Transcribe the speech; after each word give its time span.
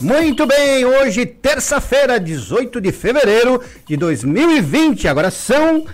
Muito 0.00 0.46
bem, 0.46 0.84
hoje, 0.84 1.26
terça-feira, 1.26 2.20
18 2.20 2.80
de 2.80 2.92
fevereiro 2.92 3.60
de 3.84 3.96
2020. 3.96 5.08
Agora 5.08 5.28
são 5.28 5.84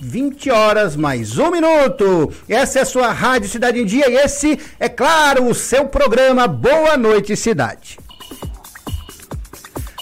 20 0.00 0.50
horas 0.50 0.96
mais 0.96 1.38
um 1.38 1.52
minuto. 1.52 2.32
Essa 2.48 2.80
é 2.80 2.82
a 2.82 2.86
sua 2.86 3.12
Rádio 3.12 3.48
Cidade 3.48 3.80
em 3.80 3.86
Dia 3.86 4.10
e 4.10 4.16
esse 4.16 4.58
é, 4.80 4.88
claro, 4.88 5.46
o 5.46 5.54
seu 5.54 5.86
programa 5.86 6.48
Boa 6.48 6.96
Noite 6.96 7.36
Cidade. 7.36 7.96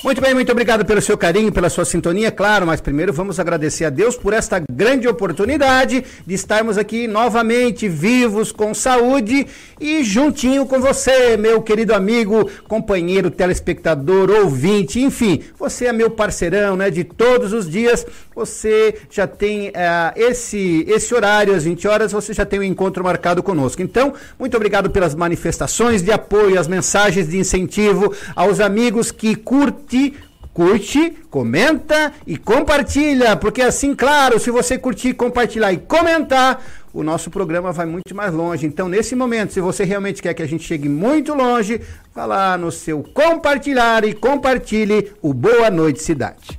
Muito 0.02 0.20
bem, 0.20 0.34
muito 0.34 0.50
obrigado 0.50 0.84
pelo 0.84 1.00
seu 1.00 1.16
carinho, 1.16 1.52
pela 1.52 1.70
sua 1.70 1.84
sintonia, 1.84 2.32
claro, 2.32 2.66
mas 2.66 2.80
primeiro 2.80 3.12
vamos 3.12 3.38
agradecer 3.38 3.84
a 3.84 3.90
Deus 3.90 4.16
por 4.16 4.32
esta 4.32 4.60
grande 4.68 5.06
oportunidade 5.06 6.04
de 6.26 6.34
estarmos 6.34 6.76
aqui 6.76 7.06
novamente 7.06 7.88
vivos, 7.88 8.50
com 8.50 8.74
saúde 8.74 9.46
e 9.80 10.02
juntinho 10.02 10.66
com 10.66 10.80
você, 10.80 11.36
meu 11.36 11.62
querido 11.62 11.94
amigo, 11.94 12.50
companheiro, 12.66 13.30
telespectador, 13.30 14.28
ouvinte, 14.28 15.00
enfim, 15.00 15.40
você 15.56 15.86
é 15.86 15.92
meu 15.92 16.10
parceirão, 16.10 16.74
né, 16.74 16.90
de 16.90 17.04
todos 17.04 17.52
os 17.52 17.70
dias. 17.70 18.04
Você 18.34 18.94
já 19.10 19.26
tem 19.26 19.68
uh, 19.68 19.72
esse 20.16 20.84
esse 20.88 21.14
horário 21.14 21.54
às 21.54 21.64
20 21.64 21.86
horas, 21.88 22.12
você 22.12 22.32
já 22.32 22.44
tem 22.44 22.58
o 22.58 22.62
um 22.62 22.64
encontro 22.64 23.04
marcado 23.04 23.42
conosco. 23.42 23.82
Então, 23.82 24.14
muito 24.38 24.56
obrigado 24.56 24.90
pelas 24.90 25.14
manifestações 25.14 26.02
de 26.02 26.10
apoio, 26.10 26.58
as 26.58 26.68
mensagens 26.68 27.28
de 27.28 27.38
incentivo 27.38 28.14
aos 28.34 28.60
amigos 28.60 29.10
que 29.10 29.34
curte, 29.34 30.14
curte, 30.52 31.16
comenta 31.30 32.12
e 32.26 32.36
compartilha, 32.36 33.36
porque 33.36 33.62
assim, 33.62 33.94
claro, 33.94 34.38
se 34.38 34.50
você 34.50 34.78
curtir, 34.78 35.14
compartilhar 35.14 35.72
e 35.72 35.78
comentar, 35.78 36.62
o 36.92 37.02
nosso 37.02 37.30
programa 37.30 37.72
vai 37.72 37.86
muito 37.86 38.14
mais 38.14 38.34
longe. 38.34 38.66
Então, 38.66 38.88
nesse 38.88 39.16
momento, 39.16 39.52
se 39.52 39.60
você 39.60 39.84
realmente 39.84 40.20
quer 40.20 40.34
que 40.34 40.42
a 40.42 40.48
gente 40.48 40.64
chegue 40.64 40.88
muito 40.88 41.34
longe, 41.34 41.80
vá 42.14 42.26
lá 42.26 42.58
no 42.58 42.70
seu 42.70 43.02
compartilhar 43.02 44.04
e 44.04 44.12
compartilhe 44.12 45.12
o 45.22 45.32
Boa 45.32 45.70
Noite 45.70 46.02
Cidade. 46.02 46.58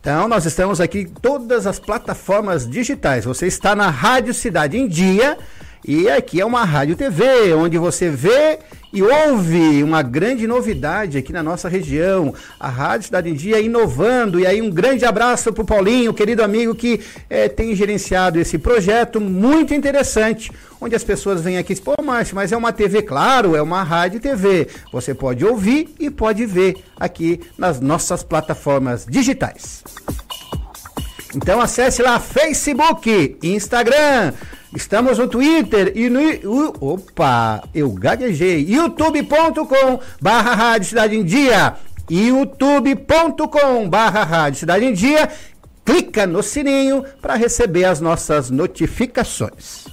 Então, 0.00 0.28
nós 0.28 0.46
estamos 0.46 0.80
aqui 0.80 1.00
em 1.00 1.06
todas 1.06 1.66
as 1.66 1.78
plataformas 1.78 2.68
digitais. 2.68 3.24
Você 3.24 3.46
está 3.46 3.74
na 3.74 3.90
Rádio 3.90 4.32
Cidade 4.32 4.78
em 4.78 4.86
Dia 4.86 5.36
e 5.84 6.08
aqui 6.08 6.40
é 6.40 6.46
uma 6.46 6.64
rádio 6.64 6.96
TV, 6.96 7.52
onde 7.54 7.78
você 7.78 8.08
vê 8.08 8.60
e 8.92 9.02
houve 9.02 9.82
uma 9.82 10.02
grande 10.02 10.46
novidade 10.46 11.18
aqui 11.18 11.32
na 11.32 11.42
nossa 11.42 11.68
região, 11.68 12.34
a 12.58 12.68
Rádio 12.68 13.06
Cidade 13.06 13.28
em 13.28 13.34
Dia 13.34 13.60
inovando. 13.60 14.40
E 14.40 14.46
aí, 14.46 14.62
um 14.62 14.70
grande 14.70 15.04
abraço 15.04 15.52
para 15.52 15.62
o 15.62 15.66
Paulinho, 15.66 16.14
querido 16.14 16.42
amigo 16.42 16.74
que 16.74 17.00
é, 17.28 17.48
tem 17.48 17.74
gerenciado 17.74 18.38
esse 18.38 18.58
projeto 18.58 19.20
muito 19.20 19.74
interessante, 19.74 20.50
onde 20.80 20.94
as 20.94 21.04
pessoas 21.04 21.40
vêm 21.40 21.58
aqui 21.58 21.72
e 21.72 21.76
pô, 21.76 21.94
Márcio, 22.02 22.34
mas 22.34 22.52
é 22.52 22.56
uma 22.56 22.72
TV, 22.72 23.02
claro, 23.02 23.54
é 23.54 23.62
uma 23.62 23.82
rádio 23.82 24.20
TV. 24.20 24.68
Você 24.92 25.14
pode 25.14 25.44
ouvir 25.44 25.94
e 25.98 26.10
pode 26.10 26.46
ver 26.46 26.76
aqui 26.98 27.40
nas 27.56 27.80
nossas 27.80 28.22
plataformas 28.22 29.04
digitais. 29.06 29.82
Então 31.34 31.60
acesse 31.60 32.02
lá 32.02 32.18
Facebook, 32.18 33.36
Instagram, 33.42 34.32
Estamos 34.74 35.18
no 35.18 35.26
Twitter 35.26 35.92
e 35.96 36.10
no. 36.10 36.20
opa, 36.80 37.62
eu 37.74 37.90
gaguejei. 37.90 38.64
youtube.com 38.68 40.00
barra 40.20 40.54
Rádio 40.54 40.88
Cidade 40.88 41.16
em 41.16 41.24
Dia. 41.24 41.76
youtube.com 42.10 43.88
barra 43.88 44.24
Rádio 44.24 44.60
Cidade 44.60 44.84
em 44.84 44.92
Dia. 44.92 45.30
Clica 45.84 46.26
no 46.26 46.42
sininho 46.42 47.02
para 47.20 47.34
receber 47.34 47.84
as 47.84 48.00
nossas 48.00 48.50
notificações. 48.50 49.86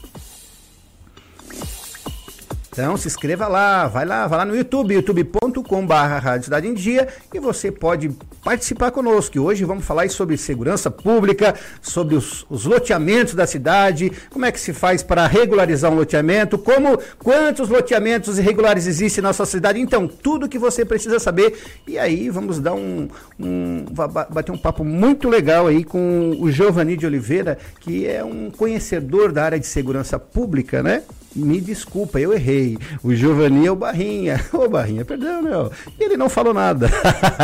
Então 2.76 2.98
se 2.98 3.08
inscreva 3.08 3.48
lá, 3.48 3.88
vai 3.88 4.04
lá, 4.04 4.28
vai 4.28 4.40
lá 4.40 4.44
no 4.44 4.54
YouTube, 4.54 4.96
youtube.com.br 4.96 6.44
Cidade 6.44 6.68
em 6.68 6.74
Dia 6.74 7.08
e 7.34 7.40
você 7.40 7.72
pode 7.72 8.12
participar 8.44 8.92
conosco. 8.92 9.38
E 9.38 9.40
hoje 9.40 9.64
vamos 9.64 9.86
falar 9.86 10.10
sobre 10.10 10.36
segurança 10.36 10.92
pública, 10.92 11.56
sobre 11.82 12.16
os, 12.16 12.46
os, 12.50 12.66
loteamentos 12.66 13.34
da 13.34 13.48
cidade, 13.48 14.12
como 14.30 14.46
é 14.46 14.52
que 14.52 14.60
se 14.60 14.74
faz 14.74 15.02
para 15.02 15.26
regularizar 15.26 15.90
um 15.90 15.96
loteamento, 15.96 16.58
como 16.58 17.00
quantos 17.18 17.70
loteamentos 17.70 18.38
irregulares 18.38 18.88
existem 18.88 19.24
na 19.24 19.32
sua 19.32 19.46
cidade. 19.46 19.80
Então, 19.80 20.06
tudo 20.06 20.50
que 20.50 20.60
você 20.60 20.84
precisa 20.84 21.18
saber. 21.18 21.58
E 21.88 21.98
aí 21.98 22.30
vamos 22.30 22.60
dar 22.60 22.74
um, 22.74 23.08
um 23.40 23.86
bater 24.30 24.52
um 24.52 24.58
papo 24.58 24.84
muito 24.84 25.30
legal 25.30 25.68
aí 25.68 25.86
com 25.86 26.36
o 26.42 26.52
Giovanni 26.52 26.98
de 26.98 27.06
Oliveira, 27.06 27.58
que 27.80 28.06
é 28.06 28.22
um 28.22 28.52
conhecedor 28.52 29.32
da 29.32 29.46
área 29.46 29.60
de 29.62 29.66
segurança 29.66 30.20
pública, 30.20 30.84
né? 30.84 31.04
Me 31.36 31.60
desculpa, 31.60 32.20
eu 32.20 32.34
errei. 32.34 32.78
O 33.04 33.14
Giovanni 33.14 33.66
é 33.68 33.72
o 33.72 33.76
Barrinha. 33.76 34.44
Ô 34.54 34.70
Barrinha, 34.70 35.04
perdão, 35.04 35.42
meu. 35.42 35.72
Ele 36.00 36.16
não 36.16 36.30
falou 36.30 36.54
nada. 36.54 36.90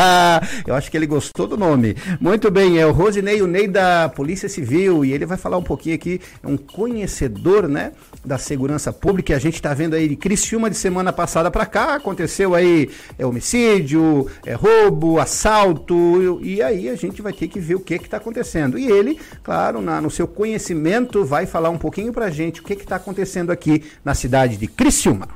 eu 0.66 0.74
acho 0.74 0.90
que 0.90 0.98
ele 0.98 1.06
gostou 1.06 1.46
do 1.46 1.58
nome. 1.58 1.96
Muito 2.20 2.50
bem, 2.50 2.80
é 2.80 2.86
o 2.86 2.92
Rosinei, 2.92 3.42
o 3.42 3.48
Ney 3.48 3.68
da 3.68 4.10
Polícia 4.10 4.48
Civil, 4.48 5.04
e 5.04 5.12
ele 5.12 5.26
vai 5.26 5.38
falar 5.38 5.58
um 5.58 5.64
pouquinho 5.64 5.96
aqui, 5.96 6.22
é 6.42 6.48
um 6.48 6.58
conhecedor, 6.58 7.68
né, 7.68 7.92
da 8.24 8.38
segurança 8.38 8.94
pública. 8.94 9.36
A 9.36 9.40
gente 9.40 9.56
está 9.56 9.74
vendo 9.74 9.96
aí 9.96 10.08
de 10.08 10.16
Criciúma 10.16 10.70
de 10.70 10.76
semana 10.76 11.12
passada 11.12 11.50
para 11.50 11.66
cá, 11.66 11.96
aconteceu 11.96 12.54
aí 12.56 12.90
é 13.18 13.26
homicídio, 13.26 14.28
é 14.46 14.54
roubo, 14.54 15.20
assalto, 15.20 16.40
e 16.44 16.62
aí 16.62 16.90
a 16.90 16.96
gente 16.96 17.22
vai 17.22 17.34
ter 17.34 17.48
que 17.48 17.60
ver 17.60 17.76
o 17.76 17.80
que 17.80 18.00
que 18.00 18.10
tá 18.10 18.18
acontecendo. 18.18 18.78
E 18.78 18.90
ele, 18.90 19.20
claro, 19.44 19.82
na, 19.82 20.00
no 20.00 20.10
seu 20.10 20.28
conhecimento, 20.28 21.26
vai 21.26 21.46
falar 21.46 21.70
um 21.70 21.78
pouquinho 21.78 22.14
pra 22.14 22.30
gente 22.30 22.62
o 22.62 22.64
que 22.64 22.76
que 22.76 22.86
tá 22.86 22.96
acontecendo 22.96 23.52
aqui 23.52 23.84
na 24.06 24.14
cidade 24.14 24.58
de 24.58 24.68
Criciúma. 24.68 25.28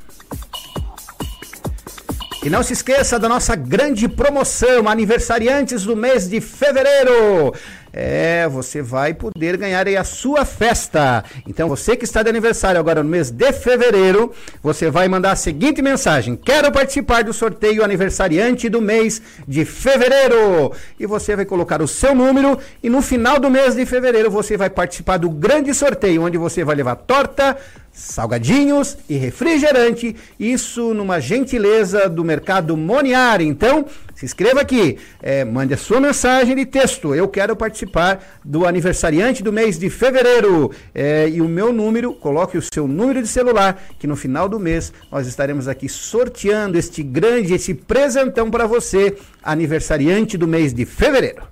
E 2.45 2.50
não 2.50 2.62
se 2.62 2.74
esqueça 2.74 3.18
da 3.18 3.28
nossa 3.28 3.56
grande 3.56 4.07
promoção, 4.07 4.88
aniversariantes 4.88 5.84
do 5.84 5.95
mês 5.95 6.29
de 6.29 6.40
fevereiro. 6.40 7.51
É, 7.97 8.45
você 8.50 8.81
vai 8.81 9.13
poder 9.13 9.56
ganhar 9.56 9.88
aí 9.88 9.95
a 9.95 10.03
sua 10.03 10.44
festa. 10.44 11.23
Então, 11.47 11.69
você 11.69 11.95
que 11.95 12.03
está 12.03 12.22
de 12.22 12.29
aniversário 12.29 12.78
agora 12.78 13.01
no 13.01 13.09
mês 13.09 13.31
de 13.31 13.53
fevereiro, 13.53 14.33
você 14.61 14.91
vai 14.91 15.07
mandar 15.07 15.31
a 15.31 15.35
seguinte 15.38 15.81
mensagem: 15.81 16.35
Quero 16.35 16.69
participar 16.73 17.23
do 17.23 17.31
sorteio 17.31 17.85
aniversariante 17.85 18.67
do 18.67 18.81
mês 18.81 19.22
de 19.47 19.63
fevereiro. 19.63 20.73
E 21.00 21.06
você 21.06 21.38
vai 21.38 21.45
colocar 21.45 21.81
o 21.81 21.88
seu 21.88 22.13
número 22.13 22.59
e 22.83 22.89
no 22.89 23.01
final 23.01 23.39
do 23.39 23.50
mês 23.50 23.75
de 23.75 23.85
fevereiro 23.85 24.29
você 24.29 24.57
vai 24.57 24.69
participar 24.69 25.16
do 25.16 25.29
grande 25.29 25.73
sorteio, 25.73 26.23
onde 26.23 26.38
você 26.38 26.66
vai 26.66 26.75
levar 26.75 26.97
torta, 26.97 27.56
salgadinhos 27.95 28.97
e 29.09 29.16
refrigerante, 29.16 30.16
isso 30.38 30.94
numa 30.94 31.19
gentileza 31.19 32.09
do 32.09 32.23
mercado 32.23 32.75
Moniar. 32.75 33.41
Então, 33.41 33.85
se 34.13 34.25
inscreva 34.25 34.61
aqui, 34.61 34.97
é, 35.22 35.45
mande 35.45 35.73
a 35.73 35.78
sua 35.78 36.01
mensagem 36.01 36.56
de 36.56 36.66
texto. 36.66 37.16
Eu 37.16 37.28
quero 37.28 37.56
participar 37.56 38.22
do 38.44 38.67
aniversariante 38.67 39.41
do 39.41 39.51
mês 39.51 39.79
de 39.79 39.89
fevereiro. 39.89 40.72
É, 40.94 41.29
e 41.29 41.41
o 41.41 41.47
meu 41.47 41.72
número, 41.72 42.13
coloque 42.13 42.57
o 42.57 42.61
seu 42.61 42.88
número 42.88 43.22
de 43.22 43.28
celular, 43.28 43.81
que 43.97 44.07
no 44.07 44.16
final 44.16 44.50
do 44.50 44.59
mês 44.59 44.91
nós 45.09 45.25
estaremos 45.25 45.67
aqui 45.67 45.88
sorteando 45.88 46.77
este 46.77 47.01
grande, 47.01 47.53
esse 47.53 47.73
presentão 47.73 48.51
para 48.51 48.67
você, 48.67 49.16
aniversariante 49.41 50.38
do 50.38 50.47
mês 50.47 50.73
de 50.73 50.85
fevereiro. 50.85 51.44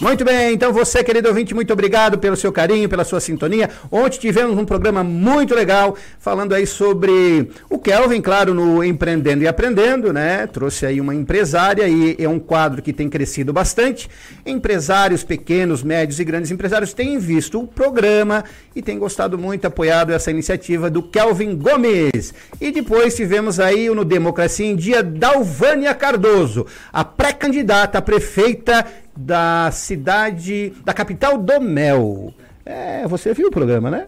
Muito 0.00 0.24
bem, 0.24 0.54
então 0.54 0.72
você, 0.72 1.04
querido 1.04 1.28
ouvinte, 1.28 1.52
muito 1.54 1.74
obrigado 1.74 2.16
pelo 2.16 2.34
seu 2.34 2.50
carinho, 2.50 2.88
pela 2.88 3.04
sua 3.04 3.20
sintonia. 3.20 3.68
Ontem 3.92 4.18
tivemos 4.18 4.56
um 4.56 4.64
programa 4.64 5.04
muito 5.04 5.54
legal 5.54 5.94
falando 6.18 6.54
aí 6.54 6.66
sobre 6.66 7.50
o 7.68 7.78
Kelvin, 7.78 8.22
claro, 8.22 8.54
no 8.54 8.82
Empreendendo 8.82 9.44
e 9.44 9.46
Aprendendo, 9.46 10.10
né? 10.10 10.46
Trouxe 10.46 10.86
aí 10.86 11.02
uma 11.02 11.14
empresária 11.14 11.86
e 11.86 12.16
é 12.18 12.26
um 12.26 12.38
quadro 12.38 12.80
que 12.80 12.94
tem 12.94 13.10
crescido 13.10 13.52
bastante. 13.52 14.08
Empresários 14.46 15.22
pequenos, 15.22 15.82
médios 15.82 16.18
e 16.18 16.24
grandes 16.24 16.50
empresários 16.50 16.94
têm 16.94 17.18
visto 17.18 17.60
o 17.60 17.66
programa 17.66 18.42
e 18.74 18.80
têm 18.80 18.98
gostado 18.98 19.36
muito, 19.36 19.66
apoiado 19.66 20.14
essa 20.14 20.30
iniciativa 20.30 20.88
do 20.88 21.02
Kelvin 21.02 21.54
Gomes. 21.54 22.32
E 22.58 22.70
depois 22.70 23.14
tivemos 23.14 23.60
aí 23.60 23.90
no 23.90 24.06
Democracia 24.06 24.64
em 24.64 24.76
Dia 24.76 25.02
Dalvânia 25.02 25.92
Cardoso, 25.92 26.64
a 26.90 27.04
pré-candidata 27.04 27.98
a 27.98 28.02
prefeita 28.02 28.86
da 29.20 29.70
cidade, 29.70 30.72
da 30.84 30.94
capital 30.94 31.36
do 31.36 31.60
mel. 31.60 32.32
É, 32.64 33.06
você 33.06 33.34
viu 33.34 33.48
o 33.48 33.50
programa, 33.50 33.90
né? 33.90 34.06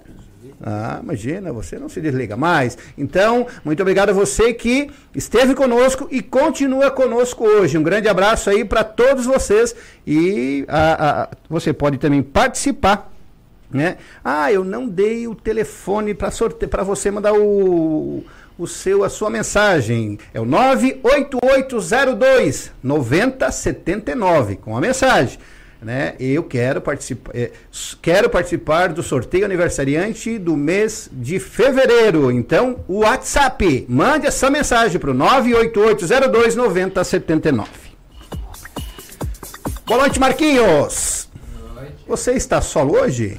Ah, 0.65 1.01
imagina, 1.03 1.53
você 1.53 1.77
não 1.77 1.89
se 1.89 2.01
desliga 2.01 2.37
mais. 2.37 2.79
Então, 2.97 3.47
muito 3.65 3.81
obrigado 3.81 4.11
a 4.11 4.13
você 4.13 4.55
que 4.55 4.89
esteve 5.15 5.55
conosco 5.55 6.07
e 6.11 6.23
continua 6.23 6.91
conosco 6.91 7.45
hoje. 7.45 7.77
Um 7.77 7.83
grande 7.83 8.09
abraço 8.09 8.49
aí 8.49 8.65
para 8.65 8.85
todos 8.85 9.27
vocês 9.27 9.75
e 10.07 10.65
a, 10.69 11.23
a, 11.23 11.29
você 11.49 11.73
pode 11.73 11.99
também 11.99 12.23
participar. 12.23 13.11
Né? 13.71 13.97
Ah, 14.23 14.53
eu 14.53 14.63
não 14.63 14.87
dei 14.87 15.27
o 15.27 15.35
telefone 15.35 16.15
para 16.15 16.85
você 16.85 17.11
mandar 17.11 17.33
o 17.33 18.23
o 18.59 18.67
seu, 18.67 19.05
a 19.05 19.09
sua 19.09 19.31
mensagem. 19.31 20.19
É 20.33 20.41
o 20.41 20.45
98802 20.45 22.73
9079 22.83 24.57
com 24.57 24.77
a 24.77 24.81
mensagem. 24.81 25.39
né? 25.81 26.15
Eu 26.21 26.43
quero 26.45 26.81
participar, 26.81 27.33
é, 27.35 27.51
quero 28.01 28.31
participar 28.31 28.93
do 28.93 29.03
sorteio 29.03 29.45
aniversariante 29.45 30.39
do 30.39 30.57
mês 30.57 31.09
de 31.13 31.41
fevereiro. 31.41 32.31
Então, 32.31 32.79
o 32.87 33.01
WhatsApp, 33.01 33.85
mande 33.89 34.27
essa 34.27 34.49
mensagem 34.49 35.01
para 35.01 35.11
o 35.11 35.15
988029079. 35.15 37.67
Boa 39.85 40.01
noite, 40.01 40.21
Marquinhos. 40.21 41.29
Boa 41.59 41.73
noite. 41.83 41.95
Você 42.07 42.33
está 42.33 42.61
solo 42.61 42.97
hoje? 42.99 43.39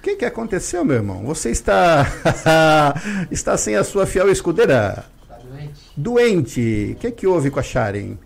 O 0.00 0.02
que, 0.02 0.16
que 0.16 0.24
aconteceu, 0.24 0.82
meu 0.82 0.96
irmão? 0.96 1.22
Você 1.24 1.50
está 1.50 2.06
está 3.30 3.54
sem 3.58 3.76
a 3.76 3.84
sua 3.84 4.06
fiel 4.06 4.30
escudeira? 4.30 5.04
Está 5.22 5.36
doente. 5.36 5.80
Doente. 5.94 6.92
O 6.92 6.96
que, 6.96 7.10
que 7.10 7.26
houve 7.26 7.50
com 7.50 7.60
a 7.60 7.62
Sharon? 7.62 8.16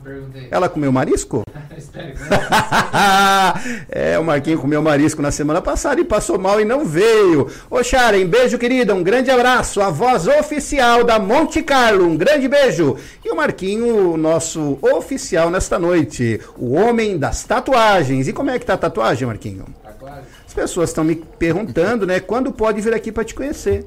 perguntei. 0.00 0.48
Ela 0.50 0.68
comeu 0.68 0.90
marisco? 0.90 1.44
é, 3.88 4.18
o 4.18 4.24
Marquinho 4.24 4.58
comeu 4.58 4.82
marisco 4.82 5.22
na 5.22 5.30
semana 5.30 5.62
passada 5.62 6.00
e 6.00 6.04
passou 6.04 6.38
mal 6.38 6.60
e 6.60 6.64
não 6.64 6.84
veio. 6.84 7.48
Ô 7.70 7.82
Sharon, 7.82 8.26
beijo 8.26 8.58
querida, 8.58 8.94
um 8.94 9.02
grande 9.02 9.30
abraço. 9.30 9.80
A 9.80 9.90
voz 9.90 10.26
oficial 10.26 11.04
da 11.04 11.18
Monte 11.18 11.62
Carlo, 11.62 12.06
um 12.06 12.16
grande 12.16 12.48
beijo. 12.48 12.96
E 13.24 13.30
o 13.30 13.36
Marquinho, 13.36 14.16
nosso 14.16 14.78
oficial 14.82 15.50
nesta 15.50 15.78
noite, 15.78 16.40
o 16.56 16.74
homem 16.74 17.18
das 17.18 17.44
tatuagens. 17.44 18.28
E 18.28 18.32
como 18.32 18.50
é 18.50 18.58
que 18.58 18.66
tá 18.66 18.74
a 18.74 18.78
tatuagem, 18.78 19.26
Marquinho? 19.26 19.64
Tatuagem? 19.82 20.24
As 20.50 20.54
pessoas 20.54 20.90
estão 20.90 21.04
me 21.04 21.14
perguntando, 21.14 22.04
né, 22.04 22.18
quando 22.18 22.50
pode 22.50 22.80
vir 22.80 22.92
aqui 22.92 23.12
para 23.12 23.22
te 23.22 23.36
conhecer. 23.36 23.86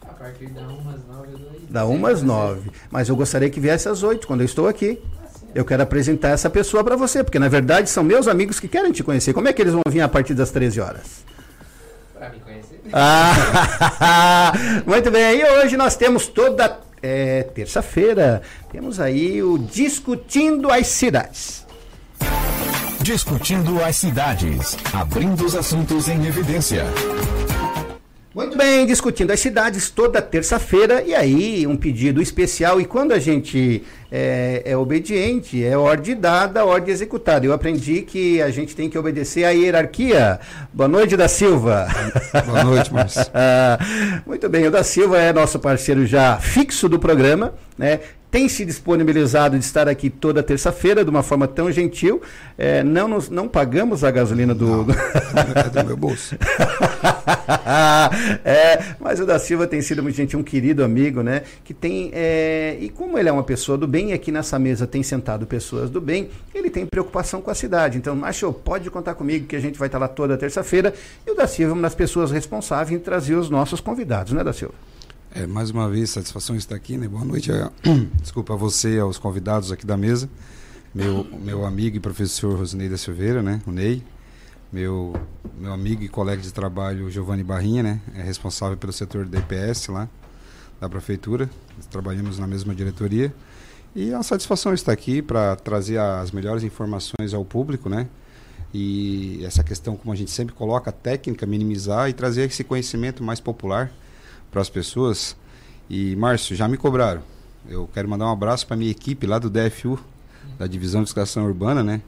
A 0.00 0.14
partir 0.14 0.46
da 0.46 0.62
umas 0.62 1.06
nove 1.06 1.28
da 1.68 1.86
1 1.86 2.06
às 2.06 2.22
9. 2.22 2.70
Mas 2.90 3.10
eu 3.10 3.16
gostaria 3.16 3.50
que 3.50 3.60
viesse 3.60 3.86
às 3.86 4.02
8, 4.02 4.26
quando 4.26 4.40
eu 4.40 4.46
estou 4.46 4.66
aqui. 4.66 4.98
Eu 5.54 5.62
quero 5.62 5.82
apresentar 5.82 6.30
essa 6.30 6.48
pessoa 6.48 6.82
para 6.82 6.96
você, 6.96 7.22
porque 7.22 7.38
na 7.38 7.48
verdade 7.48 7.90
são 7.90 8.02
meus 8.02 8.28
amigos 8.28 8.58
que 8.58 8.66
querem 8.66 8.92
te 8.92 9.04
conhecer. 9.04 9.34
Como 9.34 9.46
é 9.46 9.52
que 9.52 9.60
eles 9.60 9.74
vão 9.74 9.82
vir 9.86 10.00
a 10.00 10.08
partir 10.08 10.32
das 10.32 10.50
13 10.50 10.80
horas? 10.80 11.22
Para 12.14 12.30
me 12.30 12.40
conhecer. 12.40 12.80
Ah, 12.90 14.54
muito 14.86 15.10
bem, 15.10 15.38
e 15.38 15.44
hoje 15.44 15.76
nós 15.76 15.96
temos 15.96 16.28
toda 16.28 16.80
é, 17.02 17.42
terça-feira, 17.42 18.40
temos 18.70 18.98
aí 18.98 19.42
o 19.42 19.58
Discutindo 19.58 20.70
as 20.70 20.86
Cidades. 20.86 21.61
Discutindo 23.02 23.82
as 23.82 23.96
Cidades, 23.96 24.76
abrindo 24.92 25.44
os 25.44 25.56
assuntos 25.56 26.06
em 26.06 26.24
evidência. 26.24 26.84
Muito 28.32 28.56
bem, 28.56 28.86
discutindo 28.86 29.32
as 29.32 29.40
cidades 29.40 29.90
toda 29.90 30.22
terça-feira, 30.22 31.02
e 31.02 31.12
aí 31.12 31.66
um 31.66 31.76
pedido 31.76 32.22
especial, 32.22 32.80
e 32.80 32.84
quando 32.84 33.12
a 33.12 33.18
gente 33.18 33.82
é, 34.10 34.62
é, 34.64 34.76
obediente, 34.76 35.62
é 35.62 35.76
ordem 35.76 36.16
dada, 36.16 36.64
ordem 36.64 36.94
executada. 36.94 37.44
Eu 37.44 37.52
aprendi 37.52 38.02
que 38.02 38.40
a 38.40 38.50
gente 38.50 38.74
tem 38.74 38.88
que 38.88 38.96
obedecer 38.96 39.44
à 39.44 39.50
hierarquia. 39.50 40.38
Boa 40.72 40.88
noite, 40.88 41.16
da 41.16 41.26
Silva. 41.26 41.88
Boa 42.46 42.64
noite, 42.64 42.94
Márcio. 42.94 43.26
Muito 44.24 44.48
bem, 44.48 44.68
o 44.68 44.70
da 44.70 44.84
Silva 44.84 45.18
é 45.18 45.32
nosso 45.32 45.58
parceiro 45.58 46.06
já 46.06 46.38
fixo 46.38 46.88
do 46.88 47.00
programa, 47.00 47.52
né? 47.76 47.98
Tem 48.32 48.48
se 48.48 48.64
disponibilizado 48.64 49.58
de 49.58 49.64
estar 49.64 49.86
aqui 49.86 50.08
toda 50.08 50.42
terça-feira 50.42 51.04
de 51.04 51.10
uma 51.10 51.22
forma 51.22 51.46
tão 51.46 51.70
gentil. 51.70 52.22
É, 52.56 52.82
não, 52.82 53.06
nos, 53.06 53.28
não 53.28 53.46
pagamos 53.46 54.02
a 54.02 54.10
gasolina 54.10 54.54
do. 54.54 54.86
Não, 54.86 54.94
é 55.54 55.68
do 55.68 55.84
meu 55.92 55.98
bolso. 55.98 56.34
é, 58.42 58.94
mas 58.98 59.20
o 59.20 59.26
da 59.26 59.38
Silva 59.38 59.66
tem 59.66 59.82
sido 59.82 60.02
muito 60.02 60.16
gentil, 60.16 60.38
um 60.38 60.42
querido 60.42 60.82
amigo, 60.82 61.22
né? 61.22 61.42
Que 61.62 61.74
tem. 61.74 62.10
É, 62.14 62.78
e 62.80 62.88
como 62.88 63.18
ele 63.18 63.28
é 63.28 63.32
uma 63.32 63.44
pessoa 63.44 63.76
do 63.76 63.86
bem, 63.86 64.10
e 64.10 64.12
aqui 64.14 64.32
nessa 64.32 64.58
mesa 64.58 64.86
tem 64.86 65.02
sentado 65.02 65.46
pessoas 65.46 65.90
do 65.90 66.00
bem, 66.00 66.30
ele 66.54 66.70
tem 66.70 66.86
preocupação 66.86 67.42
com 67.42 67.50
a 67.50 67.54
cidade. 67.54 67.98
Então, 67.98 68.16
Macho, 68.16 68.50
pode 68.50 68.90
contar 68.90 69.14
comigo 69.14 69.46
que 69.46 69.56
a 69.56 69.60
gente 69.60 69.78
vai 69.78 69.88
estar 69.88 69.98
lá 69.98 70.08
toda 70.08 70.38
terça-feira. 70.38 70.94
E 71.26 71.30
o 71.30 71.34
da 71.34 71.46
Silva 71.46 71.72
é 71.72 71.74
uma 71.74 71.82
das 71.82 71.94
pessoas 71.94 72.30
responsáveis 72.30 72.98
em 72.98 72.98
trazer 72.98 73.34
os 73.34 73.50
nossos 73.50 73.78
convidados, 73.78 74.32
né, 74.32 74.42
da 74.42 74.54
Silva? 74.54 74.72
É, 75.34 75.46
mais 75.46 75.70
uma 75.70 75.88
vez, 75.88 76.10
satisfação 76.10 76.54
estar 76.56 76.74
aqui, 76.74 76.98
né? 76.98 77.08
Boa 77.08 77.24
noite, 77.24 77.50
a, 77.50 77.72
desculpa 78.20 78.52
a 78.52 78.56
você 78.56 78.98
aos 78.98 79.16
convidados 79.16 79.72
aqui 79.72 79.86
da 79.86 79.96
mesa. 79.96 80.28
Meu, 80.94 81.24
meu 81.24 81.64
amigo 81.64 81.96
e 81.96 82.00
professor 82.00 82.54
Rosinei 82.54 82.86
da 82.86 82.98
Silveira, 82.98 83.42
né? 83.42 83.62
O 83.66 83.70
Ney. 83.70 84.02
Meu, 84.70 85.14
meu 85.58 85.72
amigo 85.72 86.02
e 86.02 86.08
colega 86.08 86.42
de 86.42 86.52
trabalho 86.52 87.10
Giovanni 87.10 87.42
Barrinha, 87.42 87.82
né? 87.82 88.00
É 88.14 88.20
responsável 88.20 88.76
pelo 88.76 88.92
setor 88.92 89.24
DPS 89.24 89.88
lá 89.88 90.06
da 90.78 90.86
prefeitura. 90.86 91.48
Trabalhamos 91.90 92.38
na 92.38 92.46
mesma 92.46 92.74
diretoria. 92.74 93.34
E 93.96 94.10
é 94.10 94.14
uma 94.14 94.22
satisfação 94.22 94.74
estar 94.74 94.92
aqui 94.92 95.22
para 95.22 95.56
trazer 95.56 95.98
as 95.98 96.30
melhores 96.30 96.62
informações 96.62 97.32
ao 97.32 97.42
público, 97.42 97.88
né? 97.88 98.06
E 98.74 99.42
essa 99.46 99.64
questão, 99.64 99.96
como 99.96 100.12
a 100.12 100.16
gente 100.16 100.30
sempre 100.30 100.54
coloca, 100.54 100.92
técnica, 100.92 101.46
minimizar 101.46 102.10
e 102.10 102.12
trazer 102.12 102.42
esse 102.42 102.62
conhecimento 102.62 103.24
mais 103.24 103.40
popular 103.40 103.90
para 104.52 104.60
as 104.60 104.68
pessoas. 104.68 105.34
E, 105.90 106.14
Márcio, 106.14 106.54
já 106.54 106.68
me 106.68 106.76
cobraram. 106.76 107.22
Eu 107.68 107.88
quero 107.92 108.08
mandar 108.08 108.26
um 108.26 108.32
abraço 108.32 108.66
para 108.66 108.76
minha 108.76 108.90
equipe 108.90 109.26
lá 109.26 109.38
do 109.38 109.50
DFU, 109.50 109.98
da 110.58 110.66
Divisão 110.66 111.02
de 111.02 111.08
Educação 111.08 111.44
Urbana, 111.44 111.82
né? 111.82 112.02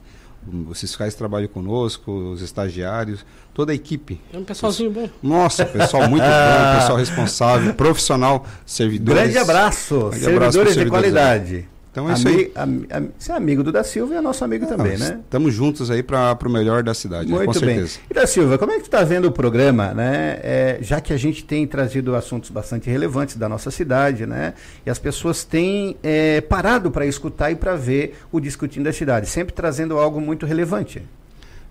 Os 0.68 0.78
fiscais 0.78 1.14
trabalham 1.14 1.48
conosco, 1.48 2.12
os 2.12 2.42
estagiários, 2.42 3.24
toda 3.54 3.72
a 3.72 3.74
equipe. 3.74 4.20
É 4.30 4.36
um 4.36 4.44
pessoalzinho 4.44 4.90
bom. 4.90 5.08
Nossa, 5.22 5.64
pessoal 5.64 6.08
muito 6.08 6.22
bom, 6.24 6.78
pessoal 6.78 6.98
responsável, 6.98 7.72
profissional, 7.74 8.46
servidores. 8.66 9.22
Grande 9.22 9.38
abraço, 9.38 9.98
grande 9.98 10.18
servidores, 10.18 10.56
abraço 10.56 10.78
de 10.78 10.86
qualidade. 10.86 11.68
Então 11.94 12.10
é 12.10 12.14
isso 12.14 12.26
aí. 12.26 12.52
você 13.16 13.30
é 13.30 13.36
amigo 13.36 13.62
do 13.62 13.70
da 13.70 13.84
Silva 13.84 14.14
e 14.14 14.16
é 14.16 14.20
nosso 14.20 14.44
amigo 14.44 14.66
também, 14.66 14.98
né? 14.98 15.20
Estamos 15.22 15.54
juntos 15.54 15.92
aí 15.92 16.02
para 16.02 16.36
o 16.44 16.50
melhor 16.50 16.82
da 16.82 16.92
cidade, 16.92 17.30
Muito 17.30 17.46
com 17.46 17.52
certeza. 17.52 17.98
Bem. 17.98 18.06
E 18.10 18.14
da 18.14 18.26
Silva, 18.26 18.58
como 18.58 18.72
é 18.72 18.74
que 18.74 18.80
tu 18.80 18.86
está 18.86 19.04
vendo 19.04 19.28
o 19.28 19.30
programa, 19.30 19.94
né? 19.94 20.40
É, 20.42 20.78
já 20.80 21.00
que 21.00 21.12
a 21.12 21.16
gente 21.16 21.44
tem 21.44 21.64
trazido 21.68 22.16
assuntos 22.16 22.50
bastante 22.50 22.90
relevantes 22.90 23.36
da 23.36 23.48
nossa 23.48 23.70
cidade, 23.70 24.26
né? 24.26 24.54
E 24.84 24.90
as 24.90 24.98
pessoas 24.98 25.44
têm 25.44 25.96
é, 26.02 26.40
parado 26.40 26.90
para 26.90 27.06
escutar 27.06 27.52
e 27.52 27.54
para 27.54 27.76
ver 27.76 28.18
o 28.32 28.40
Discutindo 28.40 28.82
da 28.82 28.92
Cidade, 28.92 29.28
sempre 29.28 29.54
trazendo 29.54 29.96
algo 29.96 30.20
muito 30.20 30.44
relevante. 30.46 31.00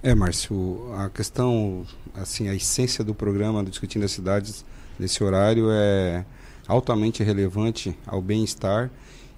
É, 0.02 0.16
Márcio, 0.16 0.90
a 1.00 1.10
questão, 1.10 1.86
assim, 2.16 2.48
a 2.48 2.56
essência 2.56 3.04
do 3.04 3.14
programa 3.14 3.62
do 3.62 3.70
Discutindo 3.70 4.06
as 4.06 4.12
Cidades 4.14 4.64
nesse 4.98 5.22
horário 5.22 5.68
é 5.70 6.24
altamente 6.66 7.22
relevante 7.24 7.94
ao 8.08 8.22
bem-estar 8.22 8.90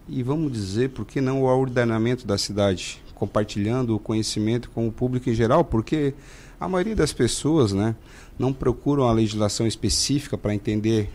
e 0.07 0.22
vamos 0.22 0.52
dizer, 0.52 0.90
por 0.90 1.06
que 1.06 1.19
não 1.19 1.42
o 1.42 1.46
ordenamento 1.46 2.28
da 2.28 2.38
cidade, 2.38 3.02
compartilhando 3.16 3.96
o 3.96 4.00
conhecimento 4.00 4.69
com 4.69 4.88
o 4.88 4.92
público 4.92 5.30
em 5.30 5.34
geral, 5.34 5.63
porque 5.63 6.13
a 6.60 6.68
maioria 6.68 6.96
das 6.96 7.12
pessoas 7.12 7.74
né, 7.74 7.96
não 8.38 8.54
procuram 8.54 9.06
a 9.06 9.12
legislação 9.12 9.65
específica 9.65 10.38
para 10.38 10.53
entender 10.53 11.10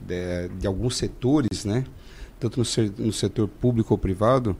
de, 0.00 0.48
de, 0.58 0.66
alguns 0.66 0.96
setores, 0.96 1.64
né, 1.64 1.84
tanto 2.38 2.60
no, 2.60 3.06
no 3.06 3.12
setor 3.12 3.48
público 3.48 3.94
ou 3.94 3.98
privado, 3.98 4.56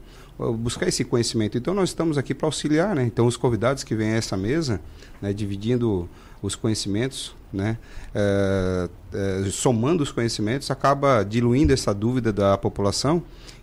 buscar 0.59 0.89
esse 0.89 1.05
conhecimento. 1.05 1.57
Então 1.59 1.75
nós 1.75 1.91
estamos 1.91 2.19
aqui 2.19 2.35
para 2.35 2.47
auxiliar, 2.47 2.95
né? 2.95 3.05
Então 3.05 3.27
os 3.27 3.37
convidados 3.37 3.85
que 3.85 3.95
vêm 3.95 4.13
a 4.13 4.17
essa 4.17 4.37
mesa, 4.37 4.81
né, 5.23 5.33
dividindo 5.33 6.09
os 6.43 6.57
conhecimentos, 6.57 7.35
né, 7.53 7.79
é, 8.13 8.89
é, 9.13 9.51
somando 9.51 10.03
os 10.03 10.11
conhecimentos, 10.11 10.71
acaba 10.71 11.23
diluindo 11.23 11.73
essa 11.73 11.95
dúvida 11.95 12.33
da 12.33 12.59
população 12.59 13.23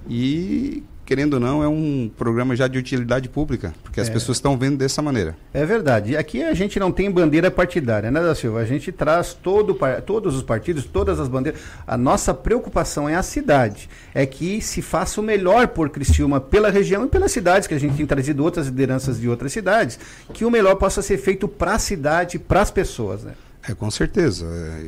e 0.10 0.84
querendo 1.12 1.34
ou 1.34 1.40
não, 1.42 1.62
é 1.62 1.68
um 1.68 2.10
programa 2.16 2.56
já 2.56 2.70
de 2.70 2.78
utilidade 2.78 3.28
pública, 3.28 3.74
porque 3.84 4.00
as 4.00 4.08
é. 4.08 4.14
pessoas 4.14 4.38
estão 4.38 4.58
vendo 4.58 4.78
dessa 4.78 5.02
maneira. 5.02 5.36
É 5.54 5.66
verdade. 5.66 6.16
Aqui 6.16 6.42
a 6.42 6.54
gente 6.54 6.80
não 6.80 6.90
tem 6.90 7.12
bandeira 7.12 7.52
partidária, 7.52 8.10
né, 8.10 8.22
da 8.22 8.34
Silva? 8.34 8.60
A 8.60 8.66
gente 8.66 8.94
traz 8.94 9.34
todo, 9.34 9.78
todos 10.06 10.38
os 10.38 10.42
partidos, 10.42 10.86
todas 10.86 11.20
as 11.20 11.28
bandeiras. 11.28 11.60
A 11.86 11.98
nossa 11.98 12.34
preocupação 12.34 13.10
é 13.10 13.16
a 13.16 13.24
cidade. 13.24 13.90
É 14.14 14.26
que 14.26 14.62
se 14.62 14.82
faça 14.82 15.20
o 15.20 15.24
melhor 15.24 15.68
por 15.68 15.90
Criciúma, 15.90 16.40
pela 16.40 16.70
região 16.70 17.04
e 17.04 17.10
pelas 17.10 17.34
cidades, 17.34 17.68
que 17.68 17.74
a 17.74 17.80
gente 17.80 17.98
tem 17.98 18.06
trazido 18.06 18.42
outras 18.42 18.68
lideranças 18.68 19.20
de 19.20 19.28
outras 19.28 19.52
cidades, 19.52 20.00
que 20.34 20.46
o 20.46 20.50
melhor 20.50 20.76
possa 20.76 21.02
ser 21.02 21.18
feito 21.18 21.46
para 21.46 21.74
a 21.74 21.80
cidade, 21.80 22.40
para 22.40 22.62
as 22.62 22.72
pessoas, 22.72 23.24
né? 23.24 23.34
É, 23.68 23.74
com 23.74 23.92
certeza. 23.92 24.46
É, 24.46 24.82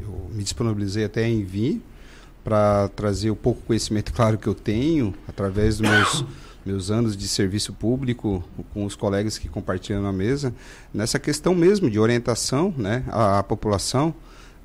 eu 0.00 0.30
me 0.32 0.44
disponibilizei 0.44 1.04
até 1.04 1.26
em 1.26 1.42
vir 1.42 1.82
para 2.46 2.86
trazer 2.90 3.28
o 3.28 3.34
pouco 3.34 3.60
conhecimento, 3.62 4.12
claro, 4.12 4.38
que 4.38 4.46
eu 4.46 4.54
tenho, 4.54 5.12
através 5.26 5.78
dos 5.78 5.90
meus, 5.90 6.24
meus 6.64 6.90
anos 6.92 7.16
de 7.16 7.26
serviço 7.26 7.72
público, 7.72 8.44
com 8.72 8.84
os 8.84 8.94
colegas 8.94 9.36
que 9.36 9.48
compartilham 9.48 10.00
na 10.00 10.12
mesa, 10.12 10.54
nessa 10.94 11.18
questão 11.18 11.56
mesmo 11.56 11.90
de 11.90 11.98
orientação 11.98 12.72
né, 12.78 13.02
à, 13.08 13.40
à 13.40 13.42
população, 13.42 14.14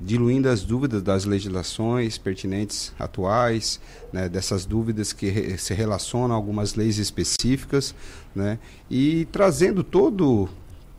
diluindo 0.00 0.48
as 0.48 0.62
dúvidas 0.62 1.02
das 1.02 1.24
legislações 1.24 2.18
pertinentes 2.18 2.92
atuais, 3.00 3.80
né, 4.12 4.28
dessas 4.28 4.64
dúvidas 4.64 5.12
que 5.12 5.28
re 5.28 5.58
se 5.58 5.74
relacionam 5.74 6.36
a 6.36 6.38
algumas 6.38 6.76
leis 6.76 6.98
específicas, 6.98 7.96
né, 8.32 8.60
e 8.88 9.24
trazendo 9.32 9.82
todo, 9.82 10.48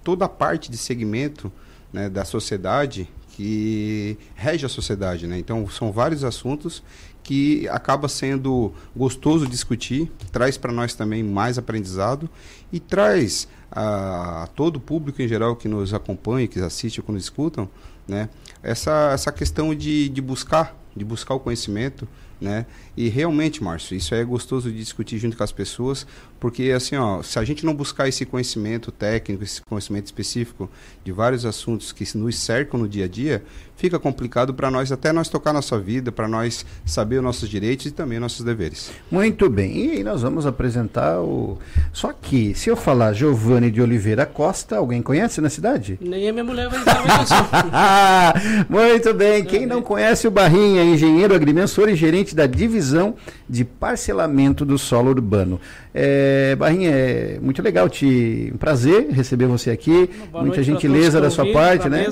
toda 0.03 0.25
a 0.25 0.29
parte 0.29 0.69
de 0.69 0.75
segmento 0.75 1.49
né, 1.93 2.09
da 2.09 2.25
sociedade 2.25 3.09
que 3.35 4.17
rege 4.35 4.65
a 4.65 4.69
sociedade, 4.69 5.25
né? 5.25 5.37
Então 5.39 5.67
são 5.67 5.91
vários 5.91 6.23
assuntos 6.23 6.83
que 7.23 7.67
acaba 7.69 8.07
sendo 8.07 8.73
gostoso 8.95 9.47
discutir, 9.47 10.11
traz 10.31 10.57
para 10.57 10.71
nós 10.71 10.93
também 10.93 11.23
mais 11.23 11.57
aprendizado 11.57 12.29
e 12.71 12.79
traz 12.79 13.47
a, 13.71 14.43
a, 14.43 14.47
todo 14.47 14.75
o 14.75 14.79
público 14.79 15.21
em 15.21 15.27
geral 15.27 15.55
que 15.55 15.67
nos 15.67 15.93
acompanha, 15.93 16.47
que 16.47 16.59
assiste, 16.59 17.01
que 17.01 17.11
nos 17.11 17.23
escutam, 17.23 17.67
né? 18.07 18.29
Essa 18.61 19.11
essa 19.13 19.31
questão 19.31 19.73
de, 19.73 20.09
de 20.09 20.21
buscar, 20.21 20.77
de 20.95 21.03
buscar 21.03 21.33
o 21.33 21.39
conhecimento, 21.39 22.07
né? 22.39 22.67
E 22.95 23.09
realmente, 23.09 23.63
Márcio, 23.63 23.95
isso 23.95 24.13
é 24.13 24.23
gostoso 24.23 24.71
de 24.71 24.77
discutir 24.77 25.17
junto 25.17 25.35
com 25.35 25.43
as 25.43 25.51
pessoas, 25.51 26.05
porque 26.43 26.73
assim, 26.75 26.97
ó, 26.97 27.23
se 27.23 27.39
a 27.39 27.43
gente 27.45 27.65
não 27.65 27.73
buscar 27.73 28.09
esse 28.09 28.25
conhecimento 28.25 28.91
técnico, 28.91 29.45
esse 29.45 29.61
conhecimento 29.61 30.07
específico 30.07 30.69
de 31.01 31.09
vários 31.09 31.45
assuntos 31.45 31.93
que 31.93 32.05
nos 32.17 32.37
cercam 32.37 32.77
no 32.77 32.85
dia 32.85 33.05
a 33.05 33.07
dia, 33.07 33.41
fica 33.77 33.97
complicado 33.97 34.53
para 34.53 34.69
nós 34.69 34.91
até 34.91 35.13
nós 35.13 35.29
tocar 35.29 35.53
nossa 35.53 35.79
vida, 35.79 36.11
para 36.11 36.27
nós 36.27 36.65
saber 36.85 37.17
os 37.17 37.23
nossos 37.23 37.49
direitos 37.49 37.85
e 37.85 37.91
também 37.91 38.19
nossos 38.19 38.45
deveres. 38.45 38.91
Muito 39.09 39.49
bem. 39.49 39.77
E 39.77 39.91
aí 39.91 40.03
nós 40.03 40.21
vamos 40.21 40.45
apresentar 40.45 41.21
o 41.21 41.57
Só 41.91 42.11
que 42.11 42.53
se 42.53 42.69
eu 42.69 42.75
falar 42.75 43.13
Giovanni 43.13 43.71
de 43.71 43.81
Oliveira 43.81 44.25
Costa, 44.25 44.77
alguém 44.77 45.01
conhece 45.01 45.39
na 45.39 45.49
cidade? 45.49 45.97
Nem 46.01 46.27
a 46.27 46.33
minha 46.33 46.43
mulher 46.43 46.69
vai 46.69 46.79
Muito 48.69 49.13
bem. 49.13 49.45
Quem 49.45 49.65
não 49.65 49.81
conhece 49.81 50.27
o 50.27 50.31
Barrinha, 50.31 50.83
engenheiro 50.83 51.33
agrimensor 51.33 51.87
e 51.87 51.95
gerente 51.95 52.35
da 52.35 52.45
divisão 52.45 53.15
de 53.49 53.63
parcelamento 53.63 54.65
do 54.65 54.77
solo 54.77 55.09
urbano. 55.09 55.59
É, 55.93 56.55
Barrinha, 56.55 56.89
é 56.89 57.39
muito 57.39 57.61
legal 57.61 57.87
te. 57.87 58.51
Um 58.53 58.57
prazer 58.57 59.09
receber 59.11 59.45
você 59.45 59.69
aqui. 59.69 60.09
Muita 60.33 60.63
gentileza 60.63 61.21
da 61.21 61.29
sua 61.29 61.51
parte, 61.51 61.87
né? 61.87 62.07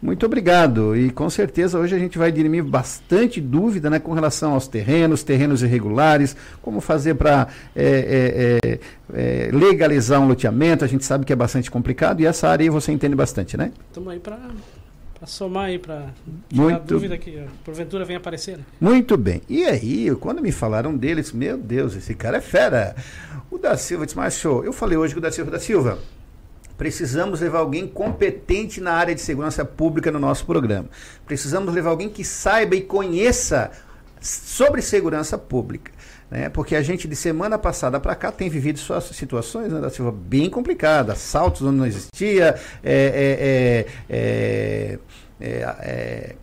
Muito 0.00 0.24
obrigado. 0.24 0.96
E 0.96 1.10
com 1.10 1.28
certeza 1.28 1.78
hoje 1.78 1.94
a 1.94 1.98
gente 1.98 2.16
vai 2.16 2.30
dirimir 2.30 2.62
bastante 2.62 3.40
dúvida 3.40 3.90
né, 3.90 3.98
com 3.98 4.12
relação 4.12 4.52
aos 4.52 4.68
terrenos, 4.68 5.24
terrenos 5.24 5.62
irregulares, 5.62 6.36
como 6.62 6.80
fazer 6.80 7.14
para 7.14 7.48
é, 7.74 8.58
é, 8.64 8.70
é, 8.70 8.78
é, 9.12 9.50
legalizar 9.52 10.20
um 10.20 10.28
loteamento. 10.28 10.84
A 10.84 10.88
gente 10.88 11.04
sabe 11.04 11.24
que 11.24 11.32
é 11.32 11.36
bastante 11.36 11.70
complicado 11.70 12.20
e 12.20 12.26
essa 12.26 12.48
área 12.48 12.64
aí 12.64 12.70
você 12.70 12.92
entende 12.92 13.16
bastante, 13.16 13.56
né? 13.56 13.72
Estamos 13.90 14.12
aí 14.12 14.20
para 14.20 14.38
para 15.18 15.26
somar 15.26 15.64
aí, 15.66 15.78
para 15.78 16.10
tirar 16.48 16.78
dúvida 16.80 17.16
que 17.16 17.42
porventura 17.64 18.04
vem 18.04 18.16
aparecer. 18.16 18.58
Né? 18.58 18.64
Muito 18.78 19.16
bem. 19.16 19.40
E 19.48 19.64
aí, 19.64 20.14
quando 20.16 20.42
me 20.42 20.52
falaram 20.52 20.94
deles, 20.94 21.32
meu 21.32 21.56
Deus, 21.56 21.96
esse 21.96 22.14
cara 22.14 22.36
é 22.36 22.40
fera. 22.40 22.94
O 23.50 23.56
da 23.56 23.76
Silva 23.78 24.04
disse, 24.04 24.16
mas 24.16 24.34
show, 24.34 24.62
eu 24.62 24.72
falei 24.74 24.98
hoje 24.98 25.14
com 25.14 25.18
o 25.18 25.22
da 25.22 25.32
Silva 25.32 25.50
da 25.50 25.58
Silva, 25.58 25.98
precisamos 26.76 27.40
levar 27.40 27.60
alguém 27.60 27.88
competente 27.88 28.78
na 28.78 28.92
área 28.92 29.14
de 29.14 29.20
segurança 29.22 29.64
pública 29.64 30.12
no 30.12 30.18
nosso 30.18 30.44
programa. 30.44 30.88
Precisamos 31.24 31.72
levar 31.72 31.90
alguém 31.90 32.10
que 32.10 32.22
saiba 32.22 32.76
e 32.76 32.82
conheça 32.82 33.70
sobre 34.20 34.82
segurança 34.82 35.38
pública. 35.38 35.92
Né? 36.30 36.48
Porque 36.48 36.74
a 36.74 36.82
gente 36.82 37.06
de 37.06 37.16
semana 37.16 37.58
passada 37.58 38.00
para 38.00 38.14
cá 38.14 38.32
tem 38.32 38.48
vivido 38.48 38.78
suas 38.78 39.04
situações 39.04 39.72
né, 39.72 39.80
da 39.80 39.90
Silva 39.90 40.12
bem 40.12 40.50
complicadas, 40.50 41.16
assaltos 41.16 41.62
onde 41.62 41.76
não 41.76 41.86
existia, 41.86 42.56
é, 42.82 43.86
é, 44.08 44.98
é, 45.80 46.36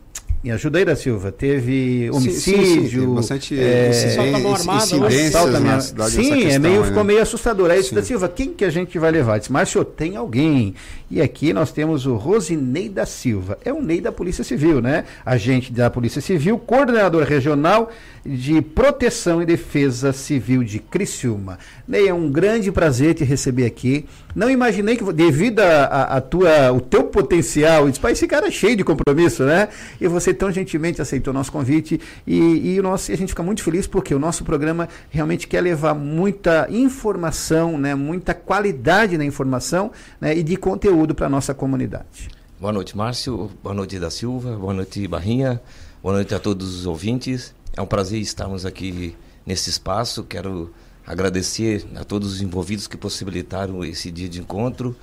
é 0.49 0.77
aí, 0.77 0.85
da 0.85 0.95
Silva. 0.95 1.31
Teve 1.31 2.09
homicídio. 2.11 2.65
Sim, 2.65 2.81
sim, 2.81 2.89
sim. 2.89 3.15
bastante 3.15 3.59
é, 3.59 3.89
incidências 3.89 5.59
na 5.61 5.79
cidade. 5.79 6.11
Sim, 6.11 6.31
questão, 6.31 6.49
é 6.49 6.59
meio, 6.59 6.81
né? 6.81 6.87
ficou 6.87 7.03
meio 7.05 7.21
assustador. 7.21 7.71
Aí, 7.71 7.81
da 7.91 8.03
Silva, 8.03 8.27
quem 8.27 8.53
que 8.53 8.65
a 8.65 8.69
gente 8.69 8.99
vai 8.99 9.09
levar? 9.09 9.37
Disse, 9.37 9.51
Márcio, 9.51 9.85
tem 9.85 10.17
alguém. 10.17 10.75
E 11.09 11.21
aqui 11.21 11.53
nós 11.53 11.71
temos 11.71 12.05
o 12.05 12.15
Rosinei 12.15 12.89
da 12.89 13.05
Silva. 13.05 13.57
É 13.63 13.71
o 13.71 13.81
Ney 13.81 14.01
da 14.01 14.11
Polícia 14.11 14.43
Civil, 14.43 14.81
né? 14.81 15.05
Agente 15.25 15.71
da 15.71 15.89
Polícia 15.89 16.19
Civil, 16.19 16.57
coordenador 16.57 17.23
regional 17.23 17.89
de 18.25 18.61
Proteção 18.61 19.41
e 19.41 19.45
Defesa 19.45 20.11
Civil 20.11 20.63
de 20.63 20.79
Criciúma. 20.79 21.59
Ney, 21.87 22.07
é 22.07 22.13
um 22.13 22.31
grande 22.31 22.71
prazer 22.71 23.13
te 23.13 23.23
receber 23.23 23.65
aqui. 23.65 24.05
Não 24.33 24.49
imaginei 24.49 24.97
que, 24.97 25.13
devido 25.13 25.59
a, 25.59 25.85
a, 25.85 26.17
a 26.17 26.21
tua, 26.21 26.71
o 26.71 26.81
teu 26.81 27.03
potencial, 27.03 27.89
disse, 27.89 28.05
esse 28.07 28.27
cara 28.27 28.47
é 28.47 28.51
cheio 28.51 28.75
de 28.75 28.83
compromisso, 28.83 29.43
né? 29.43 29.69
E 30.01 30.07
você 30.07 30.32
tão 30.33 30.51
gentilmente 30.51 31.01
aceitou 31.01 31.31
o 31.31 31.33
nosso 31.33 31.51
convite 31.51 31.99
e, 32.25 32.75
e, 32.75 32.81
nosso, 32.81 33.11
a 33.11 33.15
gente 33.15 33.29
fica 33.29 33.43
muito 33.43 33.63
feliz 33.63 33.87
porque 33.87 34.13
o 34.13 34.19
nosso 34.19 34.43
programa 34.43 34.87
realmente 35.09 35.47
quer 35.47 35.61
levar 35.61 35.93
muita 35.93 36.67
informação, 36.69 37.77
né? 37.77 37.95
Muita 37.95 38.33
qualidade 38.33 39.17
na 39.17 39.25
informação 39.25 39.91
né? 40.19 40.35
e 40.37 40.43
de 40.43 40.55
conteúdo 40.57 41.15
para 41.15 41.27
a 41.27 41.29
nossa 41.29 41.53
comunidade. 41.53 42.29
Boa 42.59 42.71
noite, 42.71 42.95
Márcio. 42.95 43.51
Boa 43.61 43.75
noite, 43.75 43.99
da 43.99 44.09
Silva. 44.09 44.55
Boa 44.55 44.73
noite, 44.73 45.07
Barrinha. 45.07 45.61
Boa 46.01 46.15
noite 46.15 46.33
a 46.33 46.39
todos 46.39 46.73
os 46.75 46.85
ouvintes. 46.85 47.53
É 47.75 47.81
um 47.81 47.85
prazer 47.85 48.21
estarmos 48.21 48.65
aqui 48.65 49.15
nesse 49.45 49.69
espaço. 49.69 50.23
Quero 50.23 50.73
agradecer 51.05 51.85
a 51.95 52.03
todos 52.03 52.33
os 52.33 52.41
envolvidos 52.41 52.87
que 52.87 52.95
possibilitaram 52.95 53.83
esse 53.83 54.09
dia 54.09 54.29
de 54.29 54.39
encontro. 54.39 54.95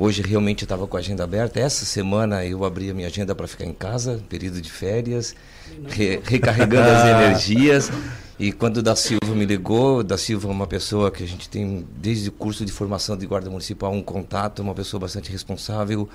Hoje 0.00 0.22
realmente 0.22 0.62
estava 0.62 0.86
com 0.86 0.96
a 0.96 1.00
agenda 1.00 1.24
aberta. 1.24 1.58
Essa 1.58 1.84
semana 1.84 2.44
eu 2.46 2.64
abri 2.64 2.88
a 2.88 2.94
minha 2.94 3.08
agenda 3.08 3.34
para 3.34 3.48
ficar 3.48 3.64
em 3.64 3.72
casa, 3.72 4.22
período 4.28 4.60
de 4.60 4.70
férias, 4.70 5.34
re 5.88 6.20
recarregando 6.22 6.88
as 6.88 7.04
energias. 7.10 7.90
E 8.38 8.52
quando 8.52 8.76
o 8.76 8.82
da 8.82 8.94
Silva 8.94 9.34
me 9.34 9.44
ligou, 9.44 10.04
da 10.04 10.16
Silva 10.16 10.46
é 10.46 10.52
uma 10.52 10.68
pessoa 10.68 11.10
que 11.10 11.24
a 11.24 11.26
gente 11.26 11.48
tem 11.48 11.84
desde 11.96 12.28
o 12.28 12.32
curso 12.32 12.64
de 12.64 12.70
formação 12.70 13.16
de 13.16 13.26
guarda 13.26 13.50
municipal 13.50 13.92
um 13.92 14.00
contato, 14.00 14.60
uma 14.60 14.72
pessoa 14.72 15.00
bastante 15.00 15.32
responsável, 15.32 16.08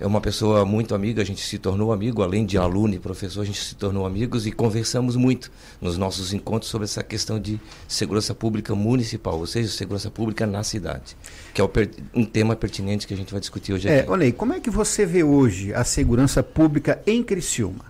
é 0.00 0.06
uma 0.06 0.20
pessoa 0.20 0.64
muito 0.64 0.94
amiga, 0.94 1.20
a 1.20 1.24
gente 1.24 1.40
se 1.40 1.58
tornou 1.58 1.92
amigo, 1.92 2.22
além 2.22 2.46
de 2.46 2.56
aluno 2.56 2.94
e 2.94 2.98
professor, 2.98 3.42
a 3.42 3.44
gente 3.44 3.60
se 3.60 3.74
tornou 3.74 4.06
amigos 4.06 4.46
e 4.46 4.52
conversamos 4.52 5.16
muito 5.16 5.50
nos 5.80 5.98
nossos 5.98 6.32
encontros 6.32 6.70
sobre 6.70 6.84
essa 6.84 7.02
questão 7.02 7.38
de 7.40 7.60
segurança 7.88 8.32
pública 8.34 8.74
municipal, 8.74 9.36
ou 9.36 9.46
seja, 9.46 9.68
segurança 9.68 10.08
pública 10.08 10.46
na 10.46 10.62
cidade, 10.62 11.16
que 11.58 11.62
é 11.62 11.90
um 12.14 12.24
tema 12.24 12.54
pertinente 12.54 13.06
que 13.06 13.12
a 13.12 13.16
gente 13.16 13.32
vai 13.32 13.40
discutir 13.40 13.72
hoje 13.72 13.88
é, 13.88 14.00
aqui. 14.00 14.10
Olha 14.10 14.24
aí, 14.24 14.32
como 14.32 14.52
é 14.52 14.60
que 14.60 14.70
você 14.70 15.04
vê 15.04 15.24
hoje 15.24 15.74
a 15.74 15.82
segurança 15.82 16.42
pública 16.42 17.02
em 17.04 17.22
Criciúma? 17.22 17.84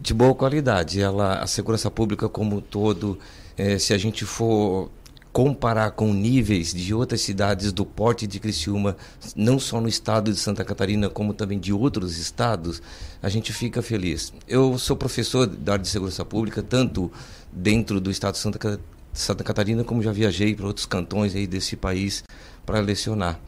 De 0.00 0.14
boa 0.14 0.34
qualidade. 0.34 1.00
Ela, 1.00 1.40
a 1.40 1.46
segurança 1.46 1.90
pública 1.90 2.28
como 2.28 2.56
um 2.56 2.60
todo, 2.60 3.18
eh, 3.58 3.78
se 3.78 3.92
a 3.92 3.98
gente 3.98 4.24
for 4.24 4.90
comparar 5.32 5.90
com 5.92 6.12
níveis 6.12 6.72
de 6.72 6.94
outras 6.94 7.20
cidades 7.20 7.72
do 7.72 7.84
porte 7.84 8.26
de 8.26 8.40
Criciúma, 8.40 8.96
não 9.36 9.58
só 9.58 9.80
no 9.80 9.88
estado 9.88 10.30
de 10.30 10.38
Santa 10.38 10.64
Catarina, 10.64 11.08
como 11.08 11.32
também 11.32 11.58
de 11.58 11.72
outros 11.72 12.18
estados, 12.18 12.82
a 13.22 13.28
gente 13.28 13.52
fica 13.52 13.82
feliz. 13.82 14.32
Eu 14.48 14.78
sou 14.78 14.96
professor 14.96 15.46
da 15.46 15.72
área 15.72 15.82
de 15.82 15.88
segurança 15.88 16.24
pública, 16.24 16.62
tanto 16.62 17.10
dentro 17.50 18.00
do 18.00 18.10
estado 18.10 18.34
de 18.34 18.40
Santa, 18.40 18.80
Santa 19.12 19.44
Catarina, 19.44 19.84
como 19.84 20.02
já 20.02 20.12
viajei 20.12 20.54
para 20.54 20.66
outros 20.66 20.86
cantões 20.86 21.34
aí 21.34 21.46
desse 21.46 21.76
país 21.76 22.24
para 22.64 22.80
lecionar. 22.80 23.40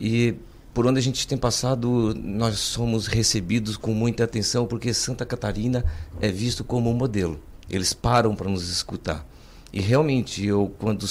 E 0.00 0.34
por 0.72 0.86
onde 0.86 0.98
a 0.98 1.02
gente 1.02 1.26
tem 1.26 1.36
passado, 1.36 2.14
nós 2.14 2.58
somos 2.58 3.06
recebidos 3.06 3.76
com 3.76 3.92
muita 3.92 4.24
atenção, 4.24 4.66
porque 4.66 4.94
Santa 4.94 5.26
Catarina 5.26 5.84
é 6.20 6.30
visto 6.30 6.62
como 6.62 6.90
um 6.90 6.94
modelo. 6.94 7.40
Eles 7.68 7.92
param 7.92 8.36
para 8.36 8.48
nos 8.48 8.68
escutar. 8.68 9.26
E 9.72 9.80
realmente, 9.80 10.46
eu 10.46 10.72
quando 10.78 11.04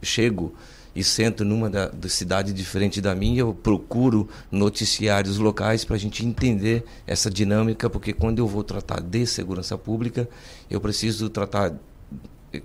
chego 0.00 0.54
e 0.94 1.02
sento 1.02 1.44
numa 1.44 1.70
da, 1.70 1.88
da, 1.88 2.08
cidade 2.08 2.52
diferente 2.52 3.00
da 3.00 3.14
minha, 3.14 3.40
eu 3.40 3.54
procuro 3.54 4.28
noticiários 4.50 5.38
locais 5.38 5.84
para 5.84 5.96
a 5.96 5.98
gente 5.98 6.24
entender 6.24 6.84
essa 7.06 7.30
dinâmica, 7.30 7.88
porque 7.88 8.12
quando 8.12 8.38
eu 8.38 8.46
vou 8.46 8.62
tratar 8.62 9.00
de 9.00 9.26
segurança 9.26 9.76
pública, 9.76 10.28
eu 10.70 10.80
preciso 10.80 11.28
tratar 11.30 11.74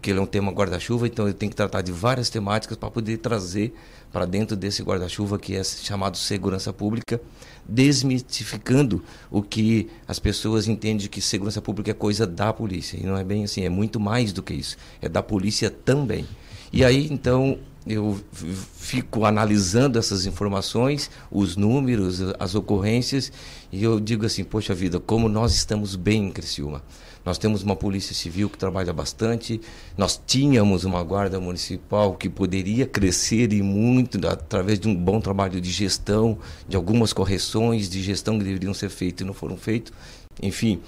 que 0.01 0.11
ele 0.11 0.19
é 0.19 0.21
um 0.21 0.25
tema 0.25 0.51
guarda-chuva, 0.51 1.07
então 1.07 1.27
eu 1.27 1.33
tenho 1.33 1.49
que 1.49 1.55
tratar 1.55 1.81
de 1.81 1.91
várias 1.91 2.29
temáticas 2.29 2.77
para 2.77 2.91
poder 2.91 3.17
trazer 3.17 3.73
para 4.11 4.25
dentro 4.25 4.55
desse 4.55 4.81
guarda-chuva 4.81 5.37
que 5.37 5.55
é 5.55 5.63
chamado 5.63 6.17
segurança 6.17 6.71
pública, 6.71 7.21
desmitificando 7.67 9.03
o 9.29 9.41
que 9.41 9.89
as 10.07 10.19
pessoas 10.19 10.67
entendem 10.67 11.07
que 11.07 11.21
segurança 11.21 11.61
pública 11.61 11.91
é 11.91 11.93
coisa 11.93 12.25
da 12.25 12.53
polícia. 12.53 12.97
E 12.97 13.05
não 13.05 13.17
é 13.17 13.23
bem 13.23 13.43
assim, 13.43 13.63
é 13.63 13.69
muito 13.69 13.99
mais 13.99 14.31
do 14.31 14.41
que 14.41 14.53
isso. 14.53 14.77
É 15.01 15.09
da 15.09 15.21
polícia 15.21 15.69
também. 15.69 16.25
E 16.71 16.83
aí, 16.83 17.07
então, 17.11 17.59
eu 17.85 18.19
fico 18.77 19.25
analisando 19.25 19.97
essas 19.97 20.25
informações, 20.25 21.09
os 21.31 21.55
números, 21.55 22.21
as 22.39 22.55
ocorrências, 22.55 23.31
e 23.71 23.83
eu 23.83 23.99
digo 23.99 24.25
assim, 24.25 24.43
poxa 24.43 24.73
vida, 24.73 24.99
como 24.99 25.29
nós 25.29 25.55
estamos 25.55 25.95
bem 25.95 26.27
em 26.27 26.31
Criciúma. 26.31 26.83
Nós 27.27 27.37
temos 27.37 27.61
uma 27.61 27.75
polícia 27.75 28.15
civil 28.15 28.49
que 28.49 28.57
trabalha 28.57 28.93
bastante, 28.93 29.59
nós 29.97 30.17
tínhamos 30.25 30.85
uma 30.85 31.03
guarda 31.03 31.41
municipal 31.41 32.13
que 32.13 32.29
poderia 32.29 32.85
crescer 32.85 33.51
e 33.51 33.61
muito 33.61 34.25
através 34.25 34.79
de 34.79 34.87
um 34.87 34.95
bom 34.95 35.19
trabalho 35.19 35.59
de 35.59 35.69
gestão, 35.69 36.37
de 36.69 36.77
algumas 36.77 37.11
correções 37.11 37.89
de 37.89 38.01
gestão 38.01 38.39
que 38.39 38.45
deveriam 38.45 38.73
ser 38.73 38.87
feitas 38.87 39.25
e 39.25 39.27
não 39.27 39.33
foram 39.33 39.57
feitas. 39.57 39.91
Enfim, 40.41 40.79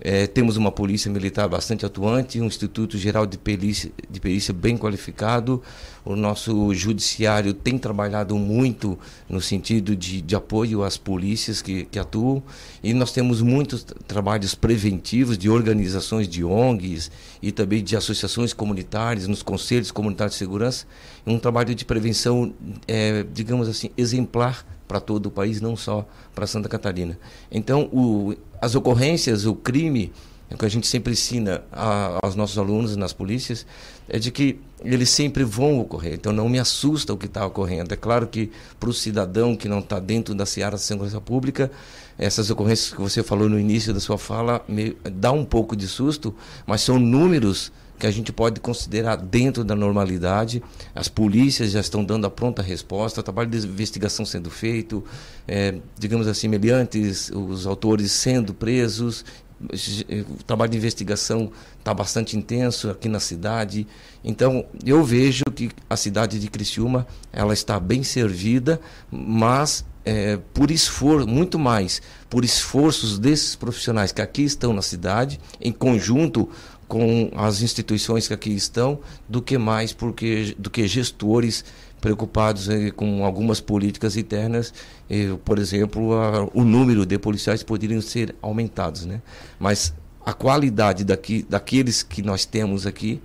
É, 0.00 0.26
temos 0.26 0.56
uma 0.56 0.70
polícia 0.70 1.10
militar 1.10 1.48
bastante 1.48 1.86
atuante, 1.86 2.40
um 2.40 2.44
Instituto 2.44 2.98
Geral 2.98 3.24
de 3.24 3.38
Perícia, 3.38 3.90
de 4.10 4.20
Perícia 4.20 4.52
bem 4.52 4.76
qualificado. 4.76 5.62
O 6.04 6.14
nosso 6.14 6.72
judiciário 6.74 7.54
tem 7.54 7.78
trabalhado 7.78 8.36
muito 8.36 8.98
no 9.28 9.40
sentido 9.40 9.96
de, 9.96 10.20
de 10.20 10.36
apoio 10.36 10.84
às 10.84 10.96
polícias 10.96 11.62
que, 11.62 11.86
que, 11.86 11.98
atuam. 11.98 12.42
E 12.82 12.92
nós 12.92 13.10
temos 13.10 13.40
muitos 13.40 13.84
trabalhos 14.06 14.54
preventivos 14.54 15.38
de 15.38 15.48
organizações 15.48 16.28
de 16.28 16.44
ONGs 16.44 17.10
e 17.42 17.50
também 17.50 17.82
de 17.82 17.96
associações 17.96 18.52
comunitárias, 18.52 19.26
nos 19.26 19.42
conselhos 19.42 19.90
comunitários 19.90 20.34
de 20.34 20.38
segurança. 20.38 20.86
Um 21.26 21.38
trabalho 21.38 21.74
de 21.74 21.84
prevenção, 21.84 22.54
é, 22.86 23.24
digamos 23.32 23.68
assim, 23.68 23.90
exemplar 23.96 24.64
para 24.86 25.00
todo 25.00 25.26
o 25.26 25.30
país, 25.30 25.60
não 25.60 25.76
só 25.76 26.06
para 26.34 26.46
Santa 26.46 26.68
Catarina. 26.68 27.18
Então, 27.50 27.88
o, 27.92 28.34
as 28.60 28.74
ocorrências, 28.74 29.46
o 29.46 29.54
crime, 29.54 30.12
é 30.48 30.54
o 30.54 30.58
que 30.58 30.64
a 30.64 30.68
gente 30.68 30.86
sempre 30.86 31.12
ensina 31.12 31.62
a, 31.72 32.18
aos 32.22 32.34
nossos 32.34 32.56
alunos 32.58 32.96
nas 32.96 33.12
polícias, 33.12 33.66
é 34.08 34.18
de 34.18 34.30
que 34.30 34.60
eles 34.84 35.10
sempre 35.10 35.42
vão 35.42 35.80
ocorrer. 35.80 36.14
Então, 36.14 36.32
não 36.32 36.48
me 36.48 36.58
assusta 36.58 37.12
o 37.12 37.16
que 37.16 37.26
está 37.26 37.44
ocorrendo. 37.44 37.92
É 37.92 37.96
claro 37.96 38.26
que 38.26 38.50
para 38.78 38.88
o 38.88 38.92
cidadão 38.92 39.56
que 39.56 39.68
não 39.68 39.80
está 39.80 39.98
dentro 39.98 40.34
da 40.34 40.46
seara 40.46 40.72
da 40.72 40.78
segurança 40.78 41.20
pública, 41.20 41.70
essas 42.18 42.50
ocorrências 42.50 42.94
que 42.94 43.00
você 43.00 43.22
falou 43.22 43.48
no 43.48 43.58
início 43.58 43.92
da 43.92 44.00
sua 44.00 44.16
fala 44.16 44.64
me 44.68 44.96
dá 45.12 45.32
um 45.32 45.44
pouco 45.44 45.76
de 45.76 45.86
susto, 45.86 46.34
mas 46.66 46.80
são 46.80 46.98
números 46.98 47.72
que 47.98 48.06
a 48.06 48.10
gente 48.10 48.32
pode 48.32 48.60
considerar 48.60 49.16
dentro 49.16 49.64
da 49.64 49.74
normalidade. 49.74 50.62
As 50.94 51.08
polícias 51.08 51.70
já 51.70 51.80
estão 51.80 52.04
dando 52.04 52.26
a 52.26 52.30
pronta 52.30 52.62
resposta, 52.62 53.22
trabalho 53.22 53.50
de 53.50 53.58
investigação 53.66 54.24
sendo 54.24 54.50
feito, 54.50 55.04
é, 55.46 55.76
digamos 55.98 56.26
assim, 56.28 56.48
mediante 56.48 56.98
os 57.00 57.66
autores 57.66 58.12
sendo 58.12 58.52
presos. 58.52 59.24
O 59.58 60.44
trabalho 60.44 60.72
de 60.72 60.76
investigação 60.76 61.50
está 61.78 61.94
bastante 61.94 62.36
intenso 62.36 62.90
aqui 62.90 63.08
na 63.08 63.18
cidade. 63.18 63.86
Então, 64.22 64.66
eu 64.84 65.02
vejo 65.02 65.44
que 65.54 65.70
a 65.88 65.96
cidade 65.96 66.38
de 66.38 66.48
Criciúma 66.48 67.06
ela 67.32 67.54
está 67.54 67.80
bem 67.80 68.02
servida, 68.02 68.78
mas 69.10 69.82
é, 70.06 70.38
por 70.54 70.70
esforço, 70.70 71.26
muito 71.26 71.58
mais 71.58 72.00
por 72.30 72.44
esforços 72.44 73.18
desses 73.18 73.56
profissionais 73.56 74.12
que 74.12 74.22
aqui 74.22 74.42
estão 74.42 74.72
na 74.72 74.80
cidade, 74.80 75.40
em 75.60 75.72
conjunto 75.72 76.48
com 76.88 77.30
as 77.34 77.62
instituições 77.62 78.28
que 78.28 78.34
aqui 78.34 78.50
estão 78.50 79.00
do 79.28 79.42
que 79.42 79.58
mais 79.58 79.92
porque 79.92 80.54
do 80.58 80.70
que 80.70 80.86
gestores 80.86 81.64
preocupados 82.00 82.68
eh, 82.68 82.90
com 82.90 83.24
algumas 83.24 83.60
políticas 83.60 84.16
internas, 84.16 84.72
eh, 85.10 85.34
por 85.44 85.58
exemplo, 85.58 86.14
a, 86.14 86.48
o 86.54 86.62
número 86.62 87.04
de 87.04 87.18
policiais 87.18 87.62
poderiam 87.62 88.00
ser 88.00 88.34
aumentados, 88.40 89.06
né? 89.06 89.20
Mas 89.58 89.92
a 90.24 90.32
qualidade 90.32 91.04
daqui, 91.04 91.44
daqueles 91.48 92.02
que 92.02 92.22
nós 92.22 92.44
temos 92.44 92.86
aqui 92.86 93.20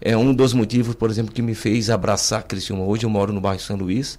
é 0.00 0.16
um 0.16 0.34
dos 0.34 0.52
motivos, 0.52 0.94
por 0.94 1.10
exemplo, 1.10 1.32
que 1.32 1.42
me 1.42 1.54
fez 1.54 1.90
abraçar 1.90 2.42
Criciúma. 2.44 2.84
Hoje 2.84 3.04
eu 3.04 3.10
moro 3.10 3.32
no 3.32 3.40
bairro 3.40 3.60
São 3.60 3.76
Luís. 3.76 4.18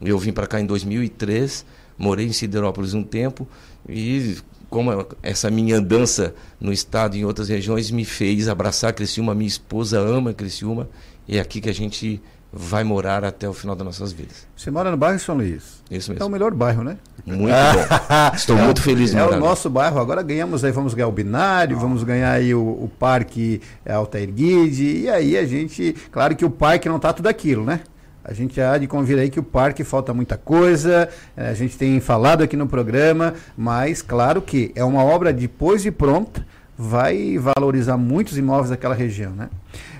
Eu 0.00 0.18
vim 0.18 0.32
para 0.32 0.46
cá 0.46 0.60
em 0.60 0.66
2003, 0.66 1.64
morei 1.96 2.26
em 2.26 2.32
Siderópolis 2.32 2.92
um 2.92 3.02
tempo 3.02 3.48
e 3.88 4.36
como 4.68 5.06
essa 5.22 5.50
minha 5.50 5.76
andança 5.76 6.34
no 6.60 6.72
estado 6.72 7.16
e 7.16 7.20
em 7.20 7.24
outras 7.24 7.48
regiões 7.48 7.90
me 7.90 8.04
fez 8.04 8.48
abraçar 8.48 8.92
Criciúma, 8.92 9.34
minha 9.34 9.48
esposa 9.48 9.98
ama 9.98 10.32
Criciúma 10.32 10.88
e 11.28 11.38
é 11.38 11.40
aqui 11.40 11.60
que 11.60 11.68
a 11.68 11.74
gente 11.74 12.20
vai 12.52 12.84
morar 12.84 13.24
até 13.24 13.48
o 13.48 13.52
final 13.52 13.76
das 13.76 13.84
nossas 13.84 14.12
vidas. 14.12 14.46
Você 14.56 14.70
mora 14.70 14.90
no 14.90 14.96
bairro 14.96 15.18
São 15.18 15.36
Luís? 15.36 15.82
Isso 15.90 16.10
mesmo. 16.10 16.22
É 16.22 16.26
o 16.26 16.30
melhor 16.30 16.54
bairro, 16.54 16.82
né? 16.82 16.96
Muito 17.24 17.52
bom. 17.52 18.32
Estou 18.34 18.56
muito 18.56 18.80
feliz 18.80 19.14
É 19.14 19.24
o 19.24 19.38
nosso 19.38 19.68
bairro. 19.68 19.98
Agora 19.98 20.22
ganhamos 20.22 20.64
aí, 20.64 20.72
vamos 20.72 20.94
ganhar 20.94 21.08
o 21.08 21.12
binário, 21.12 21.78
vamos 21.78 22.02
ganhar 22.02 22.32
aí 22.32 22.54
o, 22.54 22.60
o 22.60 22.90
parque 22.98 23.60
Altair 23.86 24.32
Guide, 24.32 25.02
e 25.02 25.10
aí 25.10 25.36
a 25.36 25.44
gente, 25.44 25.94
claro 26.10 26.34
que 26.34 26.44
o 26.44 26.50
parque 26.50 26.88
não 26.88 26.98
tá 26.98 27.12
tudo 27.12 27.26
aquilo, 27.26 27.64
né? 27.64 27.80
A 28.28 28.32
gente 28.32 28.60
há 28.60 28.76
de 28.76 28.88
convir 28.88 29.16
aí 29.20 29.30
que 29.30 29.38
o 29.38 29.42
parque 29.42 29.84
falta 29.84 30.12
muita 30.12 30.36
coisa, 30.36 31.08
eh, 31.36 31.48
a 31.48 31.54
gente 31.54 31.78
tem 31.78 32.00
falado 32.00 32.42
aqui 32.42 32.56
no 32.56 32.66
programa, 32.66 33.34
mas 33.56 34.02
claro 34.02 34.42
que 34.42 34.72
é 34.74 34.82
uma 34.82 35.04
obra 35.04 35.32
depois 35.32 35.82
de 35.82 35.92
pronta, 35.92 36.44
vai 36.76 37.38
valorizar 37.38 37.96
muitos 37.96 38.36
imóveis 38.36 38.70
daquela 38.70 38.96
região, 38.96 39.30
né? 39.30 39.48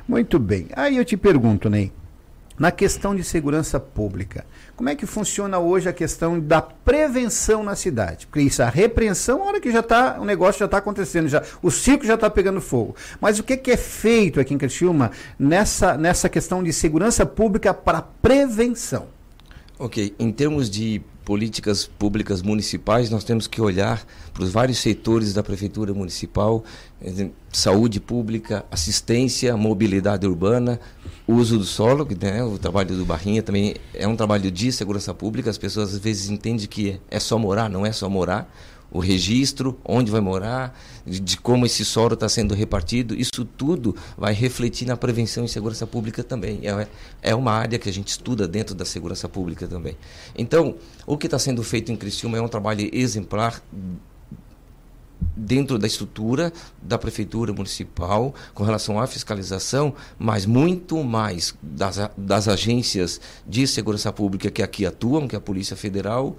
Muito 0.08 0.40
bem. 0.40 0.66
Aí 0.74 0.96
eu 0.96 1.04
te 1.04 1.16
pergunto, 1.16 1.70
Ney, 1.70 1.92
na 2.58 2.72
questão 2.72 3.14
de 3.14 3.22
segurança 3.22 3.78
pública, 3.78 4.44
como 4.76 4.90
é 4.90 4.94
que 4.94 5.06
funciona 5.06 5.58
hoje 5.58 5.88
a 5.88 5.92
questão 5.92 6.38
da 6.38 6.60
prevenção 6.60 7.64
na 7.64 7.74
cidade? 7.74 8.26
Porque 8.26 8.42
isso, 8.42 8.62
a 8.62 8.68
repreensão, 8.68 9.42
a 9.42 9.46
hora 9.46 9.60
que 9.60 9.72
já 9.72 9.80
está, 9.80 10.20
o 10.20 10.24
negócio 10.24 10.58
já 10.58 10.66
está 10.66 10.76
acontecendo, 10.76 11.28
já, 11.28 11.42
o 11.62 11.70
circo 11.70 12.04
já 12.04 12.14
está 12.14 12.28
pegando 12.28 12.60
fogo. 12.60 12.94
Mas 13.18 13.38
o 13.38 13.42
que, 13.42 13.56
que 13.56 13.70
é 13.70 13.76
feito 13.76 14.38
aqui 14.38 14.52
em 14.52 14.58
Criciúma 14.58 15.10
nessa, 15.38 15.96
nessa 15.96 16.28
questão 16.28 16.62
de 16.62 16.74
segurança 16.74 17.24
pública 17.24 17.72
para 17.72 18.02
prevenção? 18.02 19.06
Ok, 19.78 20.14
em 20.18 20.30
termos 20.30 20.68
de 20.68 21.00
políticas 21.26 21.84
públicas 21.84 22.40
municipais, 22.40 23.10
nós 23.10 23.24
temos 23.24 23.48
que 23.48 23.60
olhar 23.60 24.06
para 24.32 24.44
os 24.44 24.52
vários 24.52 24.78
setores 24.78 25.34
da 25.34 25.42
prefeitura 25.42 25.92
municipal, 25.92 26.62
eh, 27.02 27.30
saúde 27.52 27.98
pública, 27.98 28.64
assistência, 28.70 29.56
mobilidade 29.56 30.24
urbana, 30.24 30.78
uso 31.26 31.58
do 31.58 31.64
solo, 31.64 32.06
né, 32.20 32.44
o 32.44 32.56
trabalho 32.56 32.96
do 32.96 33.04
Barrinha 33.04 33.42
também 33.42 33.74
é 33.92 34.06
um 34.06 34.14
trabalho 34.14 34.52
de 34.52 34.70
segurança 34.70 35.12
pública, 35.12 35.50
as 35.50 35.58
pessoas 35.58 35.94
às 35.94 35.98
vezes 35.98 36.30
entendem 36.30 36.64
que 36.68 37.00
é 37.10 37.18
só 37.18 37.36
morar, 37.36 37.68
não 37.68 37.84
é 37.84 37.90
só 37.90 38.08
morar, 38.08 38.48
o 38.96 39.00
registro, 39.00 39.78
onde 39.84 40.10
vai 40.10 40.20
morar, 40.20 40.78
de, 41.04 41.20
de 41.20 41.36
como 41.36 41.66
esse 41.66 41.84
solo 41.84 42.14
está 42.14 42.28
sendo 42.28 42.54
repartido, 42.54 43.14
isso 43.14 43.44
tudo 43.44 43.94
vai 44.16 44.32
refletir 44.32 44.86
na 44.86 44.96
prevenção 44.96 45.44
e 45.44 45.48
segurança 45.48 45.86
pública 45.86 46.24
também. 46.24 46.60
É, 46.62 46.88
é 47.22 47.34
uma 47.34 47.52
área 47.52 47.78
que 47.78 47.88
a 47.88 47.92
gente 47.92 48.08
estuda 48.08 48.48
dentro 48.48 48.74
da 48.74 48.84
segurança 48.86 49.28
pública 49.28 49.68
também. 49.68 49.96
Então, 50.36 50.76
o 51.06 51.18
que 51.18 51.26
está 51.26 51.38
sendo 51.38 51.62
feito 51.62 51.92
em 51.92 51.96
Criciúma 51.96 52.38
é 52.38 52.40
um 52.40 52.48
trabalho 52.48 52.88
exemplar 52.92 53.62
dentro 55.36 55.78
da 55.78 55.86
estrutura 55.86 56.52
da 56.80 56.98
prefeitura 56.98 57.52
municipal 57.52 58.34
com 58.54 58.64
relação 58.64 58.98
à 58.98 59.06
fiscalização, 59.06 59.94
mas 60.18 60.46
muito 60.46 61.02
mais 61.04 61.54
das, 61.62 61.98
das 62.16 62.48
agências 62.48 63.20
de 63.46 63.66
segurança 63.66 64.12
pública 64.12 64.50
que 64.50 64.62
aqui 64.62 64.86
atuam, 64.86 65.28
que 65.28 65.34
é 65.34 65.38
a 65.38 65.40
Polícia 65.40 65.76
Federal, 65.76 66.36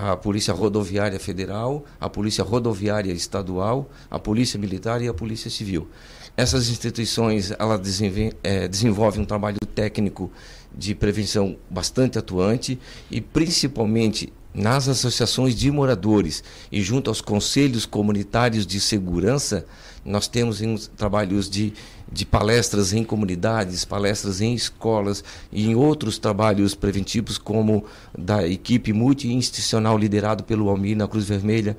a 0.00 0.16
Polícia 0.16 0.54
Rodoviária 0.54 1.18
Federal, 1.18 1.84
a 2.00 2.08
Polícia 2.08 2.44
Rodoviária 2.44 3.12
Estadual, 3.12 3.90
a 4.08 4.16
Polícia 4.16 4.56
Militar 4.56 5.02
e 5.02 5.08
a 5.08 5.12
Polícia 5.12 5.50
Civil. 5.50 5.88
Essas 6.36 6.68
instituições 6.70 7.52
ela 7.58 7.76
desenvolve, 7.76 8.32
é, 8.44 8.68
desenvolvem 8.68 9.22
um 9.22 9.24
trabalho 9.24 9.58
técnico 9.74 10.30
de 10.72 10.94
prevenção 10.94 11.56
bastante 11.68 12.16
atuante 12.16 12.78
e 13.10 13.20
principalmente 13.20 14.32
nas 14.54 14.88
associações 14.88 15.56
de 15.56 15.68
moradores 15.68 16.44
e 16.70 16.80
junto 16.80 17.10
aos 17.10 17.20
conselhos 17.20 17.84
comunitários 17.84 18.64
de 18.64 18.78
segurança, 18.78 19.66
nós 20.04 20.28
temos 20.28 20.60
trabalhos 20.96 21.50
de, 21.50 21.72
de 22.10 22.24
palestras 22.24 22.92
em 22.92 23.04
comunidades, 23.04 23.84
palestras 23.84 24.40
em 24.40 24.54
escolas 24.54 25.22
e 25.52 25.66
em 25.66 25.74
outros 25.74 26.18
trabalhos 26.18 26.74
preventivos, 26.74 27.36
como 27.36 27.84
da 28.16 28.46
equipe 28.46 28.92
multi-institucional 28.92 29.98
liderado 29.98 30.42
pelo 30.44 30.68
Almir 30.68 30.96
na 30.96 31.06
Cruz 31.06 31.26
Vermelha. 31.26 31.76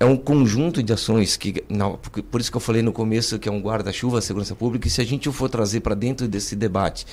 É 0.00 0.04
um 0.04 0.16
conjunto 0.16 0.82
de 0.82 0.92
ações 0.92 1.36
que, 1.36 1.62
não, 1.68 1.96
por 2.30 2.40
isso 2.40 2.50
que 2.50 2.56
eu 2.56 2.60
falei 2.60 2.82
no 2.82 2.92
começo 2.92 3.38
que 3.38 3.48
é 3.48 3.52
um 3.52 3.60
guarda-chuva 3.60 4.16
da 4.16 4.22
segurança 4.22 4.54
pública, 4.54 4.88
e 4.88 4.90
se 4.90 5.00
a 5.00 5.04
gente 5.04 5.30
for 5.30 5.48
trazer 5.48 5.80
para 5.80 5.94
dentro 5.94 6.26
desse 6.26 6.56
debate 6.56 7.06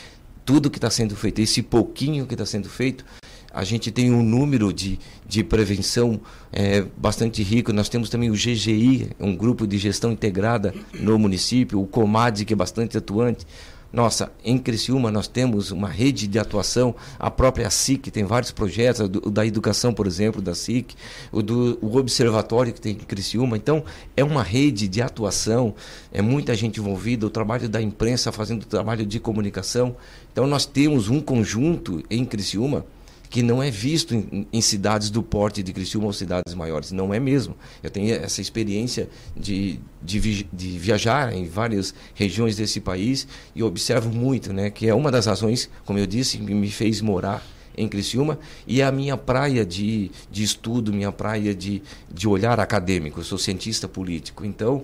tudo 0.44 0.72
que 0.72 0.80
está 0.80 0.90
sendo 0.90 1.16
feito, 1.16 1.40
esse 1.40 1.62
pouquinho 1.62 2.26
que 2.26 2.34
está 2.34 2.48
sendo 2.48 2.68
feito, 2.68 3.06
a 3.54 3.64
gente 3.64 3.92
tem 3.92 4.12
um 4.12 4.24
número 4.24 4.72
de, 4.72 5.00
de 5.28 5.44
prevenção 5.44 6.20
é, 6.52 6.86
bastante 6.98 7.42
rico. 7.44 7.74
Nós 7.74 7.90
temos 7.90 8.10
também 8.10 8.30
o 8.30 8.34
GGI, 8.34 9.10
um 9.20 9.36
grupo 9.36 9.66
de 9.66 9.78
gestão 9.78 10.12
integrada 10.12 10.74
no 10.94 11.18
município, 11.18 11.82
o 11.82 11.88
COMAD, 11.88 12.46
que 12.46 12.54
é 12.54 12.56
bastante 12.56 12.98
atuante. 12.98 13.46
Nossa, 13.92 14.32
em 14.46 14.56
Criciúma 14.60 15.10
nós 15.10 15.28
temos 15.28 15.72
uma 15.72 15.90
rede 15.90 16.28
de 16.28 16.38
atuação, 16.38 16.94
a 17.18 17.32
própria 17.32 17.72
SIC 17.72 18.12
tem 18.12 18.24
vários 18.24 18.52
projetos, 18.52 19.02
o 19.02 19.32
da 19.32 19.44
educação, 19.44 19.92
por 19.92 20.06
exemplo, 20.06 20.44
da 20.44 20.54
SIC, 20.54 20.94
o 21.32 21.42
do 21.42 21.80
o 21.82 21.98
observatório 21.98 22.72
que 22.72 22.80
tem 22.80 22.94
em 22.94 22.98
Criciúma. 22.98 23.58
Então, 23.58 23.84
é 24.16 24.24
uma 24.24 24.44
rede 24.44 24.88
de 24.88 25.02
atuação, 25.02 25.74
é 26.14 26.22
muita 26.22 26.54
gente 26.54 26.80
envolvida, 26.80 27.26
o 27.26 27.32
trabalho 27.32 27.68
da 27.68 27.82
imprensa 27.82 28.32
fazendo 28.32 28.64
trabalho 28.64 29.08
de 29.08 29.20
comunicação. 29.20 29.96
Então, 30.32 30.46
nós 30.46 30.68
temos 30.68 31.10
um 31.10 31.20
conjunto 31.20 32.04
em 32.12 32.24
Criciúma 32.24 32.86
que 33.30 33.44
não 33.44 33.62
é 33.62 33.70
visto 33.70 34.16
em, 34.16 34.48
em, 34.52 34.62
cidades 34.62 35.10
do 35.10 35.22
porte 35.22 35.62
de 35.62 35.72
Criciúma 35.72 36.08
ou 36.08 36.14
cidades 36.14 36.54
maiores. 36.56 36.92
Não 36.92 37.14
é 37.14 37.20
mesmo. 37.20 37.56
Eu 37.84 37.90
tenho 37.90 38.14
essa 38.16 38.42
experiência 38.42 39.08
de, 39.38 39.80
de, 40.02 40.44
de, 40.52 40.80
viajar 40.80 41.32
em 41.32 41.46
várias 41.46 41.94
regiões 42.16 42.56
desse 42.58 42.80
país 42.80 43.28
e 43.56 43.62
observo 43.62 44.10
muito, 44.10 44.52
né, 44.52 44.70
que 44.72 44.88
é 44.88 44.96
uma 44.96 45.12
das 45.12 45.28
razões, 45.28 45.70
como 45.86 46.00
eu 46.00 46.08
disse, 46.08 46.38
que 46.40 46.54
me 46.54 46.72
fez 46.72 47.02
morar 47.02 47.46
em 47.78 47.88
Criciúma 47.88 48.40
e 48.68 48.82
é 48.82 48.86
a 48.86 48.92
minha 48.92 49.16
praia 49.16 49.66
de, 49.66 50.12
de 50.32 50.44
estudo, 50.44 50.92
minha 50.92 51.12
praia 51.12 51.54
de, 51.54 51.84
de 52.12 52.28
olhar 52.28 52.60
acadêmico. 52.60 53.20
Eu 53.20 53.24
sou 53.24 53.38
cientista 53.38 53.88
político, 53.88 54.44
então 54.44 54.84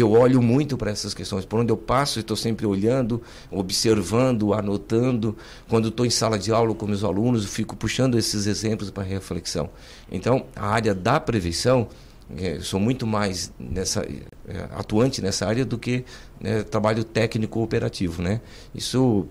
eu 0.00 0.10
olho 0.10 0.40
muito 0.40 0.78
para 0.78 0.90
essas 0.90 1.12
questões. 1.12 1.44
Por 1.44 1.60
onde 1.60 1.70
eu 1.70 1.76
passo, 1.76 2.18
estou 2.18 2.36
sempre 2.36 2.64
olhando, 2.64 3.20
observando, 3.50 4.54
anotando. 4.54 5.36
Quando 5.68 5.88
estou 5.88 6.06
em 6.06 6.10
sala 6.10 6.38
de 6.38 6.50
aula 6.50 6.74
com 6.74 6.86
meus 6.86 7.04
alunos, 7.04 7.42
eu 7.42 7.48
fico 7.48 7.76
puxando 7.76 8.16
esses 8.16 8.46
exemplos 8.46 8.90
para 8.90 9.02
reflexão. 9.02 9.68
Então, 10.10 10.46
a 10.56 10.68
área 10.68 10.94
da 10.94 11.20
prevenção, 11.20 11.88
é, 12.36 12.58
sou 12.60 12.80
muito 12.80 13.06
mais 13.06 13.52
nessa, 13.58 14.00
é, 14.48 14.68
atuante 14.70 15.20
nessa 15.20 15.46
área 15.46 15.64
do 15.64 15.76
que 15.76 16.04
né, 16.40 16.62
trabalho 16.62 17.04
técnico 17.04 17.62
operativo. 17.62 18.22
Né? 18.22 18.40
Isso 18.74 19.28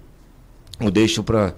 eu 0.88 0.92
deixo 0.92 1.24
para 1.24 1.54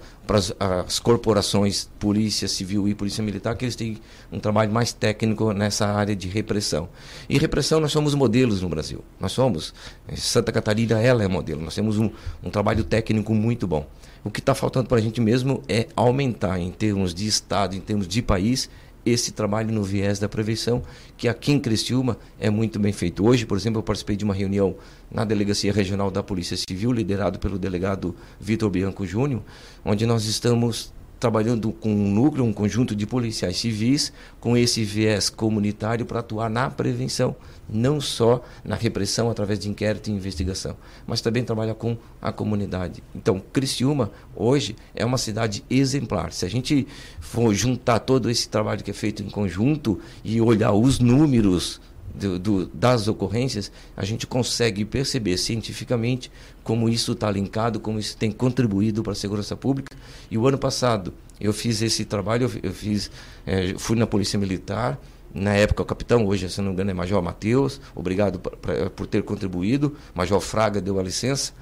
as 0.86 0.98
corporações, 0.98 1.88
polícia 1.98 2.48
civil 2.48 2.88
e 2.88 2.94
polícia 2.94 3.22
militar, 3.22 3.56
que 3.56 3.64
eles 3.64 3.76
têm 3.76 3.98
um 4.32 4.38
trabalho 4.38 4.72
mais 4.72 4.92
técnico 4.92 5.52
nessa 5.52 5.86
área 5.86 6.14
de 6.14 6.28
repressão. 6.28 6.88
E 7.28 7.38
repressão 7.38 7.80
nós 7.80 7.92
somos 7.92 8.14
modelos 8.14 8.62
no 8.62 8.68
Brasil. 8.68 9.04
Nós 9.20 9.32
somos. 9.32 9.74
Eh, 10.08 10.16
Santa 10.16 10.52
Catarina, 10.52 11.00
ela 11.00 11.22
é 11.22 11.28
modelo. 11.28 11.60
Nós 11.62 11.74
temos 11.74 11.98
um, 11.98 12.10
um 12.42 12.50
trabalho 12.50 12.84
técnico 12.84 13.34
muito 13.34 13.66
bom. 13.66 13.86
O 14.24 14.30
que 14.30 14.40
está 14.40 14.54
faltando 14.54 14.88
para 14.88 14.98
a 14.98 15.02
gente 15.02 15.20
mesmo 15.20 15.62
é 15.68 15.86
aumentar 15.94 16.58
em 16.58 16.70
termos 16.70 17.12
de 17.12 17.26
Estado, 17.26 17.76
em 17.76 17.80
termos 17.80 18.08
de 18.08 18.22
país, 18.22 18.70
esse 19.04 19.32
trabalho 19.32 19.72
no 19.72 19.82
viés 19.82 20.18
da 20.18 20.28
prevenção, 20.28 20.82
que 21.16 21.28
aqui 21.28 21.52
em 21.52 21.60
Criciúma 21.60 22.18
é 22.38 22.50
muito 22.50 22.78
bem 22.78 22.92
feito. 22.92 23.26
Hoje, 23.26 23.44
por 23.46 23.56
exemplo, 23.56 23.78
eu 23.78 23.82
participei 23.82 24.16
de 24.16 24.24
uma 24.24 24.34
reunião 24.34 24.76
na 25.10 25.24
Delegacia 25.24 25.72
Regional 25.72 26.10
da 26.10 26.22
Polícia 26.22 26.56
Civil, 26.56 26.92
liderado 26.92 27.38
pelo 27.38 27.58
delegado 27.58 28.14
Vitor 28.40 28.70
Bianco 28.70 29.06
Júnior, 29.06 29.42
onde 29.84 30.06
nós 30.06 30.24
estamos 30.24 30.92
trabalhando 31.24 31.72
com 31.72 31.88
um 31.90 32.12
núcleo, 32.12 32.44
um 32.44 32.52
conjunto 32.52 32.94
de 32.94 33.06
policiais 33.06 33.56
civis 33.56 34.12
com 34.38 34.58
esse 34.58 34.84
viés 34.84 35.30
comunitário 35.30 36.04
para 36.04 36.20
atuar 36.20 36.50
na 36.50 36.68
prevenção, 36.68 37.34
não 37.66 37.98
só 37.98 38.44
na 38.62 38.76
repressão 38.76 39.30
através 39.30 39.58
de 39.58 39.70
inquérito 39.70 40.10
e 40.10 40.12
investigação, 40.12 40.76
mas 41.06 41.22
também 41.22 41.42
trabalha 41.42 41.72
com 41.72 41.96
a 42.20 42.30
comunidade. 42.30 43.02
Então, 43.14 43.42
Criciúma 43.54 44.10
hoje 44.36 44.76
é 44.94 45.02
uma 45.02 45.16
cidade 45.16 45.64
exemplar. 45.70 46.30
Se 46.30 46.44
a 46.44 46.50
gente 46.50 46.86
for 47.20 47.54
juntar 47.54 48.00
todo 48.00 48.28
esse 48.28 48.46
trabalho 48.46 48.84
que 48.84 48.90
é 48.90 48.94
feito 48.94 49.22
em 49.22 49.30
conjunto 49.30 49.98
e 50.22 50.42
olhar 50.42 50.72
os 50.72 50.98
números 50.98 51.80
do, 52.14 52.38
do, 52.38 52.66
das 52.66 53.08
ocorrências, 53.08 53.72
a 53.96 54.04
gente 54.04 54.26
consegue 54.26 54.84
perceber 54.84 55.36
cientificamente 55.36 56.30
como 56.62 56.88
isso 56.88 57.12
está 57.12 57.30
linkado, 57.30 57.80
como 57.80 57.98
isso 57.98 58.16
tem 58.16 58.30
contribuído 58.30 59.02
para 59.02 59.12
a 59.12 59.16
segurança 59.16 59.56
pública. 59.56 59.94
E 60.30 60.38
o 60.38 60.46
ano 60.46 60.56
passado 60.56 61.12
eu 61.40 61.52
fiz 61.52 61.82
esse 61.82 62.04
trabalho, 62.04 62.50
eu, 62.62 62.72
fiz, 62.72 63.10
é, 63.44 63.74
fui 63.76 63.96
na 63.96 64.06
Polícia 64.06 64.38
Militar, 64.38 64.98
na 65.34 65.52
época 65.52 65.82
o 65.82 65.86
capitão, 65.86 66.24
hoje, 66.26 66.48
se 66.48 66.58
não 66.58 66.68
me 66.68 66.72
engano, 66.74 66.92
é 66.92 66.94
Major 66.94 67.20
Matheus, 67.20 67.80
obrigado 67.94 68.38
pra, 68.38 68.56
pra, 68.56 68.90
por 68.90 69.06
ter 69.06 69.22
contribuído. 69.24 69.96
Major 70.14 70.40
Fraga 70.40 70.80
deu 70.80 71.00
a 71.00 71.02
licença. 71.02 71.52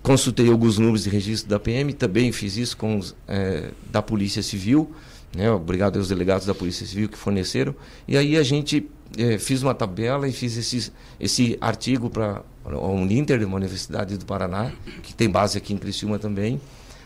Consultei 0.00 0.48
alguns 0.48 0.78
números 0.78 1.02
de 1.02 1.10
registro 1.10 1.50
da 1.50 1.58
PM, 1.58 1.92
também 1.92 2.30
fiz 2.30 2.56
isso 2.56 2.76
com 2.76 2.96
os 2.96 3.16
é, 3.26 3.70
da 3.90 4.00
Polícia 4.00 4.40
Civil. 4.40 4.92
Né? 5.34 5.50
Obrigado 5.50 5.98
aos 5.98 6.08
delegados 6.08 6.46
da 6.46 6.54
Polícia 6.54 6.86
Civil 6.86 7.08
que 7.08 7.18
forneceram. 7.18 7.74
E 8.06 8.16
aí 8.16 8.36
a 8.36 8.42
gente 8.44 8.88
é, 9.16 9.38
fiz 9.38 9.62
uma 9.62 9.74
tabela 9.74 10.28
e 10.28 10.32
fiz 10.32 10.56
esse, 10.56 10.92
esse 11.18 11.56
artigo 11.60 12.10
para 12.10 12.42
o 12.64 12.92
Uninter, 12.92 13.44
uma 13.46 13.56
universidade 13.56 14.16
do 14.16 14.26
Paraná, 14.26 14.72
que 15.02 15.14
tem 15.14 15.30
base 15.30 15.56
aqui 15.56 15.72
em 15.72 15.78
Criciúma 15.78 16.18
também. 16.18 16.60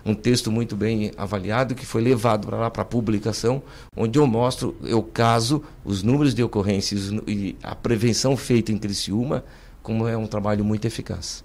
Um 0.04 0.14
texto 0.14 0.50
muito 0.50 0.74
bem 0.74 1.12
avaliado 1.16 1.76
que 1.76 1.86
foi 1.86 2.02
levado 2.02 2.48
para 2.48 2.56
lá 2.56 2.70
para 2.70 2.84
publicação, 2.84 3.62
onde 3.96 4.18
eu 4.18 4.26
mostro, 4.26 4.74
eu 4.82 5.00
caso 5.00 5.62
os 5.84 6.02
números 6.02 6.34
de 6.34 6.42
ocorrências 6.42 7.12
e 7.28 7.56
a 7.62 7.76
prevenção 7.76 8.36
feita 8.36 8.72
em 8.72 8.78
Criciúma, 8.78 9.44
como 9.80 10.08
é 10.08 10.16
um 10.16 10.26
trabalho 10.26 10.64
muito 10.64 10.86
eficaz. 10.86 11.44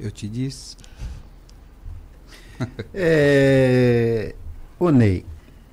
Eu 0.00 0.10
te 0.10 0.26
disse. 0.26 0.76
é, 2.92 4.34
ô 4.78 4.90
Ney, 4.90 5.24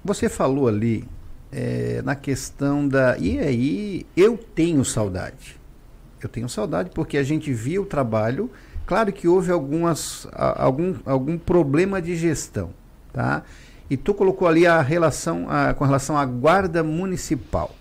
você 0.03 0.29
falou 0.29 0.67
ali 0.67 1.07
é, 1.51 2.01
na 2.03 2.15
questão 2.15 2.87
da. 2.87 3.17
E 3.17 3.39
aí, 3.39 4.05
eu 4.15 4.37
tenho 4.37 4.83
saudade. 4.85 5.59
Eu 6.21 6.29
tenho 6.29 6.47
saudade 6.47 6.91
porque 6.93 7.17
a 7.17 7.23
gente 7.23 7.51
via 7.51 7.81
o 7.81 7.85
trabalho. 7.85 8.49
Claro 8.85 9.11
que 9.11 9.27
houve 9.27 9.51
algumas, 9.51 10.27
algum, 10.33 10.95
algum 11.05 11.37
problema 11.37 12.01
de 12.01 12.15
gestão, 12.15 12.71
tá? 13.13 13.43
E 13.89 13.97
tu 13.97 14.13
colocou 14.13 14.47
ali 14.47 14.65
a 14.65 14.81
relação 14.81 15.47
a, 15.49 15.73
com 15.73 15.85
relação 15.85 16.17
à 16.17 16.25
guarda 16.25 16.83
municipal. 16.83 17.75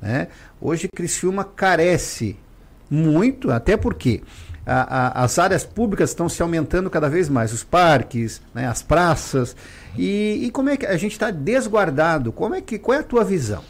Né? 0.00 0.28
Hoje 0.60 0.88
Criciúma 0.88 1.44
carece 1.44 2.36
muito, 2.90 3.50
até 3.50 3.76
porque 3.76 4.22
a, 4.66 5.20
a, 5.20 5.24
as 5.24 5.38
áreas 5.38 5.64
públicas 5.64 6.10
estão 6.10 6.28
se 6.28 6.42
aumentando 6.42 6.90
cada 6.90 7.08
vez 7.08 7.28
mais, 7.28 7.52
os 7.52 7.62
parques, 7.62 8.42
né, 8.52 8.66
as 8.66 8.82
praças. 8.82 9.54
E, 9.96 10.40
e 10.42 10.50
como 10.50 10.68
é 10.68 10.76
que 10.76 10.84
a 10.84 10.96
gente 10.96 11.12
está 11.12 11.30
desguardado? 11.30 12.32
Como 12.32 12.54
é 12.54 12.60
que, 12.60 12.78
qual 12.78 12.98
é 12.98 13.00
a 13.00 13.04
tua 13.04 13.24
visão? 13.24 13.62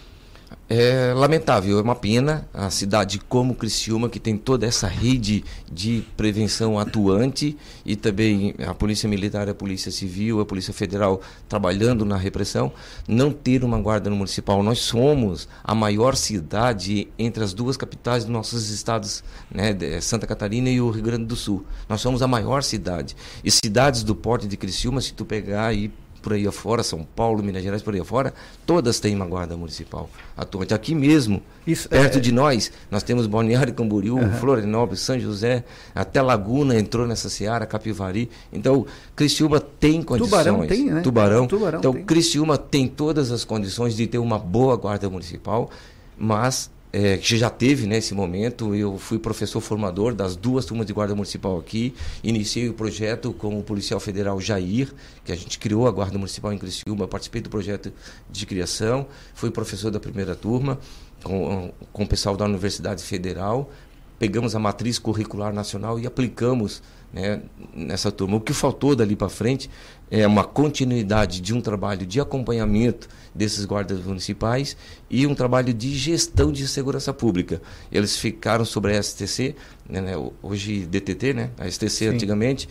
É 0.69 1.15
lamentável, 1.15 1.79
é 1.79 1.83
uma 1.83 1.95
pena 1.95 2.49
a 2.53 2.69
cidade 2.71 3.21
como 3.21 3.55
Criciúma, 3.55 4.09
que 4.09 4.19
tem 4.19 4.37
toda 4.37 4.67
essa 4.67 4.89
rede 4.89 5.45
de 5.71 6.03
prevenção 6.17 6.77
atuante 6.77 7.57
e 7.85 7.95
também 7.95 8.53
a 8.67 8.75
Polícia 8.75 9.09
Militar, 9.09 9.49
a 9.49 9.55
Polícia 9.55 9.93
Civil, 9.93 10.41
a 10.41 10.45
Polícia 10.45 10.75
Federal 10.75 11.21
trabalhando 11.49 12.05
na 12.05 12.17
repressão, 12.17 12.73
não 13.07 13.31
ter 13.31 13.63
uma 13.63 13.81
guarda 13.81 14.11
no 14.11 14.17
municipal. 14.17 14.61
Nós 14.61 14.81
somos 14.81 15.49
a 15.63 15.73
maior 15.73 16.17
cidade 16.17 17.07
entre 17.17 17.45
as 17.45 17.55
duas 17.55 17.77
capitais 17.77 18.25
dos 18.25 18.33
nossos 18.33 18.69
estados, 18.69 19.23
né, 19.49 19.73
Santa 20.01 20.27
Catarina 20.27 20.69
e 20.69 20.81
o 20.81 20.91
Rio 20.91 21.05
Grande 21.05 21.27
do 21.27 21.37
Sul. 21.37 21.65
Nós 21.89 22.01
somos 22.01 22.23
a 22.23 22.27
maior 22.27 22.65
cidade. 22.65 23.15
E 23.45 23.53
cidades 23.53 24.03
do 24.03 24.17
porte 24.17 24.49
de 24.49 24.57
Criciúma, 24.57 25.01
se 25.01 25.15
tu 25.15 25.25
pegar 25.25 25.73
e 25.73 25.93
por 26.27 26.33
aí 26.33 26.45
afora, 26.45 26.83
São 26.83 27.05
Paulo, 27.05 27.41
Minas 27.41 27.63
Gerais, 27.63 27.83
por 27.83 27.95
aí 27.95 28.01
afora, 28.01 28.35
todas 28.67 28.99
têm 28.99 29.15
uma 29.15 29.25
guarda 29.25 29.57
municipal 29.57 30.11
atuante. 30.37 30.75
Aqui 30.75 30.93
mesmo, 30.93 31.41
Isso, 31.65 31.89
perto 31.89 32.19
é... 32.19 32.21
de 32.21 32.33
nós, 32.33 32.73
nós 32.91 33.05
temos 33.05 33.29
Balneário 33.29 33.73
Camboriú, 33.73 34.17
uhum. 34.17 34.33
Florianópolis, 34.33 35.03
São 35.03 35.17
José, 35.21 35.63
até 35.95 36.21
Laguna 36.21 36.77
entrou 36.77 37.07
nessa 37.07 37.31
seara, 37.31 37.65
Capivari. 37.65 38.29
Então, 38.53 38.85
Criciúma 39.15 39.61
tem 39.61 40.03
condições. 40.03 40.31
Tubarão 40.31 40.67
tem, 40.67 40.87
né? 40.87 41.01
Tubarão. 41.01 41.47
Tubarão 41.47 41.79
então, 41.79 41.93
tem. 41.93 42.05
Criciúma 42.05 42.59
tem 42.59 42.89
todas 42.89 43.31
as 43.31 43.45
condições 43.45 43.95
de 43.95 44.09
ter 44.09 44.19
uma 44.19 44.37
boa 44.37 44.75
guarda 44.75 45.09
municipal, 45.09 45.71
mas 46.19 46.69
é, 46.99 47.19
que 47.19 47.37
já 47.37 47.51
teve 47.51 47.87
nesse 47.87 48.15
né, 48.15 48.21
momento. 48.21 48.75
Eu 48.75 48.97
fui 48.97 49.19
professor 49.19 49.61
formador 49.61 50.15
das 50.15 50.35
duas 50.35 50.65
turmas 50.65 50.87
de 50.87 50.95
guarda 50.95 51.15
municipal 51.15 51.59
aqui. 51.59 51.95
Iniciei 52.25 52.71
o 52.71 52.73
projeto 52.73 53.35
com 53.35 53.59
o 53.59 53.63
policial 53.63 54.01
federal 54.01 54.41
Jair, 54.41 54.91
que 55.23 55.31
a 55.31 55.37
gente 55.37 55.59
criou 55.59 55.87
a 55.87 55.91
guarda 55.91 56.17
municipal 56.17 56.55
em 56.55 56.59
Criciúma. 56.59 57.07
Participei 57.07 57.43
do 57.43 57.51
projeto 57.51 57.93
de 58.31 58.47
criação. 58.47 59.07
Fui 59.35 59.51
professor 59.51 59.91
da 59.91 60.01
primeira 60.01 60.35
turma 60.35 60.79
com, 61.23 61.71
com 61.93 62.05
o 62.05 62.09
pessoal 62.09 62.35
da 62.35 62.47
Universidade 62.47 63.03
Federal. 63.03 63.71
Pegamos 64.19 64.55
a 64.55 64.59
matriz 64.59 64.99
curricular 64.99 65.53
nacional 65.53 66.01
e 66.01 66.07
aplicamos 66.07 66.83
né, 67.13 67.43
nessa 67.75 68.11
turma. 68.11 68.39
O 68.39 68.41
que 68.41 68.55
faltou 68.55 68.97
dali 68.97 69.15
para 69.15 69.29
frente 69.29 69.69
é 70.11 70.27
uma 70.27 70.45
continuidade 70.45 71.41
de 71.41 71.55
um 71.55 71.61
trabalho 71.61 72.07
de 72.07 72.21
acompanhamento 72.21 73.09
desses 73.35 73.65
guardas 73.65 74.01
municipais 74.01 74.77
e 75.11 75.27
um 75.27 75.35
trabalho 75.35 75.75
de 75.75 75.97
gestão 75.97 76.51
de 76.51 76.67
segurança 76.67 77.13
pública. 77.13 77.61
Eles 77.91 78.17
ficaram 78.17 78.65
sobre 78.65 78.97
a 78.97 79.03
STC, 79.03 79.55
né, 79.89 80.01
né 80.01 80.13
hoje 80.43 80.87
DTT, 80.87 81.35
né, 81.35 81.51
a 81.59 81.71
STC 81.71 81.89
Sim. 81.89 82.07
antigamente, 82.09 82.69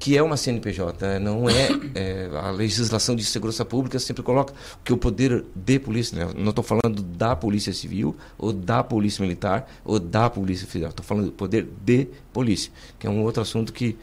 que 0.00 0.16
é 0.16 0.22
uma 0.22 0.34
CNPJ, 0.34 1.18
não 1.18 1.46
é, 1.46 1.68
é, 1.94 2.30
a 2.32 2.50
legislação 2.50 3.14
de 3.14 3.22
segurança 3.22 3.66
pública 3.66 3.98
sempre 3.98 4.22
coloca 4.22 4.54
que 4.82 4.94
o 4.94 4.96
poder 4.96 5.44
de 5.54 5.78
polícia, 5.78 6.24
né, 6.24 6.32
não 6.34 6.48
estou 6.48 6.64
falando 6.64 7.02
da 7.02 7.36
polícia 7.36 7.70
civil 7.70 8.16
ou 8.38 8.50
da 8.50 8.82
polícia 8.82 9.20
militar 9.20 9.70
ou 9.84 10.00
da 10.00 10.30
polícia 10.30 10.66
federal, 10.66 10.88
estou 10.90 11.04
falando 11.04 11.26
do 11.26 11.32
poder 11.32 11.68
de 11.84 12.08
polícia, 12.32 12.72
que 12.98 13.06
é 13.06 13.10
um 13.10 13.22
outro 13.22 13.42
assunto 13.42 13.74
que 13.74 13.98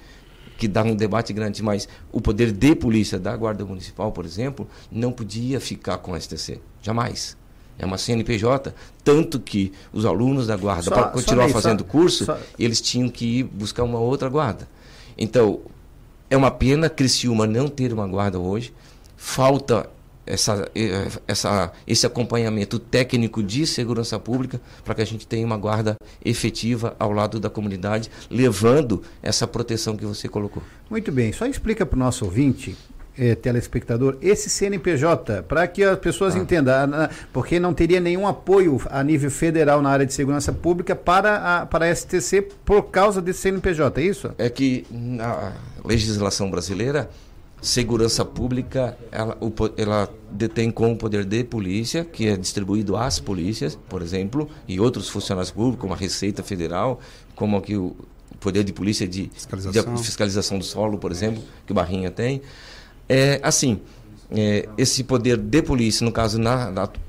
que 0.57 0.67
dá 0.67 0.83
um 0.83 0.95
debate 0.95 1.31
grande, 1.31 1.61
mas 1.61 1.87
o 2.11 2.19
poder 2.19 2.51
de 2.51 2.75
polícia 2.75 3.19
da 3.19 3.35
Guarda 3.35 3.63
Municipal, 3.63 4.11
por 4.11 4.25
exemplo, 4.25 4.67
não 4.91 5.11
podia 5.11 5.59
ficar 5.59 5.97
com 5.99 6.13
a 6.13 6.19
STC. 6.19 6.59
Jamais. 6.81 7.37
É 7.79 7.85
uma 7.85 7.97
CNPJ, 7.97 8.73
tanto 9.03 9.39
que 9.39 9.71
os 9.93 10.03
alunos 10.03 10.47
da 10.47 10.57
guarda, 10.57 10.89
para 10.89 11.03
continuar 11.09 11.47
fazendo 11.49 11.81
só, 11.81 11.85
curso, 11.85 12.25
só... 12.25 12.39
eles 12.57 12.81
tinham 12.81 13.07
que 13.07 13.39
ir 13.39 13.43
buscar 13.43 13.83
uma 13.83 13.99
outra 13.99 14.27
guarda. 14.27 14.67
Então, 15.15 15.59
é 16.29 16.35
uma 16.35 16.49
pena 16.49 16.89
Criciúma 16.89 17.45
não 17.45 17.67
ter 17.67 17.93
uma 17.93 18.07
guarda 18.07 18.39
hoje. 18.39 18.73
Falta 19.15 19.87
essa, 20.27 20.69
essa, 21.27 21.71
esse 21.87 22.05
acompanhamento 22.05 22.77
técnico 22.77 23.41
de 23.41 23.65
segurança 23.65 24.19
pública 24.19 24.61
para 24.83 24.95
que 24.95 25.01
a 25.01 25.05
gente 25.05 25.25
tenha 25.25 25.45
uma 25.45 25.57
guarda 25.57 25.95
efetiva 26.23 26.95
ao 26.99 27.11
lado 27.11 27.39
da 27.39 27.49
comunidade, 27.49 28.11
levando 28.29 29.01
essa 29.23 29.47
proteção 29.47 29.95
que 29.95 30.05
você 30.05 30.27
colocou. 30.27 30.61
Muito 30.89 31.11
bem, 31.11 31.31
só 31.31 31.45
explica 31.45 31.85
para 31.85 31.95
o 31.95 31.99
nosso 31.99 32.25
ouvinte 32.25 32.75
eh, 33.17 33.35
telespectador, 33.35 34.17
esse 34.21 34.49
CNPJ, 34.49 35.41
para 35.43 35.67
que 35.67 35.83
as 35.83 35.97
pessoas 35.97 36.35
ah. 36.35 36.37
entendam, 36.37 37.09
porque 37.33 37.59
não 37.59 37.73
teria 37.73 37.99
nenhum 37.99 38.27
apoio 38.27 38.79
a 38.91 39.03
nível 39.03 39.31
federal 39.31 39.81
na 39.81 39.89
área 39.89 40.05
de 40.05 40.13
segurança 40.13 40.53
pública 40.53 40.95
para 40.95 41.61
a, 41.61 41.65
para 41.65 41.85
a 41.85 41.95
STC 41.95 42.43
por 42.63 42.83
causa 42.83 43.21
desse 43.21 43.39
CNPJ, 43.39 44.01
é 44.01 44.03
isso? 44.03 44.31
É 44.37 44.49
que 44.49 44.85
na 44.91 45.53
legislação 45.83 46.51
brasileira, 46.51 47.09
segurança 47.61 48.23
pública, 48.23 48.97
ela, 49.11 49.37
ela 49.77 50.13
detém 50.31 50.69
com 50.69 50.91
o 50.93 50.97
poder 50.97 51.25
de 51.25 51.43
polícia, 51.43 52.05
que 52.05 52.27
é 52.27 52.37
distribuído 52.37 52.95
às 52.95 53.19
polícias, 53.19 53.77
por 53.89 54.01
exemplo, 54.01 54.49
e 54.67 54.79
outros 54.79 55.09
funcionários 55.09 55.51
públicos, 55.51 55.81
como 55.81 55.93
a 55.93 55.97
Receita 55.97 56.43
Federal, 56.43 56.99
como 57.35 57.57
aqui 57.57 57.75
o 57.75 57.95
poder 58.39 58.63
de 58.63 58.71
polícia 58.71 59.07
de 59.07 59.29
fiscalização, 59.33 59.95
de 59.95 60.03
fiscalização 60.03 60.59
do 60.59 60.65
solo, 60.65 60.97
por 60.97 61.11
exemplo, 61.11 61.43
que 61.65 61.71
o 61.71 61.75
Barrinha 61.75 62.11
tem. 62.11 62.41
É 63.09 63.39
assim, 63.41 63.79
é, 64.31 64.67
esse 64.77 65.03
poder 65.03 65.37
de 65.37 65.61
polícia, 65.61 66.05
no 66.05 66.11
caso, 66.11 66.39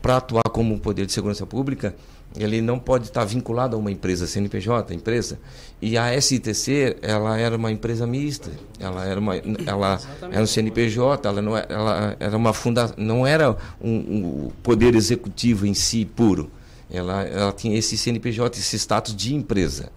para 0.00 0.16
atuar 0.16 0.44
como 0.50 0.78
poder 0.78 1.06
de 1.06 1.12
segurança 1.12 1.46
pública, 1.46 1.94
ele 2.36 2.60
não 2.60 2.78
pode 2.78 3.04
estar 3.04 3.24
vinculado 3.24 3.74
a 3.74 3.78
uma 3.78 3.90
empresa 3.90 4.26
CNPJ, 4.26 4.94
empresa. 4.94 5.38
E 5.80 5.96
a 5.96 6.20
STC, 6.20 6.96
ela 7.00 7.38
era 7.38 7.56
uma 7.56 7.72
empresa 7.72 8.06
mista. 8.06 8.50
Ela 8.78 9.06
era 9.06 9.18
uma, 9.18 9.36
ela 9.36 10.00
era 10.30 10.42
um 10.42 10.46
CNPJ. 10.46 11.28
Ela 11.28 11.42
não 11.42 11.56
era, 11.56 11.66
é, 11.68 11.74
ela 11.74 12.16
era 12.20 12.36
uma 12.36 12.52
funda, 12.52 12.92
não 12.96 13.26
era 13.26 13.56
um, 13.80 13.90
um 13.90 14.50
poder 14.62 14.94
executivo 14.94 15.66
em 15.66 15.74
si 15.74 16.04
puro. 16.04 16.50
Ela, 16.90 17.22
ela 17.22 17.52
tinha 17.52 17.76
esse 17.78 17.96
CNPJ, 17.96 18.58
esse 18.58 18.76
status 18.76 19.14
de 19.14 19.34
empresa. 19.34 19.90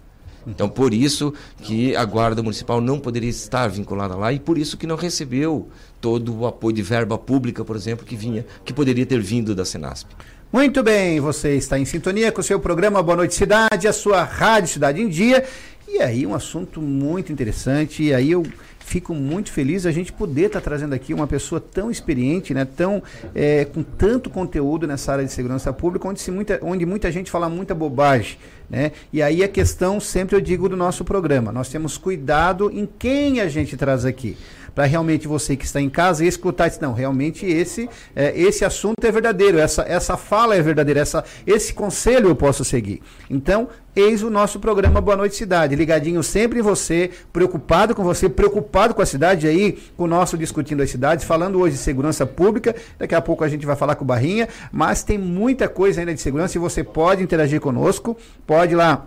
Então, 0.46 0.68
por 0.68 0.94
isso 0.94 1.34
que 1.62 1.96
a 1.96 2.04
Guarda 2.04 2.42
Municipal 2.42 2.82
não 2.82 3.00
poderia 3.00 3.30
estar 3.30 3.68
vinculada 3.68 4.16
lá 4.16 4.34
e 4.34 4.40
por 4.40 4.58
isso 4.58 4.76
que 4.76 4.88
não 4.88 4.96
recebeu 4.96 5.70
todo 6.00 6.36
o 6.36 6.48
apoio 6.48 6.76
de 6.76 6.82
verba 6.82 7.18
pública, 7.18 7.64
por 7.64 7.76
exemplo, 7.76 8.06
que 8.06 8.16
vinha, 8.16 8.46
que 8.66 8.74
poderia 8.74 9.06
ter 9.06 9.22
vindo 9.22 9.54
da 9.54 9.64
Senasp. 9.64 10.10
Muito 10.52 10.84
bem, 10.84 11.18
você 11.22 11.56
está 11.56 11.80
em 11.80 11.86
sintonia 11.86 12.30
com 12.30 12.42
o 12.42 12.44
seu 12.44 12.60
programa 12.60 13.02
Boa 13.02 13.16
Noite 13.16 13.34
Cidade, 13.36 13.88
a 13.88 13.94
sua 13.94 14.22
Rádio 14.26 14.68
Cidade 14.68 15.02
em 15.02 15.08
Dia. 15.08 15.46
E 15.88 16.02
aí, 16.02 16.28
um 16.28 16.36
assunto 16.36 16.82
muito 16.82 17.32
interessante. 17.32 18.04
E 18.04 18.14
aí, 18.14 18.32
eu 18.32 18.46
fico 18.80 19.14
muito 19.14 19.50
feliz 19.50 19.86
a 19.86 19.92
gente 19.92 20.12
poder 20.12 20.48
estar 20.48 20.60
tá 20.60 20.66
trazendo 20.66 20.94
aqui 20.94 21.14
uma 21.14 21.26
pessoa 21.26 21.62
tão 21.62 21.90
experiente, 21.90 22.54
né, 22.54 22.66
tão, 22.66 23.02
é, 23.34 23.64
com 23.64 23.82
tanto 23.82 24.30
conteúdo 24.30 24.86
nessa 24.86 25.14
área 25.14 25.24
de 25.24 25.32
segurança 25.32 25.72
pública, 25.72 26.10
onde, 26.10 26.20
se 26.20 26.30
muita, 26.32 26.60
onde 26.62 26.86
muita 26.86 27.10
gente 27.10 27.32
fala 27.32 27.48
muita 27.48 27.74
bobagem. 27.74 28.38
Né? 28.70 28.92
E 29.14 29.22
aí 29.22 29.46
a 29.46 29.48
questão, 29.48 30.02
sempre 30.02 30.36
eu 30.36 30.42
digo 30.42 30.68
do 30.68 30.76
nosso 30.76 31.06
programa, 31.06 31.54
nós 31.54 31.70
temos 31.70 31.98
cuidado 31.98 32.70
em 32.70 32.86
quem 33.00 33.40
a 33.40 33.48
gente 33.48 33.78
traz 33.78 34.04
aqui 34.04 34.36
para 34.74 34.86
realmente 34.86 35.28
você 35.28 35.56
que 35.56 35.66
está 35.66 35.82
em 35.82 35.90
casa 35.90 36.26
escutar 36.26 36.68
isso. 36.68 36.82
Não, 36.82 36.94
realmente 36.94 37.46
esse, 37.46 37.90
é, 38.16 38.40
esse 38.40 38.64
assunto 38.64 39.04
é 39.04 39.12
verdadeiro, 39.12 39.60
essa, 39.60 39.84
essa 39.84 40.18
fala 40.18 40.56
é 40.56 40.62
verdadeira, 40.62 41.00
essa, 41.00 41.24
esse 41.46 41.74
conselho 41.74 42.30
eu 42.30 42.36
posso 42.36 42.64
seguir. 42.64 43.02
Então, 43.30 43.68
eis 43.96 44.24
o 44.24 44.30
nosso 44.30 44.60
programa 44.60 45.02
Boa 45.02 45.18
Noite 45.18 45.36
Cidade, 45.36 45.76
ligadinho 45.76 46.24
sempre 46.24 46.60
em 46.60 46.62
você, 46.62 47.12
preocupado 47.34 47.94
com 47.94 48.04
você, 48.04 48.30
preocupado 48.30 48.94
com 48.94 49.02
a 49.02 49.06
cidade 49.06 49.48
aí, 49.48 49.78
com 49.98 50.06
o 50.06 50.08
nosso 50.08 50.38
Discutindo 50.38 50.82
as 50.82 50.90
Cidades, 50.90 51.26
falando 51.26 51.60
hoje 51.60 51.76
de 51.76 51.82
segurança 51.82 52.26
pública, 52.26 52.76
daqui 52.98 53.16
a 53.16 53.22
pouco 53.22 53.44
a 53.44 53.50
gente 53.50 53.66
vai 53.66 53.76
falar 53.76 53.96
com 53.96 54.04
o 54.04 54.08
Barrinha, 54.08 54.48
mas 54.72 55.04
tem 55.04 55.18
muita 55.18 55.68
coisa 55.68 56.00
ainda 56.00 56.14
de 56.14 56.22
segurança 56.22 56.58
e 56.58 56.60
você 56.60 56.84
pode 56.84 57.22
interagir 57.24 57.60
conosco, 57.60 58.18
pode 58.46 58.74
lá 58.76 59.06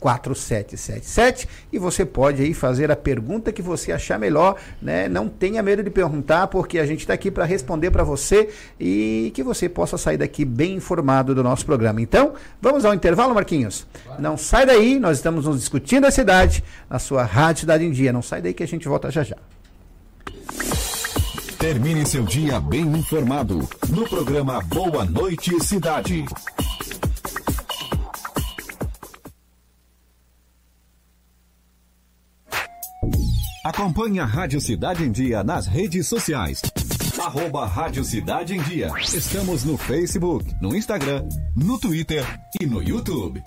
4777 0.00 1.48
e 1.72 1.78
você 1.78 2.04
pode 2.04 2.42
aí 2.42 2.54
fazer 2.54 2.90
a 2.90 2.96
pergunta 2.96 3.52
que 3.52 3.60
você 3.60 3.92
achar 3.92 4.18
melhor, 4.18 4.56
né? 4.80 5.08
Não 5.08 5.28
tenha 5.28 5.62
medo 5.62 5.82
de 5.82 5.90
perguntar, 5.90 6.46
porque 6.46 6.78
a 6.78 6.86
gente 6.86 7.00
está 7.00 7.12
aqui 7.12 7.30
para 7.30 7.44
responder 7.44 7.90
para 7.90 8.02
você 8.02 8.48
e 8.80 9.30
que 9.34 9.42
você 9.42 9.68
possa 9.68 9.98
sair 9.98 10.16
daqui 10.16 10.44
bem 10.44 10.74
informado 10.74 11.34
do 11.34 11.42
nosso 11.42 11.66
programa. 11.66 12.00
Então, 12.00 12.32
vamos 12.60 12.84
ao 12.84 12.94
intervalo, 12.94 13.34
Marquinhos. 13.34 13.86
Não 14.18 14.36
sai 14.36 14.64
daí, 14.64 14.98
nós 14.98 15.18
estamos 15.18 15.44
nos 15.44 15.60
discutindo 15.60 16.06
a 16.06 16.10
cidade 16.10 16.64
na 16.88 16.98
sua 16.98 17.24
Rádio 17.24 17.60
Cidade 17.60 17.84
em 17.84 17.90
Dia. 17.90 18.12
Não 18.12 18.22
sai 18.22 18.40
daí 18.40 18.54
que 18.54 18.62
a 18.62 18.68
gente 18.68 18.88
volta 18.88 19.10
já 19.10 19.22
já. 19.22 19.36
Termine 21.58 22.06
seu 22.06 22.22
dia 22.24 22.58
bem 22.58 22.86
informado 22.96 23.68
no 23.90 24.08
programa 24.08 24.62
Boa 24.62 25.04
Noite 25.04 25.62
Cidade. 25.62 26.24
Acompanhe 33.64 34.18
a 34.18 34.24
Rádio 34.24 34.60
Cidade 34.60 35.04
em 35.04 35.12
Dia 35.12 35.44
nas 35.44 35.66
redes 35.66 36.06
sociais. 36.06 36.62
Arroba 37.18 37.66
Rádio 37.66 38.02
Cidade 38.02 38.54
em 38.54 38.62
Dia. 38.62 38.90
Estamos 38.98 39.64
no 39.64 39.76
Facebook, 39.76 40.54
no 40.60 40.74
Instagram, 40.74 41.28
no 41.54 41.78
Twitter 41.78 42.24
e 42.60 42.66
no 42.66 42.82
YouTube. 42.82 43.42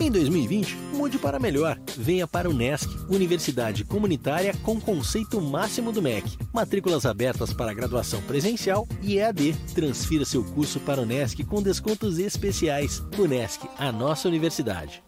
Em 0.00 0.10
2020, 0.10 0.76
mude 0.94 1.18
para 1.18 1.38
melhor. 1.38 1.78
Venha 1.96 2.26
para 2.26 2.48
o 2.48 2.52
NESC, 2.52 2.88
Universidade 3.08 3.84
Comunitária 3.84 4.54
com 4.62 4.80
conceito 4.80 5.40
máximo 5.40 5.92
do 5.92 6.00
MEC. 6.00 6.38
Matrículas 6.52 7.04
abertas 7.06 7.52
para 7.52 7.74
graduação 7.74 8.22
presencial 8.22 8.88
e 9.02 9.18
EAD. 9.18 9.54
Transfira 9.74 10.24
seu 10.24 10.42
curso 10.42 10.80
para 10.80 11.02
o 11.02 11.06
NESC 11.06 11.44
com 11.44 11.62
descontos 11.62 12.18
especiais. 12.18 13.02
NESC, 13.28 13.68
a 13.78 13.92
nossa 13.92 14.28
universidade. 14.28 15.07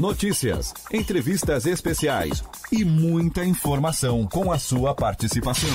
Notícias, 0.00 0.72
entrevistas 0.90 1.66
especiais 1.66 2.42
e 2.72 2.86
muita 2.86 3.44
informação 3.44 4.26
com 4.26 4.50
a 4.50 4.58
sua 4.58 4.94
participação. 4.94 5.68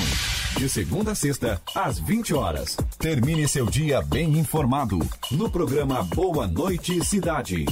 De 0.57 0.67
segunda 0.67 1.11
a 1.11 1.15
sexta, 1.15 1.61
às 1.75 1.99
20 1.99 2.33
horas. 2.33 2.75
Termine 2.97 3.47
seu 3.47 3.67
dia 3.67 4.01
bem 4.01 4.39
informado 4.39 4.97
no 5.29 5.47
programa 5.47 6.01
Boa 6.01 6.47
Noite 6.47 7.05
Cidade. 7.05 7.65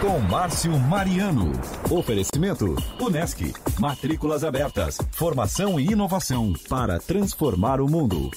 Com 0.00 0.18
Márcio 0.20 0.78
Mariano. 0.78 1.52
Oferecimento: 1.90 2.74
Unesc. 2.98 3.52
Matrículas 3.78 4.44
abertas. 4.44 4.96
Formação 5.12 5.78
e 5.78 5.92
inovação 5.92 6.54
para 6.70 6.98
transformar 6.98 7.82
o 7.82 7.86
mundo. 7.86 8.30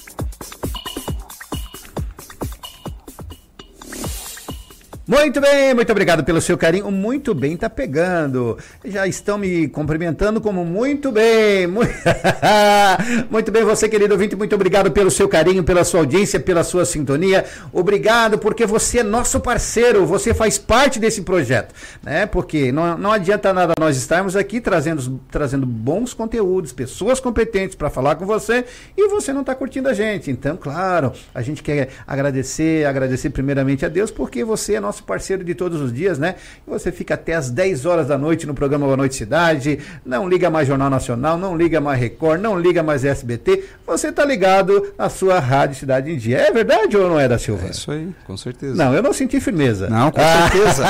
Muito 5.10 5.40
bem, 5.40 5.74
muito 5.74 5.90
obrigado 5.90 6.22
pelo 6.22 6.40
seu 6.40 6.56
carinho. 6.56 6.88
Muito 6.88 7.34
bem, 7.34 7.56
tá 7.56 7.68
pegando. 7.68 8.56
Já 8.84 9.08
estão 9.08 9.36
me 9.36 9.66
cumprimentando 9.66 10.40
como 10.40 10.64
muito 10.64 11.10
bem. 11.10 11.66
Muito 13.28 13.50
bem, 13.50 13.64
você, 13.64 13.88
querido 13.88 14.14
ouvinte, 14.14 14.36
muito 14.36 14.54
obrigado 14.54 14.90
pelo 14.90 15.10
seu 15.10 15.28
carinho, 15.28 15.62
pela 15.64 15.84
sua 15.84 16.00
audiência, 16.00 16.38
pela 16.38 16.62
sua 16.62 16.84
sintonia. 16.84 17.44
Obrigado, 17.72 18.38
porque 18.38 18.66
você 18.66 18.98
é 18.98 19.02
nosso 19.02 19.40
parceiro, 19.40 20.06
você 20.06 20.34
faz 20.34 20.58
parte 20.58 20.98
desse 20.98 21.22
projeto, 21.22 21.74
né? 22.02 22.26
Porque 22.26 22.70
não, 22.72 22.98
não 22.98 23.12
adianta 23.12 23.52
nada 23.52 23.74
nós 23.78 23.96
estarmos 23.96 24.36
aqui 24.36 24.60
trazendo, 24.60 25.20
trazendo 25.30 25.66
bons 25.66 26.12
conteúdos, 26.12 26.72
pessoas 26.72 27.20
competentes 27.20 27.74
para 27.74 27.90
falar 27.90 28.16
com 28.16 28.26
você 28.26 28.64
e 28.96 29.08
você 29.08 29.32
não 29.32 29.40
está 29.40 29.54
curtindo 29.54 29.88
a 29.88 29.94
gente. 29.94 30.30
Então, 30.30 30.56
claro, 30.56 31.12
a 31.34 31.42
gente 31.42 31.62
quer 31.62 31.88
agradecer, 32.06 32.86
agradecer 32.86 33.30
primeiramente 33.30 33.84
a 33.84 33.88
Deus, 33.88 34.10
porque 34.10 34.44
você 34.44 34.74
é 34.74 34.80
nosso 34.80 34.99
nosso 35.00 35.04
parceiro 35.04 35.42
de 35.42 35.54
todos 35.54 35.80
os 35.80 35.92
dias, 35.92 36.18
né? 36.18 36.36
Você 36.66 36.92
fica 36.92 37.14
até 37.14 37.34
às 37.34 37.50
10 37.50 37.86
horas 37.86 38.08
da 38.08 38.18
noite 38.18 38.46
no 38.46 38.54
programa 38.54 38.84
Boa 38.84 38.96
Noite 38.96 39.14
Cidade, 39.14 39.78
não 40.04 40.28
liga 40.28 40.50
mais 40.50 40.68
Jornal 40.68 40.90
Nacional, 40.90 41.38
não 41.38 41.56
liga 41.56 41.80
mais 41.80 41.98
Record, 41.98 42.40
não 42.40 42.58
liga 42.58 42.82
mais 42.82 43.04
SBT, 43.04 43.64
você 43.86 44.12
tá 44.12 44.24
ligado 44.24 44.92
na 44.96 45.08
sua 45.08 45.40
Rádio 45.40 45.76
Cidade 45.76 46.10
em 46.10 46.16
Dia. 46.16 46.38
É 46.38 46.52
verdade 46.52 46.96
ou 46.96 47.08
não 47.08 47.18
é, 47.18 47.26
da 47.26 47.38
Silva? 47.38 47.66
É 47.66 47.70
isso 47.70 47.90
aí, 47.90 48.08
com 48.26 48.36
certeza. 48.36 48.74
Não, 48.74 48.94
eu 48.94 49.02
não 49.02 49.12
senti 49.12 49.40
firmeza. 49.40 49.88
Não, 49.88 50.10
com 50.10 50.20
certeza. 50.20 50.84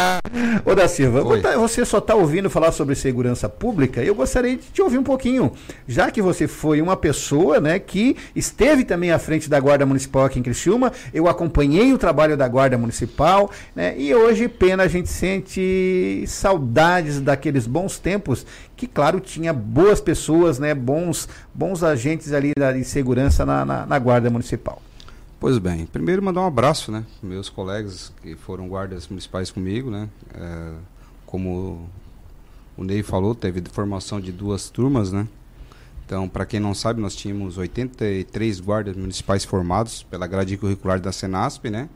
Ô, 0.64 0.74
da 0.74 0.86
Silva, 0.88 1.22
você 1.56 1.84
só 1.84 2.00
tá 2.00 2.14
ouvindo 2.14 2.50
falar 2.50 2.72
sobre 2.72 2.94
segurança 2.94 3.48
pública, 3.48 4.02
eu 4.02 4.14
gostaria 4.14 4.56
de 4.56 4.64
te 4.72 4.82
ouvir 4.82 4.98
um 4.98 5.02
pouquinho, 5.02 5.52
já 5.88 6.10
que 6.10 6.20
você 6.20 6.46
foi 6.46 6.80
uma 6.80 6.96
pessoa, 6.96 7.60
né, 7.60 7.78
que 7.78 8.16
esteve 8.34 8.84
também 8.84 9.10
à 9.10 9.18
frente 9.18 9.48
da 9.48 9.58
Guarda 9.58 9.86
Municipal 9.86 10.24
aqui 10.24 10.38
em 10.38 10.42
Criciúma, 10.42 10.92
eu 11.12 11.28
acompanhei 11.28 11.92
o 11.92 11.98
trabalho 11.98 12.36
da 12.36 12.46
Guarda 12.46 12.76
Municipal, 12.76 13.45
né? 13.74 13.98
E 13.98 14.14
hoje, 14.14 14.48
pena, 14.48 14.82
a 14.82 14.88
gente 14.88 15.08
sente 15.08 16.24
saudades 16.26 17.20
daqueles 17.20 17.66
bons 17.66 17.98
tempos 17.98 18.46
que, 18.76 18.86
claro, 18.86 19.20
tinha 19.20 19.52
boas 19.52 20.00
pessoas, 20.00 20.58
né? 20.58 20.74
Bons, 20.74 21.28
bons 21.54 21.82
agentes 21.82 22.32
ali 22.32 22.52
de 22.56 22.84
segurança 22.84 23.44
na, 23.44 23.64
na, 23.64 23.86
na 23.86 23.98
Guarda 23.98 24.30
Municipal. 24.30 24.80
Pois 25.38 25.58
bem, 25.58 25.84
primeiro 25.86 26.22
mandar 26.22 26.40
um 26.40 26.46
abraço, 26.46 26.90
né? 26.90 27.04
Meus 27.22 27.48
colegas 27.48 28.12
que 28.22 28.34
foram 28.34 28.68
guardas 28.68 29.06
municipais 29.06 29.50
comigo, 29.50 29.90
né? 29.90 30.08
É, 30.34 30.72
como 31.26 31.88
o 32.76 32.84
Ney 32.84 33.02
falou, 33.02 33.34
teve 33.34 33.62
formação 33.70 34.20
de 34.20 34.32
duas 34.32 34.70
turmas, 34.70 35.12
né? 35.12 35.28
Então, 36.06 36.28
para 36.28 36.46
quem 36.46 36.60
não 36.60 36.72
sabe, 36.72 37.00
nós 37.00 37.16
tínhamos 37.16 37.58
83 37.58 38.60
guardas 38.60 38.96
municipais 38.96 39.44
formados 39.44 40.04
pela 40.04 40.26
grade 40.26 40.56
curricular 40.56 41.00
da 41.00 41.10
Senasp, 41.10 41.68
né? 41.68 41.88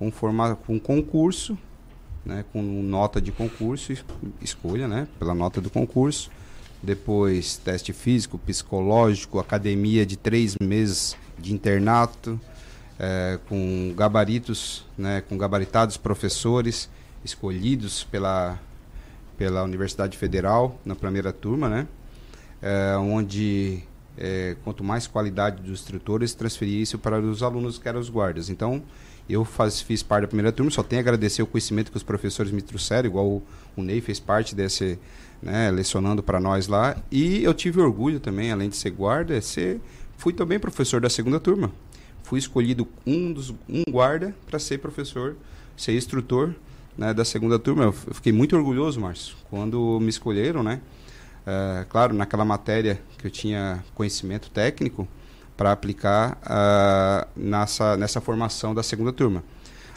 Com, 0.00 0.10
forma, 0.10 0.56
com 0.56 0.80
concurso, 0.80 1.58
né, 2.24 2.42
com 2.54 2.62
nota 2.62 3.20
de 3.20 3.30
concurso, 3.30 3.92
escolha 4.40 4.88
né, 4.88 5.06
pela 5.18 5.34
nota 5.34 5.60
do 5.60 5.68
concurso. 5.68 6.30
Depois, 6.82 7.58
teste 7.58 7.92
físico, 7.92 8.38
psicológico, 8.38 9.38
academia 9.38 10.06
de 10.06 10.16
três 10.16 10.56
meses 10.62 11.14
de 11.38 11.52
internato, 11.52 12.40
é, 12.98 13.38
com 13.46 13.92
gabaritos, 13.94 14.86
né, 14.96 15.20
com 15.20 15.36
gabaritados 15.36 15.98
professores 15.98 16.88
escolhidos 17.22 18.02
pela, 18.04 18.58
pela 19.36 19.62
Universidade 19.62 20.16
Federal 20.16 20.80
na 20.82 20.94
primeira 20.94 21.30
turma, 21.30 21.68
né, 21.68 21.86
é, 22.62 22.96
onde 22.96 23.82
é, 24.16 24.56
quanto 24.64 24.82
mais 24.82 25.06
qualidade 25.06 25.60
dos 25.60 25.80
instrutores, 25.80 26.32
transferia 26.32 26.80
isso 26.80 26.98
para 26.98 27.20
os 27.20 27.42
alunos 27.42 27.78
que 27.78 27.86
eram 27.86 28.00
os 28.00 28.08
guardas. 28.08 28.48
Então, 28.48 28.82
eu 29.32 29.44
faz, 29.44 29.80
fiz 29.80 30.02
parte 30.02 30.22
da 30.22 30.28
primeira 30.28 30.52
turma, 30.52 30.70
só 30.70 30.82
tenho 30.82 31.00
a 31.00 31.02
agradecer 31.02 31.42
o 31.42 31.46
conhecimento 31.46 31.90
que 31.90 31.96
os 31.96 32.02
professores 32.02 32.50
me 32.52 32.62
trouxeram, 32.62 33.08
igual 33.08 33.26
o, 33.26 33.42
o 33.76 33.82
Ney 33.82 34.00
fez 34.00 34.18
parte 34.18 34.54
desse, 34.54 34.98
né, 35.42 35.70
lecionando 35.70 36.22
para 36.22 36.40
nós 36.40 36.66
lá. 36.66 36.96
E 37.10 37.42
eu 37.44 37.54
tive 37.54 37.80
orgulho 37.80 38.20
também, 38.20 38.50
além 38.50 38.68
de 38.68 38.76
ser 38.76 38.90
guarda, 38.90 39.40
ser, 39.40 39.80
fui 40.16 40.32
também 40.32 40.58
professor 40.58 41.00
da 41.00 41.10
segunda 41.10 41.38
turma. 41.38 41.70
Fui 42.22 42.38
escolhido 42.38 42.86
um, 43.06 43.32
dos, 43.32 43.50
um 43.68 43.84
guarda 43.90 44.34
para 44.46 44.58
ser 44.58 44.78
professor, 44.78 45.36
ser 45.76 45.96
instrutor 45.96 46.54
né, 46.96 47.14
da 47.14 47.24
segunda 47.24 47.58
turma. 47.58 47.84
Eu 47.84 47.92
fiquei 47.92 48.32
muito 48.32 48.56
orgulhoso, 48.56 49.00
Márcio, 49.00 49.36
quando 49.48 49.98
me 50.00 50.08
escolheram, 50.08 50.62
né? 50.62 50.80
Uh, 51.40 51.86
claro, 51.88 52.14
naquela 52.14 52.44
matéria 52.44 53.00
que 53.18 53.26
eu 53.26 53.30
tinha 53.30 53.82
conhecimento 53.94 54.50
técnico, 54.50 55.08
para 55.60 55.72
aplicar 55.72 56.38
uh, 56.46 57.28
nessa, 57.38 57.94
nessa 57.94 58.18
formação 58.18 58.74
da 58.74 58.82
segunda 58.82 59.12
turma. 59.12 59.44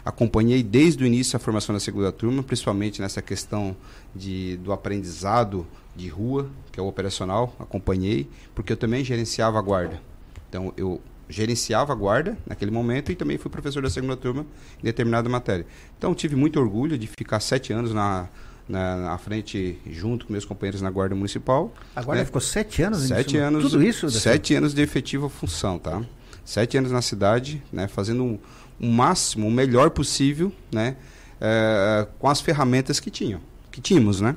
Acompanhei 0.04 0.62
desde 0.62 1.02
o 1.02 1.06
início 1.06 1.38
a 1.38 1.40
formação 1.40 1.74
da 1.74 1.80
segunda 1.80 2.12
turma, 2.12 2.42
principalmente 2.42 3.00
nessa 3.00 3.22
questão 3.22 3.74
de, 4.14 4.58
do 4.58 4.74
aprendizado 4.74 5.66
de 5.96 6.06
rua, 6.06 6.50
que 6.70 6.78
é 6.78 6.82
o 6.82 6.86
operacional, 6.86 7.56
acompanhei, 7.58 8.28
porque 8.54 8.74
eu 8.74 8.76
também 8.76 9.02
gerenciava 9.02 9.58
a 9.58 9.62
guarda. 9.62 10.02
Então, 10.50 10.70
eu 10.76 11.00
gerenciava 11.30 11.94
a 11.94 11.96
guarda 11.96 12.36
naquele 12.46 12.70
momento 12.70 13.10
e 13.10 13.14
também 13.14 13.38
fui 13.38 13.50
professor 13.50 13.82
da 13.82 13.88
segunda 13.88 14.18
turma 14.18 14.44
em 14.80 14.84
determinada 14.84 15.30
matéria. 15.30 15.64
Então, 15.96 16.14
tive 16.14 16.36
muito 16.36 16.60
orgulho 16.60 16.98
de 16.98 17.06
ficar 17.06 17.40
sete 17.40 17.72
anos 17.72 17.94
na, 17.94 18.28
na, 18.68 18.96
na, 18.96 19.18
frente, 19.18 19.78
junto 19.90 20.26
com 20.26 20.32
meus 20.32 20.44
companheiros 20.44 20.80
na 20.80 20.90
Guarda 20.90 21.14
Municipal. 21.14 21.72
A 21.94 22.02
Guarda 22.02 22.22
né? 22.22 22.26
ficou 22.26 22.40
sete 22.40 22.82
anos? 22.82 23.02
Sete 23.02 23.36
anos. 23.36 23.62
Tudo 23.62 23.82
isso? 23.82 24.10
Sete 24.10 24.54
anos 24.54 24.74
de 24.74 24.82
efetiva 24.82 25.28
função, 25.28 25.78
tá? 25.78 26.02
Sete 26.44 26.76
anos 26.76 26.90
na 26.90 27.02
cidade, 27.02 27.62
né? 27.72 27.88
Fazendo 27.88 28.22
o 28.22 28.26
um, 28.26 28.38
um 28.80 28.92
máximo, 28.92 29.46
o 29.46 29.50
melhor 29.50 29.90
possível, 29.90 30.52
né? 30.72 30.96
É, 31.40 32.06
com 32.18 32.28
as 32.28 32.40
ferramentas 32.40 33.00
que 33.00 33.10
tinham, 33.10 33.40
que 33.70 33.80
tínhamos, 33.80 34.20
né? 34.20 34.36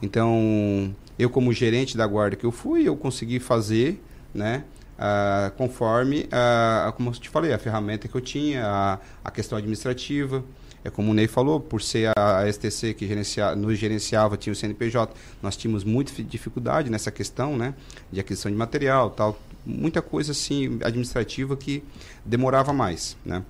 Então, 0.00 0.94
eu 1.18 1.30
como 1.30 1.52
gerente 1.52 1.96
da 1.96 2.06
guarda 2.06 2.36
que 2.36 2.44
eu 2.44 2.52
fui, 2.52 2.86
eu 2.86 2.96
consegui 2.96 3.40
fazer, 3.40 4.02
né? 4.34 4.64
Uh, 4.96 5.50
conforme, 5.58 6.26
uh, 6.32 6.90
como 6.92 7.10
eu 7.10 7.12
te 7.12 7.28
falei, 7.28 7.52
a 7.52 7.58
ferramenta 7.58 8.08
que 8.08 8.14
eu 8.14 8.20
tinha, 8.20 8.64
a, 8.66 8.98
a 9.22 9.30
questão 9.30 9.58
administrativa, 9.58 10.42
é 10.86 10.90
como 10.90 11.10
o 11.10 11.14
Ney 11.14 11.26
falou, 11.26 11.58
por 11.58 11.82
ser 11.82 12.12
a, 12.16 12.46
STC 12.50 12.94
que 12.94 13.08
gerencia, 13.08 13.56
nos 13.56 13.76
gerenciava, 13.76 14.36
tinha 14.36 14.52
o 14.52 14.56
CNPJ, 14.56 15.12
nós 15.42 15.56
tínhamos 15.56 15.82
muita 15.82 16.22
dificuldade 16.22 16.88
nessa 16.88 17.10
questão, 17.10 17.56
né? 17.56 17.74
De 18.10 18.20
aquisição 18.20 18.50
de 18.50 18.56
material, 18.56 19.10
tal, 19.10 19.36
muita 19.64 20.00
coisa 20.00 20.30
assim 20.30 20.78
administrativa 20.84 21.56
que 21.56 21.82
demorava 22.24 22.72
mais, 22.72 23.16
né? 23.24 23.42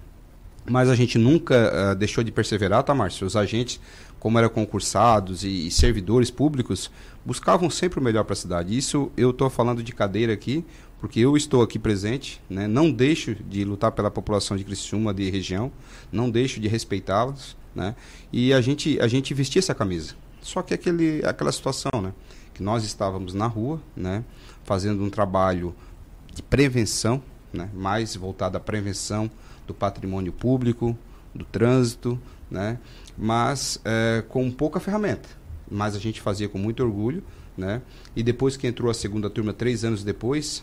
Mas 0.68 0.88
a 0.88 0.94
gente 0.94 1.18
nunca 1.18 1.92
uh, 1.92 1.94
deixou 1.94 2.24
de 2.24 2.32
perseverar, 2.32 2.82
tá, 2.82 2.94
Márcio? 2.94 3.26
Os 3.26 3.36
agentes, 3.36 3.78
como 4.18 4.38
eram 4.38 4.48
concursados 4.48 5.44
e, 5.44 5.66
e 5.66 5.70
servidores 5.70 6.30
públicos, 6.30 6.90
buscavam 7.24 7.68
sempre 7.68 8.00
o 8.00 8.02
melhor 8.02 8.24
para 8.24 8.32
a 8.32 8.36
cidade. 8.36 8.76
Isso 8.76 9.12
eu 9.16 9.30
estou 9.30 9.50
falando 9.50 9.82
de 9.82 9.92
cadeira 9.92 10.32
aqui, 10.32 10.64
porque 11.00 11.20
eu 11.20 11.36
estou 11.36 11.62
aqui 11.62 11.78
presente, 11.78 12.40
né? 12.48 12.66
não 12.66 12.90
deixo 12.90 13.34
de 13.34 13.64
lutar 13.64 13.92
pela 13.92 14.10
população 14.10 14.56
de 14.56 14.64
Criciúma, 14.64 15.12
de 15.12 15.30
região, 15.30 15.70
não 16.10 16.30
deixo 16.30 16.58
de 16.60 16.68
respeitá-las, 16.68 17.56
né? 17.74 17.94
e 18.32 18.52
a 18.52 18.60
gente, 18.60 18.98
a 19.00 19.06
gente 19.06 19.34
vestia 19.34 19.60
essa 19.60 19.74
camisa. 19.74 20.14
Só 20.40 20.62
que 20.62 20.72
aquele, 20.72 21.24
aquela 21.24 21.52
situação, 21.52 21.90
né? 22.00 22.12
que 22.54 22.62
nós 22.62 22.84
estávamos 22.84 23.34
na 23.34 23.46
rua, 23.46 23.80
né? 23.94 24.24
fazendo 24.64 25.02
um 25.04 25.10
trabalho 25.10 25.74
de 26.32 26.42
prevenção, 26.42 27.22
né? 27.52 27.68
mais 27.74 28.16
voltado 28.16 28.56
à 28.56 28.60
prevenção 28.60 29.30
do 29.66 29.74
patrimônio 29.74 30.32
público, 30.32 30.96
do 31.34 31.44
trânsito, 31.44 32.18
né? 32.50 32.78
mas 33.18 33.78
é, 33.84 34.24
com 34.28 34.50
pouca 34.50 34.80
ferramenta. 34.80 35.28
Mas 35.70 35.94
a 35.94 35.98
gente 35.98 36.20
fazia 36.20 36.48
com 36.48 36.58
muito 36.58 36.82
orgulho, 36.82 37.22
né? 37.56 37.82
E 38.14 38.22
depois 38.22 38.56
que 38.56 38.66
entrou 38.66 38.90
a 38.90 38.94
segunda 38.94 39.30
turma, 39.30 39.52
três 39.52 39.84
anos 39.84 40.04
depois, 40.04 40.62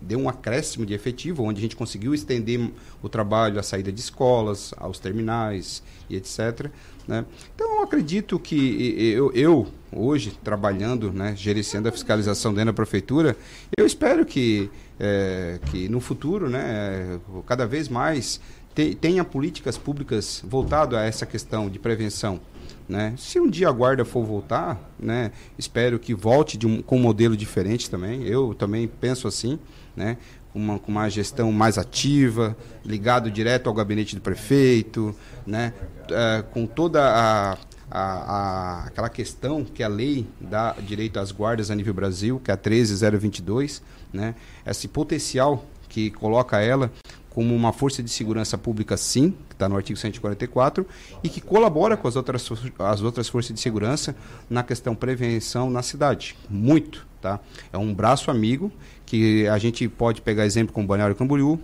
deu 0.00 0.18
um 0.18 0.28
acréscimo 0.28 0.86
de 0.86 0.94
efetivo, 0.94 1.42
onde 1.42 1.58
a 1.58 1.62
gente 1.62 1.76
conseguiu 1.76 2.14
estender 2.14 2.70
o 3.02 3.08
trabalho 3.08 3.58
à 3.58 3.62
saída 3.62 3.90
de 3.90 4.00
escolas, 4.00 4.72
aos 4.76 4.98
terminais 4.98 5.82
e 6.08 6.16
etc. 6.16 6.70
Né? 7.06 7.24
Então, 7.54 7.76
eu 7.76 7.82
acredito 7.82 8.38
que 8.38 9.12
eu, 9.14 9.32
eu 9.32 9.68
hoje, 9.92 10.36
trabalhando, 10.42 11.12
né, 11.12 11.34
gerenciando 11.36 11.88
a 11.88 11.92
fiscalização 11.92 12.52
dentro 12.52 12.66
da 12.66 12.72
prefeitura, 12.72 13.36
eu 13.76 13.86
espero 13.86 14.24
que, 14.24 14.70
é, 14.98 15.60
que 15.70 15.88
no 15.88 16.00
futuro, 16.00 16.48
né, 16.48 17.20
cada 17.46 17.66
vez 17.66 17.88
mais, 17.88 18.40
te, 18.74 18.94
tenha 18.94 19.24
políticas 19.24 19.78
públicas 19.78 20.42
voltadas 20.44 20.98
a 20.98 21.02
essa 21.02 21.24
questão 21.24 21.68
de 21.68 21.78
prevenção 21.78 22.40
Né? 22.88 23.14
Se 23.16 23.40
um 23.40 23.48
dia 23.48 23.68
a 23.68 23.72
guarda 23.72 24.04
for 24.04 24.24
voltar, 24.24 24.78
né, 24.98 25.32
espero 25.58 25.98
que 25.98 26.14
volte 26.14 26.58
um, 26.66 26.82
com 26.82 26.96
um 26.96 27.00
modelo 27.00 27.36
diferente 27.36 27.88
também. 27.88 28.24
Eu 28.24 28.52
também 28.54 28.86
penso 28.86 29.26
assim, 29.26 29.58
né, 29.96 30.18
uma, 30.54 30.78
com 30.78 30.92
uma 30.92 31.08
gestão 31.08 31.50
mais 31.50 31.78
ativa, 31.78 32.56
ligado 32.84 33.30
direto 33.30 33.68
ao 33.68 33.74
gabinete 33.74 34.14
do 34.14 34.20
prefeito, 34.20 35.14
né, 35.46 35.72
uh, 36.02 36.42
com 36.50 36.66
toda 36.66 37.02
a, 37.02 37.52
a, 37.90 38.00
a, 38.00 38.84
aquela 38.84 39.08
questão 39.08 39.64
que 39.64 39.82
a 39.82 39.88
lei 39.88 40.26
dá 40.38 40.72
direito 40.72 41.18
às 41.18 41.32
guardas 41.32 41.70
a 41.70 41.74
nível 41.74 41.94
Brasil, 41.94 42.40
que 42.42 42.50
é 42.50 42.54
a 42.54 42.56
13022, 42.56 43.82
né, 44.12 44.34
esse 44.66 44.88
potencial 44.88 45.64
que 45.88 46.10
coloca 46.10 46.60
ela 46.60 46.90
como 47.34 47.54
uma 47.54 47.72
força 47.72 48.00
de 48.00 48.08
segurança 48.08 48.56
pública, 48.56 48.96
sim, 48.96 49.34
que 49.48 49.54
está 49.54 49.68
no 49.68 49.76
artigo 49.76 49.98
144, 49.98 50.86
e 51.22 51.28
que 51.28 51.40
colabora 51.40 51.96
com 51.96 52.06
as 52.06 52.14
outras, 52.14 52.48
as 52.78 53.02
outras 53.02 53.28
forças 53.28 53.52
de 53.52 53.60
segurança 53.60 54.14
na 54.48 54.62
questão 54.62 54.94
prevenção 54.94 55.68
na 55.68 55.82
cidade. 55.82 56.36
Muito, 56.48 57.04
tá? 57.20 57.40
É 57.72 57.76
um 57.76 57.92
braço 57.92 58.30
amigo 58.30 58.70
que 59.04 59.48
a 59.48 59.58
gente 59.58 59.88
pode 59.88 60.22
pegar 60.22 60.46
exemplo 60.46 60.72
com 60.72 60.84
o 60.84 60.86
Balneário 60.86 61.16
Camboriú, 61.16 61.58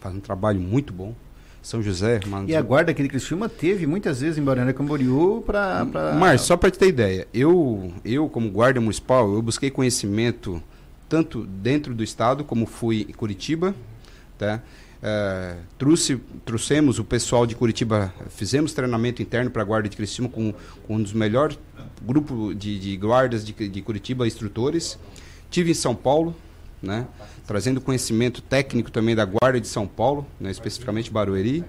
faz 0.00 0.14
um 0.14 0.20
trabalho 0.20 0.58
muito 0.58 0.92
bom. 0.92 1.14
São 1.60 1.82
José. 1.82 2.20
E 2.46 2.56
a 2.56 2.62
guarda 2.62 2.92
aqui 2.92 3.02
de 3.02 3.08
Criciúma 3.10 3.46
teve 3.46 3.86
muitas 3.86 4.20
vezes 4.20 4.38
em 4.38 4.42
Balneário 4.42 4.72
Camboriú 4.72 5.42
para... 5.44 5.84
Pra... 5.84 6.14
Mas, 6.14 6.40
só 6.40 6.56
para 6.56 6.70
te 6.70 6.78
ter 6.78 6.86
ideia, 6.86 7.28
eu, 7.34 7.92
eu 8.04 8.26
como 8.28 8.48
guarda 8.48 8.80
municipal, 8.80 9.30
eu 9.34 9.42
busquei 9.42 9.70
conhecimento 9.70 10.62
tanto 11.08 11.44
dentro 11.44 11.94
do 11.94 12.02
estado, 12.02 12.42
como 12.44 12.64
fui 12.64 13.04
em 13.08 13.12
Curitiba, 13.12 13.74
Tá? 14.38 14.62
É, 15.00 15.56
trouxe, 15.76 16.20
trouxemos 16.44 16.98
o 16.98 17.04
pessoal 17.04 17.46
de 17.46 17.54
Curitiba, 17.54 18.12
fizemos 18.30 18.72
treinamento 18.72 19.22
interno 19.22 19.50
para 19.50 19.62
a 19.62 19.64
Guarda 19.64 19.88
de 19.88 19.96
Criciúma 19.96 20.28
com, 20.28 20.52
com, 20.86 20.96
um 20.96 21.02
dos 21.02 21.12
melhores 21.12 21.58
grupos 22.02 22.58
de, 22.58 22.78
de 22.78 22.96
guardas 22.96 23.44
de, 23.44 23.52
de, 23.52 23.82
Curitiba, 23.82 24.26
instrutores. 24.26 24.98
Tive 25.50 25.70
em 25.70 25.74
São 25.74 25.94
Paulo, 25.94 26.34
né, 26.82 27.06
trazendo 27.46 27.80
conhecimento 27.80 28.42
técnico 28.42 28.90
também 28.90 29.14
da 29.14 29.24
Guarda 29.24 29.60
de 29.60 29.68
São 29.68 29.86
Paulo, 29.86 30.26
né, 30.40 30.50
especificamente 30.50 31.10
Barueri. 31.10 31.64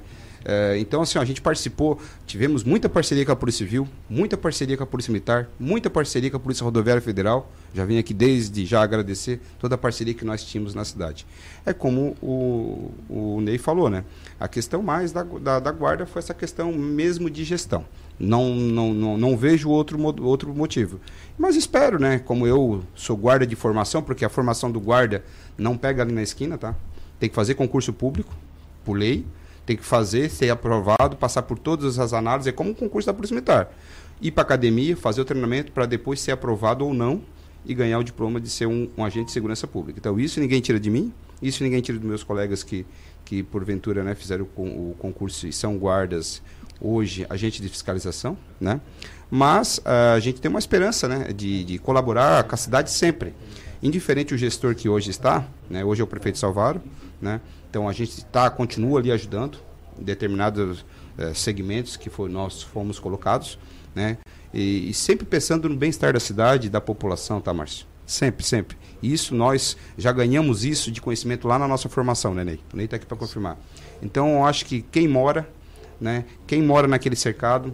É, 0.45 0.77
então, 0.79 1.01
assim, 1.01 1.17
ó, 1.17 1.21
a 1.21 1.25
gente 1.25 1.41
participou, 1.41 1.99
tivemos 2.25 2.63
muita 2.63 2.87
parceria 2.87 3.25
com 3.25 3.31
a 3.31 3.35
Polícia 3.35 3.65
Civil, 3.65 3.87
muita 4.09 4.37
parceria 4.37 4.77
com 4.77 4.83
a 4.83 4.87
Polícia 4.87 5.11
Militar, 5.11 5.49
muita 5.59 5.89
parceria 5.89 6.31
com 6.31 6.37
a 6.37 6.39
Polícia 6.39 6.63
Rodoviária 6.63 7.01
Federal. 7.01 7.51
Já 7.73 7.85
vim 7.85 7.97
aqui 7.97 8.13
desde 8.13 8.65
já 8.65 8.81
agradecer 8.81 9.41
toda 9.59 9.75
a 9.75 9.77
parceria 9.77 10.13
que 10.13 10.25
nós 10.25 10.43
tínhamos 10.43 10.73
na 10.73 10.85
cidade. 10.85 11.25
É 11.65 11.73
como 11.73 12.15
o, 12.21 12.91
o 13.09 13.41
Ney 13.41 13.57
falou, 13.57 13.89
né? 13.89 14.03
A 14.39 14.47
questão 14.47 14.81
mais 14.81 15.11
da, 15.11 15.23
da, 15.23 15.59
da 15.59 15.71
guarda 15.71 16.05
foi 16.05 16.19
essa 16.19 16.33
questão 16.33 16.71
mesmo 16.71 17.29
de 17.29 17.43
gestão. 17.43 17.85
Não, 18.19 18.53
não, 18.53 18.93
não, 18.93 19.17
não 19.17 19.37
vejo 19.37 19.69
outro, 19.69 20.01
outro 20.23 20.53
motivo. 20.53 20.99
Mas 21.37 21.55
espero, 21.55 21.99
né? 21.99 22.19
Como 22.19 22.47
eu 22.47 22.83
sou 22.95 23.15
guarda 23.15 23.45
de 23.45 23.55
formação, 23.55 24.01
porque 24.01 24.25
a 24.25 24.29
formação 24.29 24.71
do 24.71 24.79
guarda 24.79 25.23
não 25.57 25.77
pega 25.77 26.01
ali 26.01 26.11
na 26.11 26.23
esquina, 26.23 26.57
tá? 26.57 26.75
Tem 27.19 27.29
que 27.29 27.35
fazer 27.35 27.53
concurso 27.53 27.93
público, 27.93 28.33
por 28.83 28.97
lei 28.97 29.25
tem 29.69 29.77
que 29.77 29.85
fazer, 29.85 30.31
ser 30.31 30.49
aprovado, 30.49 31.15
passar 31.15 31.43
por 31.43 31.59
todas 31.59 31.99
as 31.99 32.11
análises, 32.11 32.47
é 32.47 32.51
como 32.51 32.71
um 32.71 32.73
concurso 32.73 33.05
da 33.05 33.13
Polícia 33.13 33.35
Militar. 33.35 33.71
Ir 34.19 34.31
para 34.31 34.41
academia, 34.41 34.97
fazer 34.97 35.21
o 35.21 35.25
treinamento 35.25 35.71
para 35.71 35.85
depois 35.85 36.19
ser 36.19 36.31
aprovado 36.31 36.83
ou 36.83 36.91
não 36.91 37.21
e 37.63 37.75
ganhar 37.75 37.99
o 37.99 38.03
diploma 38.03 38.41
de 38.41 38.49
ser 38.49 38.65
um, 38.65 38.89
um, 38.97 39.05
agente 39.05 39.27
de 39.27 39.31
segurança 39.31 39.67
pública. 39.67 39.99
Então, 39.99 40.19
isso 40.19 40.39
ninguém 40.39 40.59
tira 40.59 40.79
de 40.79 40.89
mim, 40.89 41.13
isso 41.39 41.63
ninguém 41.63 41.81
tira 41.81 41.99
dos 41.99 42.07
meus 42.07 42.23
colegas 42.23 42.63
que, 42.63 42.83
que 43.23 43.43
porventura, 43.43 44.03
né, 44.03 44.15
fizeram 44.15 44.47
o, 44.55 44.61
o 44.63 44.95
concurso 44.97 45.45
e 45.45 45.53
são 45.53 45.77
guardas 45.77 46.41
hoje, 46.81 47.27
agente 47.29 47.61
de 47.61 47.69
fiscalização, 47.69 48.35
né? 48.59 48.81
Mas 49.29 49.77
uh, 49.77 50.15
a 50.15 50.19
gente 50.19 50.41
tem 50.41 50.49
uma 50.49 50.57
esperança, 50.57 51.07
né, 51.07 51.31
de, 51.31 51.63
de 51.63 51.77
colaborar 51.77 52.43
com 52.45 52.55
a 52.55 52.57
cidade 52.57 52.89
sempre. 52.89 53.35
Indiferente 53.83 54.33
o 54.33 54.37
gestor 54.37 54.73
que 54.73 54.89
hoje 54.89 55.11
está, 55.11 55.45
né, 55.69 55.85
hoje 55.85 56.01
é 56.01 56.03
o 56.03 56.07
prefeito 56.07 56.39
Salvaro, 56.39 56.81
né? 57.21 57.39
Então 57.69 57.87
a 57.87 57.93
gente 57.93 58.25
tá, 58.25 58.49
continua 58.49 58.99
ali 58.99 59.11
ajudando 59.11 59.59
em 59.99 60.03
determinados 60.03 60.85
eh, 61.17 61.33
segmentos 61.33 61.97
que 61.97 62.09
foi, 62.09 62.29
nós 62.29 62.63
fomos 62.63 62.99
colocados, 62.99 63.59
né? 63.93 64.17
E, 64.53 64.89
e 64.89 64.93
sempre 64.93 65.25
pensando 65.25 65.69
no 65.69 65.75
bem-estar 65.75 66.13
da 66.13 66.19
cidade 66.19 66.67
e 66.67 66.69
da 66.69 66.81
população, 66.81 67.39
tá, 67.39 67.53
Márcio? 67.53 67.85
Sempre, 68.05 68.43
sempre. 68.43 68.75
E 69.03 69.13
isso 69.13 69.35
nós 69.35 69.77
já 69.97 70.11
ganhamos 70.11 70.65
isso 70.65 70.91
de 70.91 70.99
conhecimento 70.99 71.47
lá 71.47 71.59
na 71.59 71.67
nossa 71.67 71.87
formação, 71.87 72.33
né, 72.33 72.43
Ney? 72.43 72.59
O 72.73 72.77
Ney 72.77 72.85
está 72.85 72.95
aqui 72.95 73.05
para 73.05 73.17
confirmar. 73.17 73.57
Então 74.01 74.29
eu 74.35 74.45
acho 74.45 74.65
que 74.65 74.81
quem 74.81 75.07
mora, 75.07 75.47
né? 76.01 76.25
Quem 76.47 76.63
mora 76.63 76.87
naquele 76.87 77.15
cercado 77.15 77.71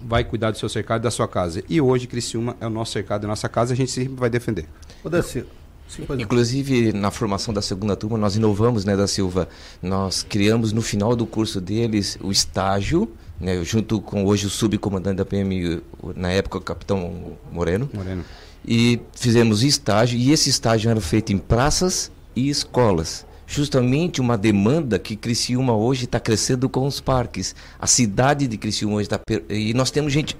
vai 0.00 0.24
cuidar 0.24 0.50
do 0.50 0.56
seu 0.56 0.68
cercado 0.68 1.02
e 1.02 1.04
da 1.04 1.10
sua 1.10 1.28
casa. 1.28 1.62
E 1.68 1.78
hoje 1.78 2.06
Criciúma 2.06 2.56
é 2.58 2.66
o 2.66 2.70
nosso 2.70 2.92
cercado, 2.92 3.24
é 3.24 3.26
a 3.26 3.28
nossa 3.28 3.48
casa, 3.48 3.74
a 3.74 3.76
gente 3.76 3.90
sempre 3.90 4.14
vai 4.14 4.30
defender. 4.30 4.66
Ô, 5.04 5.10
Daci, 5.10 5.44
Sim, 5.90 6.06
Inclusive, 6.20 6.92
na 6.92 7.10
formação 7.10 7.52
da 7.52 7.60
segunda 7.60 7.96
turma, 7.96 8.16
nós 8.16 8.36
inovamos, 8.36 8.84
né, 8.84 8.96
da 8.96 9.08
Silva? 9.08 9.48
Nós 9.82 10.22
criamos 10.22 10.72
no 10.72 10.80
final 10.80 11.16
do 11.16 11.26
curso 11.26 11.60
deles 11.60 12.16
o 12.22 12.30
estágio, 12.30 13.10
né, 13.40 13.64
junto 13.64 14.00
com 14.00 14.24
hoje 14.24 14.46
o 14.46 14.50
subcomandante 14.50 15.16
da 15.16 15.24
PM, 15.24 15.82
na 16.14 16.30
época 16.30 16.58
o 16.58 16.60
capitão 16.60 17.32
Moreno. 17.50 17.90
Moreno. 17.92 18.24
E 18.64 19.00
fizemos 19.16 19.64
estágio, 19.64 20.16
e 20.16 20.30
esse 20.30 20.48
estágio 20.48 20.90
era 20.90 21.00
feito 21.00 21.32
em 21.32 21.38
praças 21.38 22.12
e 22.36 22.48
escolas 22.48 23.26
justamente 23.50 24.20
uma 24.20 24.38
demanda 24.38 24.96
que 24.96 25.16
Criciúma 25.16 25.74
hoje 25.74 26.04
está 26.04 26.20
crescendo 26.20 26.68
com 26.68 26.86
os 26.86 27.00
parques. 27.00 27.52
A 27.80 27.86
cidade 27.88 28.46
de 28.46 28.56
Criciúma 28.56 28.94
hoje 28.94 29.08
está 29.08 29.20
e 29.48 29.74
nós 29.74 29.90
temos 29.90 30.12
gente 30.12 30.36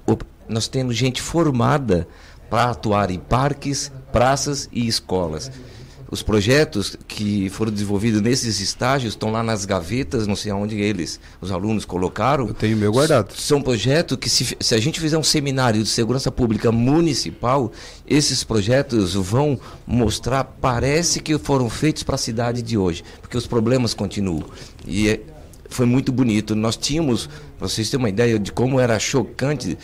nós 0.49 0.69
temos 0.69 0.97
gente 0.97 1.21
formada 1.21 2.07
para 2.51 2.71
atuar 2.71 3.11
em 3.11 3.19
parques, 3.19 3.91
praças 4.13 4.69
e 4.73 4.87
escolas. 4.87 5.51
Os 6.11 6.25
projetos 6.25 6.97
que 7.07 7.49
foram 7.51 7.71
desenvolvidos 7.71 8.21
nesses 8.21 8.59
estágios 8.59 9.13
estão 9.13 9.31
lá 9.31 9.45
nas 9.45 9.65
gavetas, 9.65 10.27
não 10.27 10.35
sei 10.35 10.51
aonde 10.51 10.81
eles, 10.81 11.21
os 11.41 11.53
alunos 11.53 11.85
colocaram. 11.85 12.49
Eu 12.49 12.55
tenho 12.55 12.77
meu 12.77 12.91
guardado. 12.91 13.33
São 13.35 13.63
projetos 13.63 14.19
que, 14.19 14.29
se, 14.29 14.57
se 14.59 14.75
a 14.75 14.81
gente 14.81 14.99
fizer 14.99 15.17
um 15.17 15.23
seminário 15.23 15.81
de 15.81 15.89
segurança 15.89 16.29
pública 16.33 16.73
municipal, 16.73 17.71
esses 18.09 18.43
projetos 18.43 19.15
vão 19.15 19.57
mostrar, 19.87 20.43
parece 20.43 21.21
que 21.21 21.39
foram 21.39 21.71
feitos 21.71 22.03
para 22.03 22.17
a 22.17 22.19
cidade 22.19 22.61
de 22.61 22.77
hoje, 22.77 23.05
porque 23.21 23.37
os 23.37 23.47
problemas 23.47 23.95
continuam. 23.95 24.47
E 24.85 25.11
é, 25.11 25.21
foi 25.69 25.87
muito 25.87 26.11
bonito. 26.11 26.57
Nós 26.57 26.77
tínhamos, 26.77 27.29
para 27.57 27.69
vocês 27.69 27.89
terem 27.89 28.03
uma 28.03 28.09
ideia 28.09 28.37
de 28.37 28.51
como 28.51 28.81
era 28.81 28.99
chocante 28.99 29.79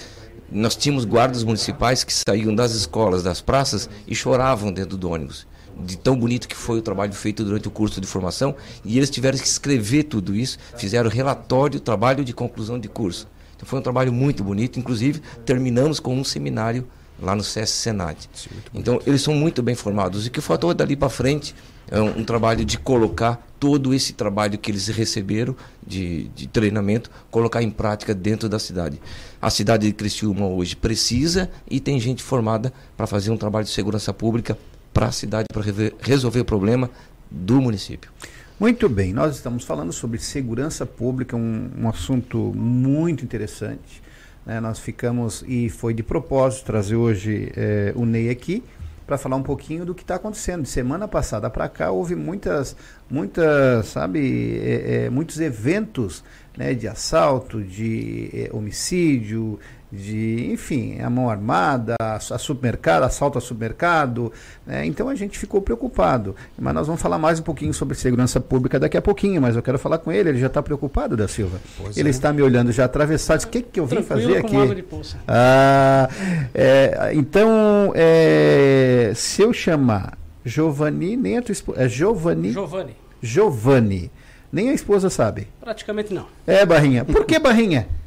nós 0.51 0.77
tínhamos 0.77 1.05
guardas 1.05 1.43
municipais 1.43 2.05
que 2.05 2.13
saíam 2.13 2.55
das 2.55 2.73
escolas, 2.73 3.23
das 3.23 3.41
praças 3.41 3.89
e 4.07 4.15
choravam 4.15 4.73
dentro 4.73 4.97
do 4.97 5.11
ônibus. 5.11 5.47
De 5.79 5.99
tão 5.99 6.17
bonito 6.17 6.49
que 6.49 6.57
foi 6.57 6.79
o 6.79 6.83
trabalho 6.83 7.13
feito 7.13 7.45
durante 7.45 7.69
o 7.69 7.71
curso 7.71 8.01
de 8.01 8.07
formação, 8.07 8.55
e 8.85 8.97
eles 8.97 9.11
tiveram 9.11 9.39
que 9.39 9.47
escrever 9.47 10.05
tudo 10.05 10.35
isso, 10.35 10.59
fizeram 10.77 11.11
relatório, 11.11 11.79
trabalho 11.79 12.25
de 12.25 12.33
conclusão 12.33 12.79
de 12.79 12.89
curso. 12.89 13.29
Então 13.57 13.69
foi 13.69 13.79
um 13.79 13.83
trabalho 13.83 14.13
muito 14.13 14.43
bonito, 14.43 14.79
inclusive 14.79 15.21
terminamos 15.45 16.01
com 16.01 16.15
um 16.15 16.25
seminário 16.25 16.87
lá 17.21 17.35
no 17.35 17.43
CS 17.43 17.71
Senat. 17.71 18.29
Então 18.73 19.01
eles 19.07 19.23
são 19.23 19.35
muito 19.35 19.63
bem 19.63 19.75
formados. 19.75 20.27
E 20.27 20.31
que 20.31 20.41
faltou 20.41 20.73
dali 20.73 20.97
para 20.97 21.09
frente 21.09 21.55
é 21.91 22.01
um, 22.01 22.21
um, 22.21 22.25
trabalho 22.25 22.65
de 22.65 22.79
colocar 22.79 23.47
todo 23.59 23.95
esse 23.95 24.13
trabalho 24.13 24.59
que 24.59 24.71
eles 24.71 24.89
receberam 24.89 25.57
de, 25.87 26.29
de 26.29 26.47
treinamento, 26.47 27.11
colocar 27.31 27.63
em 27.63 27.71
prática 27.71 28.15
dentro 28.15 28.49
da 28.49 28.59
cidade. 28.59 29.01
A 29.41 29.51
cidade 29.51 29.87
de 29.87 29.93
Criciúma 29.93 30.47
hoje 30.47 30.77
precisa 30.77 31.51
e 31.71 31.81
tem 31.81 31.99
gente 31.99 32.23
formada 32.23 32.73
para 32.97 33.07
fazer 33.07 33.31
um 33.31 33.37
trabalho 33.37 33.65
de 33.65 33.71
segurança 33.71 34.13
pública 34.13 34.59
para 34.93 35.07
a 35.07 35.13
cidade, 35.13 35.47
para 35.53 35.63
resolver 36.01 36.41
o 36.41 36.45
problema 36.45 36.91
do 37.31 37.61
município. 37.61 38.11
Muito 38.59 38.89
bem, 38.89 39.13
nós 39.13 39.37
estamos 39.37 39.65
falando 39.65 39.93
sobre 39.93 40.19
segurança 40.19 40.87
pública, 40.87 41.37
um, 41.37 41.71
um 41.79 41.89
assunto 41.89 42.39
muito 42.55 43.23
interessante. 43.23 44.03
Né? 44.47 44.61
Nós 44.61 44.79
ficamos, 44.79 45.45
e 45.47 45.69
foi 45.69 45.93
de 45.93 46.03
propósito 46.03 46.65
trazer 46.65 46.97
hoje 46.97 47.53
é, 47.55 47.93
o 47.95 48.07
Ney 48.07 48.31
aqui, 48.31 48.63
para 49.07 49.17
falar 49.17 49.37
um 49.37 49.43
pouquinho 49.43 49.85
do 49.85 49.95
que 49.95 50.03
está 50.03 50.17
acontecendo. 50.17 50.63
De 50.63 50.69
semana 50.69 51.07
passada 51.07 51.49
para 51.49 51.69
cá 51.69 51.91
houve 51.91 52.15
muitas, 52.17 52.77
muitas, 53.09 53.87
sabe, 53.87 54.59
é, 54.59 55.05
é, 55.05 55.11
muitos 55.11 55.41
eventos 55.41 56.25
né, 56.57 56.75
de 56.75 56.89
assalto, 56.89 57.63
de 57.63 58.31
é, 58.33 58.51
homicídio, 58.53 59.61
de, 59.91 60.51
enfim, 60.53 61.01
a 61.01 61.09
mão 61.09 61.31
armada, 61.31 61.95
a, 62.01 62.17
a 62.17 62.39
supermercado, 62.39 63.05
assalto 63.05 63.39
a 63.39 63.41
supermercado. 63.41 64.33
Né? 64.67 64.85
Então 64.87 65.09
a 65.09 65.15
gente 65.15 65.39
ficou 65.39 65.61
preocupado. 65.61 66.35
Mas 66.59 66.75
nós 66.75 66.87
vamos 66.87 67.01
falar 67.01 67.19
mais 67.19 67.41
um 67.41 67.43
pouquinho 67.43 67.73
sobre 67.73 67.95
segurança 67.95 68.41
pública 68.41 68.79
daqui 68.79 68.97
a 68.97 69.03
pouquinho, 69.03 69.41
mas 69.41 69.57
eu 69.57 69.63
quero 69.63 69.79
falar 69.79 69.99
com 69.99 70.11
ele, 70.11 70.31
ele 70.31 70.39
já 70.39 70.49
está 70.49 70.63
preocupado, 70.63 71.17
da 71.17 71.29
Silva. 71.29 71.61
Pois 71.77 71.97
ele 71.97 72.09
é. 72.09 72.11
está 72.11 72.33
me 72.33 72.43
olhando 72.43 72.73
já 72.73 72.85
atravessado. 72.85 73.45
O 73.45 73.49
que, 73.49 73.63
que 73.63 73.81
eu 73.81 73.87
vim 73.87 74.03
Tranquilo 74.03 74.23
fazer 74.23 74.39
aqui? 74.39 74.85
Ah, 75.29 76.09
é, 76.55 77.11
então, 77.15 77.93
é, 77.95 79.13
se 79.15 79.43
eu 79.43 79.53
chamar 79.53 80.19
Giovanni, 80.45 81.17
nem 81.17 81.39
a 81.39 81.43
tua 81.43 81.53
esposa. 81.53 81.83
É 81.83 81.89
Giovanni? 81.89 82.53
Giovanni. 82.53 82.97
Giovanni. 83.21 84.11
Nem 84.53 84.71
a 84.71 84.73
esposa 84.73 85.11
sabe. 85.11 85.49
Praticamente 85.61 86.15
não. 86.15 86.27
É, 86.47 86.65
Barrinha. 86.65 87.05
Por 87.05 87.25
que 87.25 87.39
Barrinha? 87.39 87.89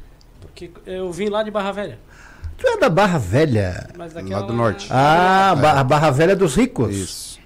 Que 0.60 0.70
eu 0.86 1.10
vim 1.10 1.30
lá 1.30 1.42
de 1.42 1.50
Barra 1.50 1.72
Velha. 1.72 1.98
Tu 2.58 2.66
é 2.68 2.76
da 2.76 2.90
Barra 2.90 3.16
Velha? 3.18 3.88
Mas 3.96 4.12
Lá 4.12 4.42
do 4.42 4.52
norte. 4.52 4.86
Ah, 4.90 5.56
Ba- 5.58 5.80
a 5.80 5.84
Barra 5.84 6.10
Velha 6.10 6.36
dos 6.36 6.54
ricos. 6.54 6.94
Isso. 6.94 7.40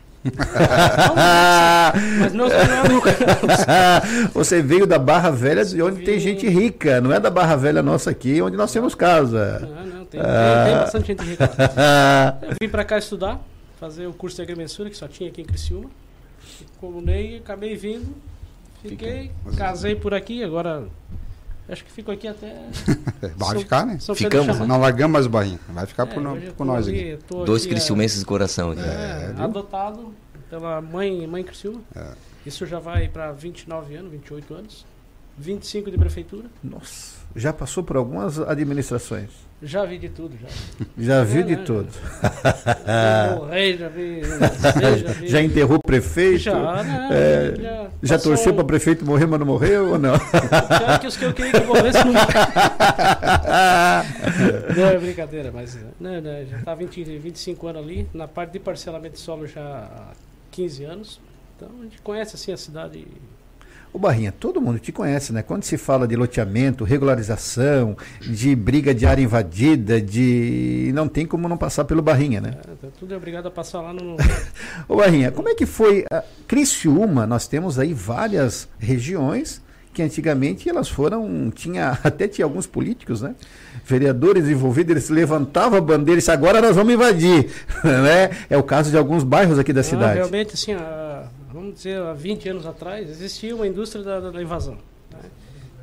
Mas 2.19 2.33
meus. 2.33 2.51
Você 4.35 4.61
veio 4.63 4.85
da 4.87 4.99
Barra 4.99 5.31
Velha 5.31 5.65
de 5.65 5.81
onde 5.81 6.03
tem 6.03 6.19
gente 6.19 6.49
rica, 6.49 7.01
não 7.01 7.13
é 7.13 7.21
da 7.21 7.31
Barra 7.31 7.55
Velha 7.57 7.83
nossa 7.83 8.11
aqui, 8.11 8.43
onde 8.43 8.57
nós 8.57 8.73
temos 8.73 8.95
casa. 8.97 9.61
Não, 9.61 9.69
não, 9.99 10.05
tem, 10.07 10.21
tem, 10.21 10.31
tem 10.65 10.75
bastante 10.77 11.07
gente 11.09 11.23
rica. 11.25 11.51
lá. 11.59 12.39
Eu 12.43 12.57
vim 12.61 12.69
pra 12.69 12.85
cá 12.85 12.99
estudar, 12.99 13.41
fazer 13.79 14.07
o 14.07 14.13
curso 14.13 14.37
de 14.37 14.43
agrimensura, 14.43 14.91
que 14.91 14.97
só 14.97 15.07
tinha 15.07 15.29
aqui 15.29 15.43
em 15.43 15.45
Criciúma. 15.45 15.91
Colunei, 16.81 17.37
acabei 17.39 17.77
vindo, 17.77 18.15
fiquei, 18.83 19.31
casei 19.57 19.95
por 19.95 20.13
aqui, 20.15 20.43
agora 20.43 20.85
acho 21.69 21.85
que 21.85 21.91
fico 21.93 22.11
aqui 22.11 22.29
até. 22.29 22.55
Vai 23.37 23.51
São- 23.53 23.59
ficar, 23.61 23.87
né? 23.87 23.99
Ficamos. 24.15 24.59
Não 24.61 24.79
largamos 24.81 25.13
mais 25.13 25.27
o 25.27 25.29
barrinho. 25.31 25.61
Vai 25.69 25.87
ficar 25.87 26.05
É, 26.05 26.07
por, 26.07 26.23
no- 26.23 26.65
nós 26.65 26.89
aqui. 26.89 27.19
Dois 27.47 27.63
aqui, 27.63 27.71
é, 27.73 27.75
criciumenses 27.75 28.19
de 28.21 28.25
coração 28.25 28.71
aqui. 28.73 28.81
É, 28.83 29.35
adotado 29.39 30.13
pela 30.51 30.81
mãe, 30.81 31.27
mãe 31.27 31.43
Criciúma. 31.43 31.81
É. 31.97 32.13
Isso 32.47 32.67
já 32.67 32.79
vai 32.79 33.09
para 33.09 33.33
29 33.33 33.95
anos, 33.97 34.11
28 34.13 34.55
anos. 34.55 34.87
25 35.39 35.91
de 35.91 35.99
prefeitura. 35.99 36.45
Nossa, 36.63 37.14
já 37.37 37.53
passou 37.53 37.83
por 37.83 37.97
algumas 37.97 38.39
administrações. 38.39 39.31
Já 39.63 39.85
vi 39.87 39.99
de 39.99 40.11
tudo, 40.11 40.35
já. 40.43 40.49
Já 40.99 41.25
viu 41.25 41.41
É, 41.41 41.45
de 41.45 41.57
né? 41.57 41.63
tudo. 41.65 41.89
Já 42.85 43.77
já 43.79 43.89
vi. 43.89 44.21
já, 44.23 45.13
vi 45.13 45.29
Já 45.29 45.41
enterrou 45.43 45.79
prefeito? 45.79 46.39
Já, 46.39 46.83
né? 46.83 47.09
É, 47.13 47.55
já 47.63 47.87
Já 48.03 48.19
torceu 48.19 48.53
um- 48.53 48.57
para 48.57 48.65
prefeito 48.65 49.05
morrer, 49.07 49.27
mas 49.27 49.39
não 49.41 49.47
morreu 49.47 49.93
ou 49.93 49.99
não? 49.99 50.19
Pior 50.19 50.99
que 51.01 51.07
os 51.07 51.17
que 51.17 51.25
eu 51.25 51.33
queria 51.33 51.53
que 51.53 51.67
morresse 51.67 51.99
não 52.05 52.13
Não, 54.77 54.87
é 54.89 54.99
brincadeira, 54.99 55.51
mas 55.53 55.77
não, 56.01 56.21
não, 56.21 56.47
já 56.47 56.59
está 56.59 56.75
20, 56.75 57.05
25 57.19 57.67
anos 57.67 57.83
ali. 57.83 58.09
Na 58.13 58.29
parte 58.29 58.53
de 58.53 58.59
parcelamento 58.59 59.15
de 59.15 59.21
solo 59.21 59.47
já 59.47 59.61
há 59.63 60.13
15 60.51 60.85
anos. 60.85 61.21
Então 61.57 61.69
a 61.81 61.83
gente 61.85 62.01
conhece 62.03 62.35
assim 62.37 62.53
a 62.53 62.57
cidade. 62.57 63.07
Ô 63.95 63.99
Barrinha, 64.01 64.33
todo 64.33 64.61
mundo 64.61 64.81
te 64.81 64.91
conhece, 64.91 65.33
né? 65.33 65.41
Quando 65.41 65.63
se 65.63 65.79
fala 65.79 66.09
de 66.09 66.17
loteamento, 66.17 66.83
regularização, 66.83 67.97
de 68.21 68.53
briga 68.57 68.93
de 68.93 69.07
área 69.07 69.23
invadida, 69.23 70.01
de. 70.01 70.91
Não 70.93 71.07
tem 71.07 71.25
como 71.25 71.49
não 71.49 71.57
passar 71.57 71.85
pelo 71.85 72.03
Barrinha, 72.03 72.41
né? 72.41 72.57
é, 72.59 72.75
tá 72.75 72.89
tudo 72.99 73.15
é 73.15 73.17
obrigado 73.17 73.47
a 73.47 73.53
passar 73.53 73.81
lá 73.83 73.93
no. 73.93 74.17
Ô 74.89 74.97
Barrinha, 74.97 75.31
como 75.31 75.49
é 75.49 75.55
que 75.55 75.65
foi? 75.65 76.05
A 76.11 76.25
Criciúma, 76.49 77.25
nós 77.25 77.47
temos 77.47 77.79
aí 77.79 77.95
várias 77.95 78.69
regiões 78.81 79.63
que 79.93 80.03
antigamente 80.03 80.69
elas 80.69 80.89
foram. 80.89 81.53
Tinha, 81.55 81.97
até 82.03 82.27
tinha 82.27 82.45
alguns 82.45 82.67
políticos, 82.67 83.23
né? 83.23 83.37
Vereadores 83.85 84.49
envolvidos, 84.49 84.91
eles 84.91 85.09
levantavam 85.09 85.79
a 85.79 85.81
bandeira 85.81 86.19
e 86.19 86.21
disseram, 86.21 86.39
agora 86.39 86.61
nós 86.61 86.75
vamos 86.75 86.93
invadir. 86.93 87.49
né? 87.85 88.31
É 88.51 88.59
o 88.59 88.63
caso 88.65 88.91
de 88.91 88.99
alguns 88.99 89.23
bairros 89.23 89.57
aqui 89.57 89.73
da 89.73 89.83
Não, 89.83 89.89
cidade. 89.89 90.15
realmente, 90.17 90.55
assim, 90.55 90.73
há, 90.73 91.04
vamos 91.65 91.75
dizer, 91.77 92.01
há 92.01 92.13
20 92.13 92.49
anos 92.49 92.67
atrás, 92.67 93.09
existia 93.09 93.55
uma 93.55 93.67
indústria 93.67 94.05
da, 94.05 94.31
da 94.31 94.43
invasão. 94.43 94.77
né? 95.11 95.31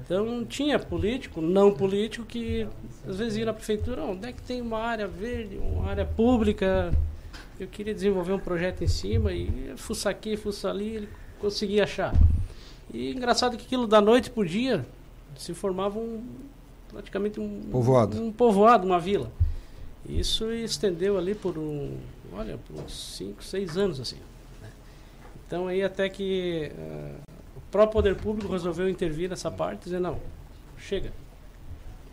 Então 0.04 0.46
tinha 0.46 0.78
político, 0.78 1.42
não 1.42 1.74
político, 1.74 2.26
que 2.26 2.68
às 3.08 3.18
vezes 3.18 3.38
ia 3.38 3.46
na 3.46 3.54
prefeitura, 3.54 4.04
onde 4.04 4.28
é 4.28 4.32
que 4.32 4.42
tem 4.42 4.62
uma 4.62 4.80
área 4.80 5.08
verde, 5.08 5.58
uma 5.58 5.90
área 5.90 6.06
pública, 6.06 6.92
eu 7.60 7.68
queria 7.68 7.94
desenvolver 7.94 8.34
um 8.34 8.40
projeto 8.40 8.84
em 8.84 8.88
cima 8.88 9.32
e 9.32 9.74
fuça 9.78 10.10
aqui, 10.10 10.36
fuça 10.36 10.70
ali, 10.70 10.96
ele 10.96 11.10
conseguia 11.40 11.84
achar. 11.84 12.14
E 12.94 13.12
engraçado 13.12 13.58
que 13.58 13.66
aquilo 13.66 13.88
da 13.88 14.02
noite 14.02 14.30
por 14.30 14.46
dia 14.46 14.86
se 15.36 15.54
formava 15.54 15.98
um, 15.98 16.22
praticamente 16.90 17.40
um 17.40 17.62
Povoado. 17.72 18.22
um 18.22 18.32
povoado, 18.32 18.86
uma 18.86 19.00
vila. 19.00 19.32
Isso 20.08 20.52
estendeu 20.52 21.18
ali 21.18 21.34
por 21.34 21.58
um, 21.58 21.96
olha, 22.34 22.58
por 22.68 22.84
uns 22.84 23.16
5, 23.18 23.44
6 23.44 23.78
anos 23.78 24.00
assim. 24.00 24.18
Então 25.52 25.68
aí 25.68 25.84
até 25.84 26.08
que 26.08 26.72
eh, 26.74 27.16
o 27.58 27.60
próprio 27.70 27.92
poder 27.92 28.16
público 28.16 28.54
resolveu 28.54 28.88
intervir 28.88 29.30
nessa 29.30 29.52
parte, 29.52 29.84
dizer 29.84 30.00
não, 30.00 30.18
chega. 30.78 31.12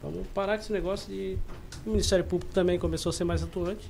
Vamos 0.03 0.27
parar 0.35 0.57
com 0.57 0.65
esse 0.65 0.73
negócio 0.73 1.09
de. 1.09 1.39
O 1.87 1.91
Ministério 1.91 2.25
Público 2.25 2.53
também 2.53 2.81
começou 2.81 3.11
a 3.11 3.13
ser 3.13 3.23
mais 3.23 3.41
atuante. 3.41 3.89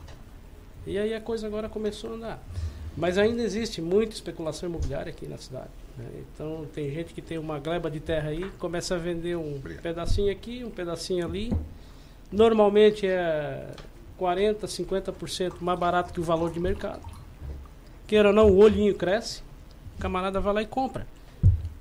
E 0.87 0.99
aí 0.99 1.15
a 1.15 1.21
coisa 1.21 1.47
agora 1.47 1.67
começou 1.67 2.11
a 2.11 2.15
andar. 2.17 2.43
Mas 2.95 3.17
ainda 3.17 3.41
existe 3.41 3.81
muita 3.81 4.13
especulação 4.13 4.69
imobiliária 4.69 5.09
aqui 5.09 5.27
na 5.27 5.39
cidade. 5.39 5.71
né? 5.97 6.05
Então 6.35 6.67
tem 6.75 6.91
gente 6.91 7.15
que 7.15 7.23
tem 7.23 7.39
uma 7.39 7.59
gleba 7.59 7.91
de 7.91 8.01
terra 8.01 8.29
aí, 8.29 8.51
começa 8.59 8.97
a 8.97 8.99
vender 8.99 9.35
um 9.39 9.59
pedacinho 9.83 10.31
aqui, 10.31 10.63
um 10.63 10.71
pedacinho 10.71 11.25
ali. 11.25 11.51
Normalmente 12.31 13.07
é 13.07 13.67
40%, 14.21 14.67
50% 14.67 15.55
mais 15.63 15.79
barato 15.79 16.13
que 16.13 16.21
o 16.21 16.23
valor 16.23 16.53
de 16.53 16.61
mercado. 16.61 17.18
Queira 18.09 18.29
ou 18.29 18.35
não, 18.35 18.51
o 18.51 18.57
olhinho 18.57 18.95
cresce, 18.95 19.43
o 19.99 20.01
camarada 20.01 20.41
vai 20.41 20.55
lá 20.55 20.63
e 20.63 20.67
compra. 20.67 21.07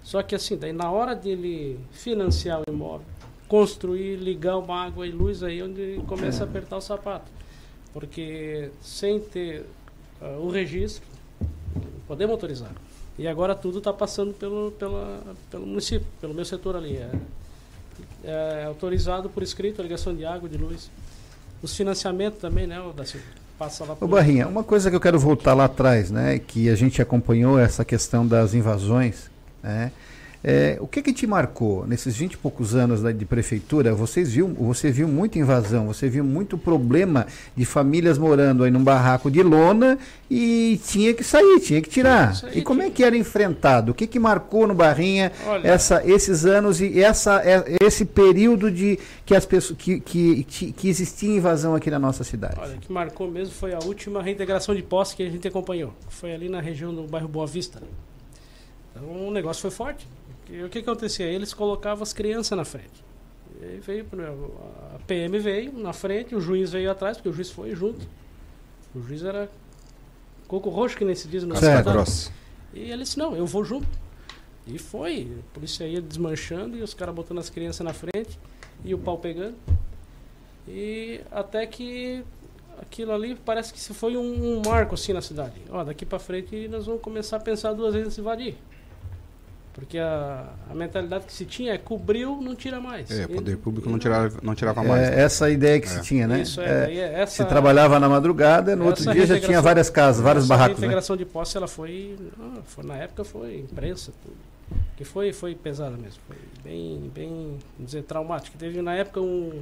Só 0.04 0.22
que 0.22 0.36
assim, 0.36 0.58
daí 0.58 0.74
na 0.74 0.92
hora 0.92 1.16
dele 1.16 1.80
financiar 1.92 2.60
o 2.60 2.70
imóvel, 2.70 3.08
construir, 3.48 4.18
ligar 4.18 4.58
uma 4.58 4.84
água 4.86 5.08
e 5.08 5.12
luz, 5.12 5.42
aí 5.42 5.60
é 5.60 5.64
onde 5.64 5.80
ele 5.80 6.04
começa 6.04 6.44
a 6.44 6.48
apertar 6.48 6.76
o 6.76 6.82
sapato. 6.82 7.32
Porque 7.94 8.70
sem 8.82 9.22
ter 9.22 9.66
ah, 10.22 10.38
o 10.38 10.50
registro, 10.50 11.08
podemos 12.06 12.34
autorizar. 12.34 12.74
E 13.18 13.26
agora 13.26 13.56
tudo 13.56 13.78
está 13.78 13.94
passando 13.94 14.34
pelo, 14.34 14.72
pela, 14.72 15.22
pelo 15.50 15.66
município, 15.66 16.08
pelo 16.20 16.34
meu 16.34 16.44
setor 16.44 16.76
ali. 16.76 16.98
É, 16.98 17.12
é 18.26 18.66
autorizado 18.66 19.30
por 19.30 19.42
escrito 19.42 19.80
a 19.80 19.84
ligação 19.84 20.14
de 20.14 20.26
água, 20.26 20.50
de 20.50 20.58
luz. 20.58 20.92
Os 21.64 21.74
financiamentos 21.74 22.42
também, 22.42 22.68
né, 22.68 22.84
Daci? 22.94 23.18
Passa 23.58 23.84
lá 23.86 23.94
Ô 23.94 23.96
por. 23.96 24.08
Barrinha, 24.08 24.48
uma 24.48 24.64
coisa 24.64 24.90
que 24.90 24.96
eu 24.96 25.00
quero 25.00 25.20
voltar 25.20 25.54
lá 25.54 25.66
atrás, 25.66 26.12
né? 26.12 26.38
Que 26.40 26.70
a 26.70 26.76
gente 26.76 27.02
acompanhou 27.02 27.58
essa 27.58 27.84
questão 27.84 28.26
das 28.26 28.54
invasões, 28.54 29.32
né? 29.64 29.92
É, 30.50 30.78
o 30.80 30.88
que 30.88 31.02
que 31.02 31.12
te 31.12 31.28
marcou 31.28 31.86
nesses 31.86 32.16
20 32.16 32.32
e 32.34 32.38
poucos 32.38 32.74
anos 32.74 33.02
de 33.14 33.26
prefeitura? 33.26 33.94
Vocês 33.94 34.32
viu, 34.32 34.48
você 34.48 34.90
viu 34.90 35.06
muita 35.06 35.38
invasão, 35.38 35.88
você 35.88 36.08
viu 36.08 36.24
muito 36.24 36.58
problema 36.58 37.28
de 37.54 37.66
famílias 37.66 38.18
morando 38.18 38.64
aí 38.64 38.72
num 38.72 38.82
barraco 38.82 39.30
de 39.30 39.44
lona 39.44 39.98
e 40.32 40.80
tinha 40.88 41.14
que 41.14 41.22
sair, 41.22 41.60
tinha 41.60 41.82
que 41.82 41.90
tirar. 41.90 42.32
Isso 42.32 42.46
aí 42.46 42.60
E 42.60 42.62
como 42.62 42.80
é 42.82 42.86
tinha. 42.86 42.96
que 42.96 43.04
era 43.04 43.18
enfrentado? 43.18 43.92
O 43.92 43.94
que 43.94 44.08
que 44.08 44.18
marcou 44.18 44.66
no 44.66 44.74
Barrinha 44.74 45.34
Olha- 45.46 45.68
essa, 45.68 46.02
esses 46.10 46.46
anos 46.46 46.80
e 46.80 46.98
essa, 47.04 47.42
é- 47.44 47.76
esse 47.84 48.06
período 48.06 48.72
de 48.72 48.98
que 49.26 49.36
as 49.36 49.46
pessoas 49.46 49.78
que, 49.78 50.00
que, 50.00 50.46
que, 50.46 50.72
que 50.72 50.88
existia 50.88 51.36
invasão 51.36 51.76
aqui 51.76 51.92
na 51.92 52.00
nossa 52.00 52.24
cidade? 52.24 52.56
Olha, 52.58 52.78
o 52.78 52.80
que 52.80 52.90
marcou 52.90 53.30
mesmo 53.30 53.54
foi 53.54 53.74
a 53.74 53.80
última 53.84 54.24
reintegração 54.24 54.74
de 54.74 54.82
posse 54.82 55.14
que 55.14 55.24
a 55.24 55.30
gente 55.30 55.46
acompanhou. 55.46 55.94
Foi 56.08 56.34
ali 56.34 56.48
na 56.48 56.62
região 56.62 56.96
do 56.96 57.04
bairro 57.04 57.28
Boa 57.28 57.46
Vista. 57.46 57.82
Então 58.96 59.28
o 59.28 59.32
negócio 59.32 59.62
foi 59.62 59.72
forte. 59.72 60.08
E 60.50 60.64
o 60.64 60.70
que 60.70 60.82
que 60.82 60.90
acontecia? 60.90 61.26
Eles 61.26 61.54
colocavam 61.54 62.04
as 62.04 62.14
crianças 62.14 62.58
na 62.58 62.66
frente. 62.66 63.04
E 63.60 63.66
aí 63.66 63.80
veio, 63.80 64.06
a 64.96 65.00
PM 65.06 65.38
veio 65.40 65.74
na 65.74 65.94
frente, 65.94 66.36
o 66.36 66.40
juiz 66.40 66.72
veio 66.72 66.90
atrás, 66.92 67.18
porque 67.18 67.30
o 67.30 67.34
juiz 67.34 67.50
foi 67.50 67.76
junto. 67.76 68.08
O 68.96 69.02
juiz 69.02 69.24
era 69.24 69.50
coco 70.48 70.70
roxo, 70.70 70.96
que 70.96 71.04
nem 71.04 71.16
se 71.16 71.28
diz 71.28 71.44
no 71.44 71.56
Certo. 71.58 71.92
Grossa. 71.92 72.32
E 72.74 72.92
ele 72.92 73.04
disse, 73.04 73.18
não, 73.18 73.36
eu 73.36 73.46
vou 73.46 73.64
junto. 73.64 73.88
E 74.66 74.78
foi. 74.78 75.28
A 75.40 75.54
polícia 75.54 75.86
ia 75.86 76.02
desmanchando 76.02 76.78
e 76.78 76.82
os 76.82 76.94
caras 76.94 77.16
botando 77.16 77.40
as 77.40 77.50
crianças 77.50 77.86
na 77.86 77.94
frente 77.94 78.40
e 78.84 78.94
o 78.94 78.98
pau 78.98 79.18
pegando. 79.18 79.56
E 80.68 81.22
até 81.32 81.66
que 81.66 82.24
aquilo 82.80 83.12
ali 83.14 83.36
parece 83.36 83.74
que 83.74 83.80
se 83.80 83.94
foi 83.94 84.18
um, 84.18 84.58
um 84.58 84.62
marco 84.66 84.94
assim 84.94 85.14
na 85.14 85.22
cidade. 85.22 85.56
Ó, 85.70 85.84
daqui 85.84 86.06
pra 86.06 86.20
frente 86.20 86.68
nós 86.68 86.86
vamos 86.86 87.02
começar 87.02 87.38
a 87.38 87.40
pensar 87.40 87.74
duas 87.74 87.94
vezes 87.94 88.10
em 88.10 88.12
se 88.12 88.22
invadir. 88.22 88.56
Porque 89.78 90.00
a, 90.00 90.44
a 90.72 90.74
mentalidade 90.74 91.26
que 91.28 91.32
se 91.34 91.46
tinha 91.46 91.74
é 91.74 91.78
cobriu, 91.78 92.42
não 92.42 92.56
tira 92.56 92.80
mais. 92.80 93.12
É, 93.12 93.26
o 93.26 93.30
poder 93.30 93.58
público 93.58 93.88
e 93.88 93.92
não 93.92 94.00
tirava, 94.00 94.36
não 94.42 94.56
tirava 94.56 94.84
mais. 94.84 95.08
É, 95.08 95.12
né? 95.12 95.22
essa 95.22 95.52
ideia 95.52 95.80
que 95.80 95.86
É. 95.86 95.90
se 95.92 96.02
tinha, 96.02 96.28
né? 96.28 96.42
Isso, 96.42 96.60
é, 96.60 96.92
É, 96.92 96.98
é 96.98 97.22
essa, 97.22 97.44
se 97.44 97.46
trabalhava 97.46 98.00
na 98.00 98.10
madrugada, 98.10 98.76
no 98.76 98.88
outro 98.88 99.14
dia 99.14 99.28
já 99.28 99.40
tinha 99.40 99.62
várias 99.62 99.88
casas, 99.88 100.20
vários 100.24 100.48
barracos, 100.48 100.78
né? 100.78 100.88
reintegração 100.88 101.16
de 101.16 101.26
posse, 101.26 101.56
ela 101.58 101.68
foi, 101.68 102.18
ah, 102.40 102.62
foi. 102.66 102.84
Na 102.84 102.96
época 102.96 103.24
foi 103.24 103.60
imprensa, 103.60 104.12
tudo. 104.24 104.36
Que 104.98 105.06
foi, 105.06 105.32
foi 105.32 105.54
pesada 105.54 105.96
mesmo. 105.96 106.20
Foi 106.28 106.38
bem, 106.64 107.12
bem, 107.14 107.30
vamos 107.78 107.92
dizer, 107.92 108.02
traumático. 108.02 108.58
Teve 108.58 108.82
na 108.82 108.96
época 108.96 109.22
um, 109.22 109.62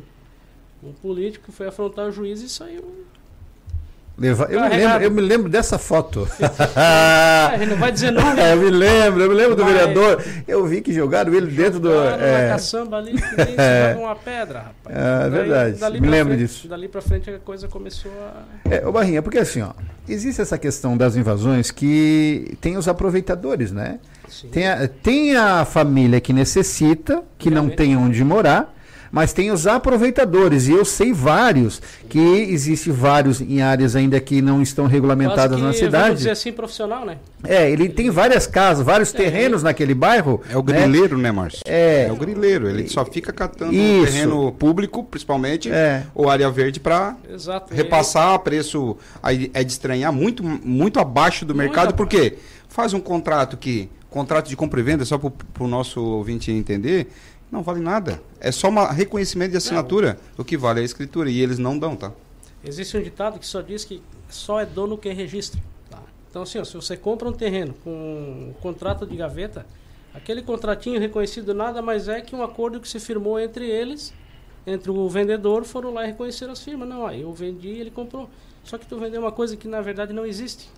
um 0.82 0.93
político 0.93 1.47
que 1.47 1.51
foi 1.51 1.68
afrontar 1.68 2.07
o 2.07 2.11
juiz 2.13 2.41
e 2.41 2.47
saiu. 2.47 3.05
Leva- 4.18 4.47
eu, 4.49 4.61
me 4.61 4.70
lembro, 4.70 5.03
eu 5.03 5.11
me 5.11 5.22
lembro 5.22 5.49
dessa 5.49 5.78
foto. 5.78 6.26
Gente 7.59 7.70
não 7.70 7.78
vai 7.78 7.91
dizer 7.91 8.11
nome. 8.11 8.39
eu 8.41 8.57
me 8.57 8.70
lembro, 8.70 9.22
eu 9.24 9.30
me 9.30 9.36
lembro 9.36 9.55
do 9.55 9.63
Mas- 9.63 9.74
vereador. 9.74 10.24
Eu 10.47 10.66
vi 10.66 10.82
que 10.82 10.93
jogaram 10.93 11.34
ele 11.34 11.47
dentro 11.47 11.80
do. 11.80 11.89
Jogaram 11.91 12.18
na 12.18 12.24
é, 12.26 12.49
caçamba 12.49 12.97
ali, 12.97 13.11
que 13.13 13.36
nem 13.36 13.55
joga 13.93 13.99
uma 13.99 14.16
pedra, 14.16 14.59
rapaz. 14.59 14.95
É, 15.26 15.30
verdade. 15.30 15.80
dali 15.80 15.99
Me 16.01 16.07
lembro 16.07 16.34
frente- 16.34 16.47
disso. 16.47 16.68
Dali 16.68 16.88
pra 16.88 17.01
frente 17.01 17.30
a 17.30 17.39
coisa 17.39 17.68
começou 17.68 18.11
a. 18.66 18.70
É, 18.74 18.88
ô 18.88 18.91
Barrinha, 18.91 19.22
porque 19.22 19.38
assim, 19.38 19.61
ó, 19.61 19.72
existe 20.07 20.41
essa 20.41 20.57
questão 20.57 20.95
das 20.95 21.16
invasões 21.16 21.70
que 21.72 22.57
tem 22.61 22.78
os 22.78 22.88
aproveitadores, 22.88 23.72
né? 23.72 23.99
Sim. 24.30 24.47
Tem 24.49 24.68
a, 24.68 24.88
tem 24.88 25.36
a 25.36 25.66
família 25.66 26.20
que 26.22 26.32
necessita, 26.34 27.22
que 27.38 27.49
não 27.49 27.68
Realmente. 27.68 27.78
tem 27.78 27.95
onde 27.97 28.24
morar, 28.24 28.74
mas 29.16 29.32
tem 29.32 29.49
os 29.49 29.66
aproveitadores. 29.66 30.68
E 30.68 30.74
eu 30.74 30.84
sei 30.84 31.13
vários, 31.13 31.82
que 32.09 32.20
existe 32.20 32.91
vários 32.91 33.39
em 33.39 33.61
áreas 33.61 33.95
ainda 33.95 34.20
que 34.20 34.41
não 34.41 34.61
estão 34.61 34.88
regulamentadas 34.88 35.51
Quase 35.51 35.63
na 35.63 35.72
que, 35.72 35.78
cidade. 35.78 36.03
Vamos 36.03 36.18
dizer 36.18 36.32
assim, 36.32 36.51
profissional, 36.51 37.05
né? 37.05 37.16
É, 37.41 37.72
ele 37.72 37.88
tem 37.88 38.09
várias 38.09 38.45
casas, 38.45 38.86
vários 38.86 39.13
terrenos 39.13 39.63
naquele 39.63 39.93
bairro. 39.93 40.41
É 40.49 40.57
o 40.57 40.61
né? 40.61 40.82
grileiro, 40.82 41.18
né, 41.18 41.32
Márcio? 41.32 41.61
É. 41.66 42.07
É 42.09 42.11
o 42.11 42.18
grileiro. 42.18 42.68
Ele 42.68 42.89
só 42.89 43.05
fica 43.05 43.32
catando 43.32 43.74
Isso. 43.74 44.11
terreno 44.11 44.51
público, 44.51 45.01
principalmente, 45.05 45.72
É. 45.72 46.03
ou 46.13 46.30
área 46.30 46.51
verde, 46.51 46.82
para 46.82 47.16
repassar 47.72 48.34
a 48.34 48.39
preço. 48.39 48.97
Aí 49.24 49.49
é 49.53 49.63
de 49.63 49.72
estranhar 49.72 50.11
muito, 50.11 50.43
muito 50.43 50.99
abaixo 50.99 51.45
do 51.45 51.55
Muito 51.55 51.63
mercado, 51.68 51.93
abaixo. 51.93 51.95
porque 51.95 52.36
faz 52.68 52.93
um 52.93 52.99
contrato 52.99 53.55
que. 53.55 53.89
Contrato 54.09 54.47
de 54.47 54.55
compra 54.55 54.80
e 54.80 54.84
venda, 54.84 55.03
só 55.03 55.18
para 55.18 55.32
o 55.59 55.68
nosso 55.68 56.01
ouvinte 56.01 56.49
entender, 56.49 57.07
não 57.56 57.64
vale 57.64 57.80
nada. 57.80 58.22
É 58.39 58.51
só 58.51 58.70
um 58.70 58.86
reconhecimento 58.86 59.51
de 59.51 59.58
assinatura. 59.58 60.20
O 60.38 60.43
que 60.43 60.58
vale 60.58 60.80
é 60.80 60.82
a 60.82 60.86
escritura. 60.86 61.30
E 61.30 61.39
eles 61.39 61.58
não 61.58 61.80
dão, 61.80 61.95
tá? 61.95 62.12
Existe 62.64 62.97
um 62.97 63.01
ditado 63.01 63.39
que 63.39 63.47
só 63.47 63.62
diz 63.62 63.86
que 63.86 64.01
só 64.30 64.60
é 64.60 64.66
dono 64.66 64.97
quem 64.97 65.14
registra. 65.14 65.62
tá? 65.89 65.99
Então, 66.30 66.41
assim, 66.41 66.60
ó, 66.60 66.66
se 66.66 66.76
você 66.76 66.97
compra 66.97 67.30
um 67.30 67.32
terreno 67.32 67.74
com 67.84 67.89
um 67.91 68.53
contrato 68.62 69.06
de 69.08 69.16
gaveta, 69.16 69.66
aquele 70.14 70.41
contratinho 70.41 70.99
reconhecido 70.99 71.53
nada 71.53 71.82
mais 71.82 72.10
é 72.10 72.20
que 72.20 72.36
um 72.36 72.43
acordo 72.43 72.82
que 72.82 72.89
se 72.89 72.99
firmou 72.99 73.39
entre 73.39 73.70
eles, 73.70 74.14
entre 74.68 74.91
o 74.91 75.08
vendedor, 75.08 75.64
foram 75.64 75.93
lá 75.93 76.03
e 76.03 76.08
reconheceram 76.08 76.51
as 76.51 76.62
firmas. 76.62 76.89
Não, 76.89 77.06
aí 77.06 77.22
eu 77.22 77.32
vendi 77.32 77.70
e 77.70 77.80
ele 77.80 77.91
comprou. 77.91 78.30
Só 78.64 78.78
que 78.78 78.86
tu 78.86 78.97
vendeu 78.97 79.22
uma 79.22 79.32
coisa 79.32 79.56
que 79.56 79.68
na 79.68 79.80
verdade 79.80 80.12
não 80.12 80.26
existe. 80.26 80.70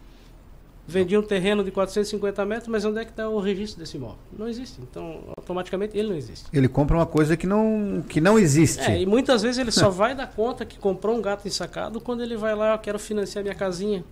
Vendi 0.90 1.18
um 1.18 1.22
terreno 1.22 1.66
de 1.66 1.70
450 1.70 2.46
metros, 2.46 2.70
mas 2.70 2.86
onde 2.86 3.00
é 3.00 3.04
que 3.04 3.12
está 3.12 3.28
o 3.28 3.42
registro 3.42 3.82
desse 3.82 3.98
imóvel? 3.98 4.18
Não 4.32 4.48
existe. 4.48 4.80
Então, 4.82 5.20
automaticamente 5.36 5.98
ele 5.98 6.08
não 6.08 6.16
existe. 6.16 6.46
Ele 6.54 6.70
compra 6.70 6.96
uma 6.96 7.06
coisa 7.06 7.36
que 7.36 7.46
não, 7.46 8.02
que 8.08 8.22
não 8.22 8.40
existe. 8.40 8.90
É, 8.90 9.02
e 9.02 9.06
muitas 9.06 9.42
vezes 9.42 9.58
ele 9.58 9.72
só 9.72 9.90
vai 9.90 10.16
dar 10.16 10.28
conta 10.28 10.66
que 10.66 10.80
comprou 10.80 11.18
um 11.18 11.22
gato 11.22 11.46
ensacado 11.46 12.00
quando 12.00 12.24
ele 12.24 12.38
vai 12.38 12.56
lá, 12.56 12.74
eu 12.74 12.80
quero 12.80 12.98
financiar 12.98 13.44
minha 13.44 13.54
casinha, 13.54 14.06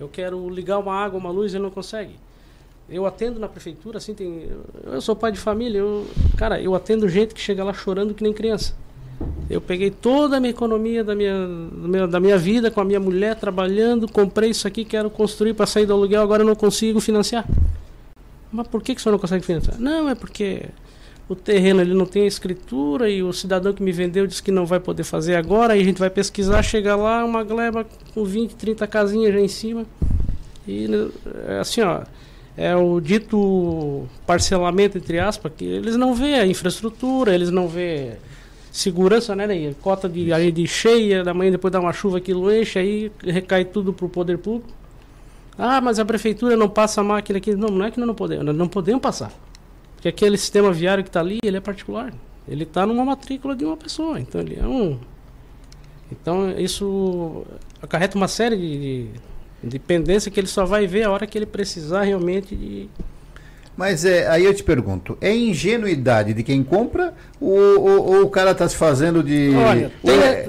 eu 0.00 0.08
quero 0.08 0.48
ligar 0.50 0.78
uma 0.80 0.94
água, 0.94 1.16
uma 1.16 1.30
luz, 1.30 1.54
ele 1.54 1.62
não 1.62 1.70
consegue. 1.70 2.16
Eu 2.88 3.06
atendo 3.06 3.38
na 3.38 3.48
prefeitura, 3.48 3.98
assim, 3.98 4.12
tem. 4.12 4.48
Eu, 4.84 5.00
sou 5.00 5.14
pai 5.14 5.30
de 5.30 5.38
família, 5.38 5.78
eu, 5.78 6.08
cara, 6.36 6.60
eu 6.60 6.74
atendo 6.74 7.08
gente 7.08 7.34
que 7.34 7.40
chega 7.40 7.62
lá 7.62 7.72
chorando 7.72 8.14
que 8.14 8.22
nem 8.24 8.32
criança. 8.32 8.74
Eu 9.48 9.60
peguei 9.60 9.90
toda 9.90 10.36
a 10.36 10.40
minha 10.40 10.50
economia 10.50 11.04
da 11.04 11.14
minha, 11.14 12.06
da 12.08 12.18
minha 12.18 12.36
vida 12.36 12.70
com 12.70 12.80
a 12.80 12.84
minha 12.84 12.98
mulher 12.98 13.36
trabalhando, 13.36 14.10
comprei 14.10 14.50
isso 14.50 14.66
aqui, 14.66 14.84
quero 14.84 15.08
construir 15.08 15.54
para 15.54 15.66
sair 15.66 15.86
do 15.86 15.92
aluguel, 15.92 16.22
agora 16.22 16.42
eu 16.42 16.46
não 16.46 16.56
consigo 16.56 17.00
financiar. 17.00 17.46
Mas 18.50 18.66
por 18.66 18.82
que, 18.82 18.94
que 18.94 19.00
o 19.00 19.02
senhor 19.02 19.12
não 19.12 19.18
consegue 19.18 19.44
financiar? 19.44 19.78
Não, 19.78 20.08
é 20.08 20.14
porque 20.14 20.64
o 21.28 21.34
terreno 21.34 21.80
ele 21.80 21.94
não 21.94 22.06
tem 22.06 22.26
escritura 22.26 23.08
e 23.08 23.22
o 23.22 23.32
cidadão 23.32 23.72
que 23.72 23.82
me 23.82 23.92
vendeu 23.92 24.26
disse 24.26 24.42
que 24.42 24.50
não 24.50 24.66
vai 24.66 24.80
poder 24.80 25.04
fazer 25.04 25.36
agora, 25.36 25.74
aí 25.74 25.80
a 25.80 25.84
gente 25.84 25.98
vai 25.98 26.10
pesquisar, 26.10 26.62
chega 26.62 26.96
lá, 26.96 27.24
uma 27.24 27.44
gleba 27.44 27.86
com 28.14 28.24
20, 28.24 28.54
30 28.54 28.86
casinhas 28.86 29.32
já 29.32 29.40
em 29.40 29.48
cima. 29.48 29.86
E 30.66 30.88
é 31.48 31.58
assim, 31.58 31.80
ó, 31.82 32.02
é 32.56 32.74
o 32.74 33.00
dito 33.00 34.06
parcelamento 34.26 34.98
entre 34.98 35.18
aspas, 35.18 35.52
que 35.56 35.64
eles 35.64 35.96
não 35.96 36.14
vê 36.14 36.34
a 36.34 36.46
infraestrutura, 36.46 37.34
eles 37.34 37.50
não 37.50 37.68
vê 37.68 38.14
segurança, 38.76 39.34
né, 39.34 39.46
Ney? 39.46 39.74
Cota 39.80 40.08
de 40.08 40.32
aí 40.32 40.52
de 40.52 40.66
cheia, 40.66 41.24
da 41.24 41.32
manhã 41.32 41.50
depois 41.50 41.72
dá 41.72 41.80
uma 41.80 41.92
chuva 41.92 42.18
aquilo 42.18 42.52
enche, 42.52 42.78
aí 42.78 43.12
recai 43.22 43.64
tudo 43.64 43.92
pro 43.92 44.08
poder 44.08 44.38
público. 44.38 44.70
Ah, 45.58 45.80
mas 45.80 45.98
a 45.98 46.04
prefeitura 46.04 46.56
não 46.56 46.68
passa 46.68 47.00
a 47.00 47.04
máquina 47.04 47.38
aqui. 47.38 47.54
Não, 47.54 47.68
não 47.68 47.86
é 47.86 47.90
que 47.90 47.98
nós 47.98 48.06
não 48.06 48.14
podemos, 48.14 48.44
nós 48.44 48.56
não 48.56 48.68
podemos 48.68 49.00
passar. 49.00 49.32
Porque 49.94 50.08
aquele 50.08 50.36
sistema 50.36 50.72
viário 50.72 51.02
que 51.02 51.08
está 51.08 51.20
ali, 51.20 51.38
ele 51.42 51.56
é 51.56 51.60
particular. 51.60 52.12
Ele 52.46 52.64
está 52.64 52.86
numa 52.86 53.04
matrícula 53.04 53.56
de 53.56 53.64
uma 53.64 53.76
pessoa. 53.76 54.20
Então 54.20 54.40
ele 54.40 54.58
é 54.60 54.66
um. 54.66 54.98
Então 56.12 56.50
isso 56.58 57.44
acarreta 57.82 58.16
uma 58.16 58.28
série 58.28 58.56
de, 58.56 58.78
de, 58.78 59.68
de 59.68 59.78
pendência 59.78 60.30
que 60.30 60.38
ele 60.38 60.46
só 60.46 60.66
vai 60.66 60.86
ver 60.86 61.04
a 61.04 61.10
hora 61.10 61.26
que 61.26 61.38
ele 61.38 61.46
precisar 61.46 62.02
realmente 62.02 62.54
de. 62.54 62.88
Mas 63.76 64.06
é, 64.06 64.26
aí 64.28 64.42
eu 64.44 64.54
te 64.54 64.62
pergunto, 64.62 65.18
é 65.20 65.34
ingenuidade 65.36 66.32
de 66.32 66.42
quem 66.42 66.64
compra 66.64 67.12
ou, 67.38 67.50
ou- 67.78 68.06
ou 68.14 68.22
o 68.22 68.30
cara 68.30 68.52
está 68.52 68.66
se 68.66 68.74
fazendo 68.74 69.22
de. 69.22 69.50
Olha, 69.54 69.92
tem, 70.02 70.18
É, 70.18 70.48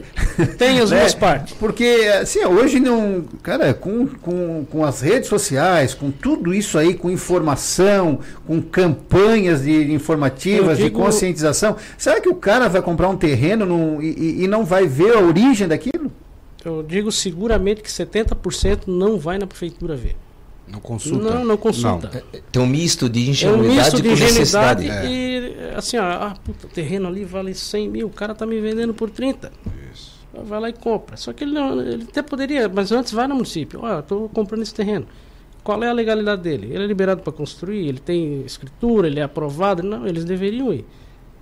tem 0.58 0.80
as 0.80 0.92
né? 0.92 1.00
duas 1.02 1.14
partes. 1.14 1.54
Porque, 1.60 1.84
assim, 2.22 2.46
hoje 2.46 2.80
não. 2.80 3.26
Cara, 3.44 3.74
com, 3.74 4.08
com, 4.08 4.66
com 4.72 4.86
as 4.86 5.02
redes 5.02 5.28
sociais, 5.28 5.94
com 5.94 6.10
tudo 6.10 6.54
isso 6.54 6.78
aí, 6.78 6.94
com 6.94 7.10
informação, 7.12 8.20
com 8.46 8.62
campanhas 8.62 9.64
de, 9.64 9.92
informativas, 9.94 10.78
digo- 10.78 10.90
de 10.90 10.96
conscientização, 10.96 11.76
será 11.98 12.22
que 12.22 12.30
o 12.30 12.36
cara 12.36 12.70
vai 12.70 12.82
comprar 12.82 13.10
um 13.10 13.18
terreno 13.18 13.66
num- 13.66 14.02
e, 14.02 14.08
e- 14.12 14.44
e 14.44 14.48
não 14.48 14.64
vai 14.64 14.88
ver 14.88 15.16
a 15.18 15.20
origem 15.20 15.68
daquilo? 15.68 16.10
Eu 16.64 16.82
digo 16.82 17.12
seguramente 17.12 17.82
que 17.82 17.90
70% 17.92 18.84
não 18.88 19.18
vai 19.20 19.38
na 19.38 19.46
prefeitura 19.48 19.96
ver. 19.98 20.16
Não 20.68 20.80
consulta. 20.80 21.34
Não, 21.34 21.46
não 21.46 21.58
consulta. 21.58 22.24
Tem 22.52 22.62
um 22.62 22.66
misto 22.68 23.10
de 23.10 23.22
É 23.22 23.28
um 23.28 23.30
ingenuidade 23.30 23.76
misto 23.78 23.96
de 24.02 24.10
com 24.10 24.16
necessidade. 24.16 24.86
ingenuidade 24.86 25.14
e 25.14 25.76
assim, 25.76 25.98
ó, 25.98 26.04
ah, 26.04 26.36
puta, 26.44 26.68
o 26.68 26.70
terreno 26.70 27.08
ali 27.08 27.24
vale 27.24 27.54
100 27.54 27.90
mil, 27.90 28.08
o 28.08 28.10
cara 28.10 28.36
tá 28.36 28.46
me 28.46 28.60
vendendo 28.60 28.94
por 28.94 29.10
30. 29.10 29.52
Vai 30.44 30.60
lá 30.60 30.70
e 30.70 30.74
compra. 30.74 31.18
Só 31.18 31.34
que 31.34 31.44
ele, 31.44 31.54
não, 31.54 31.82
ele 31.82 32.04
até 32.04 32.22
poderia, 32.22 32.70
mas 32.70 32.92
antes 32.92 33.12
vai 33.12 33.28
no 33.28 33.36
município. 33.36 33.84
Eu 33.86 34.04
tô 34.04 34.30
comprando 34.30 34.62
esse 34.62 34.74
terreno. 34.74 35.08
Qual 35.64 35.84
é 35.84 35.90
a 35.90 35.94
legalidade 35.94 36.42
dele? 36.42 36.68
Ele 36.68 36.84
é 36.84 36.88
liberado 36.88 37.22
para 37.22 37.34
construir, 37.34 37.88
ele 37.88 38.00
tem 38.00 38.42
escritura, 38.46 39.08
ele 39.08 39.20
é 39.20 39.24
aprovado. 39.24 39.82
Não, 39.84 40.06
eles 40.08 40.24
deveriam 40.24 40.72
ir. 40.74 40.86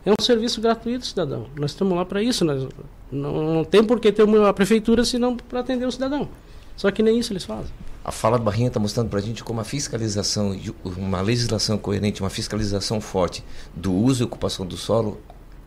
É 0.05 0.11
um 0.11 0.23
serviço 0.23 0.61
gratuito, 0.61 1.05
cidadão. 1.05 1.47
Nós 1.59 1.71
estamos 1.71 1.95
lá 1.95 2.05
para 2.05 2.23
isso. 2.23 2.45
Nós, 2.45 2.67
não, 3.11 3.53
não 3.53 3.63
tem 3.63 3.83
por 3.83 3.99
que 3.99 4.11
ter 4.11 4.23
uma 4.23 4.53
prefeitura 4.53 5.03
senão 5.03 5.35
para 5.35 5.59
atender 5.59 5.85
o 5.85 5.91
cidadão. 5.91 6.29
Só 6.77 6.89
que 6.91 7.03
nem 7.03 7.19
isso 7.19 7.33
eles 7.33 7.43
fazem. 7.43 7.71
A 8.05 8.11
fala 8.11 8.37
do 8.37 8.43
Barrinha 8.43 8.67
está 8.67 8.79
mostrando 8.79 9.09
para 9.09 9.17
a 9.17 9.21
gente 9.21 9.43
como 9.43 9.59
a 9.59 9.63
fiscalização, 9.63 10.55
uma 10.85 11.21
legislação 11.21 11.75
coerente, 11.75 12.21
uma 12.21 12.29
fiscalização 12.29 13.01
forte 13.01 13.43
do 13.75 13.91
uso 13.91 14.21
e 14.21 14.25
ocupação 14.25 14.63
do 14.63 14.77
solo 14.77 15.19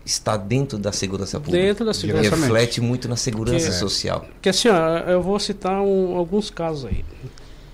está 0.06 0.36
dentro 0.36 0.78
da 0.78 0.92
segurança 0.92 1.40
pública. 1.40 1.66
Dentro 1.66 1.84
da 1.84 1.92
segurança. 1.92 2.26
E 2.26 2.30
reflete 2.30 2.80
muito 2.80 3.08
na 3.08 3.16
segurança 3.16 3.66
Que- 3.66 3.72
social. 3.74 4.24
Que 4.40 4.48
assim, 4.50 4.68
ó, 4.68 4.98
eu 5.00 5.20
vou 5.20 5.38
citar 5.40 5.82
um- 5.82 6.16
alguns 6.16 6.48
casos 6.48 6.84
aí. 6.86 7.04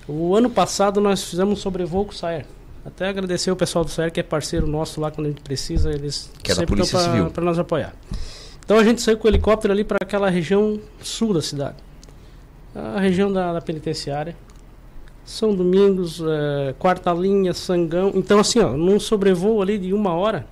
O 0.08 0.34
ano 0.34 0.48
passado 0.48 0.98
nós 1.00 1.22
fizemos 1.22 1.58
um 1.58 1.60
sobrevoo 1.60 2.06
com 2.06 2.12
o 2.12 2.14
SAER. 2.14 2.46
Até 2.86 3.08
agradecer 3.08 3.50
o 3.50 3.56
pessoal 3.56 3.84
do 3.84 3.90
SAER, 3.90 4.10
que 4.10 4.18
é 4.18 4.22
parceiro 4.22 4.66
nosso 4.66 4.98
lá 5.00 5.10
quando 5.10 5.26
a 5.26 5.30
gente 5.30 5.42
precisa, 5.42 5.90
eles 5.92 6.30
Que 6.42 6.52
é 6.52 6.54
sempre 6.54 6.84
Civil. 6.86 7.30
para 7.30 7.44
nos 7.44 7.58
apoiar. 7.58 7.94
Então 8.64 8.78
a 8.78 8.84
gente 8.84 9.02
saiu 9.02 9.18
com 9.18 9.28
o 9.28 9.30
helicóptero 9.30 9.72
ali 9.74 9.84
para 9.84 9.98
aquela 10.00 10.30
região 10.30 10.80
sul 11.02 11.34
da 11.34 11.42
cidade. 11.42 11.76
A 12.74 12.98
região 12.98 13.30
da, 13.30 13.52
da 13.52 13.60
penitenciária. 13.60 14.34
São 15.24 15.54
Domingos, 15.54 16.20
eh, 16.20 16.74
Quarta 16.78 17.12
Linha, 17.12 17.54
Sangão. 17.54 18.12
Então 18.14 18.38
assim, 18.38 18.58
ó, 18.60 18.72
num 18.76 19.00
sobrevoo 19.00 19.62
ali 19.62 19.78
de 19.78 19.92
uma 19.92 20.14
hora, 20.14 20.46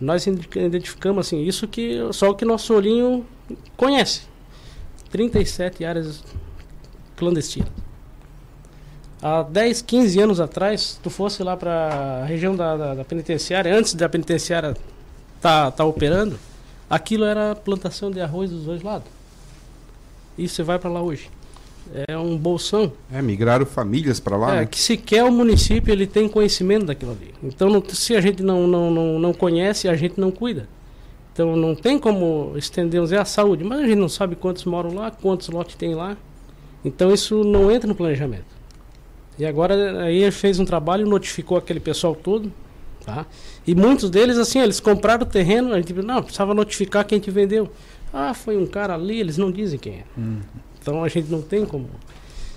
nós 0.00 0.26
identificamos 0.26 1.26
assim, 1.26 1.42
isso 1.42 1.66
que 1.68 1.98
só 2.12 2.30
o 2.30 2.34
que 2.34 2.44
nosso 2.44 2.74
olhinho 2.74 3.26
conhece. 3.76 4.22
37 5.10 5.84
áreas 5.84 6.22
clandestinas. 7.16 7.70
Há 9.20 9.42
10, 9.42 9.82
15 9.82 10.20
anos 10.20 10.40
atrás, 10.40 10.98
tu 11.02 11.10
fosse 11.10 11.42
lá 11.42 11.56
para 11.56 12.20
a 12.22 12.24
região 12.24 12.54
da, 12.54 12.76
da, 12.76 12.94
da 12.94 13.04
penitenciária, 13.04 13.76
antes 13.76 13.94
da 13.94 14.08
penitenciária 14.08 14.76
tá, 15.40 15.72
tá 15.72 15.84
operando, 15.84 16.38
aquilo 16.88 17.24
era 17.24 17.56
plantação 17.56 18.10
de 18.12 18.20
arroz 18.20 18.50
dos 18.50 18.64
dois 18.64 18.82
lados. 18.82 19.08
E 20.36 20.48
você 20.48 20.62
vai 20.62 20.78
para 20.78 20.88
lá 20.88 21.02
hoje. 21.02 21.28
É 22.06 22.16
um 22.18 22.36
bolsão 22.36 22.92
É, 23.10 23.22
migraram 23.22 23.64
famílias 23.64 24.20
para 24.20 24.36
lá, 24.36 24.54
é, 24.54 24.60
né? 24.60 24.66
que 24.66 24.78
sequer 24.78 25.24
o 25.24 25.32
município 25.32 25.92
ele 25.92 26.06
tem 26.06 26.28
conhecimento 26.28 26.86
daquilo 26.86 27.12
ali. 27.12 27.34
Então, 27.42 27.68
não- 27.70 27.82
se 27.88 28.14
a 28.14 28.20
gente 28.20 28.42
não, 28.42 28.66
não, 28.66 28.90
não, 28.90 29.18
não 29.18 29.32
conhece, 29.32 29.88
a 29.88 29.96
gente 29.96 30.20
não 30.20 30.30
cuida. 30.30 30.68
Então, 31.32 31.56
não 31.56 31.74
tem 31.74 31.98
como 31.98 32.52
estender 32.56 33.00
é 33.12 33.16
a 33.16 33.24
saúde, 33.24 33.62
mas 33.64 33.78
a 33.80 33.86
gente 33.86 33.98
não 33.98 34.08
sabe 34.08 34.34
quantos 34.36 34.64
moram 34.64 34.92
lá, 34.92 35.10
quantos 35.10 35.48
lotes 35.48 35.76
tem 35.76 35.94
lá. 35.94 36.16
Então, 36.84 37.12
isso 37.12 37.42
não 37.44 37.70
entra 37.70 37.86
no 37.88 37.94
planejamento. 37.94 38.58
E 39.38 39.46
agora, 39.46 40.02
aí 40.02 40.22
ele 40.22 40.32
fez 40.32 40.58
um 40.58 40.64
trabalho, 40.64 41.06
notificou 41.06 41.56
aquele 41.56 41.78
pessoal 41.78 42.14
todo, 42.14 42.52
tá? 43.04 43.24
E 43.66 43.72
muitos 43.74 44.10
deles, 44.10 44.36
assim, 44.36 44.58
eles 44.60 44.80
compraram 44.80 45.22
o 45.22 45.26
terreno, 45.26 45.72
a 45.72 45.76
gente, 45.76 45.92
não, 45.92 46.22
precisava 46.22 46.52
notificar 46.54 47.04
quem 47.04 47.20
te 47.20 47.30
vendeu. 47.30 47.70
Ah, 48.12 48.34
foi 48.34 48.56
um 48.56 48.66
cara 48.66 48.94
ali, 48.94 49.20
eles 49.20 49.36
não 49.38 49.52
dizem 49.52 49.78
quem 49.78 49.94
é. 49.94 50.04
Então, 50.88 51.04
a 51.04 51.08
gente 51.08 51.30
não 51.30 51.42
tem 51.42 51.66
como... 51.66 51.88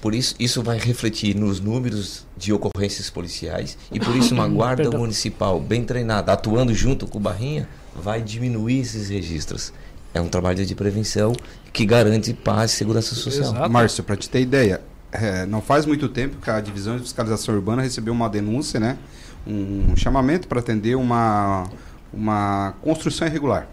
Por 0.02 0.16
isso, 0.16 0.34
isso 0.40 0.64
vai 0.64 0.80
refletir 0.80 1.36
nos 1.36 1.60
números 1.60 2.26
de 2.36 2.52
ocorrências 2.52 3.10
policiais 3.10 3.78
e 3.92 4.00
por 4.00 4.16
isso 4.16 4.34
uma 4.34 4.48
guarda 4.50 4.90
municipal 4.98 5.60
bem 5.60 5.84
treinada, 5.84 6.34
atuando 6.34 6.74
junto 6.74 7.06
com 7.06 7.20
o 7.20 7.22
Barrinha, 7.22 7.70
vai 7.96 8.20
diminuir 8.20 8.80
esses 8.80 9.10
registros. 9.10 9.72
É 10.12 10.20
um 10.20 10.28
trabalho 10.28 10.66
de 10.66 10.74
prevenção 10.74 11.34
que 11.72 11.86
garante 11.86 12.34
paz 12.34 12.72
e 12.72 12.76
segurança 12.76 13.14
social. 13.14 13.54
Exato. 13.54 13.70
Márcio, 13.70 14.04
para 14.04 14.16
te 14.16 14.28
ter 14.28 14.42
ideia, 14.42 14.82
é, 15.12 15.46
não 15.46 15.62
faz 15.62 15.86
muito 15.86 16.10
tempo 16.10 16.38
que 16.42 16.50
a 16.50 16.60
Divisão 16.60 16.96
de 16.96 17.04
Fiscalização 17.04 17.54
Urbana 17.54 17.84
recebeu 17.84 18.14
uma 18.14 18.28
denúncia, 18.28 18.80
né? 18.80 18.98
Um 19.46 19.96
chamamento 19.96 20.48
para 20.48 20.60
atender 20.60 20.96
uma, 20.96 21.70
uma 22.12 22.74
construção 22.82 23.28
irregular. 23.28 23.68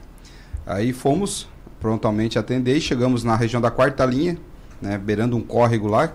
Aí 0.67 0.93
fomos 0.93 1.49
prontamente 1.81 2.39
atender 2.39 2.77
e 2.77 2.81
chegamos 2.81 3.23
na 3.25 3.37
região 3.37 3.61
da 3.61 3.71
quarta 3.71 4.05
linha, 4.05 4.37
né, 4.81 4.99
beirando 4.99 5.37
um 5.37 5.41
córrego 5.41 5.87
lá, 5.87 6.13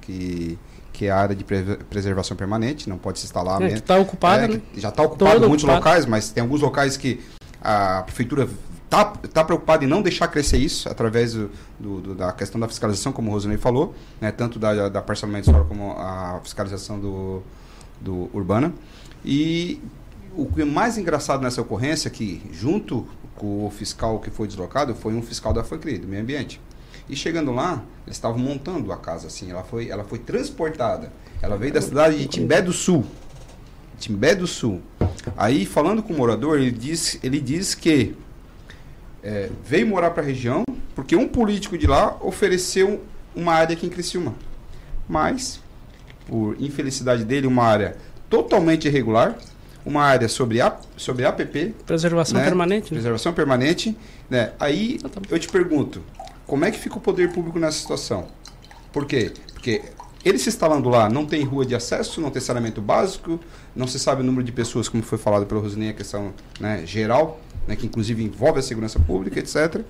que, 0.00 0.58
que 0.92 1.06
é 1.06 1.10
a 1.10 1.16
área 1.18 1.34
de 1.36 1.44
pre- 1.44 1.78
preservação 1.88 2.36
permanente, 2.36 2.88
não 2.88 2.98
pode 2.98 3.18
se 3.18 3.24
instalar. 3.26 3.60
É, 3.62 3.80
tá 3.80 3.98
ocupada, 3.98 4.44
É, 4.44 4.48
né? 4.48 4.62
Já 4.76 4.88
está 4.88 5.02
ocupado 5.02 5.32
Todo 5.34 5.44
em 5.44 5.48
muitos 5.48 5.64
ocupado. 5.64 5.84
locais, 5.84 6.06
mas 6.06 6.30
tem 6.30 6.42
alguns 6.42 6.60
locais 6.60 6.96
que 6.96 7.20
a 7.62 8.02
prefeitura 8.02 8.48
está 8.84 9.04
tá 9.06 9.42
preocupada 9.44 9.84
em 9.84 9.88
não 9.88 10.02
deixar 10.02 10.28
crescer 10.28 10.58
isso 10.58 10.88
através 10.88 11.32
do, 11.34 11.50
do- 11.80 12.14
da 12.14 12.30
questão 12.32 12.60
da 12.60 12.68
fiscalização, 12.68 13.12
como 13.12 13.30
o 13.30 13.32
Rosinei 13.32 13.56
falou, 13.56 13.94
né, 14.20 14.30
tanto 14.30 14.58
da, 14.58 14.88
da 14.88 15.00
parcelamento 15.02 15.46
solo 15.50 15.64
como 15.64 15.92
a 15.92 16.40
fiscalização 16.42 16.98
do, 17.00 17.42
do 18.00 18.28
urbana. 18.34 18.72
E 19.24 19.80
o 20.36 20.46
que 20.46 20.62
é 20.62 20.64
mais 20.64 20.98
engraçado 20.98 21.40
nessa 21.42 21.60
ocorrência 21.62 22.08
é 22.08 22.10
que, 22.10 22.42
junto 22.52 23.06
o 23.44 23.70
fiscal 23.70 24.18
que 24.18 24.30
foi 24.30 24.46
deslocado, 24.46 24.94
foi 24.94 25.14
um 25.14 25.22
fiscal 25.22 25.52
da 25.52 25.62
FACRI, 25.62 25.98
do 25.98 26.08
meio 26.08 26.22
ambiente. 26.22 26.60
E 27.08 27.14
chegando 27.14 27.52
lá, 27.52 27.84
eles 28.06 28.16
estavam 28.16 28.38
montando 28.38 28.90
a 28.92 28.96
casa 28.96 29.26
assim, 29.26 29.50
ela 29.50 29.62
foi, 29.62 29.90
ela 29.90 30.04
foi 30.04 30.18
transportada. 30.18 31.12
Ela 31.42 31.56
veio 31.56 31.72
da 31.72 31.82
cidade 31.82 32.18
de 32.18 32.26
Timbé 32.26 32.62
do 32.62 32.72
Sul. 32.72 33.04
Timbé 33.98 34.34
do 34.34 34.46
Sul. 34.46 34.80
Aí, 35.36 35.66
falando 35.66 36.02
com 36.02 36.14
o 36.14 36.16
morador, 36.16 36.58
ele 36.58 36.70
diz, 36.70 37.18
ele 37.22 37.40
diz 37.40 37.74
que 37.74 38.14
é, 39.22 39.50
veio 39.64 39.86
morar 39.86 40.10
para 40.10 40.22
a 40.22 40.26
região 40.26 40.64
porque 40.94 41.16
um 41.16 41.28
político 41.28 41.76
de 41.76 41.86
lá 41.86 42.16
ofereceu 42.20 43.02
uma 43.34 43.52
área 43.52 43.74
aqui 43.74 43.86
em 43.86 43.90
Criciúma. 43.90 44.34
Mas, 45.08 45.60
por 46.26 46.56
infelicidade 46.60 47.24
dele, 47.24 47.46
uma 47.46 47.64
área 47.64 47.96
totalmente 48.30 48.86
irregular, 48.86 49.36
uma 49.84 50.02
área 50.02 50.28
sobre, 50.28 50.60
a, 50.60 50.76
sobre 50.96 51.24
APP, 51.24 51.74
Preservação 51.86 52.38
né? 52.38 52.44
permanente. 52.44 52.88
Preservação 52.88 53.32
permanente. 53.32 53.96
Né? 54.30 54.52
Aí 54.58 54.98
eu 55.30 55.38
te 55.38 55.48
pergunto, 55.48 56.02
como 56.46 56.64
é 56.64 56.70
que 56.70 56.78
fica 56.78 56.96
o 56.96 57.00
poder 57.00 57.32
público 57.32 57.58
nessa 57.58 57.78
situação? 57.78 58.26
Por 58.92 59.06
quê? 59.06 59.32
Porque 59.52 59.82
ele 60.24 60.38
se 60.38 60.48
instalando 60.48 60.88
lá, 60.88 61.10
não 61.10 61.26
tem 61.26 61.44
rua 61.44 61.66
de 61.66 61.74
acesso, 61.74 62.20
não 62.20 62.30
tem 62.30 62.40
saneamento 62.40 62.80
básico, 62.80 63.38
não 63.76 63.86
se 63.86 63.98
sabe 63.98 64.22
o 64.22 64.24
número 64.24 64.42
de 64.42 64.52
pessoas, 64.52 64.88
como 64.88 65.02
foi 65.02 65.18
falado 65.18 65.44
pelo 65.44 65.60
Rosinei, 65.60 65.90
a 65.90 65.92
questão 65.92 66.32
né, 66.58 66.86
geral, 66.86 67.40
né, 67.68 67.76
que 67.76 67.84
inclusive 67.86 68.24
envolve 68.24 68.58
a 68.58 68.62
segurança 68.62 68.98
pública, 68.98 69.38
etc. 69.38 69.82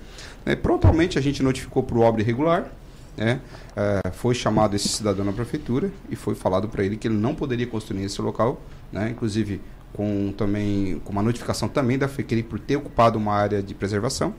Né, 0.45 0.57
prontamente 0.57 1.19
a 1.19 1.23
gente 1.23 1.41
notificou 1.41 1.85
para 1.85 1.97
o 1.97 2.01
obra 2.01 2.21
irregular, 2.21 2.73
né, 3.17 3.41
eh, 3.77 4.11
foi 4.13 4.35
chamado 4.35 4.75
esse 4.75 4.89
cidadão 4.89 5.25
na 5.25 5.33
prefeitura 5.33 5.89
e 6.11 6.17
foi 6.17 6.35
falado 6.35 6.69
para 6.69 6.83
ele 6.83 6.97
que 6.97 7.07
ele 7.07 7.17
não 7.17 7.33
poderia 7.33 7.67
construir 7.67 8.01
nesse 8.01 8.21
local, 8.21 8.61
né, 8.91 9.11
inclusive 9.11 9.61
com 9.95 10.35
também 10.37 11.01
com 11.05 11.13
uma 11.13 11.23
notificação 11.23 11.69
também 11.69 11.97
da 11.97 12.09
FECRI 12.09 12.43
por 12.43 12.59
ter 12.59 12.77
ocupado 12.77 13.19
uma 13.19 13.33
área 13.33 13.63
de 13.63 13.75
preservação 13.75 14.35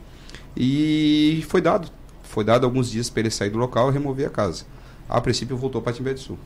e 0.55 1.43
foi 1.47 1.61
dado 1.61 1.89
foi 2.23 2.43
dado 2.43 2.65
alguns 2.65 2.91
dias 2.91 3.09
para 3.09 3.21
ele 3.21 3.31
sair 3.31 3.49
do 3.49 3.57
local 3.57 3.89
e 3.89 3.93
remover 3.93 4.27
a 4.27 4.29
casa. 4.29 4.65
A 5.07 5.21
princípio 5.21 5.55
voltou 5.55 5.81
para 5.81 5.93
Timbé 5.93 6.13
do 6.13 6.19
Sul, 6.19 6.37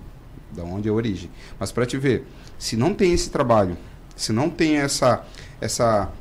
da 0.51 0.63
onde 0.63 0.87
é 0.87 0.91
a 0.91 0.93
origem. 0.93 1.31
Mas 1.59 1.71
para 1.71 1.85
te 1.85 1.97
ver, 1.97 2.27
se 2.59 2.77
não 2.77 2.93
tem 2.93 3.11
esse 3.11 3.31
trabalho, 3.31 3.75
se 4.15 4.31
não 4.31 4.49
tem 4.49 4.77
essa 4.77 5.25
essa 5.59 6.11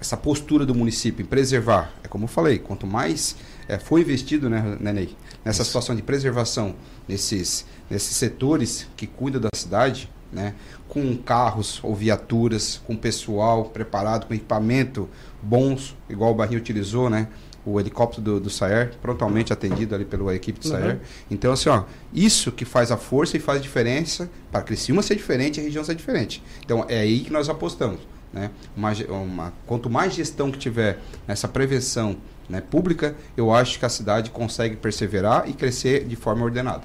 essa 0.00 0.16
postura 0.16 0.64
do 0.64 0.74
município 0.74 1.22
em 1.22 1.26
preservar, 1.26 1.92
é 2.02 2.08
como 2.08 2.24
eu 2.24 2.28
falei, 2.28 2.58
quanto 2.58 2.86
mais 2.86 3.36
é, 3.68 3.78
foi 3.78 4.02
investido, 4.02 4.48
né, 4.48 4.76
Nenei, 4.78 5.16
nessa 5.44 5.64
situação 5.64 5.94
de 5.94 6.02
preservação 6.02 6.74
nesses 7.08 7.66
nesses 7.90 8.16
setores 8.16 8.86
que 8.96 9.06
cuidam 9.06 9.40
da 9.40 9.50
cidade, 9.54 10.10
né, 10.32 10.54
com 10.88 11.16
carros 11.16 11.80
ou 11.82 11.94
viaturas, 11.94 12.80
com 12.86 12.96
pessoal 12.96 13.64
preparado, 13.66 14.26
com 14.26 14.34
equipamento 14.34 15.08
bons, 15.42 15.96
igual 16.08 16.32
o 16.32 16.34
Barrinho 16.34 16.58
utilizou, 16.60 17.08
né, 17.08 17.28
o 17.64 17.80
helicóptero 17.80 18.22
do, 18.22 18.40
do 18.40 18.50
Saer, 18.50 18.92
prontamente 19.02 19.52
atendido 19.52 19.94
ali 19.94 20.04
pela 20.04 20.34
equipe 20.34 20.60
do 20.60 20.66
Uhum. 20.68 20.72
Saer. 20.72 21.00
Então, 21.30 21.52
assim, 21.52 21.68
ó, 21.68 21.82
isso 22.12 22.52
que 22.52 22.64
faz 22.64 22.92
a 22.92 22.96
força 22.96 23.36
e 23.36 23.40
faz 23.40 23.58
a 23.58 23.62
diferença 23.62 24.30
para 24.52 24.62
Criciúma 24.62 25.02
ser 25.02 25.16
diferente 25.16 25.56
e 25.58 25.60
a 25.60 25.64
região 25.64 25.82
ser 25.82 25.94
diferente. 25.96 26.42
Então, 26.64 26.84
é 26.88 27.00
aí 27.00 27.20
que 27.20 27.32
nós 27.32 27.48
apostamos. 27.48 27.98
Né? 28.32 28.50
Uma, 28.76 28.92
uma- 29.08 29.52
quanto 29.66 29.88
mais 29.90 30.14
gestão 30.14 30.50
que 30.50 30.58
tiver 30.58 30.98
nessa 31.26 31.48
prevenção 31.48 32.16
né, 32.48 32.60
pública, 32.60 33.16
eu 33.36 33.52
acho 33.52 33.78
que 33.80 33.84
a 33.84 33.88
cidade 33.88 34.30
consegue 34.30 34.76
perseverar 34.76 35.48
e 35.48 35.52
crescer 35.52 36.04
de 36.04 36.14
forma 36.14 36.44
ordenada. 36.44 36.82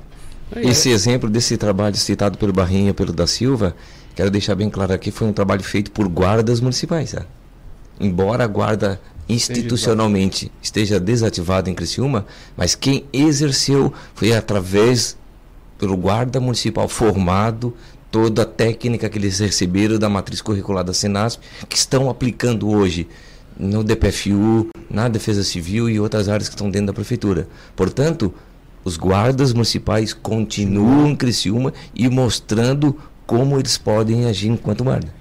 Esse 0.55 0.89
exemplo 0.89 1.29
desse 1.29 1.57
trabalho 1.57 1.95
citado 1.95 2.37
pelo 2.37 2.51
Barrinha, 2.51 2.93
pelo 2.93 3.13
da 3.13 3.25
Silva, 3.25 3.75
quero 4.15 4.29
deixar 4.29 4.55
bem 4.55 4.69
claro 4.69 4.93
aqui, 4.93 5.09
foi 5.09 5.27
um 5.27 5.33
trabalho 5.33 5.63
feito 5.63 5.91
por 5.91 6.07
guardas 6.07 6.59
municipais. 6.59 7.11
tá? 7.11 7.25
Embora 7.99 8.43
a 8.43 8.47
guarda 8.47 8.99
institucionalmente 9.29 10.51
esteja 10.61 10.99
desativada 10.99 11.69
em 11.69 11.73
Criciúma, 11.73 12.25
mas 12.57 12.75
quem 12.75 13.05
exerceu 13.13 13.93
foi 14.13 14.33
através 14.33 15.17
pelo 15.77 15.95
guarda 15.95 16.39
municipal 16.39 16.87
formado, 16.87 17.73
toda 18.11 18.41
a 18.41 18.45
técnica 18.45 19.09
que 19.09 19.17
eles 19.17 19.39
receberam 19.39 19.97
da 19.97 20.09
matriz 20.09 20.41
curricular 20.41 20.83
da 20.83 20.93
Senasp, 20.93 21.41
que 21.67 21.77
estão 21.77 22.09
aplicando 22.09 22.69
hoje 22.69 23.07
no 23.57 23.83
DPFU, 23.83 24.69
na 24.89 25.07
Defesa 25.07 25.43
Civil 25.43 25.89
e 25.89 25.99
outras 25.99 26.27
áreas 26.27 26.49
que 26.49 26.55
estão 26.55 26.69
dentro 26.69 26.87
da 26.87 26.93
prefeitura. 26.93 27.47
Portanto, 27.75 28.33
os 28.83 28.97
guardas 28.97 29.53
municipais 29.53 30.13
continuam 30.13 31.07
em 31.07 31.15
Criciúma 31.15 31.73
e 31.93 32.09
mostrando 32.09 32.97
como 33.25 33.57
eles 33.57 33.77
podem 33.77 34.25
agir 34.25 34.49
enquanto 34.49 34.83
guarda. 34.83 35.13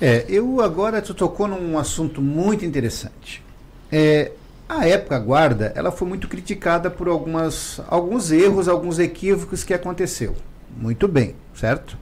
É, 0.00 0.24
eu 0.28 0.60
agora 0.60 1.00
tu 1.00 1.14
tocou 1.14 1.46
num 1.46 1.78
assunto 1.78 2.20
muito 2.20 2.64
interessante. 2.64 3.42
É, 3.90 4.32
a 4.68 4.88
época 4.88 5.18
guarda, 5.18 5.72
ela 5.76 5.92
foi 5.92 6.08
muito 6.08 6.26
criticada 6.26 6.90
por 6.90 7.06
algumas, 7.06 7.80
alguns 7.88 8.32
erros, 8.32 8.68
alguns 8.68 8.98
equívocos 8.98 9.62
que 9.62 9.74
aconteceu. 9.74 10.34
Muito 10.76 11.06
bem, 11.06 11.34
certo? 11.54 11.96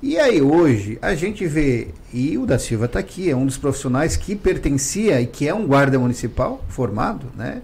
E 0.00 0.16
aí 0.16 0.40
hoje 0.40 0.96
a 1.02 1.14
gente 1.14 1.44
vê, 1.46 1.88
e 2.12 2.38
o 2.38 2.46
da 2.46 2.58
Silva 2.58 2.84
está 2.84 3.00
aqui, 3.00 3.28
é 3.28 3.34
um 3.34 3.46
dos 3.46 3.56
profissionais 3.56 4.16
que 4.16 4.36
pertencia 4.36 5.20
e 5.20 5.26
que 5.26 5.48
é 5.48 5.52
um 5.52 5.66
guarda 5.66 5.98
municipal 5.98 6.64
formado, 6.68 7.26
né? 7.36 7.62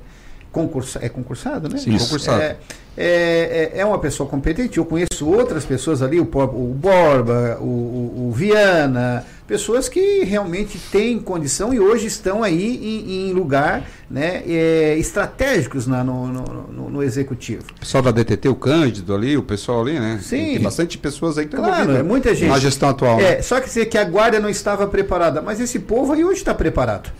Concursa, 0.55 1.01
é 1.03 1.09
concursado, 1.09 1.69
né? 1.69 1.77
Sim, 1.79 1.99
concursado. 1.99 2.41
É, 2.41 2.57
é, 2.97 3.73
é, 3.75 3.81
é 3.81 3.85
uma 3.85 3.99
pessoa 3.99 4.29
competente. 4.29 4.79
Eu 4.79 4.85
conheço 4.85 5.27
outras 5.29 5.65
pessoas 5.65 6.01
ali, 6.01 6.21
o, 6.21 6.23
o 6.23 6.75
Borba, 6.75 7.59
o, 7.61 7.65
o- 7.65 8.29
o 8.29 8.33
Viana, 8.33 9.27
pessoas 9.49 9.89
que 9.89 10.23
realmente 10.23 10.79
têm 10.93 11.19
condição 11.19 11.75
e 11.75 11.81
hoje 11.81 12.07
estão 12.07 12.45
aí 12.45 12.77
em, 12.77 13.31
em 13.31 13.33
lugar 13.33 13.83
né, 14.09 14.45
é, 14.47 14.97
estratégicos 14.97 15.89
na- 15.89 16.05
no, 16.05 16.29
no, 16.29 16.91
no- 16.91 17.03
executivo. 17.03 17.65
O 17.77 17.81
pessoal 17.81 18.03
da 18.05 18.13
DTT, 18.13 18.49
o 18.49 18.55
Cândido 18.55 19.13
ali, 19.13 19.37
o 19.37 19.43
pessoal 19.43 19.83
ali, 19.83 19.99
né? 19.99 20.21
Sim. 20.23 20.37
Tem, 20.55 20.61
bastante 20.61 20.97
pessoas 20.97 21.37
aí 21.37 21.47
que 21.47 21.57
estão 21.57 21.69
Claro, 21.69 21.97
é 21.97 22.03
muita 22.05 22.33
gente. 22.33 22.49
na 22.49 22.59
gestão 22.61 22.89
atual. 22.91 23.17
né? 23.17 23.39
É, 23.39 23.43
só 23.43 23.61
que 23.61 23.85
que 23.87 23.99
a 23.99 24.05
guarda 24.05 24.39
não 24.39 24.49
estava 24.49 24.87
preparada, 24.87 25.43
mas 25.43 25.59
esse 25.61 25.81
povo 25.81 26.13
aí 26.13 26.25
hoje 26.25 26.39
está 26.39 26.55
preparado. 26.55 27.11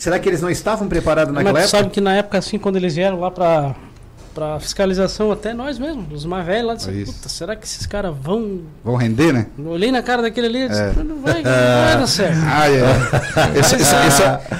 Será 0.00 0.18
que 0.18 0.28
eles 0.28 0.40
não 0.40 0.48
estavam 0.50 0.88
preparados 0.88 1.32
Mas 1.32 1.44
naquela 1.44 1.60
tu 1.60 1.62
época? 1.64 1.78
sabe 1.78 1.90
que 1.90 2.00
na 2.00 2.14
época, 2.14 2.38
assim, 2.38 2.58
quando 2.58 2.76
eles 2.76 2.94
vieram 2.94 3.20
lá 3.20 3.30
pra, 3.30 3.74
pra 4.34 4.58
fiscalização, 4.58 5.30
até 5.30 5.52
nós 5.52 5.78
mesmos, 5.78 6.06
os 6.10 6.24
mais 6.24 6.46
velhos 6.46 6.66
lá, 6.66 6.72
É 6.72 6.76
disseram, 6.76 6.96
isso. 6.98 7.12
puta, 7.12 7.28
será 7.28 7.54
que 7.54 7.66
esses 7.66 7.84
caras 7.84 8.14
vão... 8.18 8.62
Vão 8.82 8.96
render, 8.96 9.30
né? 9.30 9.46
Olhei 9.58 9.92
na 9.92 10.02
cara 10.02 10.22
daquele 10.22 10.46
ali 10.46 10.58
e 10.64 10.68
disse, 10.70 10.80
É. 10.80 10.92
não 11.04 11.20
vai, 11.20 11.34
não 11.44 11.84
vai 11.84 11.98
dar 11.98 12.06
certo. 12.06 12.38
Ah, 12.46 12.68
é. 12.70 13.56
Eles, 13.56 13.72
eles- 13.74 13.92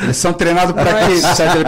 eles 0.03 0.17
são, 0.19 0.33
treinados 0.35 0.75
para 0.75 1.07
quê? 1.07 1.17
Sabe 1.35 1.65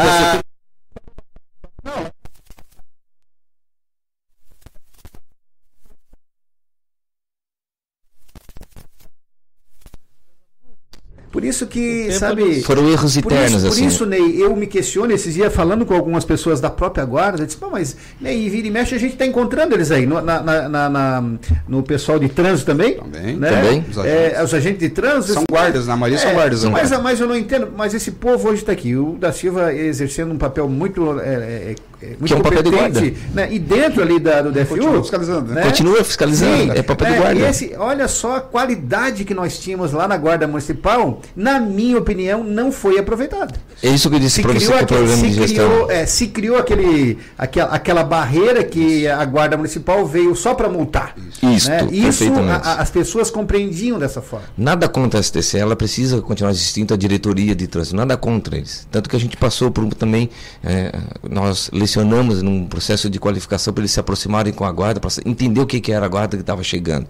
Por 11.33 11.45
isso 11.45 11.67
que, 11.67 12.13
sabe... 12.13 12.63
Foram 12.63 12.87
erros 12.91 13.17
Por 13.17 13.33
internos, 13.33 13.53
isso, 13.63 13.67
por 13.67 13.73
assim. 13.73 13.87
isso, 13.87 14.05
Ney, 14.07 14.41
eu 14.43 14.55
me 14.55 14.67
questiono 14.67 15.13
esses 15.13 15.33
dias 15.33 15.53
falando 15.53 15.87
com 15.87 15.95
algumas 15.95 16.27
pessoas 16.27 16.61
da 16.61 16.69
própria 16.69 17.05
guarda, 17.07 17.43
eu 17.43 17.47
disse, 17.47 17.57
mas 17.73 17.97
Ney, 18.21 18.51
vira 18.51 18.67
e 18.69 18.71
mexe, 18.71 18.95
a 18.95 18.99
gente 18.99 19.15
está 19.15 19.25
encontrando 19.25 19.75
eles 19.75 19.91
aí, 19.91 20.05
no, 20.05 20.21
na, 20.21 20.43
na- 20.43 20.69
na- 20.69 20.89
na- 20.91 21.25
no 21.67 21.83
pessoal 21.83 22.19
de 22.19 22.29
trânsito 22.29 22.67
também. 22.67 22.97
Também, 22.99 23.37
né? 23.37 23.49
também. 23.51 23.85
Os 23.91 23.97
É, 23.97 24.27
agentes. 24.27 24.43
os 24.45 24.55
agentes 24.55 24.79
de 24.81 24.89
trânsito. 24.91 25.33
São 25.33 25.45
guardas, 25.51 25.87
na 25.87 25.97
maioria 25.97 26.19
são 26.19 26.31
É, 26.31 26.35
guardas. 26.35 26.65
né? 26.65 26.71
Mas, 26.71 26.91
mas 27.01 27.19
eu 27.19 27.27
não 27.27 27.35
entendo, 27.37 27.69
mas 27.75 27.95
esse 27.95 28.11
povo 28.11 28.49
hoje 28.51 28.61
está 28.61 28.73
aqui. 28.73 28.95
O 28.95 29.17
da 29.19 29.33
Silva 29.33 29.73
exercendo 29.73 30.33
um 30.33 30.39
papel 30.39 30.69
muito 30.69 31.19
é, 31.19 31.25
é, 31.35 31.69
muito 31.69 31.77
Que 32.25 32.33
é 32.33 32.37
um 32.37 32.41
papel 32.41 32.63
de 32.63 32.71
competente, 32.71 33.17
né? 33.33 33.49
E 33.53 33.59
dentro 33.59 34.03
ali 34.03 34.19
da, 34.19 34.43
do 34.43 34.53
DFU. 34.53 34.77
Continua 34.77 35.01
fiscalizando, 35.03 35.53
né? 35.53 35.63
Continua 35.63 36.05
fiscalizando, 36.05 36.73
é 36.73 36.83
papel 36.83 37.13
de 37.13 37.19
guarda. 37.19 37.41
E 37.41 37.45
esse, 37.45 37.75
olha 37.79 38.09
só 38.09 38.37
a 38.37 38.41
qualidade 38.41 39.25
que 39.25 39.35
nós 39.35 39.59
tínhamos 39.59 39.93
lá 39.93 40.07
na 40.09 40.17
Guarda 40.17 40.47
Municipal, 40.47 41.21
na 41.37 41.61
minha 41.61 41.99
opinião, 41.99 42.43
não 42.45 42.73
foi 42.73 42.99
aproveitada. 42.99 43.55
É 43.83 43.89
isso 43.89 44.09
que 44.11 44.17
eu 44.17 44.21
disse 44.21 44.37
Se 44.37 44.43
para 44.43 44.53
você 44.53 44.67
o 44.67 44.75
aquele, 44.75 44.87
programa 44.87 45.23
de 45.23 45.29
se, 45.29 45.33
gestão. 45.33 45.69
criou, 45.69 45.91
é, 45.91 46.07
se 46.07 46.27
criou 46.29 46.57
aquele, 46.59 47.19
aquela, 47.37 47.69
aquela 47.71 48.05
barreira 48.05 48.63
que 48.65 49.07
a 49.09 49.25
Guarda 49.25 49.57
Municipal 49.57 50.05
veio 50.07 50.35
só 50.35 50.55
para 50.55 50.69
multar. 50.69 51.15
Isso, 51.43 51.69
né? 51.71 51.87
Isso 51.91 52.25
a- 52.35 52.81
as 52.81 52.91
pessoas 52.91 53.31
compreendiam 53.31 53.99
dessa 53.99 54.21
forma. 54.23 54.47
Nada 54.57 54.89
contra 54.89 55.19
a 55.19 55.23
STC, 55.23 55.59
ela 55.59 55.77
precisa 55.77 56.21
continuar 56.21 56.51
existindo 56.51 56.95
a 56.95 56.97
diretoria 56.97 57.55
de 57.55 57.67
trânsito, 57.67 57.97
nada 57.97 58.17
contra 58.17 58.57
eles. 58.57 58.87
Tanto 58.91 59.09
que 59.11 59.17
a 59.17 59.21
gente 59.21 59.37
passou 59.37 59.71
por 59.71 59.85
um, 59.85 59.91
também, 59.91 60.31
eh, 60.65 60.93
nós 61.29 61.71
lecionamos 61.97 62.43
num 62.43 62.65
processo 62.67 63.11
de 63.11 63.19
qualificação 63.19 63.73
para 63.75 63.83
eles 63.83 63.91
se 63.91 64.01
aproximarem 64.01 64.53
com 64.53 64.65
a 64.65 64.73
guarda, 64.73 64.99
para 64.99 65.11
entender 65.27 65.61
o 65.61 65.67
que, 65.67 65.79
que 65.81 65.93
era 65.93 66.07
a 66.07 66.09
guarda 66.09 66.37
que 66.37 66.43
estava 66.43 66.63
chegando. 66.63 67.07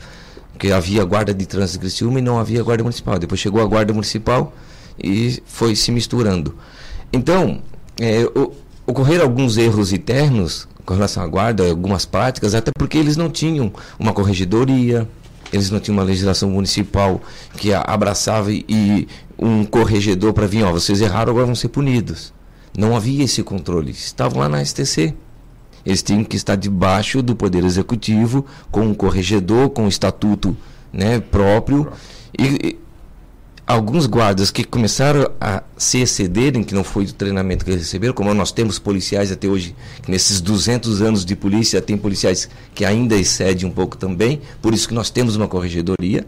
Porque 0.52 0.72
havia 0.72 1.04
guarda 1.04 1.32
de 1.32 1.46
trânsito 1.46 1.78
de 1.78 1.80
Criciúma 1.86 2.18
e 2.18 2.22
não 2.22 2.38
havia 2.38 2.62
guarda 2.62 2.82
municipal. 2.82 3.18
Depois 3.18 3.40
chegou 3.40 3.62
a 3.62 3.64
guarda 3.64 3.92
municipal 3.92 4.52
e 5.02 5.40
foi 5.46 5.76
se 5.76 5.90
misturando. 5.92 6.54
Então, 7.12 7.60
eh, 8.00 8.26
o- 8.34 8.52
ocorreram 8.86 9.24
alguns 9.24 9.56
erros 9.56 9.92
internos 9.92 10.68
com 10.84 10.94
relação 10.94 11.22
à 11.22 11.26
guarda, 11.28 11.68
algumas 11.68 12.04
práticas, 12.04 12.54
até 12.54 12.70
porque 12.76 12.98
eles 12.98 13.16
não 13.16 13.30
tinham 13.30 13.72
uma 13.98 14.12
corregedoria, 14.12 15.08
eles 15.52 15.70
não 15.70 15.78
tinham 15.78 15.96
uma 15.96 16.04
legislação 16.04 16.50
municipal 16.50 17.20
que 17.56 17.72
abraçava 17.72 18.50
e 18.52 19.06
um 19.38 19.64
corregedor 19.64 20.32
para 20.32 20.46
vir, 20.46 20.64
ó, 20.64 20.72
vocês 20.72 21.00
erraram, 21.00 21.30
agora 21.30 21.46
vão 21.46 21.54
ser 21.54 21.68
punidos. 21.68 22.32
Não 22.76 22.96
havia 22.96 23.24
esse 23.24 23.42
controle. 23.42 23.90
Estavam 23.90 24.40
lá 24.40 24.48
na 24.48 24.64
STC. 24.64 25.14
Eles 25.84 26.02
tinham 26.02 26.24
que 26.24 26.36
estar 26.36 26.56
debaixo 26.56 27.22
do 27.22 27.34
Poder 27.34 27.64
Executivo, 27.64 28.46
com 28.70 28.82
um 28.82 28.94
corregedor, 28.94 29.70
com 29.70 29.84
um 29.84 29.88
estatuto 29.88 30.56
né, 30.92 31.18
próprio. 31.18 31.90
E, 32.38 32.44
e 32.44 32.78
alguns 33.66 34.06
guardas 34.06 34.50
que 34.50 34.64
começaram 34.64 35.30
a 35.40 35.62
se 35.76 35.98
excederem, 36.00 36.62
que 36.62 36.74
não 36.74 36.84
foi 36.84 37.04
o 37.04 37.12
treinamento 37.12 37.64
que 37.64 37.70
eles 37.70 37.82
receberam, 37.82 38.14
como 38.14 38.32
nós 38.34 38.52
temos 38.52 38.78
policiais 38.78 39.32
até 39.32 39.48
hoje, 39.48 39.74
nesses 40.06 40.40
200 40.40 41.00
anos 41.00 41.24
de 41.24 41.34
polícia, 41.34 41.80
tem 41.80 41.96
policiais 41.96 42.48
que 42.74 42.84
ainda 42.84 43.16
excedem 43.16 43.68
um 43.68 43.72
pouco 43.72 43.96
também, 43.96 44.40
por 44.60 44.74
isso 44.74 44.88
que 44.88 44.94
nós 44.94 45.10
temos 45.10 45.36
uma 45.36 45.48
corregedoria, 45.48 46.26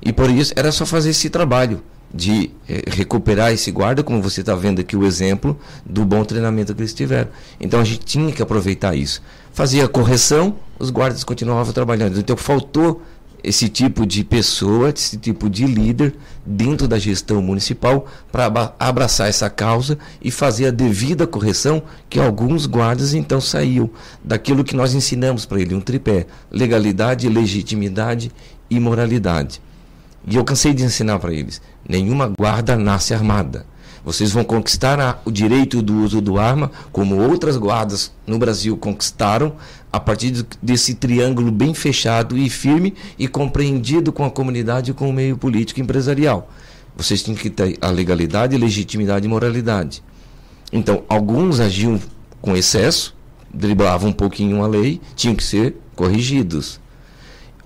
e 0.00 0.12
por 0.12 0.30
isso 0.30 0.52
era 0.56 0.72
só 0.72 0.86
fazer 0.86 1.10
esse 1.10 1.28
trabalho 1.28 1.82
de 2.12 2.50
eh, 2.68 2.82
recuperar 2.88 3.52
esse 3.52 3.70
guarda, 3.70 4.02
como 4.02 4.22
você 4.22 4.40
está 4.40 4.54
vendo 4.54 4.80
aqui 4.80 4.96
o 4.96 5.04
exemplo 5.04 5.58
do 5.84 6.04
bom 6.04 6.24
treinamento 6.24 6.74
que 6.74 6.80
eles 6.80 6.94
tiveram. 6.94 7.28
Então 7.60 7.80
a 7.80 7.84
gente 7.84 8.00
tinha 8.00 8.32
que 8.32 8.42
aproveitar 8.42 8.94
isso. 8.94 9.22
Fazia 9.52 9.86
correção, 9.88 10.56
os 10.78 10.90
guardas 10.90 11.24
continuavam 11.24 11.72
trabalhando. 11.72 12.18
Então 12.18 12.36
faltou 12.36 13.02
esse 13.42 13.68
tipo 13.68 14.04
de 14.04 14.24
pessoa, 14.24 14.90
esse 14.90 15.16
tipo 15.16 15.48
de 15.48 15.66
líder 15.66 16.14
dentro 16.44 16.88
da 16.88 16.98
gestão 16.98 17.40
municipal 17.40 18.06
para 18.32 18.74
abraçar 18.78 19.28
essa 19.28 19.48
causa 19.48 19.98
e 20.20 20.30
fazer 20.30 20.66
a 20.66 20.70
devida 20.70 21.26
correção 21.26 21.82
que 22.08 22.18
alguns 22.18 22.66
guardas 22.66 23.14
então 23.14 23.40
saíam 23.40 23.88
daquilo 24.24 24.64
que 24.64 24.74
nós 24.74 24.94
ensinamos 24.94 25.46
para 25.46 25.60
ele, 25.60 25.74
um 25.74 25.80
tripé, 25.80 26.26
legalidade, 26.50 27.28
legitimidade 27.28 28.32
e 28.68 28.80
moralidade. 28.80 29.60
E 30.26 30.36
eu 30.36 30.44
cansei 30.44 30.74
de 30.74 30.82
ensinar 30.84 31.18
para 31.18 31.32
eles, 31.32 31.60
nenhuma 31.88 32.32
guarda 32.38 32.76
nasce 32.76 33.14
armada. 33.14 33.66
Vocês 34.04 34.30
vão 34.30 34.44
conquistar 34.44 34.98
a- 35.00 35.18
o 35.24 35.30
direito 35.30 35.82
do 35.82 36.02
uso 36.02 36.20
do 36.20 36.38
arma, 36.38 36.70
como 36.92 37.16
outras 37.16 37.56
guardas 37.56 38.12
no 38.26 38.38
Brasil 38.38 38.76
conquistaram, 38.76 39.54
a 39.92 39.98
partir 40.00 40.30
de- 40.30 40.46
desse 40.62 40.94
triângulo 40.94 41.50
bem 41.50 41.74
fechado 41.74 42.36
e 42.36 42.48
firme 42.48 42.94
e 43.18 43.26
compreendido 43.28 44.12
com 44.12 44.24
a 44.24 44.30
comunidade 44.30 44.90
e 44.90 44.94
com 44.94 45.10
o 45.10 45.12
meio 45.12 45.36
político 45.36 45.80
e 45.80 45.82
empresarial. 45.82 46.50
Vocês 46.96 47.22
têm 47.22 47.34
que 47.34 47.50
ter 47.50 47.76
a 47.80 47.88
legalidade, 47.90 48.56
legitimidade 48.56 49.26
e 49.26 49.28
moralidade. 49.28 50.02
Então, 50.72 51.04
alguns 51.08 51.60
agiam 51.60 52.00
com 52.40 52.56
excesso, 52.56 53.14
driblavam 53.52 54.10
um 54.10 54.12
pouquinho 54.12 54.62
a 54.62 54.66
lei, 54.66 55.00
tinham 55.16 55.34
que 55.34 55.44
ser 55.44 55.76
corrigidos. 55.94 56.80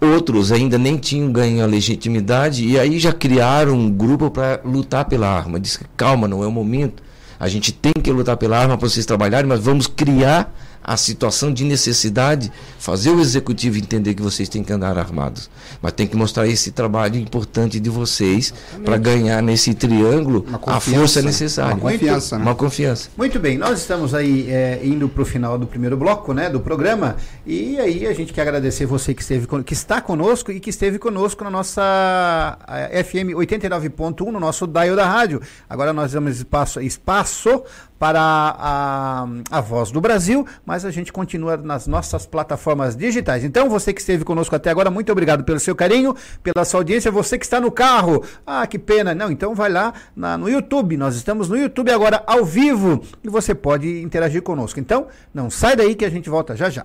Outros 0.02 0.50
ainda 0.50 0.76
nem 0.76 0.96
tinham 0.96 1.30
ganho 1.30 1.62
a 1.62 1.66
legitimidade 1.66 2.66
e 2.66 2.76
aí 2.76 2.98
já 2.98 3.12
criaram 3.12 3.74
um 3.74 3.88
grupo 3.88 4.32
para 4.32 4.60
lutar 4.64 5.04
pela 5.04 5.28
arma. 5.28 5.60
Diz 5.60 5.76
que 5.76 5.84
calma, 5.96 6.26
não 6.26 6.42
é 6.42 6.46
o 6.46 6.50
momento. 6.50 7.00
A 7.38 7.48
gente 7.48 7.70
tem 7.70 7.92
que 7.92 8.10
lutar 8.10 8.36
pela 8.36 8.58
arma 8.58 8.76
para 8.76 8.88
vocês 8.88 9.06
trabalharem, 9.06 9.48
mas 9.48 9.60
vamos 9.60 9.86
criar 9.86 10.52
a 10.82 10.96
situação 10.96 11.52
de 11.52 11.64
necessidade, 11.64 12.50
fazer 12.78 13.10
o 13.10 13.20
executivo 13.20 13.78
entender 13.78 14.14
que 14.14 14.22
vocês 14.22 14.48
têm 14.48 14.64
que 14.64 14.72
andar 14.72 14.98
armados. 14.98 15.50
Mas 15.80 15.92
tem 15.92 16.06
que 16.06 16.16
mostrar 16.16 16.46
esse 16.46 16.72
trabalho 16.72 17.16
importante 17.16 17.78
de 17.78 17.90
vocês 17.90 18.52
para 18.84 18.96
ganhar 18.96 19.42
nesse 19.42 19.74
triângulo 19.74 20.46
a 20.66 20.80
força 20.80 21.22
necessária. 21.22 21.74
uma 21.74 21.80
confiança, 21.80 22.38
né? 22.38 22.44
Uma 22.44 22.54
confiança. 22.54 23.08
Muito 23.16 23.38
bem, 23.38 23.58
nós 23.58 23.80
estamos 23.80 24.14
aí 24.14 24.50
é, 24.50 24.80
indo 24.82 25.08
para 25.08 25.22
o 25.22 25.24
final 25.24 25.58
do 25.58 25.66
primeiro 25.66 25.96
bloco 25.96 26.32
né, 26.32 26.48
do 26.48 26.60
programa 26.60 27.16
e 27.46 27.78
aí 27.78 28.06
a 28.06 28.12
gente 28.12 28.32
quer 28.32 28.42
agradecer 28.42 28.86
você 28.86 29.14
que, 29.14 29.22
esteve, 29.22 29.46
que 29.64 29.72
está 29.72 30.00
conosco 30.00 30.50
e 30.50 30.60
que 30.60 30.70
esteve 30.70 30.98
conosco 30.98 31.44
na 31.44 31.50
nossa 31.50 32.58
eh, 32.68 33.02
FM 33.02 33.34
89.1, 33.34 34.30
no 34.30 34.40
nosso 34.40 34.66
dial 34.66 34.96
da 34.96 35.06
rádio. 35.06 35.40
Agora 35.68 35.92
nós 35.92 36.12
damos 36.12 36.36
espaço, 36.36 36.80
espaço 36.80 37.62
para 38.02 38.20
a, 38.20 39.28
a 39.48 39.60
Voz 39.60 39.92
do 39.92 40.00
Brasil, 40.00 40.44
mas 40.66 40.84
a 40.84 40.90
gente 40.90 41.12
continua 41.12 41.56
nas 41.56 41.86
nossas 41.86 42.26
plataformas 42.26 42.96
digitais. 42.96 43.44
Então, 43.44 43.68
você 43.70 43.92
que 43.92 44.00
esteve 44.00 44.24
conosco 44.24 44.56
até 44.56 44.70
agora, 44.70 44.90
muito 44.90 45.12
obrigado 45.12 45.44
pelo 45.44 45.60
seu 45.60 45.72
carinho, 45.72 46.12
pela 46.42 46.64
sua 46.64 46.80
audiência. 46.80 47.12
Você 47.12 47.38
que 47.38 47.44
está 47.44 47.60
no 47.60 47.70
carro, 47.70 48.24
ah, 48.44 48.66
que 48.66 48.76
pena. 48.76 49.14
Não, 49.14 49.30
então 49.30 49.54
vai 49.54 49.70
lá 49.70 49.94
na- 50.16 50.36
no 50.36 50.48
YouTube. 50.48 50.96
Nós 50.96 51.14
estamos 51.14 51.48
no 51.48 51.56
YouTube 51.56 51.92
agora 51.92 52.24
ao 52.26 52.44
vivo 52.44 53.04
e 53.22 53.28
você 53.28 53.54
pode 53.54 54.02
interagir 54.02 54.42
conosco. 54.42 54.80
Então, 54.80 55.06
não 55.32 55.48
sai 55.48 55.76
daí 55.76 55.94
que 55.94 56.04
a 56.04 56.10
gente 56.10 56.28
volta 56.28 56.56
já 56.56 56.68
já. 56.68 56.84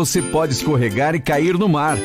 Você 0.00 0.22
pode 0.22 0.54
escorregar 0.54 1.14
e 1.14 1.20
cair 1.20 1.58
no 1.58 1.68
mar. 1.68 1.98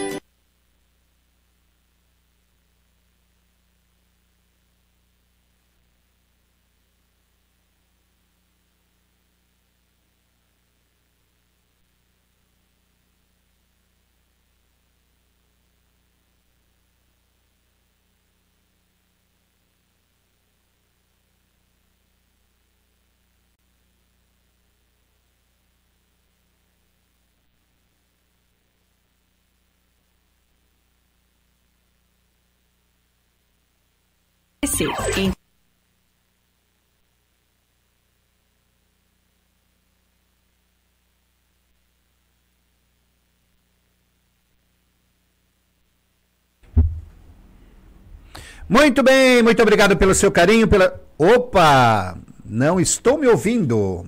Em 34.65 35.31
Muito 48.67 49.03
bem, 49.03 49.43
muito 49.43 49.61
obrigado 49.61 49.95
pelo 49.95 50.15
seu 50.15 50.31
carinho, 50.31 50.67
pela. 50.67 50.99
Opa! 51.15 52.17
Não 52.43 52.79
estou 52.79 53.19
me 53.19 53.27
ouvindo. 53.27 54.07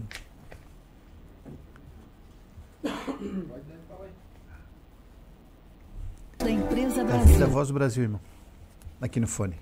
da 6.39 6.49
empresa 6.49 7.03
Da 7.03 7.17
Brasil. 7.17 7.47
Voz 7.47 7.67
do 7.67 7.73
Brasil, 7.75 8.03
irmão. 8.03 8.21
Aqui 8.99 9.19
no 9.19 9.27
fone. 9.27 9.55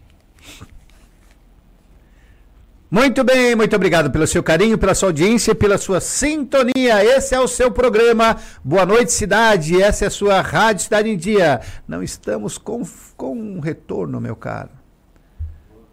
Muito 2.96 3.26
bem, 3.26 3.58
muito 3.58 3.76
obrigado 3.76 4.10
pelo 4.10 4.26
seu 4.26 4.42
carinho, 4.42 4.78
pela 4.78 4.96
sua 4.96 5.10
audiência 5.10 5.52
e 5.52 5.56
pela 5.56 5.78
sua 5.78 6.00
sintonia. 6.00 7.04
Esse 7.04 7.36
é 7.36 7.40
o 7.42 7.46
seu 7.46 7.70
programa 7.70 8.40
Boa 8.64 8.86
Noite 8.86 9.12
Cidade, 9.12 9.82
essa 9.82 10.06
é 10.06 10.08
a 10.08 10.10
sua 10.10 10.40
Rádio 10.40 10.86
Cidade 10.86 11.10
em 11.10 11.18
Dia. 11.18 11.60
Não 11.86 12.02
estamos 12.02 12.58
com, 12.58 12.82
com 13.18 13.38
um 13.38 13.60
retorno, 13.60 14.22
meu 14.22 14.34
caro. 14.34 14.70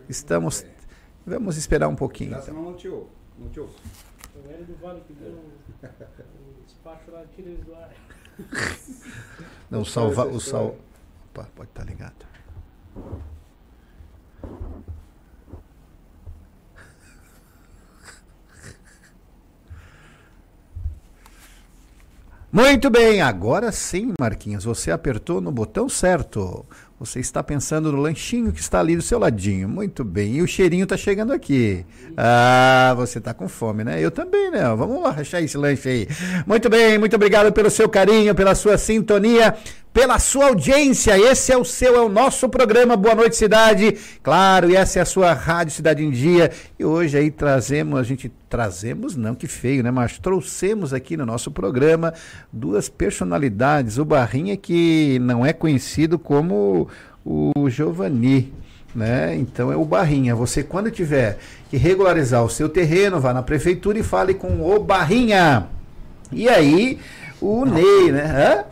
Estamos. 0.09 0.65
Vamos 1.27 1.57
esperar 1.57 1.89
um 1.89 1.97
pouquinho. 1.97 2.39
então. 2.41 2.55
não 2.55 2.75
te 2.75 2.87
ouve. 2.87 3.11
Não 3.37 3.49
te 3.49 3.59
ouve. 3.59 3.75
O 4.37 4.49
Hélio 4.49 4.65
do 4.65 4.77
Vale 4.77 5.01
que 5.01 5.13
deu 5.13 5.33
o 5.33 5.53
despacho 6.65 7.11
lá, 7.11 7.25
tira 7.35 7.49
eles 7.49 7.65
do 7.65 7.75
ar. 7.75 7.91
Não, 9.69 9.85
salva, 9.85 10.25
o 10.25 10.39
sal. 10.39 10.77
Opa, 11.33 11.49
pode 11.57 11.69
estar 11.69 11.85
ligado. 11.85 12.25
Muito 22.55 22.91
bem, 22.91 23.23
agora 23.23 23.73
sim, 23.73 24.13
Marquinhos, 24.21 24.65
você 24.65 24.91
apertou 24.91 25.41
no 25.41 25.51
botão 25.51 25.89
certo. 25.89 26.67
Você 27.01 27.19
está 27.19 27.43
pensando 27.43 27.91
no 27.91 27.99
lanchinho 27.99 28.53
que 28.53 28.61
está 28.61 28.79
ali 28.79 28.95
do 28.95 29.01
seu 29.01 29.19
ladinho. 29.19 29.69
Muito 29.69 30.05
bem. 30.05 30.35
E 30.35 30.43
o 30.43 30.47
cheirinho 30.47 30.85
está 30.85 30.97
chegando 30.97 31.33
aqui. 31.33 31.85
Ah, 32.17 32.93
você 32.95 33.19
está 33.19 33.33
com 33.35 33.49
fome, 33.49 33.83
né? 33.83 34.01
Eu 34.01 34.11
também, 34.11 34.51
né? 34.51 34.63
Vamos 34.77 35.03
lá 35.03 35.11
rachar 35.11 35.43
esse 35.43 35.57
lanche 35.57 35.89
aí. 35.89 36.09
Muito 36.47 36.69
bem, 36.69 36.99
muito 36.99 37.17
obrigado 37.17 37.51
pelo 37.53 37.71
seu 37.71 37.89
carinho, 37.89 38.35
pela 38.35 38.55
sua 38.55 38.77
sintonia, 38.77 39.57
pela 39.93 40.19
sua 40.19 40.47
audiência. 40.47 41.19
Esse 41.19 41.53
é 41.53 41.57
o 41.57 41.65
seu, 41.65 41.97
é 41.97 42.01
o 42.01 42.09
nosso 42.09 42.49
programa 42.49 42.97
Boa 42.97 43.15
Noite 43.15 43.37
Cidade. 43.37 43.97
Claro, 44.23 44.71
e 44.71 44.77
essa 44.77 44.99
é 44.99 45.03
a 45.03 45.07
sua 45.07 45.33
Rádio 45.33 45.75
Cidade 45.75 46.03
em 46.03 46.11
Dia. 46.11 46.51
E 46.79 46.85
hoje 46.85 47.19
aí 47.19 47.31
trazemos, 47.31 47.99
a 47.99 48.03
gente 48.03 48.33
trazemos, 48.49 49.17
não 49.17 49.35
que 49.35 49.47
feio, 49.47 49.83
né? 49.83 49.91
Mas 49.91 50.19
trouxemos 50.19 50.95
aqui 50.95 51.17
no 51.17 51.27
nosso 51.27 51.51
programa 51.51 52.15
duas 52.53 52.89
personalidades. 52.89 53.99
O 53.99 54.05
Barrinha, 54.05 54.57
que 54.57 55.19
não 55.21 55.45
é 55.45 55.53
conhecido 55.53 56.19
como 56.19 56.89
o 57.25 57.69
Giovanni. 57.69 58.53
Né? 58.95 59.37
Então 59.37 59.73
é 59.73 59.77
o 59.77 59.85
Barrinha. 59.85 60.35
Você, 60.35 60.63
quando 60.63 60.91
tiver 60.91 61.39
que 61.71 61.77
regularizar 61.77 62.45
o 62.45 62.51
seu 62.51 62.69
terreno, 62.69 63.21
vá 63.21 63.33
na 63.33 63.43
prefeitura 63.43 63.99
e 63.99 64.03
fale 64.03 64.35
com 64.35 64.61
o 64.63 64.79
Barrinha. 64.79 65.67
E 66.31 66.49
aí, 66.49 66.99
o 67.41 67.65
Ney, 67.65 68.13
né? 68.13 68.25
Hã? 68.25 68.65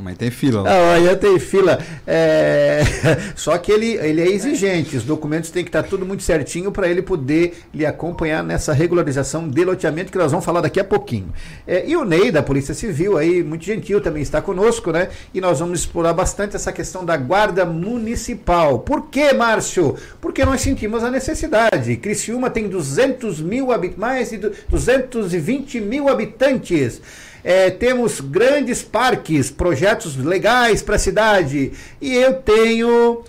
Mas 0.00 0.16
tem 0.16 0.30
fila 0.30 0.62
lá. 0.62 0.70
Olha, 0.94 1.14
tem 1.16 1.38
fila. 1.38 1.78
É, 2.06 2.80
Só 3.36 3.56
que 3.58 3.70
ele, 3.70 3.92
ele 3.98 4.20
é 4.22 4.26
exigente, 4.26 4.96
os 4.96 5.04
documentos 5.04 5.50
têm 5.50 5.62
que 5.62 5.68
estar 5.68 5.82
tudo 5.82 6.06
muito 6.06 6.22
certinho 6.22 6.72
para 6.72 6.88
ele 6.88 7.02
poder 7.02 7.62
lhe 7.74 7.84
acompanhar 7.84 8.42
nessa 8.42 8.72
regularização 8.72 9.46
de 9.48 9.64
loteamento 9.64 10.10
que 10.10 10.16
nós 10.18 10.30
vamos 10.32 10.44
falar 10.46 10.62
daqui 10.62 10.80
a 10.80 10.84
pouquinho. 10.84 11.32
É, 11.66 11.84
E 11.86 11.94
o 11.94 12.04
Ney, 12.06 12.30
da 12.32 12.42
Polícia 12.42 12.72
Civil, 12.74 13.18
aí, 13.18 13.42
muito 13.44 13.64
gentil, 13.64 14.00
também 14.00 14.22
está 14.22 14.40
conosco, 14.40 14.90
né? 14.90 15.08
E 15.34 15.40
nós 15.40 15.60
vamos 15.60 15.80
explorar 15.80 16.14
bastante 16.14 16.56
essa 16.56 16.72
questão 16.72 17.04
da 17.04 17.16
Guarda 17.16 17.64
Municipal. 17.66 18.78
Por 18.80 19.08
quê, 19.08 19.32
Márcio? 19.34 19.94
Porque 20.20 20.44
nós 20.44 20.62
sentimos 20.62 21.04
a 21.04 21.10
necessidade. 21.10 21.96
Criciúma 21.96 22.48
tem 22.48 22.66
200 22.68 23.40
mil 23.40 23.70
habitantes, 23.70 23.98
mais 24.00 24.30
de 24.30 24.38
du- 24.38 24.52
220 24.70 25.80
mil 25.80 26.08
habitantes. 26.08 27.00
É, 27.44 27.70
temos 27.70 28.20
grandes 28.20 28.82
parques, 28.82 29.50
projetos 29.50 30.16
legais 30.16 30.82
para 30.82 30.96
a 30.96 30.98
cidade. 30.98 31.72
E 32.00 32.14
eu 32.14 32.34
tenho. 32.34 33.24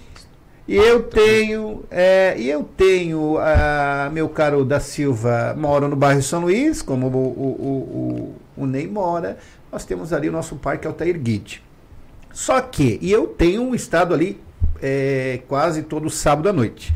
E 0.66 0.78
eu 0.78 1.04
tenho, 1.04 1.84
é, 1.92 2.36
e 2.38 2.50
eu 2.50 2.64
tenho, 2.64 3.36
meu 4.14 4.30
caro 4.30 4.64
da 4.64 4.80
Silva, 4.80 5.54
moro 5.58 5.90
no 5.90 5.96
bairro 5.98 6.24
São 6.24 6.40
Luís, 6.40 6.82
como 6.82 7.08
o, 7.08 7.12
o, 7.12 7.18
o, 7.18 8.36
o, 8.58 8.64
o 8.64 8.66
Ney 8.66 8.88
mora, 8.88 9.38
nós 9.70 9.84
temos 9.84 10.14
ali 10.14 10.30
o 10.30 10.32
nosso 10.32 10.56
parque 10.56 10.88
Altair 10.88 11.20
Guide. 11.20 11.62
Só 12.32 12.62
que, 12.62 12.98
e 13.02 13.12
eu 13.12 13.28
tenho 13.28 13.62
um 13.62 13.76
estado 13.76 14.14
ali 14.14 14.40
é, 14.82 15.42
quase 15.50 15.84
todo 15.84 16.10
sábado 16.10 16.48
à 16.48 16.54
noite. 16.54 16.94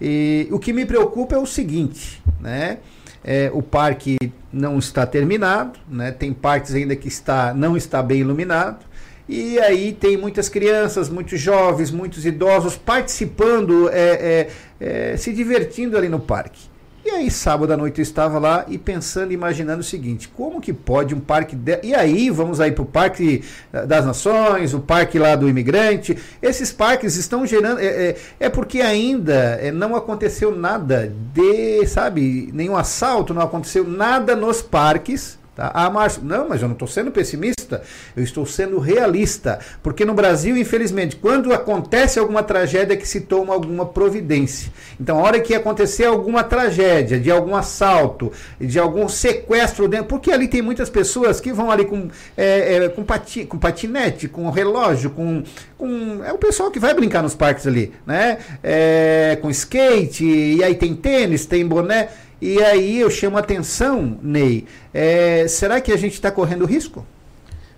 E 0.00 0.48
o 0.50 0.58
que 0.58 0.72
me 0.72 0.86
preocupa 0.86 1.36
é 1.36 1.38
o 1.38 1.46
seguinte, 1.46 2.22
né? 2.40 2.78
É, 3.24 3.50
o 3.52 3.62
parque 3.62 4.16
não 4.52 4.78
está 4.78 5.06
terminado, 5.06 5.78
né? 5.88 6.12
Tem 6.12 6.32
partes 6.32 6.74
ainda 6.74 6.94
que 6.94 7.08
está, 7.08 7.54
não 7.54 7.76
está 7.76 8.02
bem 8.02 8.20
iluminado. 8.20 8.84
E 9.28 9.58
aí 9.58 9.92
tem 9.92 10.16
muitas 10.16 10.50
crianças, 10.50 11.08
muitos 11.08 11.40
jovens, 11.40 11.90
muitos 11.90 12.26
idosos 12.26 12.76
participando, 12.76 13.88
é, 13.88 13.98
é, 13.98 14.50
é, 14.78 15.16
se 15.16 15.32
divertindo 15.32 15.96
ali 15.96 16.08
no 16.08 16.20
parque. 16.20 16.73
E 17.04 17.10
aí, 17.10 17.30
sábado 17.30 17.70
à 17.70 17.76
noite 17.76 17.98
eu 17.98 18.02
estava 18.02 18.38
lá 18.38 18.64
e 18.66 18.78
pensando, 18.78 19.30
imaginando 19.30 19.80
o 19.80 19.84
seguinte: 19.84 20.26
como 20.28 20.58
que 20.58 20.72
pode 20.72 21.14
um 21.14 21.20
parque. 21.20 21.54
De... 21.54 21.78
E 21.82 21.94
aí, 21.94 22.30
vamos 22.30 22.60
aí 22.60 22.72
para 22.72 22.82
o 22.82 22.86
Parque 22.86 23.44
das 23.86 24.06
Nações, 24.06 24.72
o 24.72 24.80
Parque 24.80 25.18
lá 25.18 25.36
do 25.36 25.46
Imigrante. 25.46 26.16
Esses 26.40 26.72
parques 26.72 27.16
estão 27.16 27.44
gerando. 27.44 27.78
É, 27.78 27.84
é, 27.84 28.16
é 28.40 28.48
porque 28.48 28.80
ainda 28.80 29.34
é, 29.34 29.70
não 29.70 29.94
aconteceu 29.94 30.56
nada 30.56 31.12
de, 31.34 31.86
sabe, 31.86 32.50
nenhum 32.54 32.76
assalto, 32.76 33.34
não 33.34 33.42
aconteceu 33.42 33.86
nada 33.86 34.34
nos 34.34 34.62
parques 34.62 35.38
Tá? 35.54 35.70
Ah, 35.72 35.88
Márcio, 35.88 36.22
não, 36.24 36.48
mas 36.48 36.62
eu 36.62 36.68
não 36.68 36.72
estou 36.72 36.88
sendo 36.88 37.12
pessimista, 37.12 37.82
eu 38.16 38.24
estou 38.24 38.44
sendo 38.44 38.78
realista. 38.80 39.60
Porque 39.82 40.04
no 40.04 40.12
Brasil, 40.12 40.56
infelizmente, 40.56 41.14
quando 41.14 41.52
acontece 41.52 42.18
alguma 42.18 42.42
tragédia, 42.42 42.94
é 42.94 42.96
que 42.96 43.06
se 43.06 43.20
toma 43.20 43.54
alguma 43.54 43.86
providência. 43.86 44.72
Então, 45.00 45.18
a 45.18 45.22
hora 45.22 45.40
que 45.40 45.54
acontecer 45.54 46.06
alguma 46.06 46.42
tragédia, 46.42 47.20
de 47.20 47.30
algum 47.30 47.54
assalto, 47.54 48.32
de 48.60 48.78
algum 48.80 49.08
sequestro 49.08 49.86
dentro, 49.86 50.06
porque 50.06 50.32
ali 50.32 50.48
tem 50.48 50.60
muitas 50.60 50.90
pessoas 50.90 51.40
que 51.40 51.52
vão 51.52 51.70
ali 51.70 51.84
com, 51.84 52.08
é, 52.36 52.74
é, 52.74 52.88
com, 52.88 53.04
pati, 53.04 53.44
com 53.44 53.56
patinete, 53.56 54.26
com 54.26 54.50
relógio, 54.50 55.10
com, 55.10 55.44
com. 55.78 56.24
É 56.24 56.32
o 56.32 56.38
pessoal 56.38 56.70
que 56.70 56.80
vai 56.80 56.92
brincar 56.94 57.22
nos 57.22 57.34
parques 57.34 57.64
ali, 57.64 57.92
né? 58.04 58.38
É, 58.62 59.38
com 59.40 59.48
skate, 59.50 60.24
e 60.24 60.64
aí 60.64 60.74
tem 60.74 60.96
tênis, 60.96 61.46
tem 61.46 61.64
boné. 61.64 62.08
E 62.40 62.62
aí 62.62 63.00
eu 63.00 63.10
chamo 63.10 63.36
a 63.36 63.40
atenção, 63.40 64.18
Ney, 64.22 64.66
é, 64.92 65.46
será 65.48 65.80
que 65.80 65.92
a 65.92 65.96
gente 65.96 66.14
está 66.14 66.30
correndo 66.30 66.64
risco? 66.64 67.06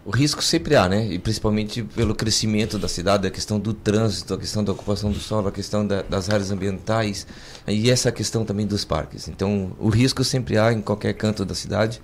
O 0.07 0.11
risco 0.11 0.41
sempre 0.41 0.77
há, 0.77 0.89
né? 0.89 1.05
E 1.11 1.19
principalmente 1.19 1.83
pelo 1.83 2.15
crescimento 2.15 2.79
da 2.79 2.87
cidade, 2.87 3.27
a 3.27 3.31
questão 3.31 3.59
do 3.59 3.75
trânsito, 3.75 4.35
a 4.35 4.39
questão 4.39 4.63
da 4.63 4.71
ocupação 4.71 5.11
do 5.11 5.19
solo, 5.19 5.49
a 5.49 5.53
questão 5.53 5.85
da, 5.85 6.03
das 6.03 6.31
áreas 6.31 6.53
ambientais 6.53 7.27
e 7.67 7.91
essa 7.91 8.13
questão 8.13 8.45
também 8.45 8.69
dos 8.69 8.85
parques. 8.85 9.27
Então, 9.27 9.73
o 9.81 9.89
risco 9.89 10.23
sempre 10.23 10.57
há 10.59 10.73
em 10.73 10.81
qualquer 10.81 11.13
canto 11.15 11.45
da 11.45 11.57
cidade. 11.57 12.01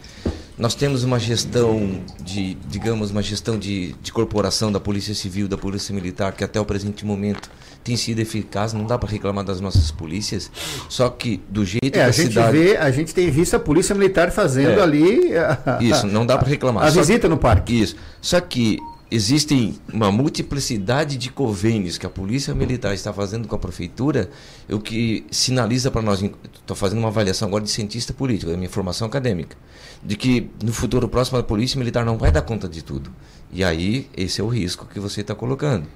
Nós 0.58 0.74
temos 0.74 1.04
uma 1.04 1.18
gestão 1.20 2.02
de, 2.20 2.54
digamos, 2.66 3.12
uma 3.12 3.22
gestão 3.22 3.56
de, 3.56 3.92
de 4.02 4.12
corporação 4.12 4.72
da 4.72 4.80
Polícia 4.80 5.14
Civil, 5.14 5.46
da 5.46 5.56
Polícia 5.56 5.94
Militar, 5.94 6.32
que 6.32 6.42
até 6.42 6.60
o 6.60 6.64
presente 6.64 7.06
momento 7.06 7.48
tem 7.82 7.96
sido 7.96 8.20
eficaz, 8.20 8.72
não 8.72 8.84
dá 8.84 8.96
para 8.96 9.10
reclamar 9.10 9.44
das 9.44 9.60
nossas 9.60 9.90
polícias, 9.90 10.50
só 10.88 11.08
que 11.08 11.40
do 11.48 11.64
jeito 11.64 11.86
é, 11.86 11.90
que 11.90 12.00
a, 12.00 12.06
a 12.06 12.10
gente 12.10 12.28
cidade... 12.28 12.58
vê, 12.58 12.76
a 12.76 12.90
gente 12.90 13.14
tem 13.14 13.30
visto 13.30 13.54
a 13.54 13.58
polícia 13.58 13.94
militar 13.94 14.30
fazendo 14.30 14.80
é, 14.80 14.82
ali 14.82 15.36
a, 15.36 15.78
isso, 15.80 16.06
não 16.06 16.24
dá 16.24 16.38
para 16.38 16.48
reclamar. 16.48 16.84
A, 16.84 16.90
visita 16.90 17.22
que, 17.22 17.28
no 17.28 17.36
parque. 17.36 17.80
Isso. 17.80 17.96
Só 18.20 18.40
que 18.40 18.78
existem 19.10 19.78
uma 19.92 20.10
multiplicidade 20.10 21.18
de 21.18 21.30
convênios 21.30 21.98
que 21.98 22.06
a 22.06 22.08
polícia 22.08 22.54
militar 22.54 22.94
está 22.94 23.12
fazendo 23.12 23.46
com 23.46 23.54
a 23.54 23.58
prefeitura, 23.58 24.30
o 24.70 24.80
que 24.80 25.26
sinaliza 25.30 25.90
para 25.90 26.00
nós, 26.00 26.22
estou 26.22 26.74
fazendo 26.74 27.00
uma 27.00 27.08
avaliação 27.08 27.48
agora 27.48 27.62
de 27.62 27.70
cientista 27.70 28.14
político, 28.14 28.50
da 28.50 28.56
minha 28.56 28.70
formação 28.70 29.06
acadêmica, 29.06 29.56
de 30.02 30.16
que 30.16 30.50
no 30.64 30.72
futuro 30.72 31.08
próximo 31.08 31.38
a 31.38 31.42
polícia 31.42 31.78
militar 31.78 32.06
não 32.06 32.16
vai 32.16 32.32
dar 32.32 32.42
conta 32.42 32.66
de 32.66 32.82
tudo. 32.82 33.10
E 33.52 33.62
aí, 33.62 34.08
esse 34.16 34.40
é 34.40 34.44
o 34.44 34.48
risco 34.48 34.86
que 34.86 34.98
você 34.98 35.20
está 35.20 35.34
colocando. 35.34 35.86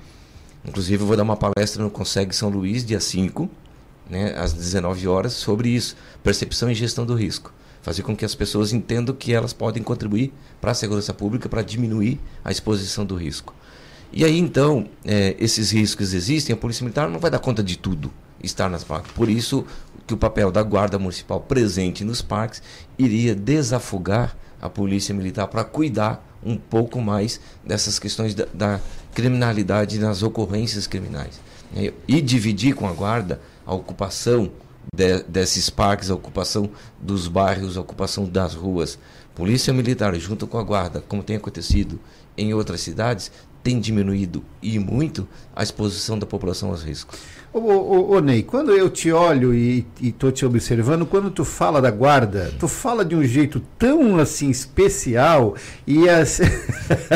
Inclusive, 0.67 1.03
eu 1.03 1.07
vou 1.07 1.17
dar 1.17 1.23
uma 1.23 1.37
palestra 1.37 1.83
no 1.83 1.91
Consegue 1.91 2.35
São 2.35 2.49
Luís, 2.49 2.85
dia 2.85 2.99
5, 2.99 3.49
né, 4.11 4.35
às 4.37 4.53
19 4.53 5.07
horas, 5.07 5.33
sobre 5.33 5.69
isso: 5.69 5.97
percepção 6.23 6.71
e 6.71 6.75
gestão 6.75 7.07
do 7.07 7.14
risco. 7.14 7.53
Fazer 7.83 8.03
com 8.03 8.17
que 8.17 8.25
as 8.25 8.35
pessoas 8.35 8.73
entendam 8.73 9.14
que 9.14 9.33
elas 9.33 9.53
podem 9.53 9.81
contribuir 9.81 10.33
para 10.61 10.73
a 10.73 10.75
segurança 10.75 11.14
pública 11.14 11.49
para 11.49 11.62
diminuir 11.62 12.21
a 12.45 12.51
exposição 12.51 13.05
do 13.05 13.14
risco. 13.14 13.55
E 14.12 14.25
aí, 14.25 14.39
então, 14.39 14.89
é, 15.05 15.37
esses 15.39 15.71
riscos 15.71 16.12
existem, 16.12 16.53
a 16.53 16.57
Polícia 16.57 16.83
Militar 16.83 17.09
não 17.09 17.21
vai 17.21 17.31
dar 17.31 17.39
conta 17.39 17.62
de 17.62 17.79
tudo 17.79 18.12
estar 18.43 18.69
nas 18.69 18.83
parques. 18.83 19.12
Por 19.12 19.29
isso 19.29 19.64
que 20.07 20.14
o 20.14 20.17
papel 20.17 20.51
da 20.51 20.62
Guarda 20.62 20.99
Municipal 20.99 21.41
presente 21.41 22.05
nos 22.05 22.23
parques 22.23 22.62
iria 22.99 23.35
desafogar 23.35 24.37
a 24.61 24.69
Polícia 24.69 25.14
Militar 25.14 25.47
para 25.49 25.64
cuidar 25.64 26.25
um 26.45 26.57
pouco 26.57 27.01
mais 27.01 27.41
dessas 27.64 27.99
questões 27.99 28.35
da, 28.35 28.47
da 28.55 28.81
criminalidade 29.17 29.99
nas 29.99 30.23
ocorrências 30.23 30.87
criminais. 30.87 31.41
Né? 31.73 31.91
E 32.07 32.21
dividir 32.21 32.75
com 32.75 32.87
a 32.87 32.93
guarda 32.93 33.41
a 33.64 33.75
ocupação 33.75 34.53
de, 34.95 35.23
desses 35.23 35.71
parques, 35.71 36.11
a 36.11 36.14
ocupação 36.14 36.71
dos 37.01 37.27
bairros, 37.27 37.79
a 37.79 37.81
ocupação 37.81 38.27
das 38.27 38.53
ruas. 38.53 38.99
Polícia 39.35 39.73
Militar, 39.73 40.14
junto 40.17 40.47
com 40.47 40.59
a 40.59 40.62
guarda, 40.62 41.03
como 41.09 41.23
tem 41.23 41.37
acontecido 41.37 41.99
em 42.37 42.53
outras 42.53 42.83
cidades, 42.83 43.33
tem 43.62 43.81
diminuído 43.81 44.45
e 44.62 44.79
muito 44.79 45.27
a 45.55 45.62
exposição 45.62 46.19
da 46.19 46.27
população 46.27 46.69
aos 46.69 46.83
riscos. 46.83 47.19
Ô, 47.57 47.61
ô, 47.61 48.11
ô, 48.11 48.21
Ney, 48.21 48.43
quando 48.43 48.71
eu 48.71 48.91
te 48.91 49.11
olho 49.11 49.55
e 49.55 49.87
estou 50.03 50.31
te 50.31 50.45
observando, 50.45 51.07
quando 51.07 51.31
tu 51.31 51.43
fala 51.43 51.81
da 51.81 51.91
guarda, 51.91 52.53
tu 52.59 52.69
fala 52.69 53.03
de 53.03 53.17
um 53.17 53.25
jeito 53.25 53.63
tão 53.79 54.19
assim 54.19 54.51
especial 54.51 55.57
e 55.87 56.07
as... 56.07 56.39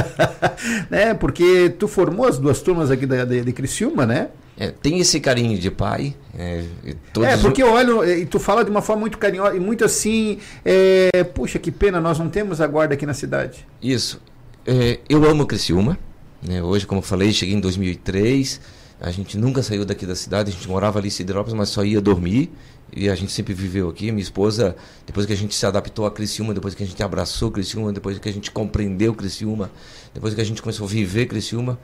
né? 0.89 1.13
Porque 1.13 1.69
tu 1.79 1.87
formou 1.87 2.27
as 2.27 2.39
duas 2.39 2.63
turmas 2.63 2.91
aqui 2.91 3.05
da, 3.05 3.27
de, 3.27 3.43
de 3.43 3.53
Criciúma, 3.53 4.07
né? 4.07 4.29
É, 4.57 4.71
tem 4.71 4.99
esse 4.99 5.21
carinho 5.21 5.59
de 5.59 5.71
pai. 5.71 6.17
É, 6.35 6.65
é 7.23 7.37
porque 7.37 7.63
eu 7.63 7.71
olho 7.71 8.03
e 8.03 8.25
tu 8.25 8.41
fala 8.41 8.65
de 8.65 8.71
uma 8.71 8.81
forma 8.81 9.01
muito 9.01 9.19
carinhosa 9.19 9.55
e 9.55 9.61
muito 9.61 9.85
assim. 9.85 10.39
É, 10.65 11.23
puxa, 11.23 11.59
que 11.59 11.71
pena, 11.71 12.01
nós 12.01 12.19
não 12.19 12.31
temos 12.31 12.63
a 12.63 12.67
guarda 12.67 12.95
aqui 12.95 13.05
na 13.05 13.13
cidade. 13.13 13.67
Isso. 13.83 14.19
É, 14.67 15.01
eu 15.07 15.23
amo 15.27 15.45
Criciúma. 15.45 15.99
Né? 16.43 16.63
Hoje, 16.63 16.87
como 16.87 17.01
eu 17.01 17.05
falei, 17.05 17.31
cheguei 17.31 17.55
em 17.55 17.61
2003 17.61 18.80
a 19.01 19.11
gente 19.11 19.39
nunca 19.39 19.63
saiu 19.63 19.85
daqui 19.87 20.05
da 20.05 20.15
cidade, 20.15 20.51
a 20.51 20.53
gente 20.53 20.69
morava 20.69 20.99
ali 20.99 21.09
em 21.09 21.11
Siderópolis, 21.11 21.57
mas 21.57 21.71
só 21.71 21.83
ia 21.83 22.01
dormir. 22.01 22.51
E 22.95 23.09
a 23.09 23.15
gente 23.15 23.33
sempre 23.33 23.55
viveu 23.55 23.89
aqui. 23.89 24.11
Minha 24.11 24.23
esposa, 24.23 24.77
depois 25.07 25.25
que 25.25 25.33
a 25.33 25.37
gente 25.37 25.55
se 25.55 25.65
adaptou 25.65 26.05
a 26.07 26.11
Criciúma, 26.11 26.53
depois 26.53 26.75
que 26.75 26.83
a 26.83 26.87
gente 26.87 27.03
abraçou 27.03 27.51
Criciúma, 27.51 27.93
depois 27.93 28.19
que 28.19 28.29
a 28.29 28.33
gente 28.33 28.51
compreendeu 28.51 29.15
Criciúma, 29.15 29.71
depois 30.13 30.35
que 30.35 30.41
a 30.41 30.45
gente 30.45 30.61
começou 30.61 30.87
a 30.87 30.91
viver 30.91 31.27
Criciúma, 31.27 31.79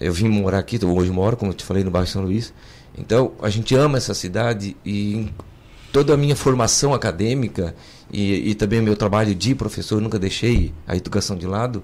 eu 0.00 0.12
vim 0.12 0.28
morar 0.28 0.58
aqui, 0.58 0.82
hoje 0.84 1.10
moro, 1.10 1.36
como 1.36 1.52
eu 1.52 1.54
te 1.54 1.62
falei, 1.62 1.84
no 1.84 1.90
bairro 1.90 2.08
São 2.08 2.22
Luís. 2.22 2.52
Então, 2.96 3.32
a 3.40 3.50
gente 3.50 3.74
ama 3.74 3.98
essa 3.98 4.14
cidade 4.14 4.76
e 4.84 5.30
toda 5.92 6.14
a 6.14 6.16
minha 6.16 6.34
formação 6.34 6.94
acadêmica 6.94 7.74
e, 8.12 8.50
e 8.50 8.54
também 8.54 8.80
meu 8.80 8.96
trabalho 8.96 9.34
de 9.34 9.54
professor, 9.54 10.00
nunca 10.00 10.18
deixei 10.18 10.72
a 10.86 10.96
educação 10.96 11.36
de 11.36 11.46
lado. 11.46 11.82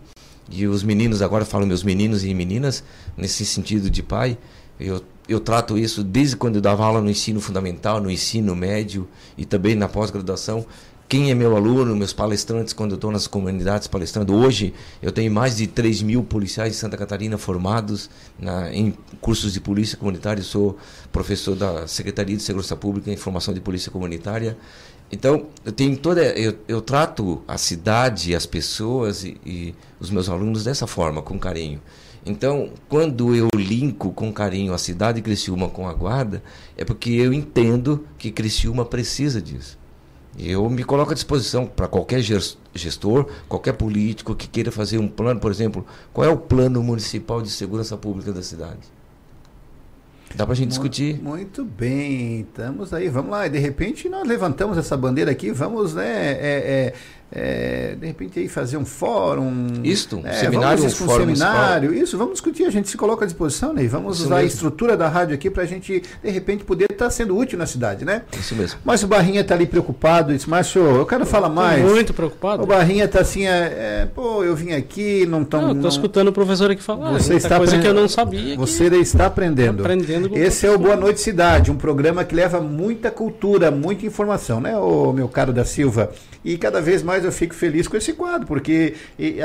E 0.50 0.66
os 0.66 0.82
meninos, 0.82 1.22
agora 1.22 1.44
falo 1.44 1.66
meus 1.66 1.82
meninos 1.82 2.24
e 2.24 2.32
meninas, 2.32 2.84
nesse 3.16 3.44
sentido 3.44 3.90
de 3.90 4.02
pai, 4.02 4.38
eu, 4.78 5.02
eu 5.28 5.40
trato 5.40 5.76
isso 5.76 6.04
desde 6.04 6.36
quando 6.36 6.56
eu 6.56 6.60
dava 6.60 6.84
aula 6.84 7.00
no 7.00 7.10
ensino 7.10 7.40
fundamental, 7.40 8.00
no 8.00 8.10
ensino 8.10 8.54
médio 8.54 9.08
e 9.36 9.44
também 9.44 9.74
na 9.74 9.88
pós-graduação. 9.88 10.66
Quem 11.08 11.30
é 11.30 11.34
meu 11.34 11.56
aluno, 11.56 11.94
meus 11.94 12.12
palestrantes, 12.12 12.72
quando 12.72 12.90
eu 12.92 12.94
estou 12.96 13.12
nas 13.12 13.28
comunidades 13.28 13.86
palestrando. 13.86 14.34
Hoje 14.34 14.74
eu 15.00 15.12
tenho 15.12 15.30
mais 15.30 15.56
de 15.56 15.68
3 15.68 16.02
mil 16.02 16.24
policiais 16.24 16.72
de 16.72 16.78
Santa 16.78 16.96
Catarina 16.96 17.38
formados 17.38 18.10
na, 18.36 18.74
em 18.74 18.92
cursos 19.20 19.52
de 19.52 19.60
polícia 19.60 19.96
comunitária. 19.96 20.40
Eu 20.40 20.44
sou 20.44 20.76
professor 21.12 21.54
da 21.54 21.86
Secretaria 21.86 22.36
de 22.36 22.42
Segurança 22.42 22.74
Pública 22.74 23.10
em 23.12 23.16
Formação 23.16 23.54
de 23.54 23.60
Polícia 23.60 23.90
Comunitária. 23.90 24.58
Então, 25.10 25.46
eu 25.64 25.72
tenho 25.72 25.96
toda. 25.96 26.22
Eu, 26.22 26.56
eu 26.66 26.80
trato 26.80 27.42
a 27.46 27.56
cidade, 27.56 28.34
as 28.34 28.46
pessoas 28.46 29.24
e, 29.24 29.36
e 29.46 29.74
os 30.00 30.10
meus 30.10 30.28
alunos 30.28 30.64
dessa 30.64 30.86
forma, 30.86 31.22
com 31.22 31.38
carinho. 31.38 31.80
Então, 32.24 32.70
quando 32.88 33.36
eu 33.36 33.48
linko 33.54 34.10
com 34.10 34.32
carinho 34.32 34.74
a 34.74 34.78
cidade 34.78 35.16
de 35.16 35.22
Criciúma 35.22 35.68
com 35.68 35.88
a 35.88 35.92
guarda, 35.92 36.42
é 36.76 36.84
porque 36.84 37.10
eu 37.10 37.32
entendo 37.32 38.04
que 38.18 38.32
Criciúma 38.32 38.84
precisa 38.84 39.40
disso. 39.40 39.78
Eu 40.36 40.68
me 40.68 40.82
coloco 40.82 41.12
à 41.12 41.14
disposição 41.14 41.66
para 41.66 41.86
qualquer 41.86 42.20
gestor, 42.74 43.26
qualquer 43.48 43.74
político 43.74 44.34
que 44.34 44.48
queira 44.48 44.72
fazer 44.72 44.98
um 44.98 45.08
plano, 45.08 45.38
por 45.38 45.52
exemplo, 45.52 45.86
qual 46.12 46.26
é 46.26 46.30
o 46.30 46.36
plano 46.36 46.82
municipal 46.82 47.40
de 47.40 47.48
segurança 47.48 47.96
pública 47.96 48.32
da 48.32 48.42
cidade? 48.42 48.95
Dá 50.36 50.44
para 50.44 50.52
a 50.52 50.56
gente 50.56 50.68
discutir. 50.68 51.18
Muito 51.22 51.64
bem, 51.64 52.40
estamos 52.40 52.92
aí, 52.92 53.08
vamos 53.08 53.30
lá. 53.30 53.48
De 53.48 53.58
repente 53.58 54.06
nós 54.06 54.28
levantamos 54.28 54.76
essa 54.76 54.94
bandeira 54.94 55.30
aqui, 55.30 55.50
vamos, 55.50 55.94
né? 55.94 56.32
É, 56.32 56.94
é, 57.30 57.96
de 57.98 58.06
repente 58.06 58.38
aí 58.38 58.48
fazer 58.48 58.76
um 58.76 58.84
fórum. 58.84 59.66
Isto, 59.84 60.16
um 60.18 60.26
é, 60.26 60.32
seminário, 60.32 60.78
vamos 60.78 61.00
um 61.00 61.04
um 61.04 61.08
fórum 61.08 61.24
seminário. 61.26 61.94
Isso, 61.94 62.16
vamos 62.16 62.34
discutir, 62.34 62.64
a 62.64 62.70
gente 62.70 62.88
se 62.88 62.96
coloca 62.96 63.24
à 63.24 63.26
disposição, 63.26 63.72
né? 63.72 63.82
E 63.84 63.88
vamos 63.88 64.16
Isso 64.16 64.26
usar 64.26 64.36
a 64.36 64.42
mesmo. 64.42 64.54
estrutura 64.54 64.96
da 64.96 65.08
rádio 65.08 65.34
aqui 65.34 65.50
para 65.50 65.64
a 65.64 65.66
gente, 65.66 66.02
de 66.22 66.30
repente, 66.30 66.64
poder 66.64 66.90
estar 66.90 67.10
sendo 67.10 67.36
útil 67.36 67.58
na 67.58 67.66
cidade, 67.66 68.04
né? 68.04 68.22
Isso 68.38 68.54
mesmo. 68.54 68.78
Mas 68.84 69.02
o 69.02 69.06
Barrinha 69.06 69.42
tá 69.44 69.54
ali 69.54 69.66
preocupado, 69.66 70.32
disse, 70.32 70.48
Márcio, 70.48 70.80
eu 70.80 71.04
quero 71.04 71.26
falar 71.26 71.48
mais. 71.48 71.82
Muito 71.84 72.14
preocupado. 72.14 72.62
O 72.62 72.66
Barrinha 72.66 73.06
tá 73.08 73.20
assim, 73.20 73.46
é, 73.46 73.50
é, 74.02 74.08
pô, 74.14 74.42
eu 74.44 74.54
vim 74.56 74.72
aqui, 74.72 75.26
não 75.26 75.44
tão. 75.44 75.60
Não, 75.62 75.68
eu 75.70 75.82
tô 75.82 75.88
escutando 75.88 76.28
o 76.28 76.32
professor 76.32 76.70
aqui 76.70 76.82
falar. 76.82 77.12
Você 77.12 77.34
está 77.34 77.56
coisa 77.58 77.72
que 77.72 77.78
eu 77.78 77.90
aprendendo- 77.90 78.00
não 78.02 78.08
sabia. 78.08 78.52
que- 78.52 78.56
Você 78.56 78.84
está 78.96 79.26
aprendendo. 79.26 79.80
Aprendendo 79.80 80.36
Esse 80.36 80.66
é 80.66 80.70
o. 80.70 80.76
Boa 80.86 80.94
Noite 80.94 81.20
Cidade, 81.20 81.70
um 81.70 81.76
programa 81.76 82.22
que 82.24 82.32
leva 82.34 82.60
muita 82.60 83.10
cultura, 83.10 83.70
muita 83.72 84.06
informação, 84.06 84.60
né, 84.60 84.76
o 84.76 85.12
meu 85.12 85.26
caro 85.28 85.52
da 85.52 85.64
Silva? 85.64 86.10
E 86.46 86.56
cada 86.56 86.80
vez 86.80 87.02
mais 87.02 87.24
eu 87.24 87.32
fico 87.32 87.52
feliz 87.52 87.88
com 87.88 87.96
esse 87.96 88.12
quadro, 88.12 88.46
porque 88.46 88.94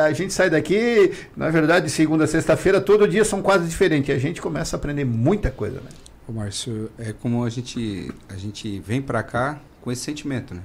a 0.05 0.13
gente 0.13 0.31
sai 0.31 0.51
daqui, 0.51 1.11
na 1.35 1.49
verdade, 1.49 1.87
de 1.87 1.91
segunda 1.91 2.25
a 2.25 2.27
sexta-feira, 2.27 2.79
todo 2.79 3.07
dia 3.07 3.25
são 3.25 3.41
quadros 3.41 3.67
diferentes. 3.71 4.09
E 4.09 4.11
a 4.11 4.19
gente 4.19 4.39
começa 4.39 4.75
a 4.75 4.77
aprender 4.77 5.03
muita 5.03 5.49
coisa, 5.49 5.81
né? 5.81 5.89
Ô, 6.27 6.31
Márcio, 6.31 6.91
é 6.99 7.11
como 7.11 7.43
a 7.43 7.49
gente, 7.49 8.11
a 8.29 8.35
gente 8.35 8.79
vem 8.81 9.01
para 9.01 9.23
cá 9.23 9.59
com 9.81 9.91
esse 9.91 10.03
sentimento, 10.03 10.53
né? 10.53 10.61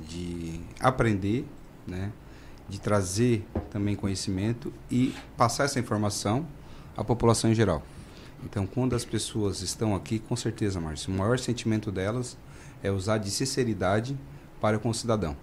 De 0.00 0.58
aprender, 0.80 1.44
né? 1.86 2.10
De 2.66 2.80
trazer 2.80 3.44
também 3.68 3.94
conhecimento 3.94 4.72
e 4.90 5.14
passar 5.36 5.64
essa 5.64 5.78
informação 5.78 6.48
à 6.96 7.04
população 7.04 7.50
em 7.50 7.54
geral. 7.54 7.82
Então, 8.42 8.66
quando 8.66 8.96
as 8.96 9.04
pessoas 9.04 9.60
estão 9.60 9.94
aqui, 9.94 10.20
com 10.20 10.36
certeza, 10.36 10.80
Márcio, 10.80 11.12
o 11.12 11.18
maior 11.18 11.38
sentimento 11.38 11.92
delas 11.92 12.34
é 12.82 12.90
usar 12.90 13.18
de 13.18 13.30
sinceridade 13.30 14.16
para 14.58 14.78
com 14.78 14.88
o 14.88 14.94
cidadão. 14.94 15.36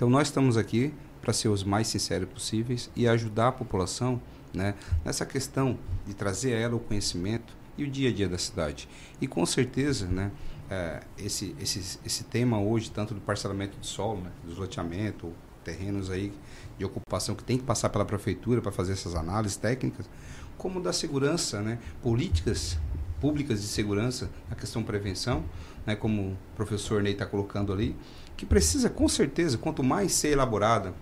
Então, 0.00 0.08
nós 0.08 0.28
estamos 0.28 0.56
aqui 0.56 0.94
para 1.20 1.30
ser 1.30 1.48
os 1.48 1.62
mais 1.62 1.86
sinceros 1.86 2.26
possíveis 2.26 2.90
e 2.96 3.06
ajudar 3.06 3.48
a 3.48 3.52
população 3.52 4.18
né, 4.50 4.74
nessa 5.04 5.26
questão 5.26 5.78
de 6.06 6.14
trazer 6.14 6.54
a 6.54 6.56
ela 6.56 6.74
o 6.74 6.80
conhecimento 6.80 7.54
e 7.76 7.84
o 7.84 7.86
dia 7.86 8.08
a 8.08 8.12
dia 8.14 8.26
da 8.26 8.38
cidade. 8.38 8.88
E 9.20 9.26
com 9.26 9.44
certeza, 9.44 10.06
né, 10.06 10.32
eh, 10.70 11.02
esse, 11.18 11.54
esse, 11.60 11.98
esse 12.02 12.24
tema 12.24 12.58
hoje, 12.58 12.90
tanto 12.90 13.12
do 13.12 13.20
parcelamento 13.20 13.78
de 13.78 13.86
solo, 13.86 14.22
né, 14.22 14.30
dos 14.42 14.56
loteamento, 14.56 15.34
terrenos 15.62 16.08
aí 16.08 16.32
de 16.78 16.84
ocupação 16.86 17.34
que 17.34 17.44
tem 17.44 17.58
que 17.58 17.64
passar 17.64 17.90
pela 17.90 18.06
prefeitura 18.06 18.62
para 18.62 18.72
fazer 18.72 18.94
essas 18.94 19.14
análises 19.14 19.58
técnicas, 19.58 20.08
como 20.56 20.80
da 20.80 20.94
segurança, 20.94 21.60
né, 21.60 21.78
políticas 22.02 22.78
públicas 23.20 23.60
de 23.60 23.68
segurança, 23.68 24.30
a 24.50 24.54
questão 24.54 24.82
prevenção, 24.82 25.44
né, 25.84 25.94
como 25.94 26.22
o 26.22 26.36
professor 26.56 27.02
Ney 27.02 27.12
está 27.12 27.26
colocando 27.26 27.70
ali, 27.70 27.94
que 28.40 28.46
precisa 28.46 28.88
com 28.88 29.06
certeza, 29.06 29.58
quanto 29.58 29.82
mais 29.82 30.12
ser 30.12 30.28
elaborada, 30.28 30.94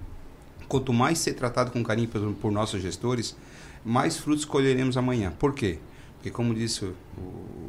quanto 0.67 0.93
mais 0.93 1.21
ser 1.21 1.35
tratado 1.35 1.71
com 1.71 1.85
carinho 1.85 2.09
por, 2.09 2.33
por 2.33 2.51
nossos 2.51 2.83
gestores, 2.83 3.37
mais 3.85 4.17
frutos 4.17 4.45
colheremos 4.45 4.97
amanhã. 4.97 5.33
Por 5.39 5.55
quê? 5.55 5.79
Porque, 6.17 6.33
como 6.33 6.53
disse 6.53 6.85
o, 6.85 6.97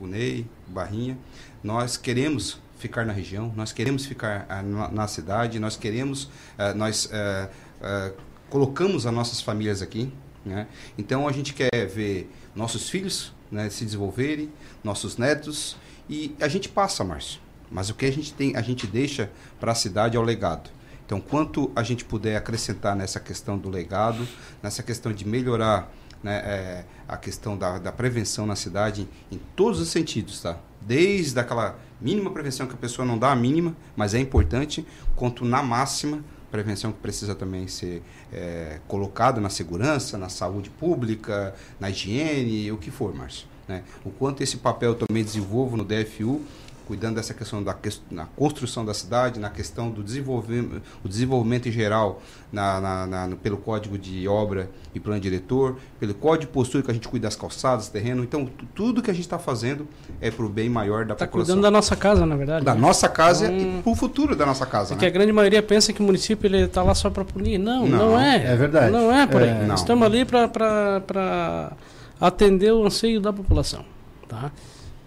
o, 0.01 0.07
Ney, 0.07 0.47
o 0.67 0.71
Barrinha, 0.71 1.15
nós 1.63 1.97
queremos 1.97 2.59
ficar 2.79 3.05
na 3.05 3.13
região, 3.13 3.53
nós 3.55 3.71
queremos 3.71 4.07
ficar 4.07 4.47
ah, 4.49 4.63
na, 4.63 4.89
na 4.89 5.07
cidade, 5.07 5.59
nós 5.59 5.77
queremos, 5.77 6.31
ah, 6.57 6.73
nós 6.73 7.07
ah, 7.13 7.47
ah, 7.79 8.11
colocamos 8.49 9.05
as 9.05 9.13
nossas 9.13 9.39
famílias 9.39 9.83
aqui, 9.83 10.11
né? 10.43 10.65
Então 10.97 11.27
a 11.27 11.31
gente 11.31 11.53
quer 11.53 11.85
ver 11.85 12.27
nossos 12.55 12.89
filhos 12.89 13.35
né, 13.51 13.69
se 13.69 13.85
desenvolverem, 13.85 14.51
nossos 14.83 15.15
netos 15.17 15.77
e 16.09 16.35
a 16.41 16.47
gente 16.47 16.67
passa, 16.67 17.03
Márcio. 17.03 17.39
Mas 17.71 17.89
o 17.89 17.95
que 17.95 18.05
a 18.05 18.11
gente 18.11 18.33
tem, 18.33 18.55
a 18.55 18.61
gente 18.61 18.87
deixa 18.87 19.31
para 19.59 19.71
a 19.71 19.75
cidade 19.75 20.17
é 20.17 20.19
o 20.19 20.23
legado. 20.23 20.69
Então, 21.05 21.19
quanto 21.19 21.71
a 21.75 21.81
gente 21.81 22.05
puder 22.05 22.35
acrescentar 22.35 22.95
nessa 22.95 23.19
questão 23.19 23.57
do 23.57 23.69
legado, 23.69 24.27
nessa 24.61 24.83
questão 24.83 25.11
de 25.11 25.27
melhorar 25.27 25.91
né, 26.21 26.37
é, 26.45 26.85
a 27.07 27.17
questão 27.17 27.57
da, 27.57 27.79
da 27.79 27.91
prevenção 27.91 28.45
na 28.45 28.55
cidade 28.55 29.07
em 29.31 29.39
todos 29.55 29.79
os 29.79 29.89
sentidos, 29.89 30.41
tá? 30.41 30.57
Desde 30.81 31.39
aquela 31.39 31.79
mínima 31.99 32.29
prevenção 32.31 32.67
que 32.67 32.73
a 32.73 32.77
pessoa 32.77 33.05
não 33.05 33.17
dá 33.17 33.31
a 33.31 33.35
mínima, 33.35 33.75
mas 33.95 34.13
é 34.13 34.19
importante, 34.19 34.85
quanto 35.15 35.43
na 35.43 35.63
máxima 35.63 36.23
prevenção 36.51 36.91
que 36.91 36.99
precisa 36.99 37.35
também 37.35 37.67
ser 37.67 38.01
é, 38.31 38.79
colocada 38.87 39.39
na 39.39 39.49
segurança, 39.49 40.17
na 40.17 40.29
saúde 40.29 40.69
pública, 40.69 41.53
na 41.79 41.89
higiene, 41.89 42.71
o 42.71 42.77
que 42.77 42.91
for, 42.91 43.13
Márcio. 43.15 43.47
Né? 43.67 43.83
O 44.03 44.09
quanto 44.09 44.41
esse 44.41 44.57
papel 44.57 44.95
também 44.95 45.23
desenvolvo 45.23 45.77
no 45.77 45.85
DFU, 45.85 46.41
cuidando 46.89 47.17
dessa 47.17 47.35
questão 47.35 47.61
da 47.61 47.75
na 48.09 48.25
construção 48.25 48.83
da 48.83 48.95
cidade, 48.95 49.39
na 49.39 49.51
questão 49.51 49.91
do 49.91 50.01
desenvolvimento, 50.03 50.81
o 51.05 51.07
desenvolvimento 51.07 51.69
em 51.69 51.71
geral 51.71 52.19
na, 52.51 52.81
na- 52.81 53.05
na- 53.05 53.27
no- 53.27 53.37
pelo 53.37 53.57
código 53.57 53.95
de 53.95 54.27
obra 54.27 54.71
e 54.95 54.99
plano 54.99 55.21
diretor, 55.21 55.77
pelo 55.99 56.15
código 56.15 56.47
de 56.47 56.47
postura 56.47 56.83
que 56.83 56.89
a 56.89 56.93
gente 56.95 57.07
cuida 57.07 57.27
das 57.27 57.35
calçadas, 57.35 57.89
terreno. 57.89 58.23
Então, 58.23 58.47
tu- 58.47 58.65
tudo 58.73 59.03
que 59.03 59.11
a 59.11 59.13
gente 59.13 59.25
está 59.25 59.37
fazendo 59.37 59.87
é 60.19 60.31
para 60.31 60.43
o 60.43 60.49
bem 60.49 60.67
maior 60.67 61.05
da 61.05 61.13
Tá 61.13 61.27
população. 61.27 61.53
cuidando 61.55 61.61
da 61.61 61.69
nossa 61.69 61.95
casa, 61.95 62.25
na 62.25 62.35
verdade. 62.35 62.65
Da 62.65 62.73
né? 62.73 62.81
nossa 62.81 63.07
casa 63.07 63.45
Então, 63.45 63.79
e 63.79 63.81
para 63.83 63.91
o 63.91 63.95
futuro 63.95 64.35
da 64.35 64.47
nossa 64.47 64.65
casa. 64.65 64.95
Porque 64.95 65.05
né? 65.05 65.11
a 65.11 65.13
grande 65.13 65.31
maioria 65.31 65.61
pensa 65.61 65.93
que 65.93 66.01
o 66.01 66.03
município 66.03 66.47
ele 66.47 66.63
está 66.63 66.81
lá 66.81 66.95
só 66.95 67.11
para 67.11 67.23
punir. 67.23 67.59
Não, 67.59 67.85
não, 67.87 67.97
Não, 68.13 68.19
é. 68.19 68.51
é 68.51 68.55
verdade. 68.55 68.91
Não 68.91 69.13
é 69.15 69.27
por 69.27 69.43
aí. 69.43 69.49
É. 69.49 69.73
Estamos 69.75 70.03
ali 70.07 70.25
para 70.25 71.71
atender 72.19 72.71
o 72.73 72.83
anseio 72.83 73.21
da 73.21 73.31
população. 73.31 73.85
Tá? 74.27 74.51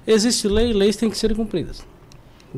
Existe 0.06 0.48
lei, 0.48 0.72
leis 0.72 0.96
têm 0.96 1.08
que 1.10 1.16
ser 1.16 1.34
cumpridas. 1.34 1.84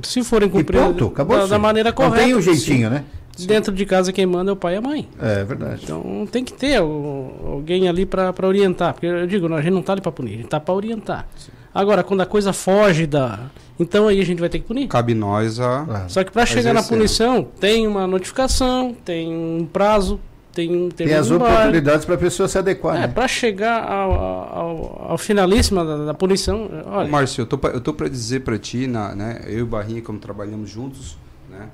Se 0.03 0.23
forem 0.25 0.49
cumpridas 0.49 0.87
pronto, 0.87 1.07
acabou. 1.07 1.37
da, 1.37 1.43
assim. 1.43 1.51
da 1.51 1.59
maneira 1.59 1.91
Não 1.91 1.95
correta. 1.97 2.17
tem 2.25 2.35
o 2.35 2.41
jeitinho, 2.41 2.91
né? 2.91 3.05
sim. 3.37 3.47
Dentro 3.47 3.73
de 3.75 3.85
casa 3.85 4.13
quem 4.13 4.27
manda 4.27 4.51
é 4.51 4.55
o 4.55 4.57
pai 4.57 4.75
e 4.75 4.77
a 4.77 4.81
mãe. 4.81 5.09
É 5.21 5.45
verdade. 5.45 5.83
Então 5.85 6.27
tem 6.31 6.45
que 6.45 6.53
ter 6.53 6.77
alguém 6.77 7.89
ali 7.89 8.07
para 8.07 8.33
orientar. 8.47 8.95
Porque 8.95 9.07
eu 9.07 9.27
digo, 9.27 9.53
a 9.53 9.61
gente 9.61 9.73
não 9.73 9.81
está 9.81 9.93
ali 9.93 10.01
para 10.01 10.13
punir, 10.13 10.33
a 10.33 10.37
gente 10.37 10.45
está 10.47 10.61
para 10.61 10.75
orientar. 10.75 11.27
Agora, 11.73 12.05
quando 12.05 12.21
a 12.21 12.27
coisa 12.27 12.53
foge 12.53 13.07
da. 13.07 13.51
Então 13.79 14.07
aí 14.07 14.21
a 14.21 14.25
gente 14.25 14.39
vai 14.39 14.49
ter 14.49 14.61
que 14.61 14.65
punir. 14.67 14.87
Cabe 14.87 15.15
nós 15.15 15.59
a. 15.59 16.07
Só 16.09 16.23
que 16.23 16.31
para 16.31 16.47
chegar 16.47 16.73
na 16.73 16.83
punição, 16.83 17.47
tem 17.61 17.87
uma 17.87 18.07
notificação, 18.07 18.95
tem 19.05 19.33
um 19.35 19.69
prazo, 19.73 20.21
tem 20.55 20.89
Tem 20.91 21.07
termo 21.09 21.21
as 21.21 21.31
oportunidades 21.31 22.05
para 22.05 22.15
a 22.15 22.19
pessoa 22.19 22.49
se 22.49 22.57
adequar, 22.59 22.97
É, 22.97 23.01
né? 23.01 23.09
para 23.09 23.27
chegar 23.29 23.83
ao, 23.83 24.13
ao, 24.13 25.07
ao 25.11 25.19
finalíssima 25.19 25.85
da, 25.85 26.05
da 26.07 26.15
punição, 26.15 26.71
olha, 26.87 27.09
Márcio, 27.09 27.43
eu 27.43 27.47
tô, 27.47 27.59
pra- 27.59 27.71
eu 27.71 27.81
tô 27.81 27.93
para 27.93 28.09
dizer 28.09 28.41
para 28.41 28.59
ti, 28.59 28.87
na, 28.87 29.15
né, 29.15 29.43
eu 29.47 29.59
e 29.59 29.63
o 29.63 29.67
Barrinha, 29.67 30.01
como 30.03 30.19
trabalhamos 30.19 30.71
juntos, 30.71 31.17
né, 31.51 31.69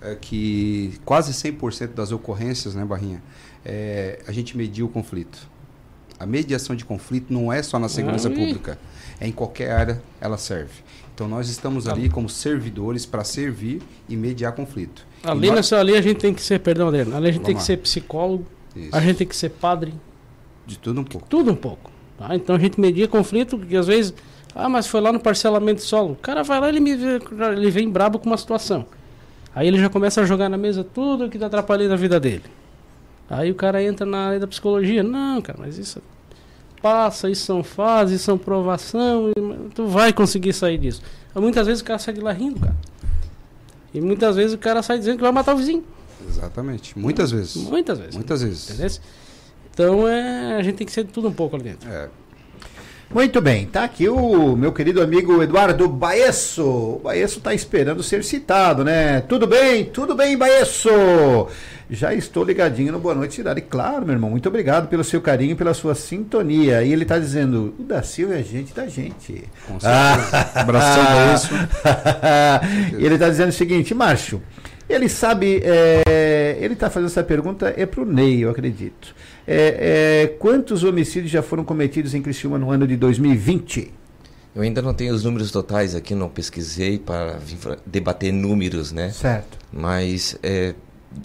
é 0.00 0.14
que 0.14 0.94
quase 1.04 1.32
100% 1.32 1.94
das 1.94 2.12
ocorrências, 2.12 2.74
né, 2.74 2.84
Barrinha, 2.84 3.22
é, 3.64 4.20
a 4.26 4.32
gente 4.32 4.56
mediu 4.56 4.86
o 4.86 4.88
conflito. 4.88 5.48
A 6.18 6.24
mediação 6.26 6.74
de 6.74 6.84
conflito 6.84 7.32
não 7.32 7.52
é 7.52 7.62
só 7.62 7.78
na 7.78 7.88
segurança 7.88 8.28
Ai. 8.28 8.34
pública, 8.34 8.78
é 9.20 9.26
em 9.28 9.32
qualquer 9.32 9.70
área 9.72 10.02
ela 10.20 10.38
serve. 10.38 10.72
Então 11.14 11.28
nós 11.28 11.48
estamos 11.48 11.88
ali 11.88 12.08
como 12.10 12.28
servidores 12.28 13.06
para 13.06 13.24
servir 13.24 13.80
e 14.08 14.16
mediar 14.16 14.52
conflito. 14.52 15.05
Ali, 15.24 15.46
nós- 15.48 15.56
nessa, 15.56 15.78
ali 15.80 15.96
a 15.96 16.00
gente 16.00 16.18
tem 16.18 16.32
que 16.34 16.42
ser, 16.42 16.60
perdão, 16.60 16.88
Adriano, 16.88 17.16
ali 17.16 17.28
a 17.28 17.32
gente 17.32 17.42
tem 17.42 17.54
que 17.54 17.60
Vamos 17.60 17.62
lá. 17.62 17.66
ser 17.66 17.76
psicólogo, 17.78 18.46
Isso, 18.74 18.94
a 18.94 19.00
gente 19.00 19.16
tem 19.18 19.26
que 19.26 19.36
ser 19.36 19.50
padre, 19.50 19.92
de 20.66 20.78
tudo 20.78 21.00
um 21.00 21.04
pouco. 21.04 21.26
tudo 21.28 21.50
um 21.50 21.56
pouco. 21.56 21.90
tá? 22.18 22.34
Então 22.34 22.54
a 22.56 22.58
gente 22.58 22.80
media 22.80 23.06
conflito, 23.08 23.58
porque 23.58 23.76
às 23.76 23.86
vezes, 23.86 24.14
ah, 24.54 24.68
mas 24.68 24.86
foi 24.86 25.00
lá 25.00 25.12
no 25.12 25.20
parcelamento 25.20 25.80
de 25.82 25.86
solo. 25.86 26.12
O 26.12 26.16
cara 26.16 26.42
vai 26.42 26.60
lá 26.60 26.66
e 26.66 26.70
ele, 26.70 26.80
me 26.80 26.90
ele 26.90 27.70
vem 27.70 27.88
brabo 27.90 28.18
com 28.18 28.26
uma 28.26 28.36
situação. 28.38 28.86
Aí 29.54 29.66
ele 29.68 29.78
já 29.78 29.88
começa 29.88 30.20
a 30.20 30.24
jogar 30.24 30.48
na 30.48 30.56
mesa 30.58 30.84
tudo 30.84 31.28
que 31.30 31.38
tá 31.38 31.46
atrapalhando 31.46 31.92
a 31.94 31.96
vida 31.96 32.20
dele. 32.20 32.42
Aí 33.28 33.50
o 33.50 33.54
cara 33.54 33.82
entra 33.82 34.04
na 34.06 34.18
área 34.28 34.40
da 34.40 34.46
psicologia. 34.46 35.02
Não, 35.02 35.40
cara, 35.42 35.58
mas 35.60 35.78
isso 35.78 36.00
passa, 36.82 37.28
isso 37.30 37.44
são 37.44 37.64
fases, 37.64 38.20
são 38.20 38.36
provação, 38.38 39.32
tu 39.74 39.86
vai 39.86 40.12
conseguir 40.12 40.52
sair 40.52 40.78
disso. 40.78 41.02
Muitas 41.34 41.66
vezes 41.66 41.82
o 41.82 41.84
cara 41.84 41.98
sai 41.98 42.14
de 42.14 42.20
lá 42.20 42.32
rindo, 42.32 42.60
cara. 42.60 42.76
E 43.94 44.00
muitas 44.00 44.36
vezes 44.36 44.52
o 44.52 44.58
cara 44.58 44.82
sai 44.82 44.98
dizendo 44.98 45.16
que 45.16 45.22
vai 45.22 45.32
matar 45.32 45.54
o 45.54 45.58
vizinho. 45.58 45.84
Exatamente. 46.28 46.98
Muitas 46.98 47.30
vezes. 47.30 47.56
Muitas 47.56 47.98
vezes. 47.98 48.14
Muitas 48.14 48.42
vezes. 48.42 48.70
Entendeu? 48.70 48.90
Então 49.72 50.08
é, 50.08 50.56
a 50.56 50.62
gente 50.62 50.76
tem 50.76 50.86
que 50.86 50.92
ser 50.92 51.04
de 51.04 51.12
tudo 51.12 51.28
um 51.28 51.32
pouco 51.32 51.54
ali 51.56 51.64
dentro. 51.64 51.88
É, 51.88 52.08
Muito 53.12 53.40
bem, 53.40 53.66
tá 53.66 53.84
aqui 53.84 54.08
o 54.08 54.56
meu 54.56 54.72
querido 54.72 55.00
amigo 55.02 55.42
Eduardo 55.42 55.86
Baesso. 55.88 56.64
O 56.64 57.00
Baesso 57.04 57.38
está 57.38 57.54
esperando 57.54 58.02
ser 58.02 58.24
citado, 58.24 58.82
né? 58.84 59.20
Tudo 59.20 59.46
bem? 59.46 59.84
Tudo 59.84 60.14
bem, 60.14 60.36
Baesso? 60.36 60.88
Já 61.88 62.12
estou 62.12 62.42
ligadinho 62.42 62.92
no 62.92 62.98
Boa 62.98 63.14
Noite 63.14 63.34
Cidade. 63.34 63.60
Claro, 63.60 64.04
meu 64.04 64.14
irmão, 64.14 64.30
muito 64.30 64.48
obrigado 64.48 64.88
pelo 64.88 65.04
seu 65.04 65.20
carinho, 65.20 65.54
pela 65.54 65.72
sua 65.72 65.94
sintonia. 65.94 66.82
E 66.82 66.92
ele 66.92 67.02
está 67.02 67.16
dizendo, 67.16 67.74
o 67.78 67.84
da 67.84 68.02
Silva 68.02 68.34
é 68.34 68.42
gente 68.42 68.74
da 68.74 68.88
gente. 68.88 69.44
com 69.68 69.78
certeza. 69.78 70.50
Abração, 70.54 71.04
Baesso. 71.04 71.54
e 72.98 73.04
ele 73.06 73.14
está 73.14 73.28
dizendo 73.28 73.50
o 73.50 73.52
seguinte, 73.52 73.94
Márcio, 73.94 74.42
ele 74.88 75.08
sabe, 75.08 75.62
é, 75.64 76.58
ele 76.60 76.74
está 76.74 76.90
fazendo 76.90 77.08
essa 77.08 77.22
pergunta, 77.22 77.72
é 77.76 77.86
para 77.86 78.00
o 78.00 78.04
Ney, 78.04 78.40
eu 78.40 78.50
acredito. 78.50 79.14
É, 79.46 80.24
é, 80.24 80.26
quantos 80.38 80.82
homicídios 80.82 81.30
já 81.30 81.42
foram 81.42 81.64
cometidos 81.64 82.14
em 82.14 82.22
Criciúma 82.22 82.58
no 82.58 82.70
ano 82.70 82.86
de 82.86 82.96
2020? 82.96 83.92
Eu 84.56 84.62
ainda 84.62 84.80
não 84.80 84.94
tenho 84.94 85.14
os 85.14 85.22
números 85.22 85.52
totais 85.52 85.94
aqui, 85.94 86.14
não 86.14 86.28
pesquisei 86.28 86.98
para 86.98 87.38
debater 87.84 88.32
números, 88.32 88.90
né? 88.90 89.10
Certo. 89.10 89.58
Mas 89.70 90.38
é, 90.42 90.74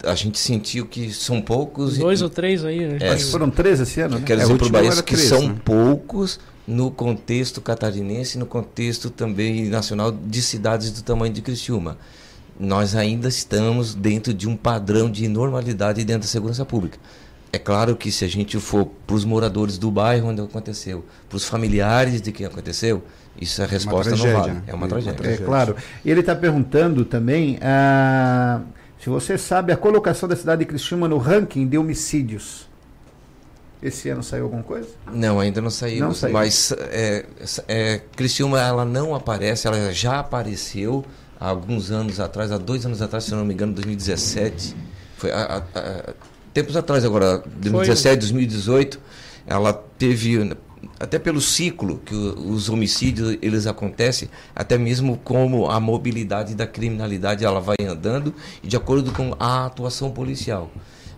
a 0.04 0.14
gente 0.14 0.38
sentiu 0.38 0.86
que 0.86 1.12
são 1.12 1.40
poucos. 1.40 1.98
Dois 1.98 2.20
e, 2.20 2.24
ou 2.24 2.30
três 2.30 2.64
aí, 2.64 2.86
né? 2.86 2.98
É, 3.00 3.08
Acho 3.10 3.26
que 3.26 3.30
foram 3.30 3.50
três 3.50 3.80
esse 3.80 4.00
ano, 4.00 4.18
né? 4.18 4.24
Quero 4.24 4.40
É, 4.40 4.44
dizer 4.44 4.56
para 4.58 4.66
o 4.66 4.70
Bahia 4.70 4.90
que 5.02 5.14
três, 5.14 5.28
são 5.28 5.48
né? 5.48 5.54
poucos 5.64 6.40
no 6.66 6.90
contexto 6.90 7.60
catarinense, 7.60 8.38
no 8.38 8.46
contexto 8.46 9.10
também 9.10 9.68
nacional 9.68 10.12
de 10.12 10.40
cidades 10.42 10.90
do 10.92 11.02
tamanho 11.02 11.32
de 11.32 11.42
Criciúma. 11.42 11.98
Nós 12.58 12.94
ainda 12.94 13.28
estamos 13.28 13.94
dentro 13.94 14.32
de 14.32 14.48
um 14.48 14.56
padrão 14.56 15.10
de 15.10 15.26
normalidade 15.26 16.04
dentro 16.04 16.22
da 16.22 16.28
segurança 16.28 16.64
pública. 16.64 16.98
É 17.52 17.58
claro 17.58 17.96
que 17.96 18.10
se 18.10 18.24
a 18.24 18.28
gente 18.28 18.58
for 18.58 18.86
para 19.06 19.14
os 19.16 19.24
moradores 19.24 19.76
do 19.76 19.90
bairro 19.90 20.28
onde 20.28 20.40
aconteceu, 20.40 21.04
para 21.28 21.36
os 21.36 21.44
familiares 21.44 22.22
de 22.22 22.32
quem 22.32 22.46
aconteceu, 22.46 23.02
isso 23.38 23.62
a 23.62 23.66
resposta 23.66 24.10
não 24.12 24.18
tragédia, 24.18 24.40
vale. 24.40 24.52
né? 24.54 24.62
É 24.66 24.74
uma 24.74 24.86
É 24.86 24.88
tragédia. 24.88 25.28
É 25.28 25.36
claro. 25.36 25.76
E 26.04 26.10
ele 26.10 26.20
está 26.20 26.34
perguntando 26.34 27.04
também 27.04 27.58
ah, 27.60 28.60
se 29.02 29.08
você 29.10 29.36
sabe 29.36 29.72
a 29.72 29.76
colocação 29.76 30.28
da 30.28 30.36
cidade 30.36 30.60
de 30.60 30.66
Criciúma 30.66 31.08
no 31.08 31.18
ranking 31.18 31.66
de 31.66 31.76
homicídios. 31.76 32.68
Esse 33.82 34.08
ano 34.10 34.22
saiu 34.22 34.44
alguma 34.44 34.62
coisa? 34.62 34.88
Não, 35.12 35.40
ainda 35.40 35.60
não 35.60 35.70
saiu. 35.70 36.04
Não 36.04 36.14
saiu. 36.14 36.32
Mas 36.32 36.70
é, 36.78 37.26
é, 37.66 38.00
Criciúma 38.14 38.60
ela 38.60 38.84
não 38.84 39.12
aparece, 39.12 39.66
ela 39.66 39.92
já 39.92 40.20
apareceu 40.20 41.04
há 41.40 41.48
alguns 41.48 41.90
anos 41.90 42.20
atrás, 42.20 42.52
há 42.52 42.58
dois 42.58 42.86
anos 42.86 43.02
atrás, 43.02 43.24
se 43.24 43.32
eu 43.32 43.38
não 43.38 43.44
me 43.44 43.52
engano, 43.54 43.72
2017. 43.72 44.76
Foi 45.16 45.32
há- 45.32 45.64
há- 45.74 45.78
há- 45.80 46.14
tempos 46.54 46.76
atrás 46.76 47.04
agora, 47.04 47.38
2017, 47.56 48.20
2018, 48.20 49.00
ela 49.48 49.72
teve 49.98 50.56
até 50.98 51.18
pelo 51.18 51.40
ciclo 51.40 52.00
que 52.04 52.14
os 52.14 52.68
homicídios 52.68 53.36
eles 53.40 53.66
acontecem, 53.66 54.28
até 54.54 54.76
mesmo 54.78 55.16
como 55.18 55.70
a 55.70 55.78
mobilidade 55.80 56.54
da 56.54 56.66
criminalidade 56.66 57.44
ela 57.44 57.60
vai 57.60 57.76
andando 57.80 58.34
de 58.62 58.76
acordo 58.76 59.12
com 59.12 59.34
a 59.38 59.66
atuação 59.66 60.10
policial. 60.10 60.70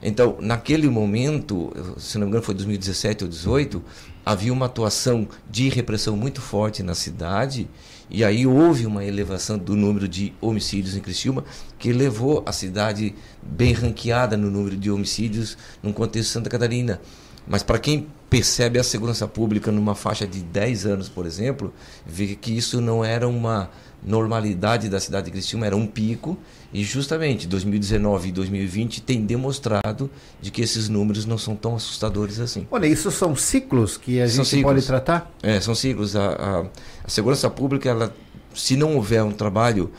Então, 0.02 0.36
naquele 0.38 0.88
momento, 0.88 1.72
se 1.96 2.18
não 2.18 2.26
me 2.26 2.30
engano 2.30 2.44
foi 2.44 2.54
2017 2.54 3.24
ou 3.24 3.30
2018, 3.30 3.82
havia 4.24 4.52
uma 4.52 4.66
atuação 4.66 5.26
de 5.50 5.70
repressão 5.70 6.14
muito 6.14 6.42
forte 6.42 6.82
na 6.82 6.94
cidade 6.94 7.68
e 8.10 8.22
aí 8.22 8.46
houve 8.46 8.86
uma 8.86 9.02
elevação 9.02 9.56
do 9.56 9.74
número 9.74 10.06
de 10.06 10.34
homicídios 10.42 10.94
em 10.94 11.00
Criciúma 11.00 11.42
que 11.78 11.90
levou 11.90 12.42
a 12.44 12.52
cidade 12.52 13.14
bem 13.42 13.72
ranqueada 13.72 14.36
no 14.36 14.50
número 14.50 14.76
de 14.76 14.90
homicídios 14.90 15.56
no 15.82 15.92
contexto 15.92 16.28
de 16.28 16.32
Santa 16.34 16.50
Catarina. 16.50 17.00
Mas 17.46 17.62
para 17.62 17.78
quem 17.78 18.06
percebe 18.34 18.80
a 18.80 18.82
segurança 18.82 19.28
pública 19.28 19.70
numa 19.70 19.94
faixa 19.94 20.26
de 20.26 20.40
10 20.40 20.86
anos, 20.86 21.08
por 21.08 21.24
exemplo, 21.24 21.72
vê 22.04 22.34
que 22.34 22.50
isso 22.50 22.80
não 22.80 23.04
era 23.04 23.28
uma 23.28 23.70
normalidade 24.04 24.88
da 24.88 24.98
cidade 24.98 25.26
de 25.26 25.30
Criciúma, 25.30 25.66
era 25.66 25.76
um 25.76 25.86
pico, 25.86 26.36
e 26.72 26.82
justamente 26.82 27.46
2019 27.46 28.30
e 28.30 28.32
2020 28.32 29.02
tem 29.02 29.24
demonstrado 29.24 30.10
de 30.40 30.50
que 30.50 30.60
esses 30.62 30.88
números 30.88 31.24
não 31.24 31.38
são 31.38 31.54
tão 31.54 31.76
assustadores 31.76 32.40
assim. 32.40 32.66
Olha, 32.72 32.88
isso 32.88 33.08
são 33.12 33.36
ciclos 33.36 33.96
que 33.96 34.20
a 34.20 34.28
São 34.28 34.42
gente 34.42 34.64
pode 34.64 34.80
ciclos. 34.80 34.86
tratar? 34.86 35.32
É, 35.40 35.60
são 35.60 35.72
ciclos. 35.72 36.16
A, 36.16 36.30
a, 36.32 36.66
a 37.04 37.08
segurança 37.08 37.48
pública, 37.48 37.88
ela, 37.88 38.12
se 38.52 38.76
não 38.76 38.96
houver 38.96 39.22
um 39.22 39.30
trabalho 39.30 39.92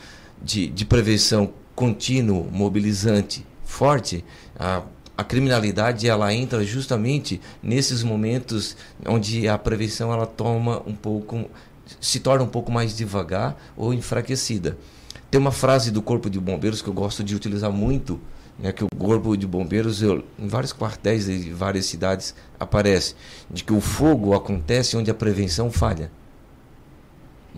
de, 0.43 0.67
de 0.67 0.83
prevenção 0.83 1.53
contínuo, 1.73 2.49
mobilizante, 2.51 3.45
forte, 3.63 4.25
a, 4.59 4.83
a 5.17 5.23
criminalidade 5.23 6.07
ela 6.07 6.33
entra 6.33 6.63
justamente 6.63 7.39
nesses 7.63 8.03
momentos 8.03 8.75
onde 9.07 9.47
a 9.47 9.57
prevenção 9.57 10.11
ela 10.11 10.25
toma 10.25 10.83
um 10.85 10.93
pouco, 10.93 11.49
se 12.01 12.19
torna 12.19 12.43
um 12.43 12.49
pouco 12.49 12.71
mais 12.71 12.95
devagar 12.95 13.55
ou 13.77 13.93
enfraquecida. 13.93 14.77
Tem 15.31 15.39
uma 15.39 15.51
frase 15.51 15.89
do 15.89 16.01
Corpo 16.01 16.29
de 16.29 16.39
Bombeiros 16.39 16.81
que 16.81 16.89
eu 16.89 16.93
gosto 16.93 17.23
de 17.23 17.33
utilizar 17.35 17.71
muito, 17.71 18.19
né, 18.59 18.71
que 18.71 18.83
o 18.83 18.87
Corpo 18.97 19.35
de 19.37 19.47
Bombeiros, 19.47 20.01
eu, 20.01 20.23
em 20.37 20.47
vários 20.47 20.73
quartéis 20.73 21.27
e 21.27 21.49
várias 21.49 21.85
cidades, 21.85 22.35
aparece, 22.59 23.15
de 23.49 23.63
que 23.63 23.73
o 23.73 23.81
fogo 23.81 24.33
acontece 24.33 24.97
onde 24.97 25.09
a 25.09 25.13
prevenção 25.13 25.71
falha. 25.71 26.11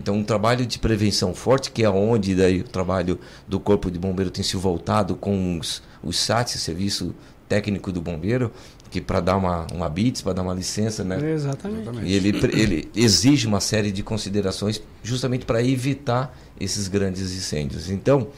Então, 0.00 0.14
um 0.14 0.22
trabalho 0.22 0.64
de 0.64 0.78
prevenção 0.78 1.34
forte, 1.34 1.72
que 1.72 1.82
é 1.82 1.90
onde 1.90 2.34
daí 2.36 2.60
o 2.60 2.64
trabalho 2.64 3.18
do 3.48 3.58
Corpo 3.58 3.90
de 3.90 3.98
Bombeiro 3.98 4.30
tem 4.30 4.44
se 4.44 4.56
voltado 4.56 5.16
com 5.16 5.58
os, 5.58 5.82
os 6.02 6.16
SATs, 6.16 6.60
Serviço 6.60 7.12
Técnico 7.48 7.90
do 7.90 8.00
Bombeiro, 8.00 8.52
que 8.90 9.00
para 9.00 9.20
dar 9.20 9.36
uma, 9.36 9.66
uma 9.72 9.88
BITS, 9.88 10.22
para 10.22 10.32
dar 10.34 10.42
uma 10.42 10.54
licença, 10.54 11.02
né? 11.04 11.18
Exatamente. 11.32 11.88
E 12.04 12.12
ele, 12.14 12.28
ele 12.54 12.90
exige 12.94 13.46
uma 13.46 13.60
série 13.60 13.90
de 13.92 14.02
considerações 14.02 14.82
justamente 15.02 15.44
para 15.44 15.62
evitar 15.62 16.36
esses 16.60 16.88
grandes 16.88 17.32
incêndios. 17.36 17.90
Então, 17.90 18.28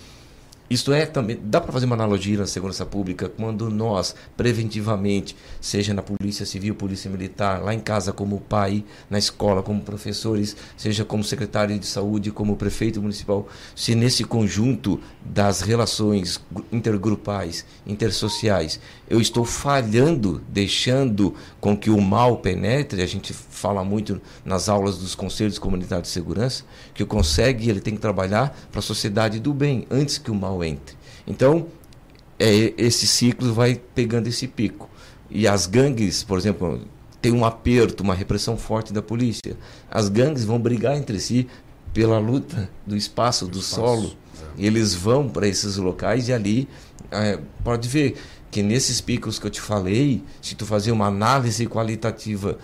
isto 0.69 0.93
é 0.93 1.05
também. 1.05 1.37
Dá 1.43 1.61
para 1.61 1.73
fazer 1.73 1.87
uma 1.87 1.97
analogia 1.97 2.39
na 2.39 2.47
segurança 2.47 2.87
pública 2.87 3.29
quando 3.29 3.69
nós, 3.69 4.15
preventivamente, 4.37 5.35
seja 5.61 5.93
na 5.93 6.01
Polícia 6.01 6.47
Civil, 6.47 6.77
Polícia 6.77 7.11
Militar, 7.11 7.61
lá 7.61 7.75
em 7.75 7.81
casa 7.81 8.13
como 8.13 8.39
pai, 8.41 8.85
na 9.09 9.19
escola 9.19 9.65
como 9.65 9.81
professores, 9.83 10.57
seja 10.77 11.05
como 11.05 11.25
secretário 11.25 11.77
de 11.77 11.87
saúde, 11.87 12.31
como 12.31 12.55
prefeito 12.57 13.03
municipal, 13.03 13.49
se 13.75 13.97
nesse 13.97 14.23
conjunto 14.23 15.01
das 15.25 15.61
relações 15.61 16.41
gru- 16.53 16.65
intergrupais, 16.71 17.65
intersociais, 17.85 18.79
eu 19.11 19.21
estou 19.21 19.45
falhando, 19.45 20.41
deixando 20.49 21.35
com 21.61 21.77
que 21.77 21.91
o 21.91 22.01
mal 22.01 22.37
penetre, 22.37 23.03
a 23.03 23.07
gente 23.07 23.33
fala 23.33 23.85
muito 23.85 24.21
nas 24.45 24.69
aulas 24.69 24.99
dos 24.99 25.17
conselhos 25.17 25.59
comunitários 25.59 26.07
de 26.07 26.15
segurança, 26.15 26.63
que 26.95 27.03
o 27.03 27.07
consegue 27.07 27.69
ele 27.69 27.81
tem 27.81 27.97
que 27.97 28.01
trabalhar 28.01 28.57
para 28.71 28.79
a 28.79 28.83
sociedade 28.83 29.41
do 29.41 29.53
bem, 29.53 29.85
antes 29.91 30.17
que 30.17 30.31
o 30.31 30.35
mal 30.35 30.63
entre. 30.63 30.95
Então, 31.27 31.67
é, 32.39 32.73
esse 32.79 33.05
ciclo 33.05 33.53
vai 33.53 33.81
pegando 33.95 34.29
esse 34.29 34.47
pico. 34.47 34.89
E 35.29 35.49
as 35.49 35.67
gangues, 35.67 36.23
por 36.23 36.39
exemplo, 36.39 36.81
tem 37.21 37.33
um 37.33 37.45
aperto, 37.45 38.05
uma 38.05 38.15
repressão 38.15 38.57
forte 38.57 38.93
da 38.93 39.03
polícia. 39.03 39.57
As 39.91 40.09
gangues 40.09 40.45
vão 40.45 40.61
brigar 40.61 40.97
entre 40.97 41.19
si 41.19 41.49
pela 41.93 42.21
luta 42.21 42.71
do 42.87 42.97
espaço, 42.97 43.49
do 43.49 43.61
solo. 43.61 44.13
E 44.57 44.67
eles 44.67 44.95
vão 44.95 45.29
para 45.29 45.49
esses 45.49 45.77
locais 45.77 46.29
e 46.29 46.33
ali 46.33 46.69
é, 47.11 47.39
pode 47.65 47.89
ver 47.89 48.17
que 48.51 48.63
nesses 48.63 49.01
picos 49.01 49.39
que 49.39 49.47
eu 49.47 49.51
te 49.51 49.61
falei, 49.61 50.23
se 50.43 50.55
tu 50.55 50.67
fazer 50.67 50.91
uma 50.93 51.07
análise 51.07 51.67
qualitativa, 51.67 52.59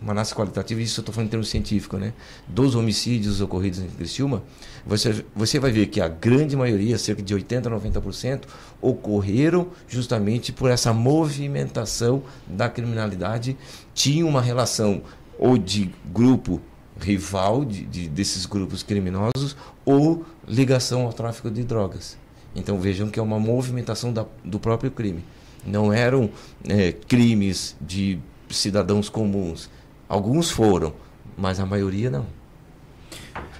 uma 0.00 0.12
análise 0.12 0.32
qualitativa, 0.32 0.80
isso 0.80 1.00
eu 1.00 1.02
estou 1.02 1.12
falando 1.12 1.26
em 1.26 1.30
termos 1.30 1.48
científicos, 1.48 1.98
né? 1.98 2.12
Dos 2.46 2.76
homicídios 2.76 3.40
ocorridos 3.40 3.80
em 3.80 3.88
Criciúma, 3.88 4.44
você, 4.86 5.24
você 5.34 5.58
vai 5.58 5.72
ver 5.72 5.86
que 5.86 6.00
a 6.00 6.06
grande 6.06 6.56
maioria, 6.56 6.96
cerca 6.98 7.20
de 7.20 7.34
80% 7.34 7.66
a 7.66 7.70
90%, 8.00 8.42
ocorreram 8.80 9.68
justamente 9.88 10.52
por 10.52 10.70
essa 10.70 10.92
movimentação 10.92 12.22
da 12.46 12.68
criminalidade. 12.68 13.56
Tinha 13.94 14.24
uma 14.24 14.40
relação 14.40 15.02
ou 15.38 15.58
de 15.58 15.90
grupo 16.12 16.60
rival 17.00 17.64
de, 17.64 17.84
de- 17.84 18.08
desses 18.08 18.46
grupos 18.46 18.82
criminosos 18.82 19.56
ou 19.84 20.24
ligação 20.46 21.02
ao 21.02 21.12
tráfico 21.12 21.50
de 21.50 21.62
drogas. 21.64 22.16
Então 22.58 22.78
vejam 22.78 23.08
que 23.08 23.18
é 23.18 23.22
uma 23.22 23.38
movimentação 23.38 24.12
da- 24.12 24.26
do 24.44 24.58
próprio 24.58 24.90
crime. 24.90 25.22
Não 25.66 25.92
eram 25.92 26.30
eh, 26.68 26.94
crimes 27.06 27.76
de 27.80 28.18
cidadãos 28.50 29.08
comuns. 29.08 29.70
Alguns 30.08 30.50
foram, 30.50 30.92
mas 31.36 31.60
a 31.60 31.66
maioria 31.66 32.10
não. 32.10 32.26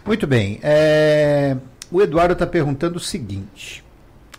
Muito 0.05 0.27
bem. 0.27 0.59
é, 0.62 1.57
O 1.91 2.03
Eduardo 2.03 2.33
está 2.35 2.47
perguntando 2.47 2.97
o 2.97 3.01
seguinte: 3.01 3.83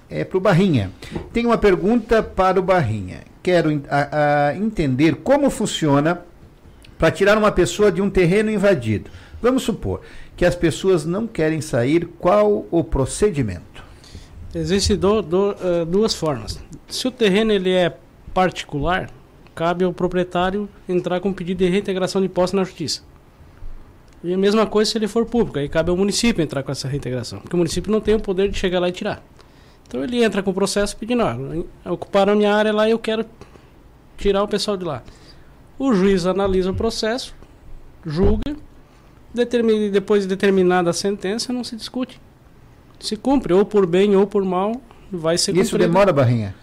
é 0.09 0.23
para 0.23 0.37
o 0.37 0.41
Barrinha. 0.41 0.91
Tem 1.33 1.45
uma 1.45 1.57
pergunta 1.57 2.21
para 2.21 2.59
o 2.59 2.63
Barrinha. 2.63 3.21
Quero 3.41 3.81
a- 3.89 4.49
a 4.49 4.55
entender 4.57 5.15
como 5.17 5.49
funciona 5.49 6.21
para 6.97 7.09
tirar 7.11 7.37
uma 7.37 7.51
pessoa 7.51 7.91
de 7.91 8.01
um 8.01 8.09
terreno 8.09 8.51
invadido. 8.51 9.09
Vamos 9.41 9.63
supor 9.63 10.01
que 10.35 10.43
as 10.45 10.55
pessoas 10.55 11.05
não 11.05 11.25
querem 11.25 11.61
sair, 11.61 12.07
qual 12.19 12.65
o 12.69 12.83
procedimento? 12.83 13.68
Existem 14.53 14.97
do- 14.97 15.21
do- 15.21 15.51
eh, 15.61 15.85
duas 15.85 16.13
formas. 16.15 16.59
Se 16.87 17.07
o 17.07 17.11
terreno 17.11 17.51
ele 17.51 17.71
é 17.71 17.95
particular, 18.33 19.09
cabe 19.53 19.83
ao 19.83 19.93
proprietário 19.93 20.67
entrar 20.87 21.19
com 21.19 21.31
pedido 21.33 21.59
de 21.59 21.69
reintegração 21.69 22.21
de 22.21 22.29
posse 22.29 22.55
na 22.55 22.63
justiça. 22.63 23.03
E 24.23 24.33
a 24.33 24.37
mesma 24.37 24.65
coisa 24.65 24.89
se 24.91 24.97
ele 24.97 25.07
for 25.07 25.25
público, 25.25 25.59
aí 25.59 25.69
cabe 25.69 25.91
ao 25.91 25.97
município 25.97 26.41
entrar 26.43 26.63
com 26.63 26.71
essa 26.71 26.87
reintegração, 26.87 27.39
porque 27.39 27.55
o 27.55 27.57
município 27.57 27.91
não 27.91 28.01
tem 28.01 28.15
o 28.15 28.19
poder 28.19 28.49
de 28.49 28.57
chegar 28.57 28.79
lá 28.79 28.89
e 28.89 28.91
tirar. 28.91 29.23
Então 29.87 30.03
ele 30.03 30.23
entra 30.23 30.43
com 30.43 30.51
o 30.51 30.53
processo 30.53 30.95
pedindo, 30.97 31.23
ó, 31.23 31.91
ocuparam 31.93 32.35
minha 32.35 32.53
área 32.53 32.73
lá 32.73 32.87
e 32.87 32.91
eu 32.91 32.99
quero 32.99 33.25
tirar 34.17 34.43
o 34.43 34.47
pessoal 34.47 34.75
de 34.75 34.83
lá. 34.83 35.03
O 35.77 35.93
juiz 35.93 36.25
analisa 36.25 36.71
o 36.71 36.75
processo, 36.75 37.33
julga, 38.05 38.55
determina, 39.33 39.89
depois 39.89 40.23
de 40.23 40.27
determinada 40.29 40.89
a 40.89 40.93
sentença, 40.93 41.53
não 41.53 41.63
se 41.63 41.75
discute. 41.75 42.19
Se 42.99 43.15
cumpre, 43.15 43.53
ou 43.53 43.63
por 43.65 43.85
bem 43.85 44.15
ou 44.15 44.27
por 44.27 44.43
mal, 44.43 44.73
vai 45.11 45.37
ser 45.37 45.51
Isso 45.55 45.71
cumprido. 45.71 45.91
demora, 45.91 46.11
Barrinha? 46.13 46.53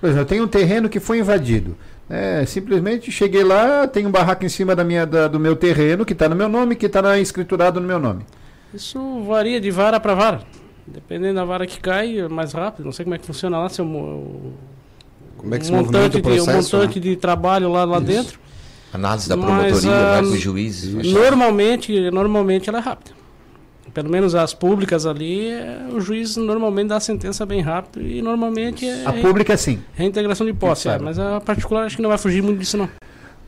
Por 0.00 0.06
exemplo, 0.06 0.22
eu 0.22 0.26
tenho 0.26 0.44
um 0.44 0.48
terreno 0.48 0.88
que 0.88 1.00
foi 1.00 1.18
invadido. 1.18 1.76
É, 2.10 2.44
simplesmente 2.46 3.12
cheguei 3.12 3.44
lá, 3.44 3.86
tem 3.86 4.06
um 4.06 4.10
barraco 4.10 4.44
em 4.44 4.48
cima 4.48 4.74
da 4.74 4.82
minha, 4.82 5.04
da- 5.04 5.28
do 5.28 5.38
meu 5.38 5.54
terreno, 5.54 6.04
que 6.04 6.12
está 6.14 6.28
no 6.28 6.34
meu 6.36 6.48
nome, 6.48 6.74
que 6.74 6.86
está 6.86 7.18
escriturado 7.18 7.80
no 7.80 7.86
meu 7.86 7.98
nome. 7.98 8.24
Isso 8.72 9.22
varia 9.24 9.60
de 9.60 9.70
vara 9.70 10.00
para 10.00 10.14
vara. 10.14 10.40
Dependendo 10.86 11.34
da 11.34 11.44
vara 11.44 11.66
que 11.66 11.78
cai, 11.80 12.18
é 12.20 12.28
mais 12.28 12.52
rápido. 12.52 12.86
Não 12.86 12.92
sei 12.92 13.04
como 13.04 13.14
é 13.14 13.18
que 13.18 13.26
funciona 13.26 13.58
lá, 13.58 13.68
se 13.68 13.80
é 13.80 13.84
um, 13.84 14.52
Como 15.36 15.54
é 15.54 15.58
que 15.58 15.66
se 15.66 15.72
montante, 15.72 16.16
o 16.16 16.20
de, 16.20 16.22
processo, 16.22 16.76
montante 16.76 16.98
né? 16.98 17.04
de 17.04 17.16
trabalho 17.16 17.70
lá, 17.70 17.84
lá 17.84 18.00
dentro. 18.00 18.40
Análise 18.92 19.28
da 19.28 19.36
Mas, 19.36 19.46
promotoria, 19.82 19.90
ah, 19.94 20.12
vai 20.14 20.22
com 20.22 20.28
os 20.34 20.40
juízes. 20.40 20.94
Normalmente, 21.12 22.10
normalmente 22.10 22.68
ela 22.70 22.78
é 22.78 22.80
rápida. 22.82 23.10
Pelo 23.92 24.10
menos 24.10 24.34
as 24.34 24.54
públicas 24.54 25.06
ali, 25.06 25.48
é, 25.48 25.86
o 25.92 26.00
juiz 26.00 26.36
normalmente 26.36 26.88
dá 26.88 26.96
a 26.96 27.00
sentença 27.00 27.44
bem 27.46 27.60
rápido 27.60 28.06
e 28.06 28.20
normalmente 28.22 28.86
é 28.86 29.04
A 29.04 29.12
pública, 29.12 29.56
sim. 29.56 29.80
reintegração 29.94 30.46
de 30.46 30.52
posse. 30.52 30.88
É, 30.88 30.98
mas 30.98 31.18
a 31.18 31.40
particular 31.40 31.84
acho 31.84 31.96
que 31.96 32.02
não 32.02 32.08
vai 32.08 32.18
fugir 32.18 32.42
muito 32.42 32.58
disso 32.58 32.76
não. 32.76 32.88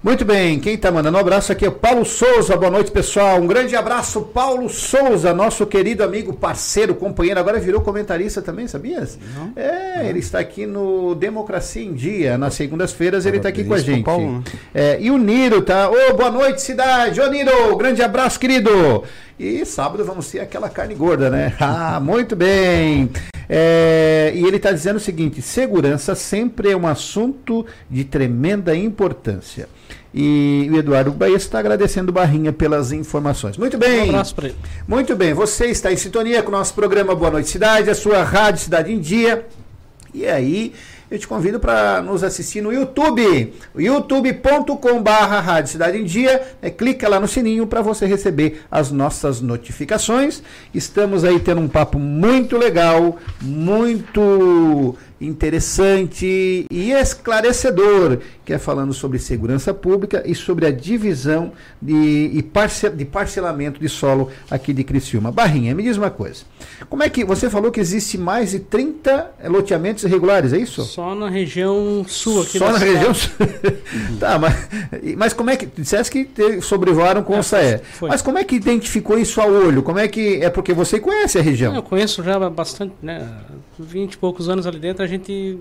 Muito 0.02 0.24
bem, 0.24 0.58
quem 0.58 0.76
está 0.76 0.90
mandando 0.90 1.18
um 1.18 1.20
abraço 1.20 1.52
aqui 1.52 1.62
é 1.66 1.68
o 1.68 1.72
Paulo 1.72 2.06
Souza. 2.06 2.56
Boa 2.56 2.70
noite, 2.70 2.90
pessoal. 2.90 3.38
Um 3.38 3.46
grande 3.46 3.76
abraço, 3.76 4.22
Paulo 4.22 4.66
Souza, 4.70 5.34
nosso 5.34 5.66
querido 5.66 6.02
amigo, 6.02 6.32
parceiro, 6.32 6.94
companheiro. 6.94 7.38
Agora 7.38 7.60
virou 7.60 7.82
comentarista 7.82 8.40
também, 8.40 8.66
sabias? 8.66 9.18
É, 9.54 10.08
ele 10.08 10.20
está 10.20 10.38
aqui 10.38 10.64
no 10.64 11.14
Democracia 11.14 11.84
em 11.84 11.92
Dia. 11.92 12.38
Nas 12.38 12.54
segundas-feiras 12.54 13.26
ele 13.26 13.36
está 13.36 13.50
aqui 13.50 13.62
com 13.62 13.74
a 13.74 13.78
gente. 13.78 14.02
Paulo, 14.02 14.38
né? 14.38 14.42
É, 14.72 14.98
e 15.02 15.10
o 15.10 15.18
Niro, 15.18 15.60
tá? 15.60 15.90
Ô, 15.90 16.14
boa 16.14 16.30
noite, 16.30 16.62
cidade. 16.62 17.20
Ô, 17.20 17.28
Niro, 17.28 17.76
grande 17.76 18.02
abraço, 18.02 18.40
querido. 18.40 19.04
E 19.42 19.64
sábado 19.64 20.04
vamos 20.04 20.30
ter 20.30 20.40
aquela 20.40 20.68
carne 20.68 20.94
gorda, 20.94 21.30
né? 21.30 21.54
Ah, 21.58 21.98
muito 21.98 22.36
bem. 22.36 23.08
É, 23.48 24.32
e 24.34 24.44
ele 24.44 24.58
está 24.58 24.70
dizendo 24.70 24.96
o 24.96 25.00
seguinte: 25.00 25.40
segurança 25.40 26.14
sempre 26.14 26.70
é 26.70 26.76
um 26.76 26.86
assunto 26.86 27.64
de 27.88 28.04
tremenda 28.04 28.76
importância. 28.76 29.66
E 30.12 30.68
o 30.70 30.76
Eduardo 30.76 31.10
Baez 31.10 31.42
está 31.42 31.58
agradecendo 31.58 32.12
Barrinha 32.12 32.52
pelas 32.52 32.92
informações. 32.92 33.56
Muito 33.56 33.78
bem. 33.78 34.08
Um 34.08 34.10
abraço 34.10 34.34
para 34.34 34.48
ele. 34.48 34.56
Muito 34.86 35.16
bem, 35.16 35.32
você 35.32 35.68
está 35.68 35.90
em 35.90 35.96
sintonia 35.96 36.42
com 36.42 36.50
o 36.50 36.52
nosso 36.52 36.74
programa 36.74 37.14
Boa 37.14 37.30
Noite 37.30 37.48
Cidade, 37.48 37.88
a 37.88 37.94
sua 37.94 38.22
rádio 38.22 38.60
Cidade 38.60 38.92
em 38.92 39.00
Dia. 39.00 39.46
E 40.12 40.26
aí, 40.26 40.74
eu 41.10 41.18
te 41.18 41.26
convido 41.26 41.58
para 41.58 42.00
nos 42.00 42.22
assistir 42.22 42.60
no 42.60 42.72
YouTube, 42.72 43.52
youtube.com.br 43.76 45.10
Rádio 45.10 45.72
Cidade 45.72 45.98
em 45.98 46.04
Dia. 46.04 46.40
né? 46.62 46.70
clica 46.70 47.08
lá 47.08 47.18
no 47.18 47.26
sininho 47.26 47.66
para 47.66 47.82
você 47.82 48.06
receber 48.06 48.62
as 48.70 48.92
nossas 48.92 49.40
notificações. 49.40 50.40
Estamos 50.72 51.24
aí 51.24 51.40
tendo 51.40 51.60
um 51.60 51.68
papo 51.68 51.98
muito 51.98 52.56
legal, 52.56 53.18
muito 53.42 54.96
interessante 55.20 56.66
e 56.70 56.92
esclarecedor, 56.92 58.18
que 58.44 58.52
é 58.52 58.58
falando 58.58 58.92
sobre 58.92 59.18
segurança 59.18 59.72
pública 59.74 60.22
e 60.26 60.34
sobre 60.34 60.66
a 60.66 60.70
divisão 60.70 61.52
de, 61.80 62.30
e 62.32 62.42
parce, 62.42 62.88
de 62.90 63.04
parcelamento 63.04 63.78
de 63.80 63.88
solo 63.88 64.30
aqui 64.50 64.72
de 64.72 64.82
Criciúma. 64.82 65.30
Barrinha, 65.30 65.74
me 65.74 65.82
diz 65.82 65.96
uma 65.96 66.10
coisa. 66.10 66.42
Como 66.88 67.02
é 67.02 67.08
que 67.08 67.24
você 67.24 67.48
falou 67.50 67.70
que 67.70 67.78
existe 67.80 68.16
mais 68.18 68.50
de 68.52 68.60
30 68.60 69.30
loteamentos 69.44 70.04
irregulares, 70.04 70.52
é 70.52 70.58
isso? 70.58 70.82
Só 70.82 71.14
na 71.14 71.28
região 71.28 72.04
sul 72.08 72.42
aqui 72.42 72.58
Só 72.58 72.72
na 72.72 72.78
cidade. 72.78 72.94
região 72.94 73.14
sul. 73.14 73.30
tá, 74.18 74.38
mas, 74.38 74.68
mas 75.16 75.32
como 75.32 75.50
é 75.50 75.56
que. 75.56 75.66
Disseste 75.66 76.10
que 76.10 76.24
te- 76.24 76.60
sobrevoaram 76.60 77.22
com 77.22 77.38
o 77.38 77.42
Saé. 77.42 77.78
foi. 77.94 78.08
Mas 78.08 78.22
como 78.22 78.38
é 78.38 78.44
que 78.44 78.56
identificou 78.56 79.18
isso 79.18 79.40
ao 79.40 79.50
olho? 79.50 79.82
Como 79.82 79.98
é 79.98 80.08
que. 80.08 80.42
É 80.42 80.50
porque 80.50 80.72
você 80.72 80.98
conhece 80.98 81.38
a 81.38 81.42
região. 81.42 81.74
Eu 81.74 81.82
conheço 81.82 82.22
já 82.22 82.38
bastante, 82.50 82.94
né? 83.02 83.28
20 83.82 84.12
e 84.14 84.18
poucos 84.18 84.48
anos 84.48 84.66
ali 84.66 84.78
dentro, 84.78 85.02
a 85.02 85.06
gente 85.06 85.58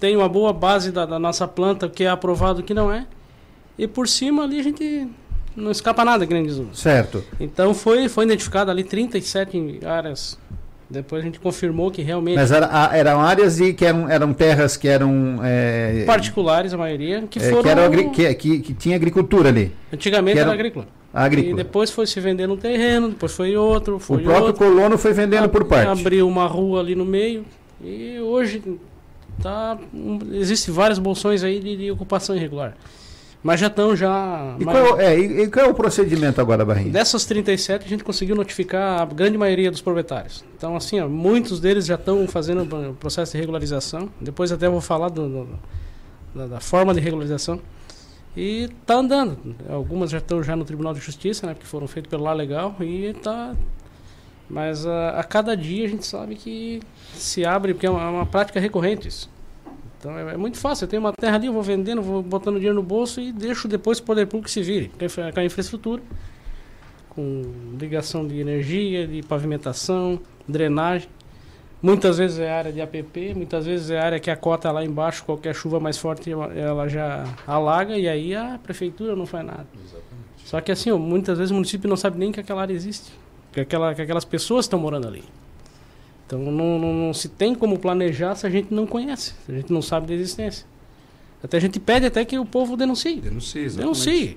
tem 0.00 0.16
uma 0.16 0.28
boa 0.28 0.52
base 0.52 0.90
da, 0.92 1.04
da 1.06 1.18
nossa 1.18 1.46
planta, 1.48 1.88
que 1.88 2.04
é 2.04 2.08
aprovado 2.08 2.60
e 2.60 2.62
que 2.62 2.74
não 2.74 2.92
é. 2.92 3.06
E 3.78 3.86
por 3.86 4.08
cima 4.08 4.44
ali 4.44 4.58
a 4.60 4.62
gente 4.62 5.08
não 5.56 5.70
escapa 5.70 6.04
nada, 6.04 6.26
diz 6.26 6.56
o- 6.58 6.68
Certo. 6.72 7.24
Então 7.40 7.72
foi, 7.74 8.08
foi 8.08 8.24
identificado 8.24 8.70
ali 8.70 8.82
37 8.84 9.80
áreas. 9.84 10.38
Depois 10.90 11.20
a 11.22 11.24
gente 11.26 11.38
confirmou 11.38 11.90
que 11.90 12.00
realmente. 12.00 12.36
Mas 12.36 12.50
era, 12.50 12.66
eram 12.96 13.20
áreas 13.20 13.56
de, 13.56 13.74
que 13.74 13.84
eram, 13.84 14.08
eram 14.08 14.32
terras 14.32 14.74
que 14.76 14.88
eram. 14.88 15.38
é, 15.44 16.04
particulares, 16.06 16.72
a 16.72 16.78
maioria, 16.78 17.24
que 17.28 17.38
é, 17.38 17.42
foram. 17.50 17.62
que, 17.62 17.68
eram 17.68 17.82
agri- 17.84 18.08
que, 18.10 18.34
que, 18.34 18.58
que 18.60 18.74
tinha 18.74 18.96
agricultura 18.96 19.50
ali. 19.50 19.70
Antigamente 19.92 20.32
que 20.36 20.38
era 20.40 20.48
eram- 20.48 20.54
agrícola. 20.58 20.88
Agrícola. 21.12 21.52
E 21.52 21.56
depois 21.56 21.90
foi 21.90 22.06
se 22.06 22.20
vendendo 22.20 22.52
um 22.54 22.56
terreno, 22.56 23.08
depois 23.08 23.32
foi 23.34 23.56
outro, 23.56 23.96
O 23.96 23.98
foi 23.98 24.22
próprio 24.22 24.46
outro. 24.48 24.64
colono 24.66 24.98
foi 24.98 25.12
vendendo 25.12 25.48
por 25.48 25.64
parte. 25.64 26.00
Abriu 26.00 26.28
uma 26.28 26.46
rua 26.46 26.80
ali 26.80 26.94
no 26.94 27.04
meio. 27.04 27.44
E 27.82 28.18
hoje 28.20 28.62
tá, 29.42 29.78
um, 29.94 30.18
existe 30.32 30.70
vários 30.70 30.98
bolsões 30.98 31.42
aí 31.42 31.60
de, 31.60 31.76
de 31.76 31.90
ocupação 31.90 32.36
irregular. 32.36 32.76
Mas 33.42 33.60
já 33.60 33.68
estão 33.68 33.94
já. 33.94 34.56
E 34.58 34.64
mais- 34.64 34.78
qual, 34.78 35.00
é, 35.00 35.16
e, 35.18 35.42
e 35.42 35.48
qual 35.48 35.66
é 35.66 35.68
o 35.68 35.74
procedimento 35.74 36.40
agora, 36.40 36.64
Barrinha? 36.64 36.90
Dessas 36.90 37.24
37, 37.24 37.86
a 37.86 37.88
gente 37.88 38.02
conseguiu 38.02 38.34
notificar 38.34 39.00
a 39.00 39.04
grande 39.06 39.38
maioria 39.38 39.70
dos 39.70 39.80
proprietários. 39.80 40.44
Então, 40.56 40.74
assim, 40.76 40.98
ó, 41.00 41.08
muitos 41.08 41.60
deles 41.60 41.86
já 41.86 41.94
estão 41.94 42.26
fazendo 42.26 42.62
o 42.90 42.94
processo 42.94 43.32
de 43.32 43.38
regularização. 43.38 44.08
Depois 44.20 44.50
até 44.50 44.68
vou 44.68 44.80
falar 44.80 45.08
do- 45.08 45.28
do- 45.28 45.48
da, 46.34 46.46
da 46.48 46.60
forma 46.60 46.92
de 46.92 46.98
regularização. 47.00 47.60
E 48.38 48.68
tá 48.86 48.94
andando. 48.94 49.36
Algumas 49.68 50.10
já 50.10 50.18
estão 50.18 50.40
já 50.44 50.54
no 50.54 50.64
Tribunal 50.64 50.94
de 50.94 51.00
Justiça, 51.00 51.44
né? 51.44 51.54
Porque 51.54 51.66
foram 51.66 51.88
feitas 51.88 52.08
pelo 52.08 52.22
lá 52.22 52.32
legal. 52.32 52.76
E 52.80 53.12
tá. 53.14 53.56
Mas 54.48 54.86
a, 54.86 55.18
a 55.18 55.24
cada 55.24 55.56
dia 55.56 55.84
a 55.84 55.88
gente 55.88 56.06
sabe 56.06 56.36
que 56.36 56.80
se 57.14 57.44
abre, 57.44 57.74
porque 57.74 57.84
é 57.84 57.90
uma, 57.90 58.00
é 58.00 58.08
uma 58.08 58.26
prática 58.26 58.60
recorrente 58.60 59.08
isso. 59.08 59.28
Então 59.98 60.16
é, 60.16 60.34
é 60.34 60.36
muito 60.36 60.56
fácil. 60.56 60.84
Eu 60.84 60.88
tenho 60.88 61.02
uma 61.02 61.12
terra 61.12 61.34
ali, 61.34 61.48
eu 61.48 61.52
vou 61.52 61.64
vendendo, 61.64 62.00
vou 62.00 62.22
botando 62.22 62.54
dinheiro 62.54 62.76
no 62.76 62.82
bolso 62.82 63.20
e 63.20 63.32
deixo 63.32 63.66
depois 63.66 63.98
o 63.98 64.04
poder 64.04 64.26
público 64.26 64.48
se 64.48 64.62
vire 64.62 64.92
com 65.34 65.40
a 65.40 65.44
infraestrutura, 65.44 66.00
com 67.08 67.42
ligação 67.76 68.24
de 68.24 68.38
energia, 68.38 69.04
de 69.04 69.20
pavimentação, 69.20 70.20
drenagem. 70.46 71.08
Muitas 71.80 72.18
vezes 72.18 72.40
é 72.40 72.50
área 72.50 72.72
de 72.72 72.80
APP, 72.80 73.34
muitas 73.36 73.64
vezes 73.64 73.90
é 73.90 74.00
área 74.00 74.18
que 74.18 74.30
a 74.30 74.36
cota 74.36 74.70
lá 74.72 74.84
embaixo, 74.84 75.24
qualquer 75.24 75.54
chuva 75.54 75.78
mais 75.78 75.96
forte, 75.96 76.30
ela- 76.32 76.88
já 76.88 77.24
alaga 77.46 77.96
e 77.96 78.08
aí 78.08 78.34
a 78.34 78.58
prefeitura 78.60 79.14
não 79.14 79.26
faz 79.26 79.46
nada. 79.46 79.66
Só 80.44 80.60
que 80.60 80.72
assim, 80.72 80.90
ó, 80.90 80.98
muitas 80.98 81.38
vezes 81.38 81.50
o 81.52 81.54
município 81.54 81.88
não 81.88 81.96
sabe 81.96 82.18
nem 82.18 82.32
que 82.32 82.40
aquela 82.40 82.62
área 82.62 82.72
existe, 82.74 83.12
que, 83.52 83.60
aquela, 83.60 83.94
que 83.94 84.02
aquelas 84.02 84.24
pessoas 84.24 84.64
estão 84.64 84.78
morando 84.78 85.06
ali. 85.06 85.22
Então 86.26 86.40
não, 86.40 86.78
não, 86.78 86.92
não 86.92 87.14
se 87.14 87.28
tem 87.28 87.54
como 87.54 87.78
planejar 87.78 88.34
se 88.34 88.46
a 88.46 88.50
gente 88.50 88.74
não 88.74 88.86
conhece, 88.86 89.34
se 89.46 89.52
a 89.52 89.54
gente 89.54 89.72
não 89.72 89.80
sabe 89.80 90.08
da 90.08 90.14
existência. 90.14 90.66
Até 91.42 91.58
a 91.58 91.60
gente 91.60 91.78
pede 91.78 92.06
até 92.06 92.24
que 92.24 92.36
o 92.38 92.44
povo 92.44 92.76
denuncie. 92.76 93.20
Denuncie, 93.20 93.60
exatamente. 93.62 94.04
Denuncie. 94.04 94.36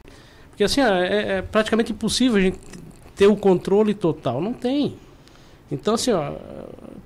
Porque 0.50 0.64
assim, 0.64 0.82
ó, 0.82 0.88
é, 0.94 1.38
é 1.38 1.42
praticamente 1.42 1.92
impossível 1.92 2.38
a 2.38 2.42
gente 2.42 2.60
ter 3.16 3.26
o 3.26 3.36
controle 3.36 3.96
total. 3.96 4.40
Não 4.40 4.54
tem. 4.54 4.96
Então, 5.72 5.96
assim, 5.96 6.12
ó, 6.12 6.34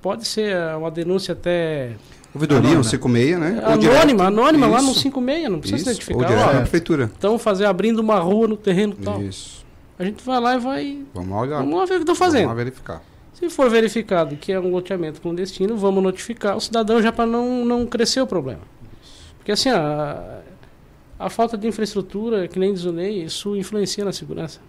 pode 0.06 0.28
ser 0.28 0.56
uma 0.78 0.92
denúncia 0.92 1.32
até. 1.32 1.96
Ouvidoria, 2.32 2.78
um 2.78 2.84
56, 2.84 3.40
né? 3.40 3.60
Ou 3.60 3.66
Anônima, 3.66 3.80
direto. 3.80 4.22
anônima 4.22 4.68
lá 4.68 4.82
no 4.84 4.92
Isso. 4.92 5.00
56, 5.00 5.50
não 5.50 5.60
precisa 5.60 5.78
Isso, 5.78 5.86
se 5.86 5.90
identificar. 5.90 6.20
ou 6.20 6.26
direto 6.26 6.48
Ó, 6.48 6.54
na 6.54 6.60
prefeitura. 6.60 7.12
Então 7.18 7.40
fazer 7.40 7.66
abrindo 7.66 7.98
uma 7.98 8.20
rua 8.20 8.48
no 8.48 8.56
terreno 8.56 8.96
e 9.00 9.04
tal. 9.04 9.24
Isso. 9.24 9.66
A 9.98 10.04
gente 10.04 10.24
vai 10.24 10.40
lá 10.40 10.56
e 10.56 10.60
vai. 10.60 11.02
Vamos 11.12 11.30
lá 11.32 11.42
olhar. 11.42 11.58
Vamos 11.58 11.80
lá 11.80 11.86
ver 11.86 11.94
o 11.94 11.96
que 11.96 12.02
estão 12.04 12.14
fazendo. 12.14 12.42
Vamos 12.44 12.58
lá 12.58 12.64
verificar. 12.64 13.02
Se 13.34 13.50
for 13.50 13.68
verificado 13.68 14.36
que 14.36 14.52
é 14.52 14.60
um 14.60 14.70
loteamento 14.70 15.20
clandestino, 15.20 15.76
vamos 15.76 16.04
notificar 16.04 16.56
o 16.56 16.62
cidadão 16.62 17.02
já 17.02 17.12
para 17.12 17.26
não, 17.26 17.66
não 17.66 17.88
crescer 17.88 18.22
o 18.22 18.28
problema. 18.28 18.62
Porque 19.40 19.52
assim, 19.52 19.70
a, 19.70 20.42
a 21.18 21.32
falta 21.32 21.58
de 21.58 21.68
infraestrutura, 21.68 22.48
que 22.48 22.60
nem 22.60 22.74
Ney, 22.74 23.24
isso 23.24 23.56
influencia 23.56 24.06
na 24.06 24.14
segurança. 24.14 24.60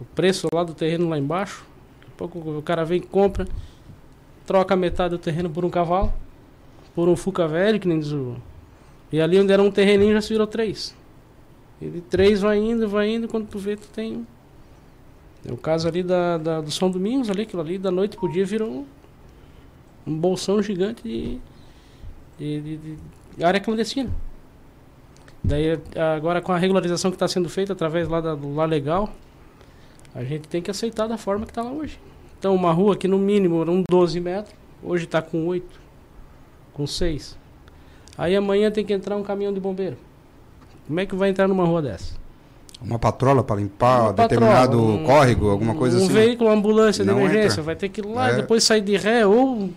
O 0.00 0.06
preço 0.06 0.48
lá 0.54 0.64
do 0.64 0.72
terreno 0.72 1.06
lá 1.10 1.18
embaixo, 1.18 1.66
pouco 2.16 2.38
o 2.38 2.62
cara 2.62 2.82
vem 2.82 2.98
e 2.98 3.02
compra, 3.02 3.46
troca 4.52 4.76
metade 4.76 5.12
do 5.16 5.18
terreno 5.18 5.48
por 5.48 5.64
um 5.64 5.70
cavalo, 5.70 6.12
por 6.94 7.08
um 7.08 7.16
Fuca 7.16 7.48
velho, 7.48 7.80
que 7.80 7.88
nem 7.88 7.98
diz 7.98 8.12
o. 8.12 8.36
E 9.10 9.18
ali 9.18 9.38
onde 9.40 9.50
era 9.50 9.62
um 9.62 9.70
terreninho 9.70 10.12
já 10.12 10.20
se 10.20 10.28
virou 10.28 10.46
três. 10.46 10.94
E 11.80 11.88
de 11.88 12.00
três 12.02 12.42
vai 12.42 12.58
indo, 12.58 12.86
vai 12.86 13.08
indo, 13.08 13.26
quando 13.28 13.46
tu 13.48 13.58
vê, 13.58 13.76
tu 13.76 13.88
tem 13.88 14.26
é 15.44 15.50
o 15.50 15.56
caso 15.56 15.88
ali 15.88 16.02
da, 16.02 16.36
da- 16.36 16.60
do 16.60 16.70
São 16.70 16.90
Domingos, 16.90 17.30
ali, 17.30 17.42
aquilo 17.42 17.62
ali, 17.62 17.78
da 17.78 17.90
noite 17.90 18.14
pro 18.16 18.30
dia 18.30 18.44
virou 18.44 18.68
um, 18.70 18.84
um 20.06 20.16
bolsão 20.16 20.62
gigante 20.62 21.02
de, 21.02 21.38
de, 22.38 22.60
de- 22.60 22.96
de 23.36 23.44
área 23.44 23.58
clandestina. 23.58 24.10
Daí, 25.42 25.80
agora 26.16 26.40
com 26.42 26.52
a 26.52 26.58
regularização 26.58 27.10
que 27.10 27.16
está 27.16 27.26
sendo 27.26 27.48
feita 27.48 27.72
através 27.72 28.06
lá 28.06 28.20
da, 28.20 28.34
do 28.34 28.54
Lá 28.54 28.66
Legal, 28.66 29.10
a 30.14 30.22
gente 30.22 30.46
tem 30.46 30.60
que 30.60 30.70
aceitar 30.70 31.06
da 31.08 31.16
forma 31.16 31.46
que 31.46 31.50
está 31.52 31.62
lá 31.62 31.72
hoje. 31.72 31.98
Então, 32.42 32.56
uma 32.56 32.72
rua 32.72 32.96
que 32.96 33.06
no 33.06 33.20
mínimo 33.20 33.62
era 33.62 33.70
um 33.70 33.84
12 33.88 34.18
metros, 34.18 34.52
hoje 34.82 35.04
está 35.04 35.22
com 35.22 35.46
8, 35.46 35.64
com 36.74 36.84
6. 36.88 37.38
Aí 38.18 38.34
amanhã 38.34 38.68
tem 38.68 38.84
que 38.84 38.92
entrar 38.92 39.16
um 39.16 39.22
caminhão 39.22 39.52
de 39.54 39.60
bombeiro. 39.60 39.96
Como 40.88 40.98
é 40.98 41.06
que 41.06 41.14
vai 41.14 41.28
entrar 41.30 41.46
numa 41.46 41.64
rua 41.64 41.80
dessa? 41.80 42.16
Uma 42.82 42.98
patrola 42.98 43.44
para 43.44 43.60
limpar 43.60 44.06
Uma 44.06 44.12
determinado 44.12 44.76
patrola, 44.76 44.92
um- 44.92 45.04
córrego, 45.04 45.50
alguma 45.50 45.76
coisa 45.76 46.00
um 46.00 46.02
assim. 46.04 46.12
veículo, 46.12 46.50
uma 46.50 46.56
ambulância 46.56 47.04
de 47.04 47.10
emergência, 47.12 47.46
entra. 47.52 47.62
vai 47.62 47.76
ter 47.76 47.88
que 47.88 48.00
ir 48.00 48.06
lá 48.08 48.30
É. 48.30 48.32
e 48.32 48.36
depois 48.38 48.64
sair 48.64 48.80
de 48.80 48.96
ré 48.96 49.24
ou. 49.24 49.70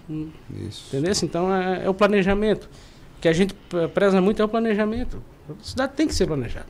Isso. 0.67 0.85
Entendeu? 0.87 1.13
Então 1.21 1.53
é, 1.55 1.85
é 1.85 1.89
o 1.89 1.93
planejamento. 1.93 2.63
O 3.17 3.21
que 3.21 3.27
a 3.27 3.33
gente 3.33 3.53
pre- 3.53 3.87
preza 3.89 4.19
muito 4.19 4.41
é 4.41 4.45
o 4.45 4.49
planejamento. 4.49 5.21
A 5.47 5.53
cidade 5.63 5.93
tem 5.93 6.07
que 6.07 6.15
ser 6.15 6.25
planejada. 6.25 6.65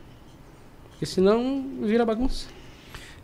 Porque 0.89 1.05
senão 1.05 1.63
vira 1.83 2.05
bagunça. 2.05 2.47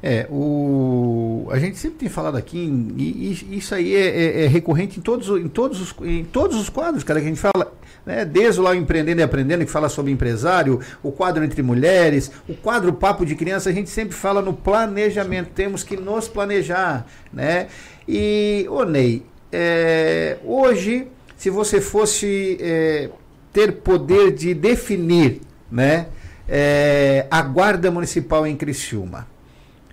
É, 0.04 0.26
o, 0.32 1.48
a 1.52 1.60
gente 1.60 1.78
sempre 1.78 2.00
tem 2.00 2.10
falado 2.10 2.36
aqui, 2.36 2.58
e, 2.98 3.38
e 3.52 3.58
isso 3.58 3.76
aí 3.76 3.96
é, 3.96 4.08
é, 4.08 4.46
é, 4.46 4.48
recorrente 4.48 4.98
em 4.98 5.02
todos, 5.02 5.28
em, 5.30 5.48
todos 5.48 5.80
os, 5.80 5.96
em 6.02 6.24
todos 6.24 6.58
os 6.58 6.70
quadros, 6.70 7.04
cara, 7.04 7.20
que 7.20 7.28
a 7.28 7.30
gente 7.30 7.40
fala, 7.40 7.72
né, 8.04 8.26
desde 8.26 8.60
lá 8.60 8.72
o 8.72 8.74
Empreendendo 8.74 9.22
e 9.22 9.24
Aprendendo, 9.24 9.64
que 9.64 9.72
fala 9.72 9.90
sobre 9.90 10.12
empresário, 10.12 10.80
o 11.04 11.12
quadro 11.12 11.44
entre 11.44 11.62
mulheres, 11.62 12.32
o 12.50 12.56
quadro 12.56 12.92
Papo 12.94 13.24
de 13.24 13.36
Criança, 13.36 13.70
a 13.70 13.74
gente 13.74 13.92
sempre 13.92 14.16
fala 14.16 14.42
no 14.42 14.54
planejamento, 14.54 15.52
temos 15.54 15.84
que 15.84 15.96
nos 15.96 16.28
planejar, 16.28 17.06
né? 17.32 17.68
E, 18.08 18.66
ô 18.72 18.84
Ney, 18.84 19.24
é, 19.52 20.38
hoje, 20.44 21.08
se 21.38 21.52
você 21.52 21.80
fosse 21.80 22.58
é, 22.60 23.10
ter 23.54 23.74
poder 23.74 24.32
de 24.32 24.56
definir, 24.56 25.42
né, 25.72 26.08
é, 26.50 27.28
a 27.30 27.42
Guarda 27.44 27.92
Municipal 27.92 28.48
em 28.48 28.56
Criciúma, 28.56 29.28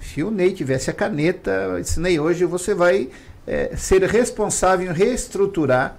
se 0.09 0.23
o 0.23 0.31
Ney 0.31 0.53
tivesse 0.53 0.91
a 0.91 0.93
caneta, 0.93 1.79
disse, 1.81 2.01
Ney, 2.01 2.19
hoje 2.19 2.45
você 2.45 2.75
vai 2.75 3.11
é, 3.47 3.77
ser 3.77 4.03
responsável 4.05 4.91
em 4.91 4.95
reestruturar 4.95 5.97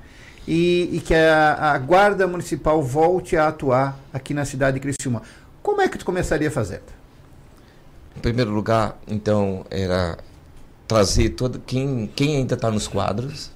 e, 0.47 0.89
e 0.93 0.99
que 0.99 1.13
a, 1.13 1.73
a, 1.73 1.77
Guarda 1.77 2.27
Municipal 2.27 2.81
volte 2.81 3.37
a 3.37 3.49
atuar 3.49 3.99
aqui 4.11 4.33
na 4.33 4.45
cidade 4.45 4.75
de 4.75 4.81
Criciúma. 4.81 5.21
Como 5.61 5.81
é 5.81 5.87
que 5.87 5.97
tu 5.97 6.05
começaria 6.05 6.49
fazer? 6.49 6.81
Em 8.17 8.19
primeiro 8.19 8.51
lugar, 8.51 8.99
então, 9.07 9.65
era 9.69 10.17
trazer 10.87 11.29
todo 11.29 11.59
quem, 11.59 12.09
quem 12.15 12.37
ainda 12.37 12.55
está 12.55 12.71
nos 12.71 12.87
quadros, 12.87 13.51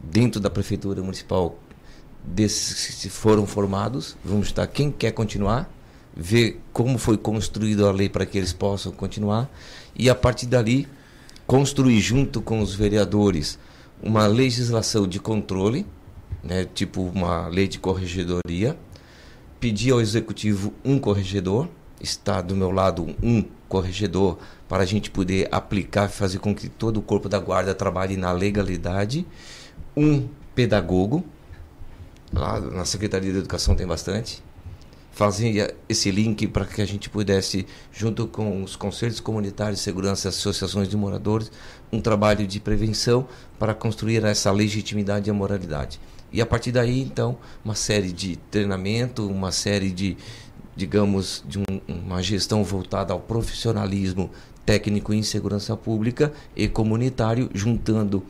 dentro 0.00 0.38
da 0.38 0.50
Prefeitura 0.50 1.00
Municipal, 1.02 1.58
desses 2.22 3.00
que 3.00 3.08
foram 3.08 3.46
formados, 3.46 4.16
vamos 4.22 4.48
estar 4.48 4.66
quem 4.66 4.90
quer 4.90 5.12
continuar, 5.12 5.68
ver 6.14 6.60
como 6.72 6.98
foi 6.98 7.16
construída 7.16 7.88
a 7.88 7.92
lei 7.92 8.08
para 8.08 8.26
que 8.26 8.36
eles 8.36 8.52
possam 8.52 8.92
continuar 8.92 9.48
e 9.98 10.08
a 10.08 10.14
partir 10.14 10.46
dali 10.46 10.88
construir 11.46 12.00
junto 12.00 12.40
com 12.40 12.60
os 12.60 12.74
vereadores 12.74 13.58
uma 14.02 14.26
legislação 14.26 15.06
de 15.08 15.18
controle, 15.18 15.84
né, 16.42 16.64
tipo 16.72 17.02
uma 17.02 17.48
lei 17.48 17.66
de 17.66 17.78
corregedoria, 17.78 18.78
pedir 19.58 19.92
ao 19.92 20.00
executivo 20.00 20.72
um 20.84 20.98
corregedor, 20.98 21.68
está 22.00 22.40
do 22.40 22.54
meu 22.54 22.70
lado 22.70 23.14
um 23.22 23.44
corregedor 23.68 24.38
para 24.68 24.82
a 24.82 24.86
gente 24.86 25.10
poder 25.10 25.48
aplicar 25.50 26.08
fazer 26.08 26.38
com 26.38 26.54
que 26.54 26.68
todo 26.68 26.98
o 26.98 27.02
corpo 27.02 27.28
da 27.28 27.38
guarda 27.38 27.74
trabalhe 27.74 28.16
na 28.16 28.30
legalidade, 28.30 29.26
um 29.96 30.28
pedagogo, 30.54 31.24
lá 32.32 32.60
na 32.60 32.84
Secretaria 32.84 33.32
de 33.32 33.38
Educação 33.38 33.74
tem 33.74 33.86
bastante, 33.86 34.42
fazia 35.18 35.74
esse 35.88 36.12
link 36.12 36.46
para 36.46 36.64
que 36.64 36.80
a 36.80 36.86
gente 36.86 37.10
pudesse, 37.10 37.66
junto 37.90 38.28
com 38.28 38.62
os 38.62 38.76
conselhos 38.76 39.18
comunitários 39.18 39.80
de 39.80 39.84
segurança 39.84 40.28
e 40.28 40.30
associações 40.30 40.88
de 40.88 40.96
moradores, 40.96 41.50
um 41.92 42.00
trabalho 42.00 42.46
de 42.46 42.60
prevenção 42.60 43.26
para 43.58 43.74
construir 43.74 44.24
essa 44.24 44.52
legitimidade 44.52 45.28
e 45.28 45.30
a 45.32 45.34
moralidade. 45.34 45.98
E 46.32 46.40
a 46.40 46.46
partir 46.46 46.70
daí, 46.70 47.02
então, 47.02 47.36
uma 47.64 47.74
série 47.74 48.12
de 48.12 48.36
treinamento, 48.48 49.26
uma 49.26 49.50
série 49.50 49.90
de, 49.90 50.16
digamos, 50.76 51.42
de 51.48 51.58
um, 51.58 51.64
uma 51.88 52.22
gestão 52.22 52.62
voltada 52.62 53.12
ao 53.12 53.18
profissionalismo 53.18 54.30
técnico 54.64 55.12
em 55.12 55.24
segurança 55.24 55.76
pública 55.76 56.32
e 56.54 56.68
comunitário, 56.68 57.50
juntando 57.52 58.22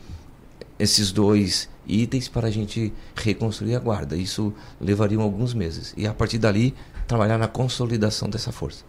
esses 0.78 1.12
dois 1.12 1.68
itens 1.88 2.28
para 2.28 2.48
a 2.48 2.50
gente 2.50 2.92
reconstruir 3.16 3.74
a 3.74 3.78
guarda. 3.78 4.16
Isso 4.16 4.52
levaria 4.80 5.18
alguns 5.18 5.54
meses. 5.54 5.94
E 5.96 6.06
a 6.06 6.12
partir 6.12 6.38
dali, 6.38 6.74
trabalhar 7.06 7.38
na 7.38 7.48
consolidação 7.48 8.28
dessa 8.28 8.52
força. 8.52 8.84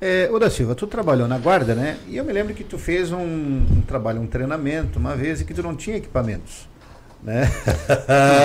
É, 0.00 0.28
ô 0.30 0.38
da 0.38 0.50
Silva, 0.50 0.74
tu 0.74 0.86
trabalhou 0.86 1.26
na 1.26 1.38
guarda, 1.38 1.74
né? 1.74 1.96
E 2.06 2.18
eu 2.18 2.24
me 2.24 2.32
lembro 2.32 2.54
que 2.54 2.62
tu 2.62 2.76
fez 2.76 3.10
um, 3.12 3.18
um 3.18 3.82
trabalho, 3.86 4.20
um 4.20 4.26
treinamento 4.26 4.98
uma 4.98 5.16
vez 5.16 5.40
e 5.40 5.44
que 5.44 5.54
tu 5.54 5.62
não 5.62 5.74
tinha 5.74 5.96
equipamentos. 5.96 6.68
Né? 7.22 7.50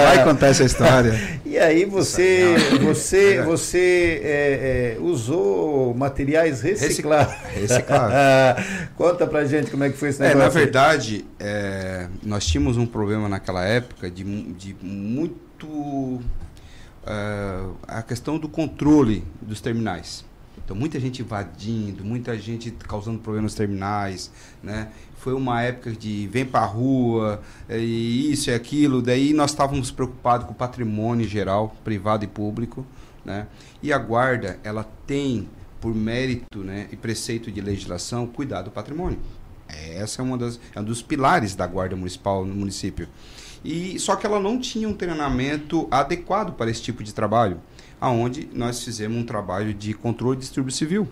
Vai 0.06 0.24
contar 0.24 0.48
essa 0.48 0.64
história. 0.64 1.14
e 1.46 1.58
aí 1.58 1.86
você, 1.86 2.56
você, 2.82 3.42
você 3.44 4.22
é, 4.24 4.96
é, 4.98 5.00
usou 5.00 5.94
materiais 5.94 6.62
reciclados. 6.62 7.34
Reciclados. 7.54 8.66
Conta 8.98 9.28
pra 9.28 9.46
gente 9.46 9.70
como 9.70 9.84
é 9.84 9.90
que 9.90 9.98
foi 9.98 10.10
esse 10.10 10.20
negócio. 10.20 10.42
É, 10.42 10.44
na 10.44 10.50
verdade, 10.50 11.26
é, 11.40 12.08
nós 12.24 12.46
tínhamos 12.46 12.78
um 12.78 12.86
problema 12.86 13.30
naquela 13.30 13.64
época 13.64 14.10
de, 14.10 14.24
de 14.24 14.76
muito 14.82 15.68
uh, 15.68 16.22
a 17.88 18.02
questão 18.02 18.38
do 18.38 18.50
controle 18.50 19.24
dos 19.42 19.62
terminais. 19.62 20.26
Então, 20.72 20.80
muita 20.80 21.02
gente 21.02 21.22
invadindo, 21.22 22.06
muita 22.06 22.40
gente 22.40 22.72
causando 22.72 23.20
problemas 23.20 23.54
terminais, 23.54 24.32
né? 24.64 24.90
Foi 25.18 25.34
uma 25.34 25.62
época 25.62 25.92
de 25.92 26.28
vem 26.28 26.46
para 26.46 26.62
a 26.62 26.66
rua, 26.66 27.42
e 27.70 28.32
isso 28.32 28.50
e 28.50 28.54
aquilo. 28.54 29.02
Daí 29.02 29.34
nós 29.34 29.52
estávamos 29.52 29.92
preocupados 29.92 30.48
com 30.48 30.54
o 30.54 30.56
patrimônio 30.56 31.28
geral, 31.28 31.76
privado 31.84 32.24
e 32.24 32.28
público, 32.28 32.86
né? 33.26 33.48
E 33.84 33.92
a 33.92 33.98
guarda, 33.98 34.62
ela 34.64 34.90
tem 35.06 35.50
por 35.82 35.94
mérito, 35.94 36.60
né, 36.60 36.88
e 36.90 36.96
preceito 36.96 37.52
de 37.52 37.60
legislação, 37.60 38.26
cuidar 38.26 38.62
do 38.62 38.72
patrimônio. 38.72 39.20
Essa 39.68 40.22
é 40.22 40.24
uma 40.24 40.38
das 40.38 40.58
é 40.74 40.80
um 40.80 40.86
dos 40.86 41.02
pilares 41.02 41.54
da 41.54 41.68
guarda 41.68 41.98
municipal 41.98 42.46
no 42.46 42.56
município. 42.56 43.10
E 43.62 44.00
só 44.00 44.16
que 44.16 44.26
ela 44.26 44.40
não 44.40 44.58
tinha 44.58 44.88
um 44.88 44.94
treinamento 44.94 45.86
adequado 45.92 46.54
para 46.54 46.72
esse 46.72 46.82
tipo 46.82 47.04
de 47.04 47.14
trabalho 47.14 47.60
aonde 48.02 48.50
nós 48.52 48.84
fizemos 48.84 49.16
um 49.16 49.24
trabalho 49.24 49.76
de 49.76 49.94
controle 49.94 50.36
de 50.38 50.42
distúrbio 50.42 50.74
civil. 50.74 51.08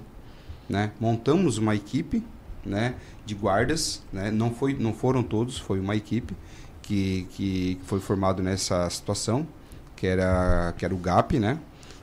Né? 0.68 0.92
Montamos 1.00 1.60
uma 1.60 1.76
equipe 1.76 2.24
né, 2.66 2.96
de 3.26 3.36
guardas, 3.36 4.02
né? 4.12 4.32
não, 4.32 4.52
foi, 4.52 4.74
não 4.74 4.92
foram 4.92 5.22
todos, 5.22 5.58
foi 5.60 5.80
uma 5.80 5.96
equipe 5.96 6.36
que, 6.82 7.28
que 7.32 7.80
foi 7.86 8.00
formado 8.00 8.42
nessa 8.42 8.90
situação, 8.90 9.48
que 9.96 10.08
era, 10.08 10.74
que 10.76 10.84
era 10.84 10.94
o 10.94 10.98
GAP, 10.98 11.40
né? 11.40 11.60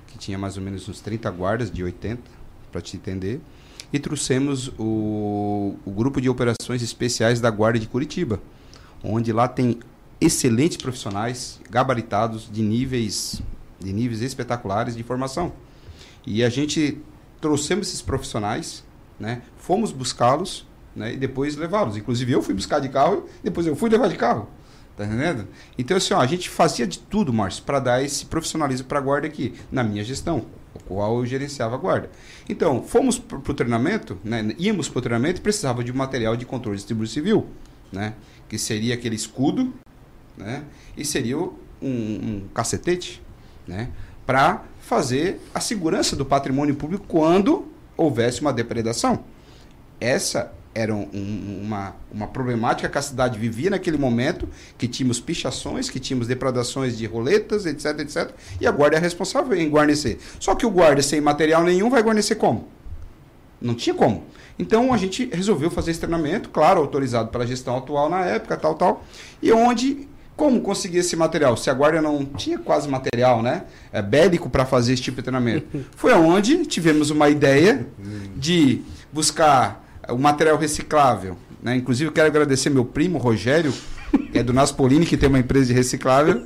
que 0.07 0.17
tinha 0.17 0.39
mais 0.39 0.57
ou 0.57 0.63
menos 0.63 0.89
uns 0.89 1.01
30 1.01 1.29
guardas 1.33 1.71
de 1.71 1.83
80, 1.83 2.23
para 2.71 2.81
te 2.81 2.97
entender, 2.97 3.41
e 3.93 3.99
trouxemos 3.99 4.69
o, 4.79 5.77
o 5.85 5.91
grupo 5.91 6.21
de 6.21 6.29
operações 6.29 6.83
especiais 6.83 7.41
da 7.41 7.51
Guarda 7.51 7.79
de 7.79 7.87
Curitiba, 7.87 8.41
onde 9.03 9.33
lá 9.33 9.49
tem 9.49 9.79
excelentes 10.21 10.77
profissionais 10.77 11.61
gabaritados 11.71 12.49
de 12.51 12.63
níveis 12.63 13.41
de 13.79 13.93
níveis 13.93 14.23
espetaculares 14.23 14.97
de 14.97 15.03
formação. 15.03 15.53
E 16.27 16.43
a 16.43 16.49
gente 16.49 16.99
trouxemos 17.41 17.89
esses 17.89 18.03
profissionais, 18.03 18.85
né? 19.19 19.43
Fomos 19.57 19.93
buscá-los, 19.93 20.67
né? 20.95 21.15
E 21.15 21.17
depois 21.17 21.57
levá-los. 21.57 21.97
Inclusive 21.97 22.33
eu 22.33 22.43
fui 22.43 22.55
buscar 22.55 22.81
de 22.81 22.89
carro, 22.89 23.29
depois 23.43 23.67
eu 23.67 23.77
fui 23.77 23.89
levar 23.91 24.09
de 24.09 24.17
carro. 24.17 24.49
Tá 24.97 25.05
entendendo? 25.05 25.47
Então 25.77 25.97
assim, 25.97 26.15
ó, 26.15 26.21
a 26.21 26.27
gente 26.27 26.49
fazia 26.49 26.87
de 26.87 26.99
tudo, 26.99 27.33
Márcio, 27.33 27.63
para 27.65 27.79
dar 27.79 28.03
esse 28.03 28.25
profissionalismo 28.25 28.87
para 28.87 28.99
a 28.99 29.03
guarda 29.03 29.27
aqui, 29.27 29.55
na 29.71 29.85
minha 29.85 30.03
gestão, 30.03 30.47
o 30.75 30.79
qual 30.85 31.19
eu 31.19 31.27
gerenciava 31.27 31.75
a 31.75 31.79
guarda. 31.79 32.11
Então, 32.49 32.83
fomos 32.83 33.19
para 33.19 33.39
o 33.39 33.55
treinamento, 33.55 34.19
né? 34.25 34.55
íamos 34.59 34.89
para 34.89 34.99
o 34.99 35.03
treinamento 35.03 35.39
e 35.39 35.43
precisava 35.43 35.85
de 35.85 35.93
um 35.93 35.95
material 35.95 36.35
de 36.35 36.47
controle 36.47 36.77
de 36.77 36.81
distribuição 36.81 37.13
civil, 37.13 37.47
né? 37.93 38.15
que 38.49 38.59
seria 38.59 38.95
aquele 38.95 39.17
escudo, 39.17 39.75
né? 40.35 40.65
e 40.97 41.05
seria 41.05 41.39
um, 41.39 41.53
um 41.83 42.43
cacetete, 42.55 43.23
né, 43.67 43.91
para 44.25 44.63
fazer 44.81 45.41
a 45.55 45.61
segurança 45.61 46.15
do 46.15 46.25
patrimônio 46.25 46.75
público 46.75 47.05
quando 47.09 47.67
houvesse 47.97 48.41
uma 48.41 48.53
depredação. 48.53 49.25
Essa 50.01 50.53
era 50.75 50.95
um, 50.95 51.09
uma, 51.63 51.97
uma 52.13 52.27
problemática 52.27 52.87
que 52.87 52.99
a 52.99 53.03
cidade 53.03 53.39
vivia 53.39 53.71
naquele 53.71 53.97
momento, 53.97 54.47
que 54.77 54.87
tínhamos 54.87 55.19
pichações, 55.19 55.89
que 55.89 55.99
tínhamos 55.99 56.27
depredações 56.27 56.99
de 56.99 57.07
roletas, 57.07 57.65
etc, 57.65 58.01
etc. 58.01 58.31
E 58.61 58.67
a 58.67 58.71
guarda 58.71 58.99
é 58.99 59.01
responsável 59.01 59.57
em 59.59 59.71
guarnecer. 59.71 60.19
Só 60.39 60.55
que 60.55 60.67
o 60.67 60.71
guarda 60.71 61.01
sem 61.01 61.19
material 61.19 61.65
nenhum 61.65 61.89
vai 61.89 62.03
guarnecer 62.03 62.37
como? 62.37 62.69
Não 63.59 63.75
tinha 63.75 63.95
como. 63.95 64.25
Então 64.59 64.93
a 64.93 64.99
gente 64.99 65.25
resolveu 65.33 65.71
fazer 65.71 65.93
esse 65.93 66.01
treinamento, 66.01 66.51
claro, 66.51 66.81
autorizado 66.81 67.31
pela 67.31 67.47
gestão 67.47 67.79
atual 67.79 68.11
na 68.11 68.25
época, 68.27 68.55
tal, 68.59 68.75
tal, 68.75 69.05
e 69.43 69.51
onde 69.53 70.07
como 70.37 70.61
conseguir 70.61 70.99
esse 70.99 71.17
material? 71.17 71.57
Se 71.57 71.71
a 71.71 71.75
guarda 71.75 72.03
não 72.03 72.25
tinha 72.25 72.59
quase 72.59 72.89
material, 72.89 73.43
né? 73.43 73.65
É 73.91 74.03
bélico 74.03 74.51
para 74.51 74.67
fazer 74.67 74.93
esse 74.93 75.03
tipo 75.03 75.17
de 75.17 75.23
treinamento. 75.23 75.67
Foi 75.97 76.13
onde 76.13 76.67
tivemos 76.67 77.11
uma 77.11 77.29
ideia 77.31 77.87
de 78.37 78.83
buscar 79.11 79.83
o 80.09 80.19
material 80.19 80.59
reciclável. 80.59 81.37
Né? 81.63 81.77
Inclusive, 81.77 82.09
eu 82.09 82.13
quero 82.13 82.27
agradecer 82.27 82.69
meu 82.69 82.85
primo, 82.85 83.19
Rogério, 83.19 83.73
é 84.35 84.43
do 84.43 84.53
Naspolini, 84.53 85.07
que 85.07 85.17
tem 85.17 85.29
uma 85.29 85.39
empresa 85.39 85.67
de 85.67 85.73
reciclável. 85.73 86.43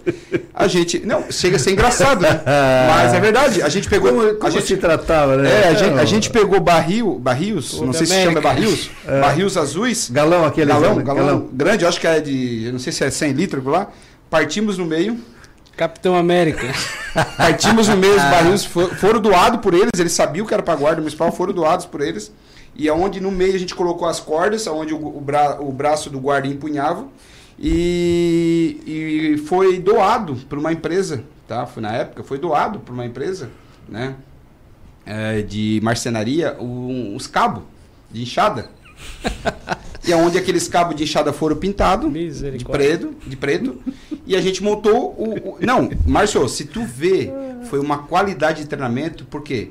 A 0.55 0.67
gente. 0.69 1.01
Não, 1.01 1.31
chega 1.31 1.57
a 1.57 1.59
ser 1.59 1.73
engraçado, 1.73 2.21
né? 2.21 2.41
Mas 2.89 3.15
é 3.15 3.21
verdade. 3.21 3.63
A 3.63 3.69
gente 3.69 3.89
pegou. 3.89 4.11
Como, 4.11 4.35
como 4.35 4.47
a 4.47 4.51
gente 4.51 4.67
se 4.67 4.77
tratava, 4.77 5.37
né? 5.37 5.51
É, 5.51 5.69
a 5.69 5.75
gente, 5.75 5.99
a 5.99 6.05
gente 6.05 6.31
pegou 6.31 6.61
barril, 6.61 7.19
barris, 7.19 7.81
não 7.81 7.93
sei 7.93 8.07
se 8.07 8.23
chama 8.23 8.41
barris, 8.41 8.91
é. 9.07 9.21
barris 9.21 9.57
azuis. 9.57 10.11
Galão 10.11 10.45
aquele 10.45 10.67
galão, 10.67 11.03
galão, 11.03 11.17
galão, 11.17 11.49
grande, 11.53 11.87
acho 11.87 12.01
que 12.01 12.07
é 12.07 12.21
de. 12.21 12.65
Eu 12.67 12.73
não 12.73 12.79
sei 12.79 12.93
se 12.93 13.05
é 13.05 13.11
100 13.11 13.33
litros 13.33 13.65
lá. 13.65 13.89
Partimos 14.29 14.79
no 14.79 14.87
meio. 14.87 15.19
Capitão 15.77 16.15
América. 16.15 16.67
Partimos 17.37 17.89
no 17.89 17.97
meio, 17.97 18.15
os 18.15 18.23
barris 18.23 18.65
foram, 18.65 18.91
foram 18.91 19.21
doados 19.21 19.61
por 19.61 19.73
eles, 19.73 19.91
eles 19.99 20.13
sabiam 20.13 20.47
que 20.47 20.53
era 20.53 20.63
para 20.63 20.77
guarda 20.77 21.01
municipal, 21.01 21.33
foram 21.33 21.55
doados 21.55 21.87
por 21.87 22.03
eles. 22.03 22.31
e 22.77 22.89
aonde 22.89 23.19
no 23.19 23.31
meio 23.31 23.55
a 23.55 23.59
gente 23.59 23.75
colocou 23.75 24.07
as 24.07 24.21
cordas, 24.21 24.67
aonde 24.67 24.93
o, 24.93 24.99
o, 24.99 25.21
bra, 25.21 25.57
o 25.59 25.73
braço 25.73 26.11
do 26.11 26.21
guarda 26.21 26.47
empunhava, 26.47 27.07
e, 27.61 28.81
e 28.87 29.39
foi 29.47 29.79
doado 29.79 30.35
para 30.49 30.59
uma 30.59 30.73
empresa, 30.73 31.23
tá? 31.47 31.67
Foi 31.67 31.83
na 31.83 31.93
época, 31.93 32.25
foi 32.25 32.39
doado 32.39 32.81
para 32.81 32.95
uma 32.95 33.05
empresa, 33.05 33.51
né? 33.87 34.15
É, 35.05 35.43
de 35.43 35.79
marcenaria, 35.83 36.57
um, 36.59 37.15
os 37.15 37.27
cabos 37.27 37.65
de 38.11 38.23
enxada. 38.23 38.71
e 40.07 40.13
aonde 40.13 40.39
aqueles 40.39 40.69
cabos 40.69 40.97
de 40.97 41.05
enxada 41.05 41.33
foram 41.33 41.57
pintados 41.57 42.11
de 42.13 42.65
preto, 42.65 43.15
de 43.27 43.37
preto, 43.37 43.83
e 44.27 44.35
a 44.35 44.41
gente 44.41 44.63
montou 44.63 45.11
o, 45.19 45.57
o 45.57 45.59
não, 45.61 45.91
Márcio, 46.07 46.49
se 46.49 46.65
tu 46.65 46.85
vê, 46.85 47.31
foi 47.65 47.79
uma 47.79 47.99
qualidade 47.99 48.63
de 48.63 48.69
treinamento, 48.69 49.27
porque 49.27 49.67
quê? 49.67 49.71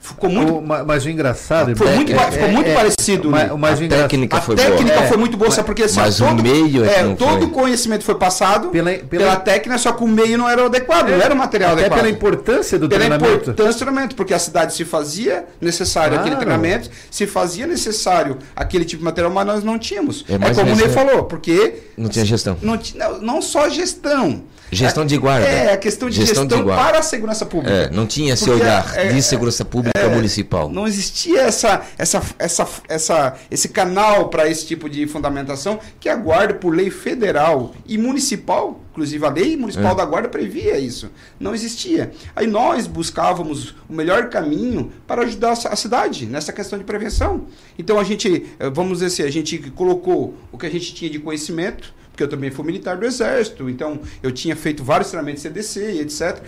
Ficou 0.00 0.30
muito, 0.30 0.58
o, 0.58 0.62
mas 0.62 1.04
o 1.04 1.10
engraçado 1.10 1.76
foi 1.76 1.94
muito, 1.94 2.12
é, 2.12 2.30
ficou 2.30 2.48
muito 2.48 2.70
é, 2.70 2.74
parecido. 2.74 3.30
Né? 3.30 3.50
Mas, 3.58 3.80
a 3.80 3.84
o 3.84 3.88
técnica 3.88 4.40
foi 4.40 4.54
técnica 4.54 4.94
boa. 4.94 5.06
foi 5.06 5.16
muito 5.16 5.36
boa, 5.36 5.50
mas, 5.50 5.66
porque 5.66 5.82
assim, 5.82 5.96
mas 5.98 6.16
todo, 6.16 6.38
o 6.38 6.42
meio 6.42 6.84
é, 6.84 7.00
é 7.00 7.14
todo 7.14 7.46
o 7.46 7.50
conhecimento 7.50 8.04
foi 8.04 8.14
passado 8.14 8.68
pela, 8.68 8.90
pela, 8.92 9.04
pela, 9.08 9.36
técnica, 9.36 9.76
só 9.76 9.92
que 9.92 10.04
o 10.04 10.08
meio 10.08 10.38
não 10.38 10.48
era 10.48 10.64
adequado, 10.64 11.08
não 11.08 11.20
era 11.20 11.34
o 11.34 11.36
material 11.36 11.72
até 11.72 11.80
adequado. 11.80 11.98
pela 11.98 12.10
importância 12.10 12.78
do 12.78 12.88
pela 12.88 13.00
treinamento. 13.00 13.34
importância 13.34 13.72
do 13.72 13.78
treinamento, 13.78 14.16
porque 14.16 14.32
a 14.32 14.38
cidade 14.38 14.72
se 14.72 14.84
fazia 14.84 15.44
necessário 15.60 16.14
claro. 16.14 16.22
aquele 16.22 16.36
treinamento, 16.36 16.90
se 17.10 17.26
fazia 17.26 17.66
necessário 17.66 18.38
aquele 18.54 18.84
tipo 18.84 19.00
de 19.00 19.04
material, 19.04 19.32
mas 19.32 19.46
nós 19.46 19.64
não 19.64 19.78
tínhamos. 19.78 20.24
É, 20.28 20.34
é 20.34 20.54
como 20.54 20.72
o 20.72 20.76
Ney 20.76 20.88
falou, 20.88 21.24
porque 21.24 21.74
não 21.96 22.08
tinha 22.08 22.24
gestão. 22.24 22.56
Não, 22.62 22.78
não, 22.94 23.20
não 23.20 23.42
só 23.42 23.68
gestão. 23.68 24.44
Gestão 24.70 25.04
de 25.06 25.16
guarda. 25.16 25.46
É, 25.46 25.72
a 25.72 25.76
questão 25.76 26.10
de 26.10 26.16
gestão, 26.16 26.44
gestão 26.44 26.58
de 26.58 26.64
para 26.64 26.98
a 26.98 27.02
segurança 27.02 27.46
pública. 27.46 27.74
É, 27.74 27.90
não 27.90 28.06
tinha 28.06 28.34
esse 28.34 28.48
olhar 28.50 28.92
é, 28.96 29.08
de 29.08 29.22
segurança 29.22 29.64
pública 29.64 29.87
é, 29.94 30.08
municipal. 30.08 30.68
Não 30.68 30.86
existia 30.86 31.42
essa, 31.42 31.86
essa, 31.96 32.22
essa, 32.38 32.68
essa, 32.88 33.38
esse 33.50 33.68
canal 33.68 34.28
para 34.28 34.48
esse 34.48 34.66
tipo 34.66 34.88
de 34.88 35.06
fundamentação 35.06 35.78
que 36.00 36.08
a 36.08 36.16
guarda, 36.16 36.54
por 36.54 36.74
lei 36.74 36.90
federal 36.90 37.74
e 37.86 37.96
municipal, 37.96 38.80
inclusive 38.90 39.24
a 39.24 39.30
lei 39.30 39.56
municipal 39.56 39.92
é. 39.92 39.96
da 39.96 40.04
guarda 40.04 40.28
previa 40.28 40.78
isso. 40.78 41.10
Não 41.38 41.54
existia. 41.54 42.12
Aí 42.34 42.46
nós 42.46 42.86
buscávamos 42.86 43.74
o 43.88 43.92
melhor 43.92 44.28
caminho 44.28 44.92
para 45.06 45.22
ajudar 45.22 45.52
a 45.52 45.76
cidade 45.76 46.26
nessa 46.26 46.52
questão 46.52 46.78
de 46.78 46.84
prevenção. 46.84 47.46
Então 47.78 47.98
a 47.98 48.04
gente, 48.04 48.46
eh, 48.58 48.70
vamos 48.70 48.98
dizer 48.98 49.06
assim, 49.06 49.22
a 49.22 49.30
gente 49.30 49.58
colocou 49.70 50.34
o 50.50 50.58
que 50.58 50.66
a 50.66 50.70
gente 50.70 50.94
tinha 50.94 51.10
de 51.10 51.18
conhecimento 51.18 51.96
porque 52.18 52.24
eu 52.24 52.28
também 52.28 52.50
fui 52.50 52.66
militar 52.66 52.96
do 52.96 53.06
Exército, 53.06 53.70
então 53.70 54.00
eu 54.20 54.32
tinha 54.32 54.56
feito 54.56 54.82
vários 54.82 55.08
treinamentos 55.08 55.40
CDC 55.40 55.92
e 55.92 56.00
etc. 56.00 56.42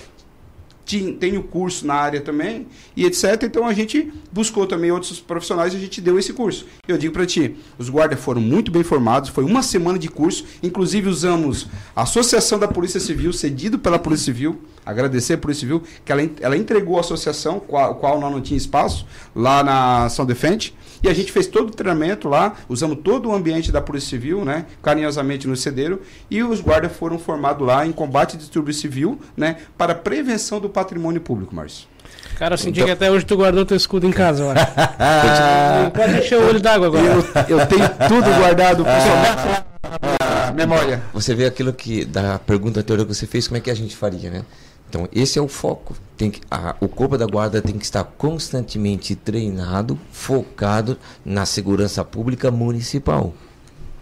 Tinha, 0.91 1.13
tenho 1.13 1.41
curso 1.41 1.87
na 1.87 1.95
área 1.95 2.21
também 2.21 2.67
e 2.97 3.07
etc. 3.07 3.45
Então 3.45 3.65
a 3.65 3.73
gente 3.73 4.13
buscou 4.33 4.67
também 4.67 4.91
outros 4.91 5.21
profissionais 5.21 5.73
e 5.73 5.77
a 5.77 5.79
gente 5.79 6.01
deu 6.01 6.19
esse 6.19 6.33
curso. 6.33 6.67
Eu 6.89 6.99
digo 6.99 7.13
para 7.13 7.25
ti, 7.25 7.55
os 7.79 7.89
guardas 7.89 8.19
foram 8.19 8.41
muito 8.41 8.73
bem 8.73 8.83
formados, 8.83 9.31
foi 9.31 9.45
uma 9.45 9.63
semana 9.63 10.01
de 10.01 10.09
curso, 10.09 10.45
inclusive 10.61 11.09
usamos 11.09 11.69
a 11.95 12.03
Associação 12.03 12.59
da 12.59 12.67
Polícia 12.67 12.99
Civil, 12.99 13.33
cedido 13.33 13.79
pela 13.79 14.01
Polícia 14.01 14.25
Civil, 14.25 14.61
agradecer 14.85 15.35
a 15.35 15.39
Polícia 15.39 15.61
Civil, 15.61 15.81
que 16.05 16.11
ela, 16.11 16.29
ela 16.41 16.57
entregou 16.57 16.97
a 16.97 17.01
associação, 17.01 17.61
qual, 17.61 17.95
qual 17.95 18.21
não 18.21 18.41
tinha 18.41 18.59
espaço, 18.59 19.07
lá 19.33 19.63
na 19.63 20.09
São 20.09 20.27
Defende, 20.27 20.75
e 21.03 21.09
a 21.09 21.15
gente 21.15 21.33
fez 21.33 21.47
todo 21.47 21.69
o 21.69 21.73
treinamento 21.73 22.29
lá, 22.29 22.55
usamos 22.69 22.99
todo 23.03 23.29
o 23.29 23.35
ambiente 23.35 23.73
da 23.73 23.81
Polícia 23.81 24.11
Civil, 24.11 24.45
né? 24.45 24.67
Carinhosamente 24.83 25.49
nos 25.49 25.61
cederam. 25.61 25.99
E 26.31 26.43
os 26.43 26.61
guardas 26.61 26.93
foram 26.93 27.19
formados 27.19 27.67
lá 27.67 27.87
em 27.87 27.93
combate 27.93 28.33
de 28.33 28.39
distúrbio 28.39 28.75
civil, 28.75 29.19
né? 29.37 29.57
Para 29.77 29.95
prevenção 29.95 30.61
do 30.61 30.69
patrimônio 30.69 31.21
público, 31.21 31.55
Márcio. 31.55 31.89
Cara, 32.37 32.55
eu 32.55 32.59
senti 32.59 32.81
então... 32.81 32.87
que 32.87 32.93
até 32.93 33.11
hoje 33.11 33.25
tu 33.25 33.37
guardou 33.37 33.67
teu 33.67 33.77
escudo 33.77 34.07
em 34.07 34.11
casa, 34.11 34.45
acho. 34.53 35.91
Pode 35.93 36.19
encher 36.19 36.39
o 36.39 36.47
olho 36.47 36.61
d'água 36.61 36.87
agora. 36.87 37.05
Eu, 37.05 37.59
eu, 37.59 37.67
tenho 37.67 37.89
tudo 38.09 38.35
guardado, 38.39 38.85
ah, 38.89 40.53
memória. 40.53 41.03
Você 41.13 41.35
vê 41.35 41.47
aquilo 41.47 41.73
que, 41.73 42.05
da 42.05 42.39
pergunta 42.39 42.81
anterior 42.81 43.07
que 43.07 43.15
você 43.15 43.27
fez, 43.27 43.47
como 43.47 43.59
é 43.59 43.61
que 43.61 43.71
a 43.71 43.75
gente 43.75 43.95
faria, 43.95 44.31
né? 44.31 44.43
Então, 44.91 45.09
esse 45.13 45.39
é 45.39 45.43
o 45.43 45.47
foco. 45.47 45.95
Tem 46.17 46.33
que, 46.33 46.41
a, 46.51 46.75
o 46.81 46.89
corpo 46.89 47.17
da 47.17 47.25
guarda 47.25 47.63
tem 47.63 47.79
que 47.79 47.85
estar 47.85 48.03
constantemente 48.03 49.15
treinado, 49.15 49.97
focado 50.11 50.99
na 51.25 51.47
segurança 51.47 52.05
pública 52.05 52.51
municipal. 52.51 53.33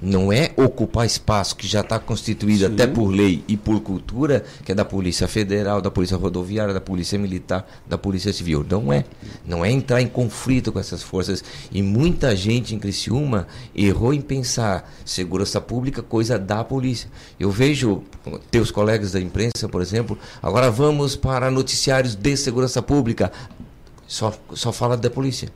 Não 0.00 0.32
é 0.32 0.52
ocupar 0.56 1.04
espaço 1.04 1.56
que 1.56 1.66
já 1.66 1.80
está 1.80 1.98
constituído 1.98 2.66
Sim. 2.66 2.72
até 2.72 2.86
por 2.86 3.08
lei 3.08 3.42
e 3.48 3.56
por 3.56 3.80
cultura, 3.80 4.44
que 4.64 4.70
é 4.70 4.74
da 4.74 4.84
Polícia 4.84 5.26
Federal, 5.26 5.80
da 5.80 5.90
Polícia 5.90 6.16
Rodoviária, 6.16 6.72
da 6.72 6.80
Polícia 6.80 7.18
Militar, 7.18 7.68
da 7.86 7.98
Polícia 7.98 8.32
Civil. 8.32 8.64
Não 8.68 8.92
é. 8.92 9.04
Não 9.44 9.64
é 9.64 9.72
entrar 9.72 10.00
em 10.00 10.06
conflito 10.06 10.70
com 10.70 10.78
essas 10.78 11.02
forças. 11.02 11.42
E 11.72 11.82
muita 11.82 12.36
gente 12.36 12.74
em 12.74 12.78
Criciúma 12.78 13.48
errou 13.74 14.14
em 14.14 14.20
pensar 14.20 14.88
segurança 15.04 15.60
pública, 15.60 16.00
coisa 16.00 16.38
da 16.38 16.62
polícia. 16.62 17.10
Eu 17.38 17.50
vejo 17.50 18.04
teus 18.52 18.70
colegas 18.70 19.12
da 19.12 19.20
imprensa, 19.20 19.68
por 19.68 19.82
exemplo, 19.82 20.16
agora 20.40 20.70
vamos 20.70 21.16
para 21.16 21.50
noticiários 21.50 22.14
de 22.14 22.36
segurança 22.36 22.80
pública. 22.80 23.32
Só, 24.06 24.32
só 24.54 24.70
fala 24.70 24.96
da 24.96 25.10
polícia. 25.10 25.48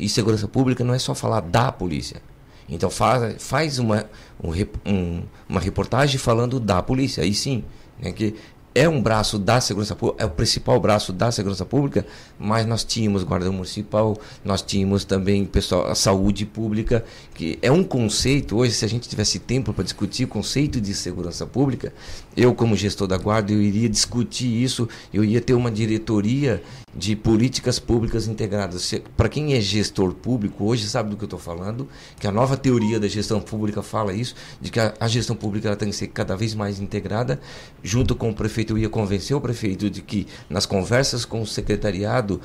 E 0.00 0.08
segurança 0.08 0.48
pública 0.48 0.82
não 0.82 0.92
é 0.92 0.98
só 0.98 1.14
falar 1.14 1.40
da 1.40 1.70
polícia 1.70 2.20
então 2.68 2.90
faz, 2.90 3.42
faz 3.42 3.78
uma, 3.78 4.06
um, 4.42 5.22
uma 5.48 5.60
reportagem 5.60 6.18
falando 6.18 6.58
da 6.58 6.82
polícia, 6.82 7.22
aí 7.22 7.34
sim, 7.34 7.64
né, 8.00 8.12
que 8.12 8.34
é 8.74 8.88
um 8.88 9.00
braço 9.00 9.38
da 9.38 9.60
segurança 9.60 9.94
pública, 9.94 10.24
é 10.24 10.26
o 10.26 10.30
principal 10.30 10.80
braço 10.80 11.12
da 11.12 11.30
segurança 11.30 11.64
pública, 11.64 12.04
mas 12.38 12.66
nós 12.66 12.82
tínhamos 12.82 13.22
guarda 13.22 13.50
municipal, 13.52 14.18
nós 14.44 14.62
tínhamos 14.62 15.04
também 15.04 15.44
pessoal, 15.44 15.86
a 15.86 15.94
saúde 15.94 16.44
pública, 16.44 17.04
que 17.34 17.56
é 17.62 17.70
um 17.70 17.84
conceito, 17.84 18.56
hoje 18.56 18.72
se 18.72 18.84
a 18.84 18.88
gente 18.88 19.08
tivesse 19.08 19.38
tempo 19.38 19.72
para 19.72 19.84
discutir 19.84 20.24
o 20.24 20.28
conceito 20.28 20.80
de 20.80 20.92
segurança 20.92 21.46
pública, 21.46 21.92
eu 22.36 22.54
como 22.54 22.76
gestor 22.76 23.06
da 23.06 23.16
guarda, 23.16 23.52
eu 23.52 23.62
iria 23.62 23.88
discutir 23.88 24.62
isso, 24.62 24.88
eu 25.12 25.24
ia 25.24 25.40
ter 25.40 25.54
uma 25.54 25.70
diretoria 25.70 26.62
de 26.96 27.16
políticas 27.16 27.78
públicas 27.78 28.28
integradas. 28.28 28.94
Para 29.16 29.28
quem 29.28 29.54
é 29.54 29.60
gestor 29.60 30.14
público, 30.14 30.64
hoje 30.64 30.86
sabe 30.86 31.10
do 31.10 31.16
que 31.16 31.24
eu 31.24 31.26
estou 31.26 31.38
falando, 31.38 31.88
que 32.18 32.26
a 32.26 32.32
nova 32.32 32.56
teoria 32.56 33.00
da 33.00 33.08
gestão 33.08 33.40
pública 33.40 33.82
fala 33.82 34.12
isso, 34.12 34.34
de 34.60 34.70
que 34.70 34.78
a, 34.78 34.94
a 35.00 35.08
gestão 35.08 35.34
pública 35.34 35.68
ela 35.68 35.76
tem 35.76 35.90
que 35.90 35.96
ser 35.96 36.08
cada 36.08 36.36
vez 36.36 36.54
mais 36.54 36.78
integrada, 36.78 37.40
junto 37.82 38.14
com 38.14 38.30
o 38.30 38.34
prefeito, 38.34 38.74
eu 38.74 38.78
ia 38.78 38.88
convencer 38.88 39.36
o 39.36 39.40
prefeito 39.40 39.90
de 39.90 40.02
que 40.02 40.26
nas 40.48 40.66
conversas 40.66 41.24
com 41.24 41.42
o 41.42 41.46
secretariado, 41.46 42.40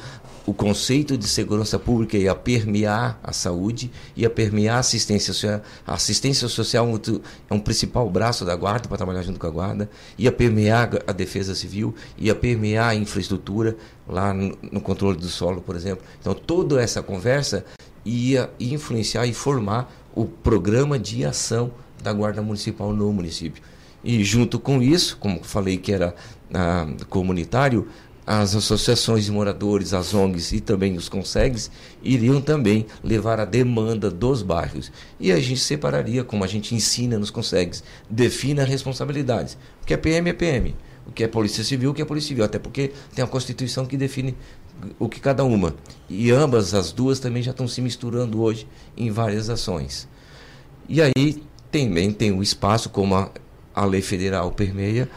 o 0.49 0.53
conceito 0.53 1.15
de 1.15 1.27
segurança 1.27 1.77
pública 1.77 2.17
ia 2.17 2.33
permear 2.33 3.19
a 3.23 3.31
saúde, 3.31 3.91
ia 4.15 4.31
permear 4.31 4.77
a 4.77 4.79
assistência 4.79 5.31
social. 5.31 5.61
A 5.85 5.93
assistência 5.93 6.47
social 6.47 6.89
é 7.47 7.53
um 7.53 7.59
principal 7.59 8.09
braço 8.09 8.43
da 8.43 8.55
guarda 8.55 8.87
para 8.87 8.97
trabalhar 8.97 9.21
junto 9.21 9.39
com 9.39 9.45
a 9.45 9.49
guarda, 9.51 9.87
ia 10.17 10.31
permear 10.31 10.89
a 11.05 11.11
defesa 11.11 11.53
civil, 11.53 11.93
ia 12.17 12.33
permear 12.33 12.89
a 12.89 12.95
infraestrutura, 12.95 13.77
lá 14.07 14.33
no, 14.33 14.57
no 14.71 14.81
controle 14.81 15.19
do 15.19 15.27
solo, 15.27 15.61
por 15.61 15.75
exemplo. 15.75 16.03
Então, 16.19 16.33
toda 16.33 16.81
essa 16.81 17.03
conversa 17.03 17.63
ia 18.03 18.49
influenciar 18.59 19.27
e 19.27 19.33
formar 19.35 19.93
o 20.15 20.25
programa 20.25 20.97
de 20.97 21.23
ação 21.25 21.71
da 22.01 22.11
Guarda 22.11 22.41
Municipal 22.41 22.91
no 22.91 23.13
município. 23.13 23.61
E 24.03 24.23
junto 24.23 24.57
com 24.57 24.81
isso, 24.81 25.15
como 25.17 25.43
falei 25.43 25.77
que 25.77 25.91
era 25.91 26.15
ah, 26.51 26.87
comunitário, 27.07 27.87
as 28.31 28.55
associações 28.55 29.25
de 29.25 29.31
moradores, 29.31 29.91
as 29.91 30.13
ONGs 30.13 30.51
e 30.51 30.59
também 30.59 30.95
os 30.95 31.09
CONSEGs 31.09 31.71
iriam 32.03 32.39
também 32.39 32.85
levar 33.03 33.39
a 33.39 33.45
demanda 33.45 34.11
dos 34.11 34.43
bairros. 34.43 34.91
E 35.19 35.31
a 35.31 35.39
gente 35.39 35.59
separaria, 35.59 36.23
como 36.23 36.43
a 36.43 36.47
gente 36.47 36.75
ensina 36.75 37.17
nos 37.17 37.31
CONSEGs, 37.31 37.83
defina 38.07 38.63
responsabilidades. 38.63 39.57
O 39.81 39.85
que 39.87 39.95
é 39.95 39.97
PM 39.97 40.29
é 40.29 40.33
PM 40.33 40.75
o 41.07 41.11
que 41.11 41.23
é 41.23 41.27
Polícia 41.27 41.63
Civil, 41.63 41.89
o 41.89 41.93
que 41.95 42.03
é 42.03 42.05
Polícia 42.05 42.27
Civil, 42.27 42.43
até 42.43 42.59
porque 42.59 42.91
tem 43.15 43.25
a 43.25 43.27
Constituição 43.27 43.83
que 43.83 43.97
define 43.97 44.37
o 44.99 45.09
que 45.09 45.19
cada 45.19 45.43
uma. 45.43 45.73
E 46.07 46.29
ambas, 46.29 46.75
as 46.75 46.91
duas, 46.91 47.19
também 47.19 47.41
já 47.41 47.49
estão 47.49 47.67
se 47.67 47.81
misturando 47.81 48.39
hoje 48.39 48.67
em 48.95 49.09
várias 49.09 49.49
ações. 49.49 50.07
E 50.87 51.01
aí 51.01 51.41
também 51.71 52.11
tem 52.11 52.31
o 52.31 52.43
espaço, 52.43 52.91
como 52.91 53.15
a, 53.15 53.31
a 53.73 53.85
lei 53.85 54.03
federal 54.03 54.51
permeia, 54.51 55.09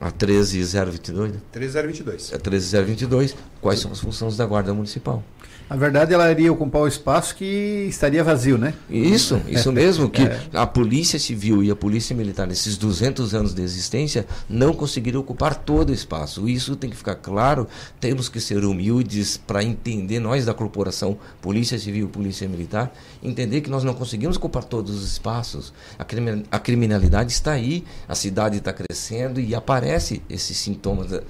a 0.00 0.10
13022. 0.10 1.32
13022. 1.52 2.34
A 2.34 2.38
13022, 2.38 3.36
quais 3.60 3.80
são 3.80 3.92
as 3.92 4.00
funções 4.00 4.36
da 4.36 4.46
Guarda 4.46 4.74
Municipal? 4.74 5.22
Na 5.68 5.74
verdade, 5.74 6.14
ela 6.14 6.30
iria 6.30 6.52
ocupar 6.52 6.82
o 6.82 6.86
espaço 6.86 7.34
que 7.34 7.86
estaria 7.88 8.22
vazio, 8.22 8.56
né? 8.56 8.72
Isso, 8.88 9.40
isso 9.48 9.72
mesmo, 9.72 10.08
que 10.08 10.22
é. 10.22 10.40
a 10.52 10.64
Polícia 10.64 11.18
Civil 11.18 11.62
e 11.62 11.70
a 11.72 11.76
Polícia 11.76 12.14
Militar, 12.14 12.46
nesses 12.46 12.76
200 12.76 13.34
anos 13.34 13.52
de 13.52 13.62
existência, 13.62 14.26
não 14.48 14.72
conseguiram 14.72 15.18
ocupar 15.18 15.56
todo 15.56 15.90
o 15.90 15.92
espaço. 15.92 16.48
Isso 16.48 16.76
tem 16.76 16.88
que 16.88 16.96
ficar 16.96 17.16
claro, 17.16 17.66
temos 17.98 18.28
que 18.28 18.40
ser 18.40 18.64
humildes 18.64 19.36
para 19.36 19.64
entender, 19.64 20.20
nós 20.20 20.44
da 20.44 20.54
corporação 20.54 21.18
Polícia 21.42 21.78
Civil 21.78 22.06
e 22.06 22.10
Polícia 22.10 22.48
Militar, 22.48 22.92
entender 23.20 23.60
que 23.60 23.70
nós 23.70 23.82
não 23.82 23.92
conseguimos 23.94 24.36
ocupar 24.36 24.62
todos 24.62 24.94
os 24.94 25.04
espaços. 25.04 25.72
A 25.98 26.58
criminalidade 26.60 27.32
está 27.32 27.52
aí, 27.52 27.84
a 28.08 28.14
cidade 28.14 28.58
está 28.58 28.72
crescendo 28.72 29.40
e 29.40 29.52
aparece 29.52 30.22
esses 30.30 30.56
sintomas 30.56 31.10
da, 31.10 31.22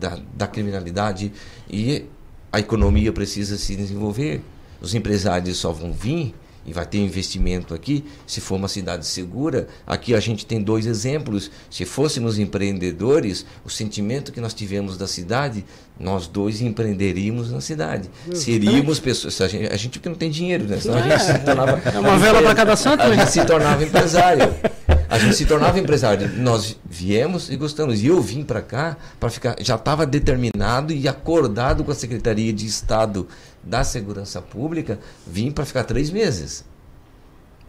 da, 0.00 0.18
da 0.34 0.46
criminalidade 0.48 1.32
e 1.70 2.06
a 2.54 2.60
economia 2.60 3.12
precisa 3.12 3.58
se 3.58 3.74
desenvolver. 3.74 4.40
os 4.80 4.94
empresários 4.94 5.56
só 5.56 5.72
vão 5.72 5.92
vir 5.92 6.32
e 6.64 6.72
vai 6.72 6.86
ter 6.86 6.98
investimento 6.98 7.74
aqui 7.74 8.04
se 8.28 8.40
for 8.40 8.54
uma 8.54 8.68
cidade 8.68 9.06
segura. 9.06 9.66
Aqui 9.84 10.14
a 10.14 10.20
gente 10.20 10.46
tem 10.46 10.62
dois 10.62 10.86
exemplos. 10.86 11.50
Se 11.68 11.84
fôssemos 11.84 12.38
empreendedores, 12.38 13.44
o 13.64 13.70
sentimento 13.70 14.30
que 14.30 14.40
nós 14.40 14.54
tivemos 14.54 14.96
da 14.96 15.08
cidade, 15.08 15.64
nós 15.98 16.28
dois 16.28 16.60
empreenderíamos 16.60 17.50
na 17.50 17.60
cidade. 17.60 18.08
Seríamos 18.32 19.00
pessoas. 19.00 19.40
A 19.40 19.48
gente, 19.48 19.72
a 19.72 19.76
gente 19.76 19.98
que 19.98 20.08
não 20.08 20.16
tem 20.16 20.30
dinheiro, 20.30 20.64
né? 20.64 20.78
Senão 20.78 20.98
a 20.98 21.02
gente 21.02 21.24
se 21.24 21.38
tornava. 21.40 21.82
É 21.92 21.98
uma 21.98 22.16
vela 22.18 22.40
para 22.40 22.54
cada 22.54 22.76
santo, 22.76 23.02
A 23.02 23.08
né? 23.08 23.16
gente 23.18 23.32
se 23.32 23.44
tornava 23.44 23.82
empresário. 23.82 24.54
A 25.14 25.18
gente 25.18 25.36
se 25.36 25.46
tornava 25.46 25.78
empresário. 25.78 26.28
Nós 26.38 26.76
viemos 26.84 27.48
e 27.48 27.54
gostamos. 27.56 28.02
E 28.02 28.08
eu 28.08 28.20
vim 28.20 28.42
para 28.42 28.60
cá 28.60 28.96
para 29.20 29.30
ficar. 29.30 29.54
Já 29.60 29.76
estava 29.76 30.04
determinado 30.04 30.92
e 30.92 31.06
acordado 31.06 31.84
com 31.84 31.92
a 31.92 31.94
Secretaria 31.94 32.52
de 32.52 32.66
Estado 32.66 33.28
da 33.62 33.84
Segurança 33.84 34.42
Pública. 34.42 34.98
Vim 35.24 35.52
para 35.52 35.64
ficar 35.64 35.84
três 35.84 36.10
meses. 36.10 36.64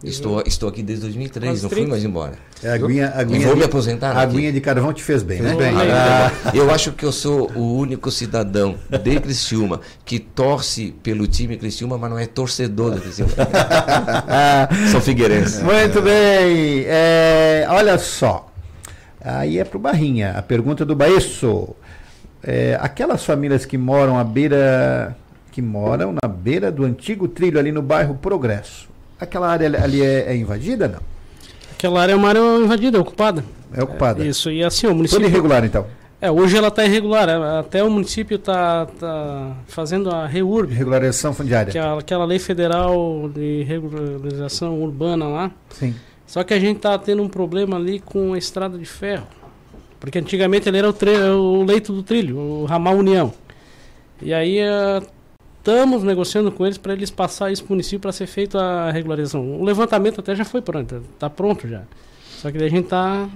Estou, 0.04 0.42
estou 0.46 0.68
aqui 0.68 0.82
desde 0.82 1.04
2003, 1.06 1.50
Quase 1.52 1.62
não 1.62 1.68
fui 1.70 1.76
30. 1.78 1.90
mais 1.90 2.04
embora. 2.04 2.32
É, 2.62 2.68
a 2.68 2.74
aguinha, 2.74 3.12
a 3.14 3.18
E 3.18 3.20
aguinha 3.22 3.46
vou 3.46 3.54
de- 3.54 3.58
me 3.60 3.64
aposentar 3.64 4.12
A 4.16 4.20
aguinha 4.20 4.52
de 4.52 4.60
carvão 4.60 4.92
te 4.92 5.02
fez 5.02 5.22
bem, 5.22 5.40
né? 5.40 5.48
Fez 5.56 5.58
bem. 5.58 5.74
Ah, 5.90 6.30
Eu 6.54 6.70
acho 6.70 6.92
que 6.92 7.04
eu 7.04 7.10
sou 7.10 7.50
o 7.54 7.76
único 7.78 8.10
cidadão 8.10 8.76
de 9.02 9.18
Criciúma 9.20 9.80
que 10.04 10.18
torce 10.18 10.94
pelo 11.02 11.26
time 11.26 11.56
Criciúma, 11.56 11.96
mas 11.98 12.10
não 12.10 12.18
é 12.18 12.26
torcedor 12.26 12.92
do 12.94 13.00
Criciúma. 13.00 13.32
sou 14.92 15.00
figueirense. 15.00 15.62
Muito 15.62 16.00
bem. 16.02 16.84
É, 16.86 17.66
olha 17.68 17.98
só. 17.98 18.50
Aí 19.20 19.58
é 19.58 19.64
pro 19.64 19.78
Barrinha. 19.78 20.32
A 20.36 20.42
pergunta 20.42 20.84
do 20.84 20.94
Baesso. 20.94 21.70
É, 22.44 22.78
aquelas 22.80 23.24
famílias 23.24 23.64
que 23.64 23.76
moram 23.78 24.18
à 24.18 24.22
beira. 24.24 25.16
que 25.50 25.60
moram 25.62 26.12
na 26.22 26.28
beira 26.28 26.70
do 26.70 26.84
antigo 26.84 27.26
trilho 27.26 27.58
ali 27.58 27.72
no 27.72 27.80
bairro 27.82 28.14
Progresso. 28.14 28.94
Aquela 29.18 29.48
área 29.48 29.82
ali 29.82 30.02
é, 30.02 30.32
é 30.32 30.36
invadida, 30.36 30.88
não? 30.88 31.00
Aquela 31.72 32.00
área 32.02 32.12
é 32.12 32.16
uma 32.16 32.28
área 32.28 32.40
invadida, 32.40 33.00
ocupada. 33.00 33.44
É 33.72 33.82
ocupada. 33.82 34.24
Isso, 34.24 34.50
e 34.50 34.62
assim, 34.62 34.86
o 34.86 34.94
município. 34.94 35.22
Toda 35.22 35.30
irregular, 35.30 35.64
então. 35.64 35.86
É, 36.20 36.30
hoje 36.30 36.56
ela 36.56 36.68
está 36.68 36.84
irregular. 36.84 37.28
é, 37.28 37.58
Até 37.58 37.84
o 37.84 37.90
município 37.90 38.36
está 38.36 38.86
tá 38.86 39.52
fazendo 39.66 40.10
a 40.10 40.26
REURB, 40.26 40.72
Regularização 40.72 41.34
fundiária. 41.34 41.70
que 41.70 41.78
é 41.78 41.82
aquela 41.98 42.24
lei 42.24 42.38
federal 42.38 43.30
de 43.34 43.62
regularização 43.64 44.80
urbana 44.80 45.26
lá. 45.26 45.50
Sim. 45.70 45.94
Só 46.26 46.42
que 46.42 46.54
a 46.54 46.58
gente 46.58 46.80
tá 46.80 46.98
tendo 46.98 47.22
um 47.22 47.28
problema 47.28 47.76
ali 47.76 48.00
com 48.00 48.32
a 48.32 48.38
estrada 48.38 48.78
de 48.78 48.86
ferro. 48.86 49.26
Porque 50.00 50.18
antigamente 50.18 50.68
ele 50.68 50.78
era 50.78 50.90
o, 50.90 51.60
o 51.60 51.64
leito 51.64 51.92
do 51.92 52.02
trilho, 52.02 52.38
o 52.38 52.64
ramal 52.64 52.96
União. 52.96 53.32
E 54.20 54.32
aí 54.32 54.58
estamos 55.66 56.04
negociando 56.04 56.52
com 56.52 56.64
eles 56.64 56.78
para 56.78 56.92
eles 56.92 57.10
passar 57.10 57.50
isso 57.50 57.64
para 57.64 57.72
o 57.72 57.74
município 57.74 57.98
para 57.98 58.12
ser 58.12 58.28
feita 58.28 58.56
a 58.60 58.92
regularização. 58.92 59.60
O 59.60 59.64
levantamento 59.64 60.20
até 60.20 60.34
já 60.36 60.44
foi 60.44 60.62
pronto, 60.62 61.02
está 61.14 61.28
pronto 61.28 61.66
já. 61.66 61.82
Só 62.38 62.52
que 62.52 62.58
daí 62.58 62.68
a 62.68 62.70
gente 62.70 62.84
está 62.84 63.28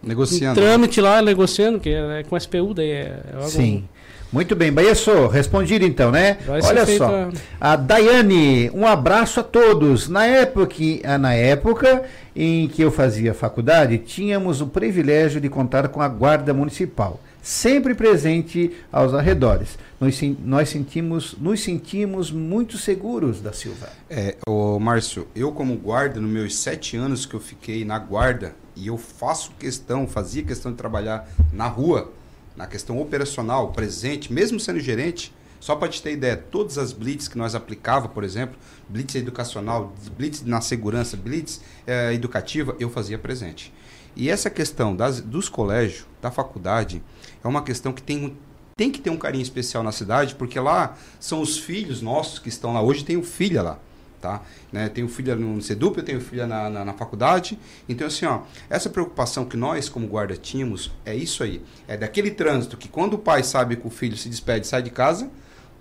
Negociando. 0.00 0.60
em 0.60 0.62
trâmite 0.62 1.00
lá, 1.00 1.20
negociando, 1.20 1.80
que 1.80 1.88
é, 1.90 2.20
é 2.20 2.22
com 2.22 2.38
SPU, 2.38 2.72
daí 2.72 2.90
é, 2.90 3.20
é 3.36 3.42
Sim. 3.48 3.84
Muito 4.32 4.54
bem, 4.54 4.72
Baesso, 4.72 5.26
respondido 5.26 5.84
então, 5.84 6.12
né? 6.12 6.38
Vai 6.46 6.62
Olha 6.62 6.86
feita- 6.86 7.04
só. 7.04 7.28
A 7.60 7.74
Daiane, 7.74 8.70
um 8.72 8.86
abraço 8.86 9.40
a 9.40 9.42
todos. 9.42 10.08
Na 10.08 10.24
época, 10.24 10.76
ah, 11.02 11.18
na 11.18 11.34
época 11.34 12.04
em 12.36 12.68
que 12.68 12.80
eu 12.80 12.92
fazia 12.92 13.34
faculdade, 13.34 13.98
tínhamos 13.98 14.60
o 14.60 14.68
privilégio 14.68 15.40
de 15.40 15.48
contar 15.48 15.88
com 15.88 16.00
a 16.00 16.06
Guarda 16.06 16.54
Municipal, 16.54 17.18
sempre 17.42 17.92
presente 17.92 18.70
aos 18.92 19.12
arredores. 19.12 19.76
Nós, 20.00 20.18
nós 20.42 20.70
sentimos, 20.70 21.36
nos 21.38 21.62
sentimos 21.62 22.30
muito 22.30 22.78
seguros 22.78 23.42
da 23.42 23.52
Silva. 23.52 23.90
É, 24.08 24.34
ô 24.46 24.78
Márcio, 24.78 25.28
eu 25.36 25.52
como 25.52 25.76
guarda, 25.76 26.18
nos 26.18 26.30
meus 26.30 26.56
sete 26.56 26.96
anos 26.96 27.26
que 27.26 27.34
eu 27.34 27.40
fiquei 27.40 27.84
na 27.84 27.98
guarda, 27.98 28.56
e 28.74 28.86
eu 28.86 28.96
faço 28.96 29.50
questão, 29.58 30.06
fazia 30.06 30.42
questão 30.42 30.72
de 30.72 30.78
trabalhar 30.78 31.28
na 31.52 31.66
rua, 31.66 32.10
na 32.56 32.66
questão 32.66 32.98
operacional, 32.98 33.72
presente, 33.72 34.32
mesmo 34.32 34.58
sendo 34.58 34.80
gerente, 34.80 35.34
só 35.60 35.76
para 35.76 35.88
te 35.88 36.02
ter 36.02 36.12
ideia, 36.12 36.34
todas 36.34 36.78
as 36.78 36.94
blitz 36.94 37.28
que 37.28 37.36
nós 37.36 37.54
aplicava, 37.54 38.08
por 38.08 38.24
exemplo, 38.24 38.58
blitz 38.88 39.14
educacional, 39.16 39.92
blitz 40.16 40.42
na 40.42 40.62
segurança, 40.62 41.14
blitz 41.14 41.60
eh, 41.86 42.14
educativa, 42.14 42.74
eu 42.80 42.88
fazia 42.88 43.18
presente. 43.18 43.70
E 44.16 44.30
essa 44.30 44.48
questão 44.48 44.96
das, 44.96 45.20
dos 45.20 45.50
colégios, 45.50 46.06
da 46.22 46.30
faculdade, 46.30 47.02
é 47.44 47.46
uma 47.46 47.62
questão 47.62 47.92
que 47.92 48.02
tem, 48.02 48.36
tem 48.80 48.90
que 48.90 48.98
ter 48.98 49.10
um 49.10 49.18
carinho 49.18 49.42
especial 49.42 49.82
na 49.82 49.92
cidade, 49.92 50.34
porque 50.36 50.58
lá 50.58 50.96
são 51.18 51.42
os 51.42 51.58
filhos 51.58 52.00
nossos 52.00 52.38
que 52.38 52.48
estão 52.48 52.72
lá. 52.72 52.80
Hoje 52.80 53.04
tem 53.04 53.14
o 53.14 53.22
filha 53.22 53.60
lá, 53.60 53.78
tá? 54.22 54.40
Né? 54.72 54.88
Tenho 54.88 55.06
filha 55.06 55.36
no 55.36 55.60
CEDUP, 55.60 55.98
eu 55.98 56.02
tenho 56.02 56.18
filha 56.18 56.46
na, 56.46 56.70
na, 56.70 56.82
na 56.86 56.94
faculdade. 56.94 57.58
Então, 57.86 58.06
assim, 58.06 58.24
ó, 58.24 58.40
essa 58.70 58.88
preocupação 58.88 59.44
que 59.44 59.54
nós, 59.54 59.90
como 59.90 60.06
guarda, 60.06 60.34
tínhamos, 60.34 60.90
é 61.04 61.14
isso 61.14 61.42
aí. 61.42 61.62
É 61.86 61.94
daquele 61.94 62.30
trânsito 62.30 62.78
que 62.78 62.88
quando 62.88 63.12
o 63.12 63.18
pai 63.18 63.42
sabe 63.42 63.76
que 63.76 63.86
o 63.86 63.90
filho 63.90 64.16
se 64.16 64.30
despede, 64.30 64.66
sai 64.66 64.80
de 64.80 64.88
casa, 64.88 65.30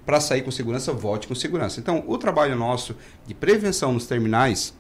para 0.06 0.20
sair 0.20 0.42
com 0.42 0.52
segurança, 0.52 0.92
volte 0.92 1.26
com 1.26 1.34
segurança. 1.34 1.80
Então, 1.80 2.04
o 2.06 2.18
trabalho 2.18 2.58
nosso 2.58 2.98
de 3.26 3.34
prevenção 3.34 3.94
nos 3.94 4.08
terminais 4.08 4.74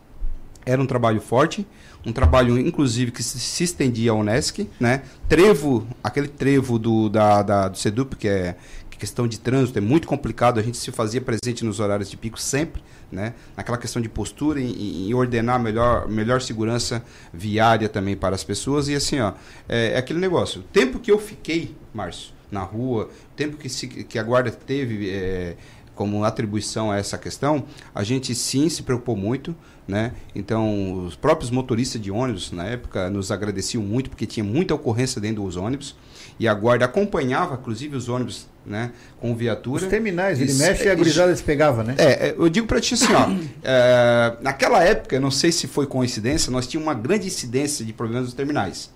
era 0.66 0.82
um 0.82 0.86
trabalho 0.86 1.22
forte, 1.22 1.66
um 2.06 2.14
trabalho 2.14 2.58
inclusive 2.58 3.12
que 3.12 3.22
se, 3.22 3.64
estendia 3.64 4.12
ao 4.12 4.20
Unesc, 4.20 4.68
né? 4.80 5.02
Trevo, 5.28 5.88
aquele 6.04 6.28
trevo 6.28 6.80
do, 6.80 7.10
da, 7.10 7.42
da- 7.42 7.68
do 7.68 7.78
SEDUP, 7.78 8.16
que 8.16 8.28
é 8.28 8.56
que 8.90 8.98
questão 8.98 9.28
de 9.28 9.40
trânsito, 9.40 9.78
é 9.78 9.82
muito 9.82 10.08
complicado, 10.08 10.60
a 10.60 10.64
gente 10.64 10.78
se 10.78 10.92
fazia 10.92 11.22
presente 11.22 11.64
nos 11.64 11.80
horários 11.80 12.10
de 12.10 12.18
pico 12.18 12.40
sempre, 12.40 12.82
né? 13.12 13.34
Naquela 13.56 13.78
questão 13.78 14.02
de 14.02 14.10
postura 14.10 14.60
e, 14.62 15.08
e 15.10 15.14
ordenar 15.14 15.60
melhor, 15.60 16.08
melhor 16.08 16.42
segurança 16.42 17.04
viária 17.34 17.88
também 17.90 18.16
para 18.16 18.36
as 18.36 18.44
pessoas. 18.44 18.88
E 18.88 18.96
assim, 18.96 19.20
ó, 19.20 19.34
é, 19.68 19.94
é 19.94 19.98
aquele 19.98 20.20
negócio. 20.20 20.62
O 20.62 20.64
tempo 20.64 21.00
que 21.00 21.12
eu 21.12 21.20
fiquei, 21.20 21.76
Márcio, 21.94 22.32
na 22.52 22.62
rua, 22.64 23.06
o 23.32 23.36
tempo 23.36 23.58
que, 23.58 23.70
se, 23.70 23.88
que 23.88 24.18
a 24.18 24.24
guarda 24.24 24.50
teve 24.52 25.10
é, 25.10 25.56
como 26.00 26.24
atribuição 26.24 26.90
a 26.90 26.98
essa 26.98 27.18
questão, 27.18 27.66
a 27.94 28.06
gente 28.06 28.34
sim 28.34 28.70
se 28.70 28.84
preocupou 28.84 29.18
muito, 29.18 29.54
né? 29.86 30.14
Então, 30.34 31.06
os 31.06 31.14
próprios 31.14 31.52
motoristas 31.52 32.02
de 32.02 32.10
ônibus 32.10 32.54
na 32.54 32.64
época 32.64 33.10
nos 33.10 33.34
agradeciam 33.34 33.84
muito 33.84 34.10
porque 34.10 34.26
tinha 34.26 34.46
muita 34.46 34.74
ocorrência 34.74 35.20
dentro 35.20 35.44
dos 35.44 35.58
ônibus 35.58 35.98
e 36.40 36.48
a 36.48 36.54
guarda 36.54 36.86
acompanhava, 36.86 37.56
inclusive, 37.56 37.98
os 37.98 38.08
ônibus, 38.08 38.48
né, 38.66 38.94
com 39.20 39.36
viatura. 39.36 39.84
Os 39.84 39.90
terminais, 39.90 40.40
ele 40.40 40.50
Isso- 40.52 40.62
mexe 40.64 40.86
e 40.86 40.90
a 40.90 40.96
gurizada 40.96 41.36
se 41.36 41.44
pegava, 41.44 41.84
né? 41.84 41.96
é, 41.98 42.30
é, 42.30 42.36
eu 42.38 42.48
digo 42.48 42.66
pra 42.66 42.80
ti 42.80 42.94
assim, 42.94 43.12
ó. 43.14 43.30
é, 43.62 44.38
naquela 44.42 44.82
época, 44.82 45.18
eu 45.18 45.22
não 45.22 45.32
sei 45.32 45.52
se 45.52 45.68
foi 45.68 45.86
coincidência, 45.86 46.50
nós 46.50 46.66
tínhamos 46.66 46.88
uma 46.88 46.94
grande 46.98 47.28
incidência 47.28 47.84
de 47.84 47.92
problemas 47.92 48.24
nos 48.24 48.34
terminais. 48.34 48.90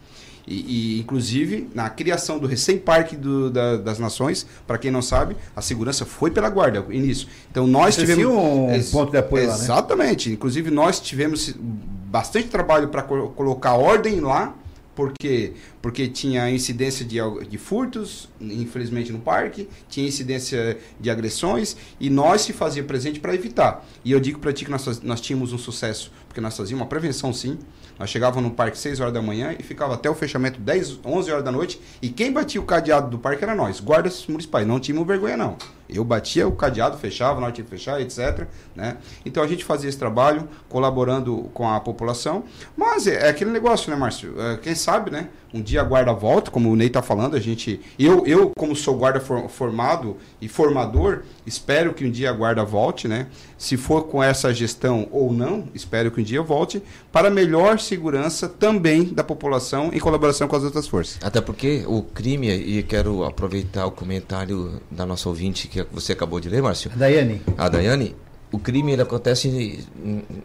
E, 0.45 0.97
e, 0.97 0.99
inclusive, 0.99 1.69
na 1.73 1.89
criação 1.89 2.37
do 2.37 2.45
recém-parque 2.47 3.15
da- 3.15 3.77
das 3.77 3.97
nações, 3.97 4.45
para 4.67 4.77
quem 4.77 4.91
não 4.91 5.01
sabe, 5.01 5.37
a 5.55 5.61
segurança 5.61 6.05
foi 6.05 6.31
pela 6.31 6.49
guarda, 6.49 6.85
início. 6.89 7.27
Então 7.49 7.65
nós 7.65 7.95
Vocês 7.95 8.09
tivemos. 8.09 8.33
um 8.35 8.69
Ex- 8.71 8.91
ponto 8.91 9.11
de 9.11 9.17
apoio 9.17 9.47
lá, 9.47 9.57
né? 9.57 9.63
Exatamente. 9.63 10.29
Inclusive, 10.31 10.69
nós 10.69 10.99
tivemos 10.99 11.55
bastante 11.57 12.49
trabalho 12.49 12.89
para 12.89 13.01
colocar 13.03 13.75
ordem 13.75 14.19
lá. 14.19 14.53
Por 14.95 15.11
quê? 15.19 15.53
Porque 15.81 16.07
tinha 16.07 16.51
incidência 16.51 17.03
de, 17.03 17.17
de 17.49 17.57
furtos, 17.57 18.29
infelizmente, 18.39 19.11
no 19.11 19.17
parque, 19.17 19.67
tinha 19.89 20.07
incidência 20.07 20.77
de 20.99 21.09
agressões, 21.09 21.75
e 21.99 22.11
nós 22.11 22.41
se 22.41 22.53
fazia 22.53 22.83
presente 22.83 23.19
para 23.19 23.33
evitar. 23.33 23.83
E 24.05 24.11
eu 24.11 24.19
digo 24.19 24.37
para 24.37 24.53
ti 24.53 24.65
que 24.65 24.69
nós, 24.69 25.01
nós 25.01 25.19
tínhamos 25.19 25.51
um 25.51 25.57
sucesso, 25.57 26.11
porque 26.27 26.39
nós 26.39 26.55
fazíamos 26.55 26.81
uma 26.83 26.87
prevenção 26.87 27.33
sim. 27.33 27.57
Nós 27.99 28.09
chegávamos 28.09 28.43
no 28.43 28.55
parque 28.55 28.77
6 28.77 28.99
horas 28.99 29.13
da 29.13 29.21
manhã 29.21 29.55
e 29.57 29.63
ficava 29.63 29.93
até 29.93 30.09
o 30.09 30.15
fechamento 30.15 30.59
10, 30.59 30.99
11 31.05 31.31
horas 31.31 31.43
da 31.43 31.51
noite, 31.51 31.79
e 32.01 32.09
quem 32.09 32.31
batia 32.31 32.59
o 32.59 32.65
cadeado 32.65 33.09
do 33.09 33.19
parque 33.19 33.43
era 33.43 33.55
nós, 33.55 33.79
guardas 33.79 34.25
municipais, 34.27 34.65
não 34.65 34.79
tínhamos 34.79 35.07
vergonha 35.07 35.37
não. 35.37 35.57
Eu 35.89 36.03
batia 36.03 36.47
o 36.47 36.51
cadeado, 36.53 36.97
fechava, 36.97 37.39
nós 37.39 37.53
tínhamos 37.53 37.71
que 37.71 37.77
fechar, 37.77 38.01
etc. 38.01 38.47
Né? 38.75 38.97
Então 39.25 39.43
a 39.43 39.47
gente 39.47 39.63
fazia 39.63 39.89
esse 39.89 39.97
trabalho, 39.97 40.47
colaborando 40.69 41.49
com 41.53 41.69
a 41.69 41.79
população. 41.79 42.43
Mas 42.75 43.05
é, 43.07 43.27
é 43.27 43.29
aquele 43.29 43.51
negócio, 43.51 43.91
né, 43.91 43.95
Márcio? 43.97 44.33
É, 44.39 44.57
quem 44.57 44.75
sabe, 44.75 45.11
né? 45.11 45.29
Um 45.53 45.61
dia 45.61 45.81
a 45.81 45.83
guarda 45.83 46.11
volta, 46.13 46.49
como 46.49 46.71
o 46.71 46.75
Ney 46.75 46.87
está 46.87 47.03
falando, 47.03 47.35
a 47.35 47.39
gente. 47.39 47.79
Eu, 47.99 48.25
eu 48.25 48.51
como 48.57 48.75
sou 48.75 48.97
guarda 48.97 49.19
for- 49.19 49.47
formado 49.47 50.17
e 50.41 50.47
formador, 50.47 51.21
espero 51.45 51.93
que 51.93 52.03
um 52.03 52.09
dia 52.09 52.31
a 52.31 52.33
guarda 52.33 52.63
volte, 52.65 53.07
né? 53.07 53.27
Se 53.55 53.77
for 53.77 54.05
com 54.07 54.21
essa 54.23 54.51
gestão 54.51 55.07
ou 55.11 55.31
não, 55.31 55.65
espero 55.75 56.09
que 56.09 56.19
um 56.19 56.23
dia 56.23 56.41
volte, 56.41 56.81
para 57.11 57.29
melhor 57.29 57.77
segurança 57.79 58.49
também 58.49 59.03
da 59.05 59.23
população 59.23 59.91
em 59.93 59.99
colaboração 59.99 60.47
com 60.47 60.55
as 60.55 60.63
outras 60.63 60.87
forças. 60.87 61.19
Até 61.23 61.39
porque 61.39 61.83
o 61.87 62.01
crime, 62.01 62.49
e 62.49 62.81
quero 62.81 63.23
aproveitar 63.23 63.85
o 63.85 63.91
comentário 63.91 64.81
da 64.89 65.05
nossa 65.05 65.29
ouvinte 65.29 65.67
que 65.73 65.83
você 65.91 66.13
acabou 66.13 66.39
de 66.39 66.49
ler, 66.49 66.61
Márcio. 66.61 66.91
Daiane. 66.95 67.41
A 67.57 67.67
Daiane, 67.67 68.15
o 68.51 68.59
crime 68.59 68.91
ele 68.93 69.01
acontece 69.01 69.83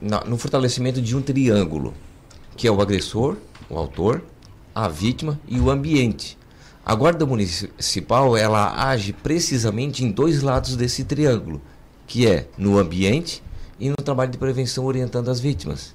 na- 0.01 0.25
no 0.25 0.39
fortalecimento 0.39 1.03
de 1.03 1.15
um 1.15 1.21
triângulo, 1.21 1.93
que 2.57 2.67
é 2.67 2.71
o 2.73 2.81
agressor, 2.81 3.37
o 3.69 3.77
autor, 3.77 4.23
a 4.75 4.89
vítima 4.89 5.39
e 5.47 5.61
o 5.61 5.71
ambiente. 5.71 6.39
A 6.85 6.95
guarda 6.95 7.27
municipal 7.27 8.35
ela 8.37 8.89
age 8.89 9.13
precisamente 9.13 10.03
em 10.03 10.11
dois 10.11 10.41
lados 10.43 10.75
desse 10.75 11.05
triângulo, 11.05 11.61
que 12.07 12.27
é 12.27 12.49
no 12.57 12.79
ambiente 12.79 13.43
e 13.79 13.91
no 13.91 13.97
trabalho 13.97 14.31
de 14.31 14.39
prevenção 14.39 14.87
orientando 14.87 15.29
as 15.31 15.39
vítimas. 15.39 15.95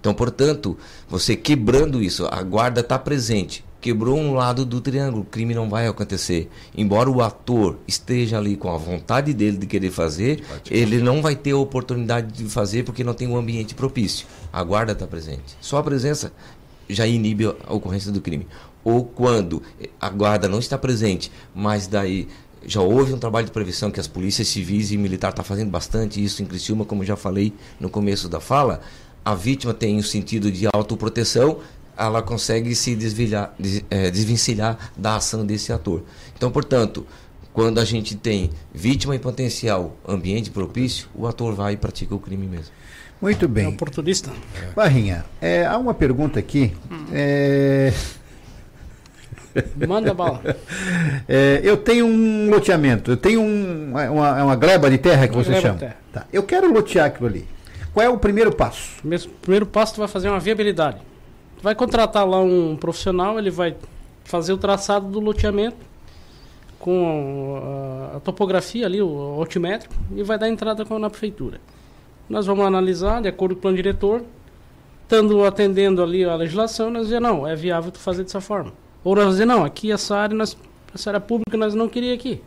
Então, 0.00 0.14
portanto, 0.14 0.78
você 1.06 1.36
quebrando 1.36 2.02
isso, 2.02 2.26
a 2.30 2.42
guarda 2.42 2.80
está 2.80 2.98
presente, 2.98 3.62
quebrou 3.80 4.18
um 4.18 4.34
lado 4.34 4.64
do 4.64 4.80
triângulo, 4.80 5.22
o 5.22 5.26
crime 5.26 5.54
não 5.54 5.68
vai 5.68 5.86
acontecer. 5.86 6.50
Embora 6.76 7.10
o 7.10 7.22
ator 7.22 7.78
esteja 7.86 8.38
ali 8.38 8.56
com 8.56 8.72
a 8.72 8.76
vontade 8.76 9.32
dele 9.32 9.56
de 9.56 9.66
querer 9.66 9.90
fazer, 9.90 10.42
ele 10.70 10.98
não 10.98 11.22
vai 11.22 11.34
ter 11.34 11.52
a 11.52 11.56
oportunidade 11.56 12.32
de 12.32 12.44
fazer 12.50 12.84
porque 12.84 13.02
não 13.02 13.14
tem 13.14 13.26
um 13.26 13.36
ambiente 13.36 13.74
propício. 13.74 14.26
A 14.52 14.62
guarda 14.62 14.92
está 14.92 15.06
presente. 15.06 15.56
Só 15.60 15.78
a 15.78 15.82
presença 15.82 16.32
já 16.88 17.06
inibe 17.06 17.46
a 17.46 17.72
ocorrência 17.72 18.12
do 18.12 18.20
crime. 18.20 18.46
Ou 18.84 19.04
quando 19.04 19.62
a 20.00 20.08
guarda 20.10 20.48
não 20.48 20.58
está 20.58 20.76
presente, 20.76 21.30
mas 21.54 21.86
daí 21.86 22.28
já 22.64 22.80
houve 22.80 23.12
um 23.12 23.18
trabalho 23.18 23.46
de 23.46 23.52
prevenção 23.52 23.90
que 23.90 24.00
as 24.00 24.06
polícias 24.06 24.48
civis 24.48 24.90
e 24.90 24.96
militar 24.96 25.30
estão 25.30 25.42
tá 25.42 25.48
fazendo 25.48 25.70
bastante 25.70 26.22
isso 26.22 26.42
em 26.42 26.46
Criciúma, 26.46 26.84
como 26.84 27.04
já 27.04 27.16
falei 27.16 27.52
no 27.78 27.88
começo 27.88 28.28
da 28.28 28.40
fala. 28.40 28.80
A 29.24 29.34
vítima 29.34 29.74
tem 29.74 29.96
o 29.96 30.00
um 30.00 30.02
sentido 30.02 30.50
de 30.50 30.66
autoproteção, 30.72 31.58
ela 32.06 32.22
consegue 32.22 32.74
se 32.74 32.96
desvilhar, 32.96 33.54
des, 33.58 33.84
é, 33.90 34.10
desvencilhar 34.10 34.78
da 34.96 35.16
ação 35.16 35.44
desse 35.44 35.72
ator. 35.72 36.02
Então, 36.36 36.50
portanto, 36.50 37.06
quando 37.52 37.78
a 37.78 37.84
gente 37.84 38.16
tem 38.16 38.50
vítima 38.72 39.14
em 39.14 39.18
potencial, 39.18 39.96
ambiente 40.08 40.50
propício, 40.50 41.08
o 41.14 41.26
ator 41.26 41.54
vai 41.54 41.74
e 41.74 41.76
pratica 41.76 42.14
o 42.14 42.18
crime 42.18 42.46
mesmo. 42.46 42.72
Muito 43.20 43.46
bem. 43.46 43.66
É 43.66 43.68
oportunista. 43.68 44.30
Barrinha, 44.74 45.26
é, 45.42 45.66
há 45.66 45.76
uma 45.76 45.92
pergunta 45.92 46.38
aqui. 46.38 46.72
Hum. 46.90 47.04
É... 47.12 47.92
Manda 49.86 50.14
bala. 50.14 50.40
É, 51.28 51.60
eu 51.62 51.76
tenho 51.76 52.06
um 52.06 52.50
loteamento, 52.50 53.12
eu 53.12 53.16
tenho 53.16 53.40
um, 53.40 53.92
uma, 53.92 54.42
uma 54.42 54.56
gleba 54.56 54.90
de 54.90 54.98
terra 54.98 55.28
que 55.28 55.34
uma 55.34 55.44
você 55.44 55.60
chama. 55.60 55.94
Tá. 56.12 56.26
Eu 56.32 56.42
quero 56.42 56.72
lotear 56.72 57.06
aquilo 57.06 57.28
ali. 57.28 57.46
Qual 57.92 58.04
é 58.04 58.08
o 58.08 58.18
primeiro 58.18 58.52
passo? 58.52 58.98
O 59.04 59.28
primeiro 59.40 59.66
passo, 59.66 59.94
tu 59.94 59.98
vai 59.98 60.08
fazer 60.08 60.28
uma 60.28 60.40
viabilidade. 60.40 60.98
Vai 61.62 61.74
contratar 61.74 62.26
lá 62.26 62.40
um 62.40 62.76
profissional, 62.76 63.38
ele 63.38 63.50
vai 63.50 63.76
fazer 64.24 64.52
o 64.52 64.58
traçado 64.58 65.08
do 65.08 65.20
loteamento 65.20 65.76
com 66.78 67.60
a, 68.12 68.16
a 68.16 68.20
topografia 68.20 68.86
ali, 68.86 69.02
o 69.02 69.34
altimétrico, 69.38 69.94
e 70.14 70.22
vai 70.22 70.38
dar 70.38 70.48
entrada 70.48 70.84
na 70.98 71.10
prefeitura. 71.10 71.60
Nós 72.28 72.46
vamos 72.46 72.64
analisar, 72.64 73.20
de 73.20 73.28
acordo 73.28 73.54
com 73.54 73.58
o 73.58 73.62
plano 73.62 73.76
diretor, 73.76 74.22
estando 75.02 75.44
atendendo 75.44 76.02
ali 76.02 76.24
a 76.24 76.34
legislação, 76.34 76.90
nós 76.90 77.04
dizer 77.04 77.20
não, 77.20 77.46
é 77.46 77.54
viável 77.54 77.90
tu 77.90 77.98
fazer 77.98 78.22
dessa 78.22 78.40
forma. 78.40 78.72
Ou 79.04 79.14
nós 79.14 79.30
dizer 79.30 79.44
não, 79.44 79.64
aqui 79.64 79.92
essa 79.92 80.16
área, 80.16 80.34
nós, 80.34 80.56
essa 80.94 81.10
área 81.10 81.20
pública 81.20 81.58
nós 81.58 81.74
não 81.74 81.88
queria 81.88 82.14
aqui. 82.14 82.40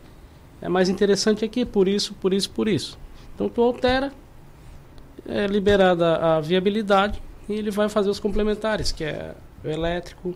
É 0.60 0.68
mais 0.68 0.88
interessante 0.88 1.44
aqui, 1.44 1.64
por 1.64 1.86
isso, 1.86 2.14
por 2.14 2.32
isso, 2.32 2.50
por 2.50 2.66
isso. 2.66 2.98
Então 3.34 3.48
tu 3.48 3.62
altera, 3.62 4.12
é 5.28 5.46
liberada 5.46 6.16
a 6.16 6.40
viabilidade 6.40 7.22
e 7.48 7.52
ele 7.54 7.70
vai 7.70 7.88
fazer 7.88 8.10
os 8.10 8.20
complementares, 8.20 8.92
que 8.92 9.04
é 9.04 9.34
o 9.64 9.68
elétrico, 9.68 10.34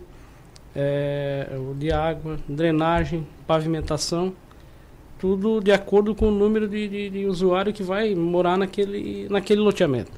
é, 0.75 1.47
o 1.57 1.73
de 1.73 1.91
água, 1.91 2.39
drenagem, 2.47 3.27
pavimentação 3.47 4.33
tudo 5.19 5.59
de 5.59 5.71
acordo 5.71 6.15
com 6.15 6.29
o 6.29 6.31
número 6.31 6.67
de, 6.67 6.87
de, 6.87 7.09
de 7.09 7.25
usuário 7.25 7.73
que 7.73 7.83
vai 7.83 8.15
morar 8.15 8.57
naquele, 8.57 9.27
naquele 9.29 9.59
loteamento. 9.59 10.13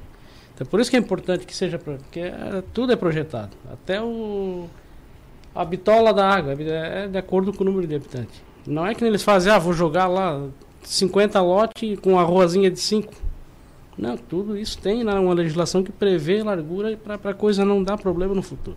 Então, 0.54 0.66
por 0.66 0.80
isso 0.80 0.88
que 0.88 0.96
é 0.96 1.00
importante 1.00 1.44
que 1.44 1.54
seja, 1.54 1.78
porque 1.78 2.20
é, 2.20 2.62
tudo 2.72 2.92
é 2.92 2.96
projetado, 2.96 3.50
até 3.70 4.00
o 4.00 4.68
a 5.54 5.66
bitola 5.66 6.14
da 6.14 6.26
água 6.26 6.56
é 6.58 7.08
de 7.08 7.18
acordo 7.18 7.52
com 7.52 7.62
o 7.62 7.66
número 7.66 7.86
de 7.86 7.94
habitantes. 7.94 8.42
Não 8.66 8.86
é 8.86 8.94
que 8.94 9.04
eles 9.04 9.22
fazem, 9.22 9.52
ah, 9.52 9.58
vou 9.58 9.74
jogar 9.74 10.06
lá 10.06 10.46
50 10.82 11.38
lotes 11.42 11.98
com 12.00 12.18
a 12.18 12.22
ruazinha 12.22 12.70
de 12.70 12.80
5. 12.80 13.12
Não, 13.96 14.16
tudo 14.16 14.56
isso 14.56 14.78
tem 14.78 15.04
né, 15.04 15.12
uma 15.14 15.34
legislação 15.34 15.82
que 15.82 15.92
prevê 15.92 16.42
largura 16.42 16.96
para 16.96 17.30
a 17.30 17.34
coisa 17.34 17.64
não 17.64 17.82
dar 17.82 17.98
problema 17.98 18.34
no 18.34 18.42
futuro. 18.42 18.76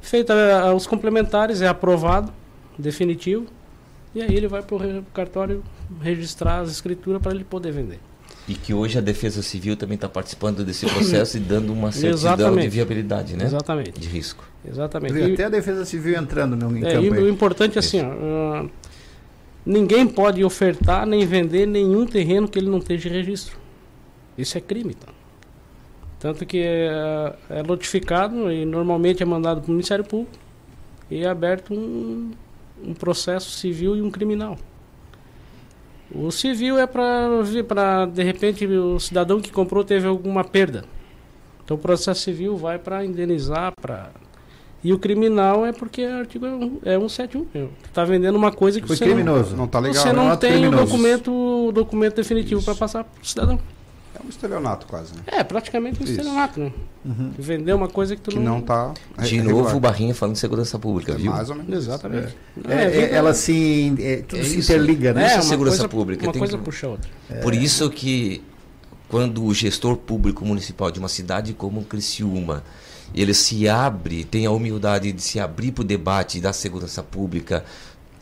Feita 0.00 0.34
uh, 0.34 0.74
os 0.74 0.86
complementares, 0.86 1.62
é 1.62 1.66
aprovado, 1.66 2.30
definitivo. 2.78 3.46
E 4.14 4.22
aí 4.22 4.34
ele 4.34 4.46
vai 4.46 4.62
para 4.62 4.76
o 4.76 5.02
cartório 5.14 5.62
registrar 6.00 6.60
as 6.60 6.70
escrituras 6.70 7.20
para 7.20 7.34
ele 7.34 7.42
poder 7.42 7.72
vender. 7.72 7.98
E 8.46 8.54
que 8.54 8.74
hoje 8.74 8.98
a 8.98 9.00
Defesa 9.00 9.42
Civil 9.42 9.74
também 9.76 9.94
está 9.94 10.08
participando 10.08 10.62
desse 10.64 10.86
processo 10.86 11.38
e 11.38 11.40
dando 11.40 11.72
uma 11.72 11.90
certidão 11.92 12.34
Exatamente. 12.34 12.62
de 12.62 12.68
viabilidade, 12.68 13.36
né? 13.36 13.44
Exatamente. 13.46 13.98
De 13.98 14.06
risco. 14.06 14.44
Exatamente. 14.68 15.14
E 15.14 15.32
até 15.32 15.44
a 15.44 15.48
Defesa 15.48 15.84
Civil 15.84 16.16
entrando 16.16 16.54
no 16.54 16.76
em 16.76 16.84
é, 16.84 16.92
campo. 16.92 17.20
o 17.20 17.28
importante 17.28 17.76
é 17.76 17.78
assim, 17.78 18.02
ó, 18.02 18.62
uh, 18.64 18.70
ninguém 19.64 20.06
pode 20.06 20.44
ofertar 20.44 21.06
nem 21.06 21.26
vender 21.26 21.66
nenhum 21.66 22.06
terreno 22.06 22.46
que 22.46 22.58
ele 22.58 22.68
não 22.68 22.78
esteja 22.78 23.08
registro. 23.08 23.63
Isso 24.36 24.58
é 24.58 24.60
crime, 24.60 24.94
tá? 24.94 25.08
Tanto 26.18 26.46
que 26.46 26.58
é, 26.58 27.36
é 27.50 27.62
notificado 27.62 28.50
e 28.50 28.64
normalmente 28.64 29.22
é 29.22 29.26
mandado 29.26 29.60
para 29.60 29.68
o 29.68 29.72
Ministério 29.72 30.04
Público 30.04 30.32
e 31.10 31.22
é 31.22 31.28
aberto 31.28 31.74
um, 31.74 32.30
um 32.82 32.94
processo 32.94 33.50
civil 33.50 33.96
e 33.96 34.02
um 34.02 34.10
criminal. 34.10 34.56
O 36.14 36.30
civil 36.30 36.78
é 36.78 36.86
para, 36.86 38.06
de 38.06 38.22
repente, 38.22 38.66
o 38.66 38.98
cidadão 38.98 39.40
que 39.40 39.50
comprou 39.50 39.84
teve 39.84 40.06
alguma 40.06 40.44
perda. 40.44 40.84
Então 41.64 41.76
o 41.76 41.80
processo 41.80 42.22
civil 42.22 42.56
vai 42.56 42.78
para 42.78 43.04
indenizar, 43.04 43.72
para 43.80 44.10
e 44.84 44.92
o 44.92 44.98
criminal 44.98 45.64
é 45.64 45.72
porque 45.72 46.06
o 46.06 46.18
artigo 46.18 46.44
é 46.84 46.98
171. 46.98 47.46
É 47.54 47.68
está 47.86 48.04
vendendo 48.04 48.36
uma 48.36 48.52
coisa 48.52 48.78
que 48.78 48.86
Foi 48.86 48.96
você 48.96 49.06
criminoso. 49.06 49.52
não, 49.52 49.60
não 49.60 49.66
tá 49.66 49.78
legal, 49.78 50.02
você 50.02 50.12
não, 50.12 50.28
não 50.28 50.36
tem 50.36 50.68
o 50.68 50.70
documento, 50.70 51.72
documento 51.72 52.16
definitivo 52.16 52.62
para 52.62 52.74
passar 52.74 53.02
para 53.04 53.22
o 53.22 53.26
cidadão. 53.26 53.58
É 54.24 54.26
um 54.26 54.30
estelionato 54.30 54.86
quase, 54.86 55.14
né? 55.14 55.22
É, 55.26 55.44
praticamente 55.44 56.00
um 56.00 56.04
Isso. 56.04 56.12
estelionato, 56.12 56.60
né? 56.60 56.72
Uhum. 57.04 57.32
Vender 57.38 57.74
uma 57.74 57.88
coisa 57.88 58.16
que 58.16 58.22
tu 58.22 58.30
que 58.30 58.38
não... 58.38 58.54
não 58.54 58.60
tá 58.62 58.94
De 59.18 59.42
novo, 59.42 59.76
o 59.76 59.80
Barrinha 59.80 60.14
falando 60.14 60.34
de 60.34 60.40
segurança 60.40 60.78
pública, 60.78 61.12
é 61.12 61.16
viu? 61.16 61.30
Mais 61.30 61.50
ou 61.50 61.56
menos. 61.56 61.74
Exatamente. 61.74 62.34
É. 62.66 62.74
É, 62.74 62.96
é 63.02 63.14
ela 63.14 63.34
se... 63.34 63.94
É, 63.98 64.16
tudo 64.26 64.42
se 64.42 64.58
interliga, 64.58 65.12
né? 65.12 65.34
É, 65.34 65.40
segurança 65.42 65.76
coisa, 65.76 65.88
pública. 65.88 66.24
Uma 66.24 66.32
coisa 66.32 66.56
que... 66.56 66.64
puxa 66.64 66.86
a 66.86 66.90
outra. 66.90 67.10
Por 67.42 67.54
isso 67.54 67.90
que 67.90 68.42
quando 69.08 69.44
o 69.44 69.52
gestor 69.52 69.96
público 69.96 70.44
municipal 70.44 70.90
de 70.90 70.98
uma 70.98 71.08
cidade 71.08 71.52
como 71.52 71.84
Criciúma 71.84 72.64
ele 73.14 73.34
se 73.34 73.68
abre, 73.68 74.24
tem 74.24 74.46
a 74.46 74.50
humildade 74.50 75.12
de 75.12 75.22
se 75.22 75.38
abrir 75.38 75.70
para 75.72 75.82
o 75.82 75.84
debate 75.84 76.40
da 76.40 76.52
segurança 76.52 77.02
pública, 77.02 77.64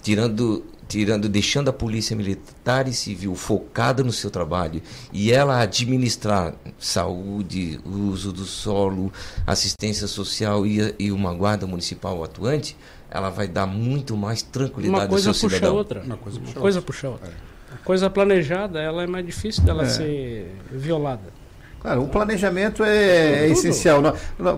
tirando 0.03 0.65
tirando, 0.93 1.27
deixando 1.27 1.71
a 1.71 1.73
polícia 1.73 2.15
militar 2.15 2.87
e 2.87 2.93
civil 2.93 3.35
focada 3.35 4.05
no 4.05 4.13
seu 4.13 4.31
trabalho 4.31 4.83
e 5.11 5.33
ela 5.33 5.59
administrar 5.61 6.55
saúde, 6.79 7.81
uso 7.83 8.31
do 8.31 8.45
solo, 8.45 9.11
assistência 9.47 10.07
social 10.07 10.67
e, 10.67 10.95
e 10.99 11.11
uma 11.11 11.33
guarda 11.33 11.67
municipal 11.67 12.23
atuante, 12.23 12.77
ela 13.11 13.31
vai 13.31 13.49
dar 13.49 13.67
muito 13.67 14.15
mais 14.19 14.43
tranquilidade 14.43 15.11
ao 15.11 15.19
seu 15.19 15.33
puxa 15.33 15.49
cidadão. 15.49 15.77
Outra. 15.77 16.03
Uma 16.03 16.17
coisa 16.19 16.39
puxa, 16.39 16.53
uma 16.53 16.61
coisa 16.61 16.79
outra. 16.79 16.93
Puxa 16.93 17.09
outra. 17.09 17.29
É. 17.29 17.75
A 17.75 17.79
coisa 17.79 18.11
planejada, 18.11 18.79
ela 18.79 19.03
é 19.03 19.07
mais 19.07 19.25
difícil 19.25 19.65
dela 19.65 19.85
é. 19.85 19.87
ser 19.87 20.53
violada. 20.71 21.42
Claro, 21.83 22.05
o 22.05 22.07
planejamento 22.07 22.85
é, 22.85 23.47
é 23.47 23.49
essencial. 23.49 24.01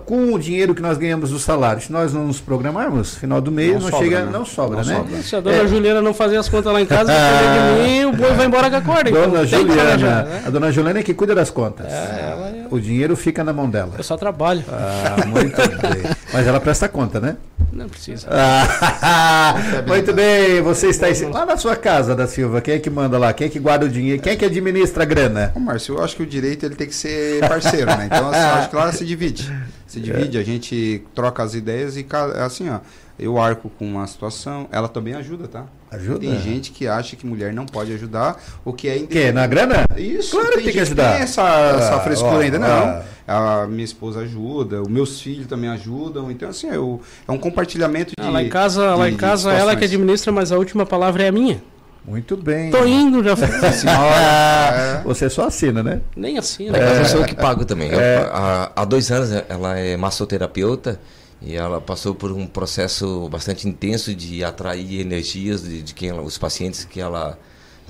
com 0.05 0.35
o 0.35 0.39
dinheiro 0.39 0.75
que 0.75 0.83
nós 0.83 0.99
ganhamos 0.99 1.31
do 1.31 1.39
salário, 1.39 1.81
se 1.81 1.91
nós 1.91 2.13
não 2.13 2.27
nos 2.27 2.39
programarmos, 2.39 3.15
final 3.15 3.41
do 3.41 3.51
mês 3.51 3.73
não, 3.73 3.81
não 3.81 3.91
sobra, 3.91 4.05
chega, 4.05 4.25
né? 4.27 4.31
não 4.31 4.45
sobra, 4.45 4.83
não 4.83 4.85
né? 4.85 4.97
Sobra. 4.97 5.23
Se 5.23 5.37
a 5.37 5.41
dona 5.41 5.57
é. 5.57 5.67
Juliana 5.67 6.03
não 6.03 6.13
fazer 6.13 6.37
as 6.37 6.51
contas 6.51 6.71
lá 6.71 6.83
em 6.83 6.87
casa, 6.87 7.11
de 7.17 7.83
mim, 7.83 8.05
o 8.05 8.13
boi 8.13 8.31
vai 8.35 8.45
embora 8.45 8.69
com 8.69 8.77
a 8.77 8.81
corda. 8.83 9.11
Dona 9.11 9.27
então, 9.27 9.47
Juliana, 9.47 10.23
né? 10.23 10.43
a 10.47 10.51
dona 10.51 10.71
Juliana 10.71 10.99
é 10.99 11.03
que 11.03 11.15
cuida 11.15 11.35
das 11.35 11.49
contas. 11.49 11.87
É, 11.87 11.91
é... 11.91 12.67
O 12.71 12.79
dinheiro 12.79 13.17
fica 13.17 13.43
na 13.43 13.55
mão 13.55 13.71
dela. 13.71 13.95
Eu 13.97 14.05
só 14.05 14.19
trabalho. 14.19 14.63
Ah, 14.69 15.25
muito 15.27 15.57
bem. 15.81 16.24
Mas 16.35 16.49
ela 16.49 16.59
presta 16.59 16.89
conta, 16.89 17.21
né? 17.21 17.37
Não 17.73 17.89
precisa. 17.89 18.27
Ah, 18.29 19.55
muito 19.87 20.13
bem, 20.13 20.61
você 20.63 20.89
está 20.89 21.07
aí, 21.07 21.15
lá 21.27 21.47
na 21.47 21.57
sua 21.57 21.77
casa, 21.77 22.13
da 22.13 22.27
Silva. 22.27 22.61
Quem 22.61 22.75
é 22.75 22.79
que 22.81 22.91
manda 22.91 23.17
lá? 23.17 23.33
Quem 23.33 23.47
é 23.47 23.51
que 23.51 23.61
guarda 23.61 23.87
o 23.87 23.89
dinheiro? 23.89 24.21
Quem 24.21 24.33
é 24.33 24.37
que 24.37 24.45
administra 24.45 25.05
a 25.05 25.07
grana? 25.07 25.53
Ô, 25.55 25.61
Márcio, 25.61 25.95
eu 25.95 26.03
acho 26.03 26.17
que 26.17 26.25
o 26.25 26.27
direito 26.27 26.67
ele 26.67 26.75
tem 26.75 26.89
que 26.89 26.95
ser 26.95 27.39
parceiro, 27.49 27.87
né? 27.87 28.07
Então, 28.07 28.31
assim, 28.31 28.41
eu 28.41 28.55
acho 28.57 28.71
que 28.71 28.77
lá 28.77 28.93
se 28.93 29.05
divide. 29.05 29.53
Se 29.87 30.01
divide, 30.01 30.37
a 30.37 30.43
gente 30.43 31.05
troca 31.15 31.41
as 31.41 31.55
ideias 31.55 31.97
e 31.97 32.05
assim, 32.45 32.69
ó. 32.69 32.81
Eu 33.17 33.41
arco 33.41 33.71
com 33.71 33.87
uma 33.87 34.05
situação, 34.09 34.69
ela 34.73 34.89
também 34.89 35.15
ajuda, 35.15 35.47
tá? 35.47 35.67
Ajuda? 35.95 36.21
Tem 36.21 36.41
gente 36.41 36.71
que 36.71 36.87
acha 36.87 37.17
que 37.17 37.27
mulher 37.27 37.53
não 37.53 37.67
pode 37.67 37.93
ajudar, 37.93 38.43
o 38.65 38.73
que 38.73 38.89
é 38.89 38.99
Que 39.01 39.33
na 39.33 39.47
grana? 39.47 39.85
Isso, 39.97 40.33
claro 40.33 40.49
tem 40.49 40.59
que 40.59 40.65
tem 40.65 40.73
que 40.75 40.81
ajudar. 40.81 41.13
Tem 41.15 41.23
essa, 41.23 41.43
ah, 41.43 41.77
essa 41.79 42.01
frescura 42.01 42.37
ó, 42.37 42.41
ainda, 42.41 42.59
não. 42.59 42.99
Ó. 42.99 43.15
A 43.27 43.67
minha 43.67 43.85
esposa 43.85 44.21
ajuda, 44.21 44.83
os 44.83 44.89
meus 44.89 45.21
filhos 45.21 45.47
também 45.47 45.71
ajudam, 45.71 46.31
então 46.31 46.49
assim, 46.49 46.69
eu, 46.69 47.01
é 47.27 47.33
um 47.33 47.39
compartilhamento 47.39 48.13
de. 48.19 48.27
Ah, 48.27 48.31
lá 48.31 48.43
em 48.43 48.49
casa, 48.49 48.93
de, 48.93 48.99
lá 48.99 49.09
em 49.09 49.17
casa 49.17 49.53
ela 49.53 49.75
que 49.75 49.85
administra, 49.85 50.31
mas 50.31 50.53
a 50.53 50.59
última 50.59 50.85
palavra 50.85 51.23
é 51.23 51.29
a 51.29 51.33
minha. 51.33 51.63
Muito 52.07 52.37
bem. 52.37 52.71
Tô 52.71 52.85
indo, 52.85 53.25
já 53.25 53.35
senhora. 53.73 55.01
Você 55.05 55.31
só 55.31 55.47
assina, 55.47 55.83
né? 55.83 56.03
Nem 56.15 56.37
assina. 56.37 56.77
É, 56.77 57.01
eu 57.01 57.05
sou 57.07 57.21
eu 57.21 57.27
que 57.27 57.35
pago 57.35 57.65
também. 57.65 57.91
É. 57.91 58.19
Eu, 58.19 58.31
há, 58.31 58.73
há 58.77 58.85
dois 58.85 59.11
anos 59.11 59.31
ela 59.49 59.79
é 59.79 59.97
massoterapeuta 59.97 61.01
e 61.47 61.55
ela 61.55 61.81
passou 61.81 62.15
por 62.15 62.33
um 62.33 62.47
processo 62.47 63.29
bastante 63.29 63.69
intenso 63.69 64.15
de 64.15 64.43
atrair 64.43 65.01
energias 65.01 65.63
de, 65.63 65.83
de 65.83 65.95
quem 65.95 66.09
ela, 66.09 66.23
os 66.23 66.39
pacientes 66.39 66.85
que 66.85 67.01
ela 67.01 67.39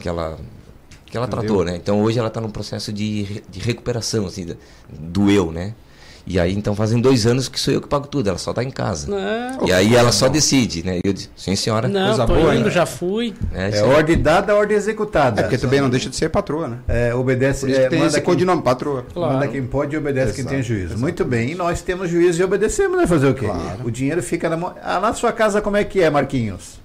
que 0.00 0.08
ela 0.08 0.38
que 1.06 1.16
ela 1.16 1.26
Entendeu? 1.26 1.44
tratou, 1.44 1.64
né? 1.64 1.76
Então 1.76 2.02
hoje 2.02 2.18
ela 2.18 2.26
está 2.28 2.40
num 2.40 2.50
processo 2.50 2.92
de, 2.92 3.42
de 3.48 3.60
recuperação, 3.60 4.26
assim, 4.26 4.56
do 4.90 5.30
eu, 5.30 5.52
né? 5.52 5.74
E 6.26 6.40
aí, 6.40 6.54
então, 6.54 6.74
fazem 6.74 7.00
dois 7.02 7.26
anos 7.26 7.48
que 7.48 7.60
sou 7.60 7.74
eu 7.74 7.82
que 7.82 7.86
pago 7.88 8.06
tudo, 8.06 8.28
ela 8.30 8.38
só 8.38 8.50
está 8.52 8.64
em 8.64 8.70
casa. 8.70 9.08
Não. 9.10 9.68
E 9.68 9.72
aí 9.72 9.94
ela 9.94 10.10
só 10.10 10.26
decide, 10.26 10.82
né? 10.82 10.98
Eu 11.04 11.12
disse, 11.12 11.28
sim 11.36 11.54
senhora. 11.54 11.86
Não, 11.86 12.26
tô 12.26 12.50
indo, 12.52 12.70
já 12.70 12.86
fui. 12.86 13.34
É, 13.52 13.78
É 13.78 13.82
ordem 13.82 14.16
dada, 14.16 14.54
ordem 14.56 14.74
executada. 14.74 15.40
É 15.40 15.44
porque 15.44 15.58
também 15.58 15.82
não 15.82 15.90
deixa 15.90 16.08
de 16.08 16.16
ser 16.16 16.30
patroa, 16.30 16.66
né? 16.68 16.76
É, 16.88 17.14
obedece. 17.14 17.60
Por 17.60 17.68
isso 17.70 17.80
é, 17.80 17.82
que 17.84 17.90
tem 17.90 17.98
manda 17.98 18.08
esse 18.08 18.16
quem- 18.16 18.24
codinome, 18.24 18.62
patroa. 18.62 19.04
Manda 19.14 19.46
quem 19.48 19.64
pode 19.66 19.94
e 19.94 19.98
obedece 19.98 20.32
quem 20.32 20.40
Exato, 20.40 20.54
tem 20.54 20.62
juízo. 20.62 20.96
Muito 20.96 21.26
bem. 21.26 21.50
E 21.50 21.54
nós 21.54 21.82
temos 21.82 22.08
juízo 22.08 22.40
e 22.40 22.44
obedecemos, 22.44 22.96
né? 22.96 23.06
Fazer 23.06 23.28
o 23.28 23.34
quê? 23.34 23.46
O 23.84 23.90
dinheiro 23.90 24.22
fica 24.22 24.48
na 24.48 24.56
mão. 24.56 24.74
Ah, 24.82 24.98
na 25.00 25.12
sua 25.12 25.30
casa, 25.30 25.60
como 25.60 25.76
é 25.76 25.84
que 25.84 26.00
é, 26.02 26.08
Marquinhos? 26.08 26.80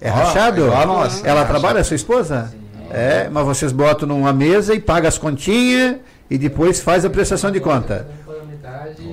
É 0.00 0.08
rachado? 0.08 0.62
igual 0.62 0.80
a 0.82 0.86
nossa. 0.86 1.24
Ela 1.24 1.42
É 1.42 1.44
trabalha, 1.44 1.84
sua 1.84 1.94
esposa? 1.94 2.52
É, 2.90 3.28
mas 3.30 3.44
vocês 3.46 3.70
botam 3.70 4.08
numa 4.08 4.32
mesa 4.32 4.74
e 4.74 4.80
pagam 4.80 5.06
as 5.08 5.16
continhas 5.16 5.96
e 6.28 6.36
depois 6.36 6.80
faz 6.80 7.04
a 7.04 7.10
prestação 7.10 7.52
de 7.52 7.60
conta. 7.60 8.06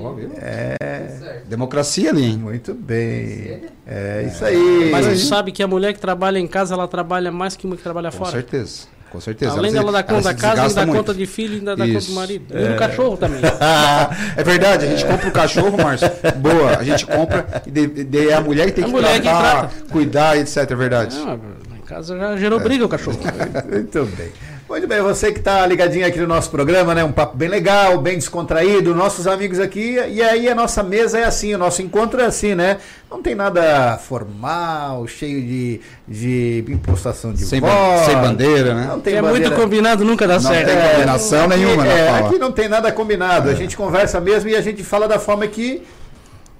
Ó, 0.03 0.13
viu? 0.13 0.31
É. 0.41 1.41
Democracia 1.47 2.09
ali, 2.09 2.23
hein? 2.25 2.37
Muito 2.37 2.73
bem. 2.73 3.61
É 3.85 4.25
isso 4.27 4.43
aí. 4.45 4.89
Mas 4.91 5.05
você 5.05 5.17
sabe 5.17 5.51
que 5.51 5.61
a 5.63 5.67
mulher 5.67 5.93
que 5.93 5.99
trabalha 5.99 6.37
em 6.39 6.47
casa, 6.47 6.73
ela 6.73 6.87
trabalha 6.87 7.31
mais 7.31 7.55
que 7.55 7.65
uma 7.65 7.75
que 7.75 7.83
trabalha 7.83 8.11
Com 8.11 8.17
fora. 8.17 8.31
certeza. 8.31 8.87
Com 9.09 9.21
certeza. 9.21 9.53
Além 9.53 9.71
Ela 9.71 9.79
dela 9.79 9.91
dar 9.93 10.03
conta 10.03 10.21
da 10.21 10.33
casa, 10.33 10.63
ainda 10.63 10.85
dá 10.85 10.91
conta 10.91 11.13
de 11.13 11.25
filho, 11.25 11.53
ainda 11.55 11.77
dá 11.77 11.87
conta 11.87 12.05
do 12.05 12.11
marido. 12.11 12.45
E 12.53 12.61
É. 12.61 12.67
do 12.73 12.75
cachorro 12.75 13.15
também. 13.15 13.39
é 14.35 14.43
verdade, 14.43 14.85
a 14.85 14.89
gente 14.89 15.05
compra 15.05 15.29
o 15.29 15.31
cachorro, 15.31 15.77
Márcio. 15.81 16.09
Boa, 16.37 16.77
a 16.77 16.83
gente 16.83 17.05
compra 17.05 17.61
e 17.65 17.71
de, 17.71 18.03
de- 18.03 18.29
é 18.29 18.33
a 18.33 18.41
mulher 18.41 18.65
que 18.65 18.73
tem 18.73 18.83
A 18.83 18.87
que 18.87 18.93
mulher 18.93 19.13
que 19.15 19.21
tratar, 19.21 19.59
trata. 19.69 19.73
cuidar, 19.91 20.37
etc. 20.37 20.57
É 20.69 20.75
verdade. 20.75 21.15
Não, 21.15 21.25
lá 21.25 21.37
em 21.77 21.85
casa 21.85 22.17
já 22.17 22.35
gerou 22.35 22.59
briga 22.59 22.83
o 22.83 22.89
cachorro. 22.89 23.17
Muito 23.71 24.05
bem. 24.17 24.29
Muito 24.69 24.85
bem, 24.85 25.01
você 25.01 25.31
que 25.31 25.39
está 25.39 25.65
ligadinho 25.65 26.05
aqui 26.05 26.19
no 26.19 26.27
nosso 26.27 26.51
programa, 26.51 26.93
né? 26.93 27.01
Um 27.01 27.11
papo 27.11 27.37
bem 27.37 27.47
legal, 27.47 27.97
bem 27.99 28.15
descontraído, 28.15 28.93
nossos 28.93 29.25
amigos 29.25 29.61
aqui. 29.61 29.97
E 30.09 30.21
aí 30.21 30.49
a 30.49 30.53
nossa 30.53 30.83
mesa 30.83 31.17
é 31.19 31.23
assim, 31.23 31.53
o 31.55 31.57
nosso 31.57 31.81
encontro 31.81 32.19
é 32.19 32.25
assim, 32.25 32.53
né? 32.53 32.77
Não 33.09 33.21
tem 33.21 33.33
nada 33.33 33.97
formal, 33.97 35.07
cheio 35.07 35.41
de, 35.41 35.79
de 36.05 36.65
impostação 36.67 37.31
de 37.31 37.45
Sem 37.45 37.61
voz. 37.61 37.71
ban- 37.73 38.03
sem 38.05 38.15
bandeira, 38.17 38.73
né? 38.73 38.87
Não 38.89 38.99
tem 38.99 39.15
é 39.15 39.21
bandeira. 39.21 39.49
muito 39.49 39.61
combinado, 39.61 40.03
nunca 40.03 40.27
dá 40.27 40.33
Não 40.33 40.41
certo. 40.51 40.67
tem 40.67 40.91
combinação 40.91 41.47
nenhuma 41.47 41.85
na 41.85 41.91
É, 41.93 42.11
fala. 42.11 42.27
aqui 42.27 42.37
não 42.37 42.51
tem 42.51 42.67
nada 42.67 42.91
combinado. 42.91 43.49
A 43.49 43.53
gente 43.53 43.77
conversa 43.77 44.19
mesmo 44.19 44.49
e 44.49 44.55
a 44.55 44.61
gente 44.61 44.83
fala 44.83 45.07
da 45.07 45.17
forma 45.17 45.47
que. 45.47 45.81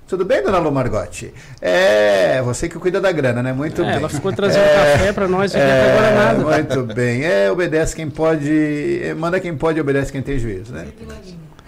Tudo 0.08 0.24
bem, 0.24 0.42
dona 0.42 0.58
Lu 0.60 0.72
Margotti? 0.72 1.34
É, 1.62 2.42
você 2.42 2.70
que 2.70 2.80
cuida 2.80 3.02
da 3.02 3.12
grana, 3.12 3.44
né? 3.44 3.52
Muito 3.52 3.82
É, 3.82 3.86
bem. 3.86 3.96
ela 3.96 4.08
ficou 4.08 4.32
trazendo 4.32 4.64
café 4.64 5.12
pra 5.12 5.28
nós 5.28 5.54
aqui 5.54 5.62
até 5.64 5.92
agora 5.92 6.16
nada. 6.16 6.44
Muito 6.64 6.94
bem. 6.94 7.26
É, 7.26 7.52
obedece 7.52 7.94
quem 7.96 8.10
pode. 8.10 9.02
é, 9.04 9.14
Manda 9.14 9.38
quem 9.40 9.56
pode, 9.58 9.82
obedece 9.82 10.12
quem 10.12 10.22
tem 10.22 10.40
juízo, 10.40 10.72
né? 10.72 10.88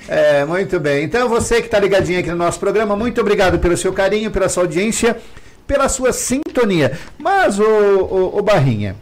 É, 0.07 0.45
muito 0.45 0.80
bem. 0.80 1.03
Então, 1.03 1.28
você 1.28 1.56
que 1.60 1.68
está 1.68 1.78
ligadinho 1.80 2.20
aqui 2.20 2.30
no 2.30 2.38
nosso 2.38 2.60
programa, 2.60 2.95
muito 2.95 3.20
obrigado 3.20 3.60
pelo 3.60 3.76
seu 3.76 3.91
carinho, 3.91 4.32
pela 4.32 4.48
sua 4.48 4.64
audiência, 4.64 5.18
pela 5.68 5.90
sua 5.90 6.14
sintonia. 6.14 6.94
Mas, 7.18 7.60
ô, 7.60 7.64
ô, 7.66 8.38
ô 8.40 8.41
Barrinha, 8.41 8.95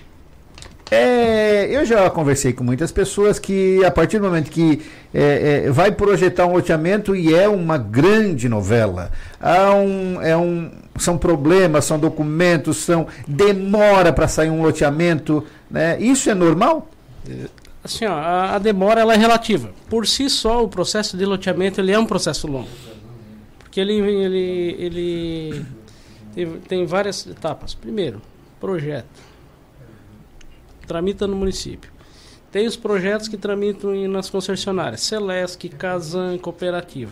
é, 0.90 1.68
eu 1.70 1.86
já 1.86 2.10
conversei 2.10 2.54
com 2.54 2.64
muitas 2.64 2.92
pessoas 2.92 3.38
que, 3.38 3.84
a 3.84 3.92
partir 3.92 4.20
do 4.20 4.26
momento 4.26 4.50
que 4.50 4.82
é, 5.14 5.66
é, 5.66 5.72
vai 5.72 5.92
projetar 5.92 6.46
um 6.46 6.54
loteamento 6.54 7.16
e 7.16 7.34
é 7.34 7.48
uma 7.48 7.78
grande 7.78 8.48
novela, 8.48 9.12
há 9.40 9.74
um, 9.74 10.22
é 10.22 10.38
um, 10.38 10.72
são 10.98 11.18
problemas, 11.18 11.86
são 11.86 12.00
documentos, 12.00 12.78
são 12.78 13.08
demora 13.28 14.14
para 14.14 14.28
sair 14.28 14.50
um 14.50 14.62
loteamento, 14.62 15.44
né? 15.70 16.00
Isso 16.00 16.30
é 16.30 16.34
normal? 16.34 16.90
Assim, 17.84 18.06
ó, 18.06 18.14
a, 18.14 18.56
a 18.56 18.60
demora 18.60 19.02
ela 19.02 19.14
é 19.14 19.18
relativa. 19.18 19.72
Por 19.90 20.08
si 20.08 20.30
só, 20.30 20.64
o 20.64 20.70
processo 20.70 21.18
de 21.18 21.26
loteamento 21.26 21.82
ele 21.82 21.92
é 21.92 22.00
um 22.00 22.06
processo 22.06 22.48
longo. 22.48 22.70
Porque 23.60 23.82
ele, 23.82 23.94
ele, 23.94 24.76
ele 24.80 25.66
tem, 26.34 26.48
tem 26.68 26.86
várias 26.86 27.28
etapas. 27.28 27.74
Primeiro, 27.74 28.22
projeto. 28.60 29.37
Tramita 30.88 31.28
no 31.28 31.36
município. 31.36 31.92
Tem 32.52 32.66
os 32.66 32.76
projetos 32.78 33.28
que 33.28 33.38
tramitam 33.38 33.94
nas 34.08 34.30
concessionárias. 34.30 35.02
Celesc, 35.02 35.68
Casan, 35.70 36.38
Cooperativa. 36.38 37.12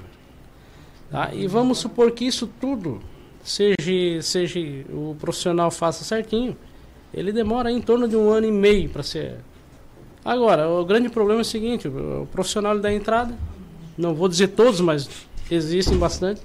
Tá? 1.12 1.30
E 1.34 1.46
vamos 1.46 1.78
supor 1.78 2.12
que 2.12 2.26
isso 2.26 2.50
tudo 2.60 3.02
seja, 3.44 4.22
seja 4.22 4.60
o 4.90 5.16
profissional 5.20 5.70
faça 5.70 6.04
certinho. 6.04 6.58
Ele 7.14 7.32
demora 7.32 7.72
em 7.72 7.82
torno 7.82 8.08
de 8.08 8.16
um 8.16 8.30
ano 8.30 8.48
e 8.48 8.52
meio 8.52 8.90
para 8.90 9.04
ser 9.04 9.36
Agora, 10.26 10.68
o 10.68 10.84
grande 10.84 11.08
problema 11.08 11.42
é 11.42 11.44
o 11.44 11.46
seguinte: 11.46 11.88
o 11.88 12.28
profissional 12.32 12.80
dá 12.80 12.92
entrada, 12.92 13.38
não 13.96 14.16
vou 14.16 14.28
dizer 14.28 14.48
todos, 14.48 14.82
mas 14.82 15.08
existem 15.52 16.00
bastante, 16.00 16.42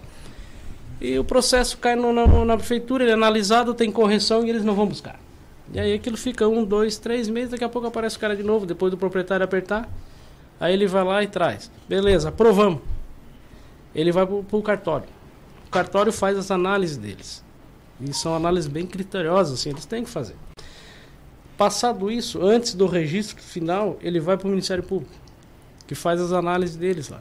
e 1.01 1.19
o 1.19 1.25
processo 1.25 1.79
cai 1.79 1.97
no- 1.97 2.13
na, 2.13 2.27
na 2.45 2.57
prefeitura, 2.59 3.03
ele 3.05 3.13
é 3.13 3.15
analisado, 3.15 3.73
tem 3.73 3.91
correção 3.91 4.45
e 4.45 4.51
eles 4.51 4.63
não 4.63 4.75
vão 4.75 4.87
buscar. 4.87 5.19
E 5.73 5.79
aí 5.79 5.93
aquilo 5.93 6.17
fica 6.17 6.49
um, 6.49 6.65
dois, 6.65 6.99
três 6.99 7.29
meses, 7.29 7.51
daqui 7.51 7.65
a 7.65 7.69
pouco 7.69 7.87
aparece 7.87 8.17
o 8.17 8.21
cara 8.21 8.35
de 8.35 8.43
novo, 8.43 8.67
depois 8.67 8.91
do 8.91 8.97
proprietário 8.97 9.45
apertar, 9.45 9.89
aí 10.59 10.73
ele 10.73 10.87
vai 10.87 11.05
lá 11.05 11.23
e 11.23 11.29
traz. 11.29 11.71
Beleza, 11.89 12.29
aprovamos. 12.31 12.81
Ele 13.95 14.11
vai 14.11 14.27
para 14.27 14.57
o 14.57 14.63
cartório. 14.63 15.09
O 15.67 15.71
cartório 15.71 16.13
faz 16.13 16.37
as 16.37 16.51
análises 16.51 16.97
deles. 16.97 17.45
E 18.01 18.13
são 18.13 18.35
análises 18.35 18.69
bem 18.69 18.87
criteriosas, 18.87 19.61
assim, 19.61 19.71
eles 19.71 19.85
têm 19.85 20.05
que 20.05 20.11
fazer. 20.11 20.35
Passado 21.57 22.11
isso, 22.11 22.43
antes 22.43 22.75
do 22.75 22.87
registro 22.87 23.41
final, 23.43 23.99
ele 24.01 24.19
vai 24.19 24.37
para 24.37 24.47
o 24.47 24.51
Ministério 24.51 24.83
Público, 24.83 25.15
que 25.87 25.95
faz 25.95 26.21
as 26.21 26.33
análises 26.33 26.75
deles 26.75 27.09
lá. 27.11 27.21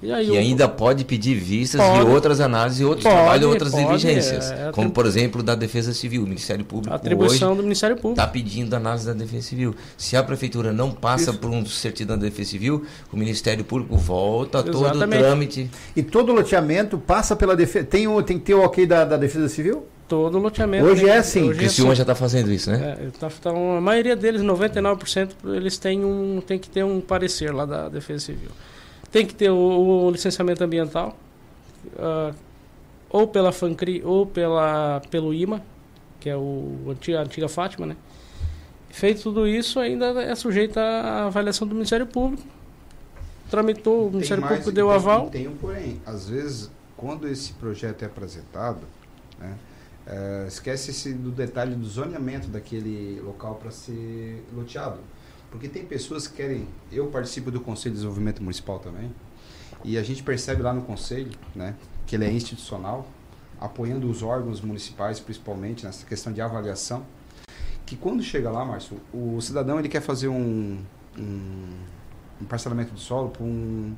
E, 0.00 0.12
aí 0.12 0.28
E 0.28 0.30
o- 0.30 0.34
ainda 0.34 0.68
pode 0.68 1.04
pedir 1.04 1.34
vistas 1.34 1.80
Pode. 1.80 2.04
de 2.04 2.10
outras 2.12 2.40
análises 2.40 2.80
e 2.80 2.84
outros 2.84 3.02
Pode, 3.02 3.16
trabalhos 3.16 3.42
e 3.42 3.46
outras 3.46 3.70
pode, 3.72 3.84
diligências. 3.86 4.50
é, 4.52 4.54
como, 4.56 4.68
atribu- 4.70 4.90
por 4.92 5.06
exemplo, 5.06 5.42
da 5.42 5.54
Defesa 5.56 5.92
Civil. 5.92 6.22
O 6.22 6.26
Ministério 6.26 6.64
Público 6.64 6.92
a 6.92 6.96
atribuição 6.96 7.48
hoje 7.48 7.56
do 7.56 7.62
Ministério 7.64 7.96
Público. 7.96 8.12
está 8.20 8.26
pedindo 8.26 8.74
análise 8.76 9.04
da 9.06 9.12
Defesa 9.12 9.42
Civil. 9.42 9.74
Se 9.96 10.16
a 10.16 10.22
Prefeitura 10.22 10.72
não 10.72 10.92
passa 10.92 11.32
por 11.32 11.50
um 11.50 11.66
certidão 11.66 12.16
da 12.16 12.26
Defesa 12.26 12.50
Civil, 12.50 12.84
o 13.12 13.16
Ministério 13.16 13.64
Público 13.64 13.96
volta 13.96 14.62
todo 14.62 14.82
o 14.82 14.84
Exatamente. 14.86 15.18
trâmite. 15.20 15.70
E 15.96 16.02
todo 16.02 16.32
loteamento 16.32 16.96
passa 16.96 17.34
pela 17.34 17.56
defesa. 17.56 17.84
Tem, 17.86 18.06
um, 18.06 18.22
tem 18.22 18.38
que 18.38 18.44
ter 18.44 18.54
o 18.54 18.62
ok 18.62 18.86
da, 18.86 19.04
da 19.04 19.16
Defesa 19.16 19.48
Civil? 19.48 19.84
Todo 20.06 20.38
loteamento. 20.38 20.86
Hoje 20.86 21.08
é 21.08 21.18
assim. 21.18 21.42
Hoje 21.42 21.58
é 21.58 21.62
Criciúma 21.64 21.90
assim. 21.92 21.98
já 21.98 22.02
está 22.04 22.14
fazendo 22.14 22.50
isso, 22.52 22.70
né? 22.70 22.96
É, 23.00 23.06
tá- 23.18 23.28
tá 23.42 23.50
a 23.50 23.80
maioria 23.80 24.14
deles, 24.16 24.40
99%, 24.42 25.30
eles 25.44 25.76
têm, 25.76 26.04
um, 26.04 26.40
tem 26.40 26.58
que 26.58 26.70
ter 26.70 26.84
um 26.84 27.00
parecer 27.00 27.52
lá 27.52 27.66
da 27.66 27.88
Defesa 27.88 28.26
Civil. 28.26 28.48
Tem 29.10 29.24
que 29.26 29.34
ter 29.34 29.50
o, 29.50 29.56
o 30.06 30.10
licenciamento 30.10 30.62
ambiental, 30.62 31.16
ah, 31.98 32.32
ou 33.10 33.26
pela 33.26 33.52
FANCRI 33.52 34.02
ou 34.04 34.26
pela, 34.26 35.00
pelo 35.10 35.32
IMA, 35.32 35.62
que 36.20 36.28
é 36.28 36.36
o 36.36 36.94
a 37.16 37.20
antiga 37.22 37.48
Fátima, 37.48 37.86
né? 37.86 37.96
Feito 38.90 39.22
tudo 39.22 39.46
isso, 39.46 39.78
ainda 39.80 40.06
é 40.22 40.34
sujeito 40.34 40.78
à 40.78 41.26
avaliação 41.26 41.66
do 41.66 41.74
Ministério 41.74 42.06
Público. 42.06 42.42
Tramitou, 43.50 44.08
o 44.08 44.10
Ministério 44.10 44.42
mais- 44.42 44.58
Público 44.58 44.72
deu 44.74 44.86
tem- 44.88 44.94
aval. 44.96 45.30
Tem 45.30 45.48
um 45.48 45.56
porém. 45.56 46.00
Às 46.04 46.28
vezes, 46.28 46.70
quando 46.96 47.26
esse 47.28 47.52
projeto 47.54 48.02
é 48.02 48.06
apresentado, 48.06 48.80
né, 49.38 49.54
eh, 50.06 50.44
esquece-se 50.48 51.14
do 51.14 51.30
detalhe 51.30 51.74
do 51.74 51.86
zoneamento 51.86 52.48
daquele 52.48 53.20
local 53.24 53.54
para 53.54 53.70
ser 53.70 54.44
loteado. 54.54 54.98
Porque 55.50 55.68
tem 55.68 55.84
pessoas 55.84 56.26
que 56.26 56.36
querem. 56.36 56.66
Eu 56.92 57.06
participo 57.06 57.50
do 57.50 57.60
Conselho 57.60 57.92
de 57.92 57.96
Desenvolvimento 58.00 58.42
Municipal 58.42 58.78
também. 58.78 59.10
E 59.84 59.96
a 59.96 60.02
gente 60.02 60.22
percebe 60.22 60.62
lá 60.62 60.72
no 60.72 60.82
Conselho 60.82 61.30
né, 61.54 61.74
que 62.06 62.16
ele 62.16 62.24
é 62.24 62.32
institucional, 62.32 63.06
apoiando 63.60 64.10
os 64.10 64.22
órgãos 64.22 64.60
municipais, 64.60 65.20
principalmente 65.20 65.84
nessa 65.86 66.04
questão 66.04 66.32
de 66.32 66.40
avaliação. 66.40 67.04
Que 67.86 67.96
quando 67.96 68.22
chega 68.22 68.50
lá, 68.50 68.64
Márcio, 68.64 69.00
o 69.12 69.40
cidadão 69.40 69.78
ele 69.78 69.88
quer 69.88 70.02
fazer 70.02 70.28
um, 70.28 70.78
um, 71.18 71.68
um 72.42 72.44
parcelamento 72.44 72.92
de 72.92 73.00
solo 73.00 73.30
para 73.30 73.44
um, 73.44 73.94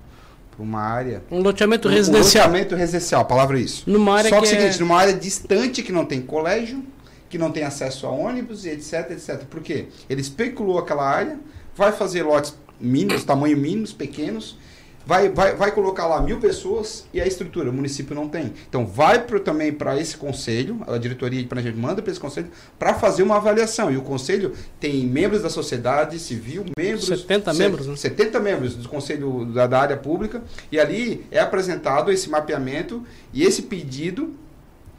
uma 0.60 0.80
área. 0.80 1.22
Um 1.30 1.40
loteamento 1.40 1.88
um 1.88 1.90
residencial. 1.90 2.46
loteamento 2.46 2.76
residencial, 2.76 3.22
a 3.22 3.24
palavra 3.24 3.58
é 3.58 3.62
isso. 3.62 3.88
Numa 3.90 4.16
área 4.16 4.30
Só 4.30 4.36
que, 4.40 4.42
que 4.42 4.54
é 4.54 4.56
o 4.56 4.60
seguinte, 4.60 4.76
é- 4.76 4.80
numa 4.80 4.96
área 4.96 5.14
distante 5.14 5.82
que 5.82 5.90
não 5.90 6.04
tem 6.04 6.20
colégio, 6.20 6.84
que 7.30 7.38
não 7.38 7.50
tem 7.50 7.62
acesso 7.62 8.06
a 8.06 8.10
ônibus 8.10 8.66
e 8.66 8.70
etc, 8.70 9.12
etc. 9.12 9.44
Por 9.44 9.60
quê? 9.62 9.86
Ele 10.10 10.20
especulou 10.20 10.78
aquela 10.78 11.08
área, 11.08 11.38
vai 11.74 11.92
fazer 11.92 12.22
lotes 12.24 12.54
mínimos, 12.78 13.24
tamanho 13.24 13.56
mínimos, 13.56 13.92
pequenos, 13.92 14.58
vai, 15.06 15.28
vai, 15.28 15.54
vai 15.54 15.70
colocar 15.70 16.06
lá 16.06 16.20
mil 16.20 16.38
pessoas 16.40 17.06
e 17.14 17.20
a 17.20 17.26
estrutura 17.26 17.70
o 17.70 17.72
município 17.72 18.14
não 18.16 18.28
tem. 18.28 18.52
Então 18.68 18.84
vai 18.84 19.22
pro, 19.24 19.38
também 19.38 19.72
para 19.72 19.98
esse 19.98 20.16
conselho, 20.16 20.80
a 20.88 20.98
diretoria 20.98 21.40
de 21.40 21.46
planejamento 21.46 21.80
manda 21.80 22.02
para 22.02 22.10
esse 22.10 22.18
conselho 22.20 22.48
para 22.78 22.94
fazer 22.94 23.22
uma 23.22 23.36
avaliação. 23.36 23.92
E 23.92 23.96
o 23.96 24.02
conselho 24.02 24.52
tem 24.80 25.06
membros 25.06 25.40
da 25.42 25.48
sociedade 25.50 26.18
civil, 26.18 26.64
membros 26.76 27.06
70 27.06 27.52
se- 27.52 27.58
membros, 27.60 27.86
né? 27.86 27.96
70 27.96 28.40
membros 28.40 28.74
do 28.74 28.88
conselho 28.88 29.44
da, 29.46 29.68
da 29.68 29.78
área 29.78 29.96
pública 29.96 30.42
e 30.72 30.80
ali 30.80 31.24
é 31.30 31.38
apresentado 31.38 32.10
esse 32.10 32.28
mapeamento 32.28 33.04
e 33.32 33.44
esse 33.44 33.62
pedido 33.62 34.34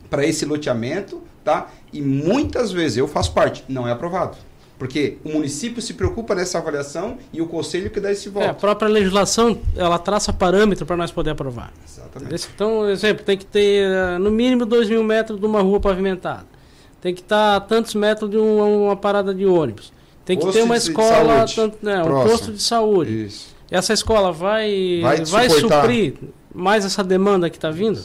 para 0.10 0.26
esse 0.26 0.46
loteamento, 0.46 1.22
tá? 1.44 1.70
E 1.92 2.02
muitas 2.02 2.72
vezes 2.72 2.98
eu 2.98 3.08
faço 3.08 3.34
parte, 3.34 3.64
não 3.68 3.88
é 3.88 3.92
aprovado. 3.92 4.38
Porque 4.82 5.20
o 5.24 5.30
município 5.30 5.80
se 5.80 5.94
preocupa 5.94 6.34
nessa 6.34 6.58
avaliação 6.58 7.20
e 7.32 7.40
o 7.40 7.46
conselho 7.46 7.92
que 7.92 8.00
dá 8.00 8.12
esse 8.12 8.30
voto. 8.30 8.48
É, 8.48 8.50
a 8.50 8.54
própria 8.54 8.90
legislação, 8.90 9.60
ela 9.76 10.00
traça 10.00 10.34
parâmetro 10.34 10.88
para 10.88 10.98
nós 10.98 11.12
poder 11.12 11.30
aprovar. 11.30 11.72
Exatamente. 11.88 12.50
Então, 12.56 12.90
exemplo, 12.90 13.24
tem 13.24 13.38
que 13.38 13.46
ter 13.46 13.84
eh, 13.84 14.18
no 14.18 14.32
mínimo 14.32 14.66
2 14.66 14.90
mil 14.90 15.04
metros 15.04 15.40
de 15.40 15.46
uma 15.46 15.62
rua 15.62 15.80
pavimentada. 15.80 16.48
Tem 17.00 17.14
que 17.14 17.22
estar 17.22 17.58
a 17.58 17.60
tantos 17.60 17.94
metros 17.94 18.28
de 18.28 18.38
uma, 18.38 18.66
uma 18.66 18.96
parada 18.96 19.36
de 19.36 19.46
ônibus. 19.46 19.94
Tem 20.26 20.36
que 20.36 20.46
Posto 20.46 20.58
ter 20.58 20.64
uma 20.64 20.78
escola, 20.78 21.46
tanto, 21.46 21.78
né, 21.84 22.02
um 22.02 22.24
posto 22.24 22.52
de 22.52 22.64
saúde. 22.64 23.26
Isso. 23.26 23.56
Essa 23.70 23.94
escola 23.94 24.32
vai, 24.32 25.00
Vai 25.02 25.24
vai, 25.26 25.50
suprir 25.50 26.16
mais 26.56 26.86
essa 26.86 27.04
demanda 27.04 27.52
que 27.52 27.58
está 27.58 27.70
vindo? 27.70 28.02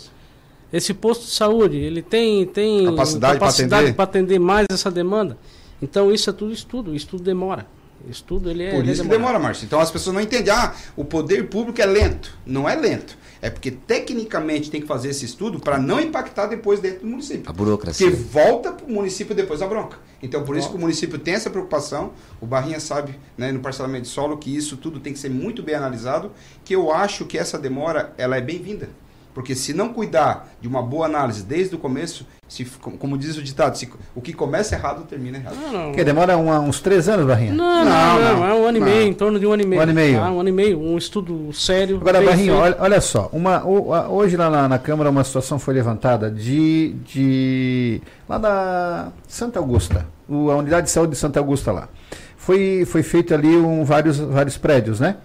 Esse 0.72 0.93
posto 0.93 1.24
de 1.24 1.30
saúde, 1.30 1.76
ele 1.76 2.02
tem, 2.02 2.44
tem 2.47 2.84
Capacidade 2.86 3.43
atender? 3.43 3.94
para 3.94 4.05
atender 4.05 4.38
mais 4.38 4.66
essa 4.70 4.90
demanda? 4.90 5.38
Então, 5.80 6.12
isso 6.12 6.28
é 6.28 6.32
tudo 6.32 6.52
estudo. 6.52 6.90
O 6.90 6.94
estudo 6.94 7.22
demora. 7.22 7.66
Estudo, 8.09 8.51
ele 8.51 8.62
é 8.62 8.70
Por 8.70 8.80
ele 8.80 8.90
é 8.90 8.93
isso 8.93 9.02
que 9.02 9.09
demora, 9.09 9.38
Márcio. 9.38 9.64
Então 9.64 9.80
as 9.80 9.90
pessoas 9.90 10.14
não 10.14 10.20
entendem. 10.20 10.52
Ah, 10.52 10.74
o 10.97 11.05
poder 11.05 11.48
público 11.48 11.80
é 11.80 11.86
lento. 11.86 12.36
Não 12.44 12.68
é 12.68 12.76
lento. 12.76 13.16
É 13.43 13.51
porque 13.51 13.70
tecnicamente 13.70 14.70
tem 14.70 14.80
que 14.80 14.86
fazer 14.86 15.10
esse 15.10 15.24
estudo 15.24 15.59
para 15.59 15.78
não 15.78 16.01
impactar 16.01 16.47
depois 16.47 16.80
dentro 16.80 17.01
do 17.01 17.06
município. 17.06 17.44
A 17.47 17.52
burocracia. 17.52 18.09
Porque 18.09 18.22
volta 18.22 18.72
para 18.72 18.86
o 18.86 18.90
município 18.90 19.34
depois 19.34 19.60
a 19.60 19.66
bronca. 19.66 19.98
Então 20.22 20.44
por 20.44 20.56
isso 20.56 20.70
que 20.70 20.76
o 20.76 20.78
município 20.78 21.18
tem 21.18 21.34
essa 21.34 21.51
preocupação. 21.51 22.12
O 22.40 22.47
Barrinha 22.47 22.80
sabe, 22.80 23.18
né, 23.36 23.51
no 23.51 23.60
parcelamento 23.60 24.02
de 24.02 24.09
solo, 24.09 24.36
que 24.36 24.55
isso 24.55 24.76
tudo 24.76 25.01
tem 25.01 25.12
que 25.12 25.18
ser 25.18 25.30
muito 25.30 25.62
bem 25.62 25.74
analisado. 25.74 26.30
Que 26.64 26.74
eu 26.74 26.93
acho 26.93 27.24
que 27.24 27.36
essa 27.36 27.59
demora 27.59 28.14
ela 28.16 28.36
é 28.36 28.40
bem-vinda. 28.40 28.88
Porque 29.36 29.54
se 29.54 29.74
não 29.74 29.90
cuidar 29.90 30.48
de 30.62 30.66
uma 30.66 30.80
boa 30.82 31.04
análise 31.04 31.42
desde 31.42 31.74
o 31.74 31.78
começo, 31.78 32.26
se, 32.48 32.64
como 32.64 33.18
diz 33.18 33.36
o 33.36 33.42
ditado, 33.42 33.76
se, 33.76 33.86
o 34.14 34.20
que 34.22 34.32
começa 34.32 34.74
errado 34.74 35.04
termina 35.04 35.36
errado. 35.36 35.56
Não, 35.60 35.72
não. 35.72 35.92
Que 35.92 36.02
demora 36.02 36.38
uma- 36.38 36.58
uns 36.58 36.80
três 36.80 37.06
anos, 37.06 37.26
Barrinha? 37.26 37.52
Não, 37.52 37.84
não, 37.84 37.84
Não, 37.84 38.18
não, 38.18 38.36
não. 38.40 38.46
é 38.46 38.54
um 38.54 38.64
ano 38.66 38.78
e 38.78 38.80
Não. 38.80 38.86
meio, 38.86 39.02
em 39.06 39.12
torno 39.12 39.38
de 39.38 39.46
um 39.46 39.52
ano 39.52 39.62
e 39.62 39.66
meio. 39.66 39.78
Um 39.78 39.82
ano 39.82 39.92
e 39.92 39.94
meio. 39.94 40.22
Ah, 40.22 40.30
um 40.32 40.40
ano 40.40 40.48
e 40.48 40.52
meio, 40.52 40.80
um 40.80 40.96
estudo 40.96 41.52
sério. 41.52 41.98
Agora, 41.98 42.22
feito. 42.34 42.50
olha, 42.50 42.76
olha 42.80 43.00
só, 43.02 43.28
uma, 43.30 43.62
o- 43.62 43.92
a- 43.92 44.08
hoje 44.08 44.38
lá 44.38 44.48
na, 44.48 44.66
na 44.70 44.78
Câmara 44.78 45.10
uma 45.10 45.22
situação 45.22 45.58
foi 45.58 45.74
levantada 45.74 46.30
de, 46.30 46.94
de 47.04 48.00
lá 48.26 48.38
da 48.38 49.08
Santa 49.28 49.58
Augusta, 49.58 50.06
o- 50.26 50.50
a 50.50 50.56
unidade 50.56 50.86
de 50.86 50.90
saúde 50.92 51.12
de 51.12 51.18
Santa 51.18 51.38
Augusta 51.40 51.70
lá. 51.72 51.90
Foi, 52.38 52.86
foi 52.86 53.02
feito 53.02 53.34
ali 53.34 53.54
um, 53.54 53.84
vários, 53.84 54.16
vários 54.18 54.56
prédios, 54.56 54.98
né? 54.98 55.16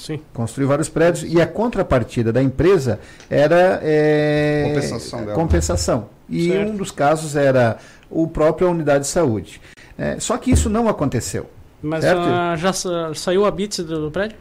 Sim. 0.00 0.20
Construiu 0.32 0.68
vários 0.68 0.88
prédios 0.88 1.30
e 1.32 1.40
a 1.40 1.46
contrapartida 1.46 2.32
da 2.32 2.42
empresa 2.42 2.98
era 3.28 3.80
é, 3.82 4.64
Compensação 4.68 5.20
dela. 5.20 5.34
compensação. 5.34 6.08
E 6.28 6.48
Certo. 6.48 6.70
um 6.72 6.76
dos 6.76 6.90
casos 6.90 7.36
era 7.36 7.76
o 8.10 8.26
próprio 8.26 8.70
unidade 8.70 9.04
de 9.04 9.10
saúde. 9.10 9.60
É, 9.98 10.18
só 10.18 10.36
que 10.38 10.50
isso 10.50 10.70
não 10.70 10.88
aconteceu. 10.88 11.48
Mas 11.82 12.02
Certo? 12.04 12.20
ah, 12.22 12.54
já 12.56 12.72
sa- 12.72 13.12
saiu 13.14 13.44
a 13.44 13.50
BITS 13.50 13.78
do, 13.84 14.02
do 14.06 14.10
prédio? 14.10 14.36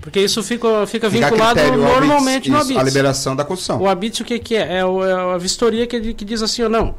Porque 0.00 0.20
isso 0.20 0.42
fica, 0.42 0.86
fica 0.86 1.08
Fica 1.10 1.26
a 1.26 1.30
vinculado 1.30 1.58
critério 1.60 1.78
normalmente 1.82 2.48
ABITS, 2.48 2.50
no 2.50 2.56
ABITS. 2.58 2.76
A 2.78 2.82
liberação 2.82 3.36
da 3.36 3.44
construção. 3.44 3.80
O 3.80 3.88
ABITS 3.88 4.20
o 4.20 4.24
que, 4.24 4.38
que 4.38 4.56
é? 4.56 4.78
É, 4.78 4.84
o- 4.84 5.04
é 5.04 5.34
a 5.34 5.38
vistoria 5.38 5.86
que, 5.86 6.14
que 6.14 6.24
diz 6.24 6.40
assim 6.42 6.62
ou 6.62 6.68
não. 6.70 6.94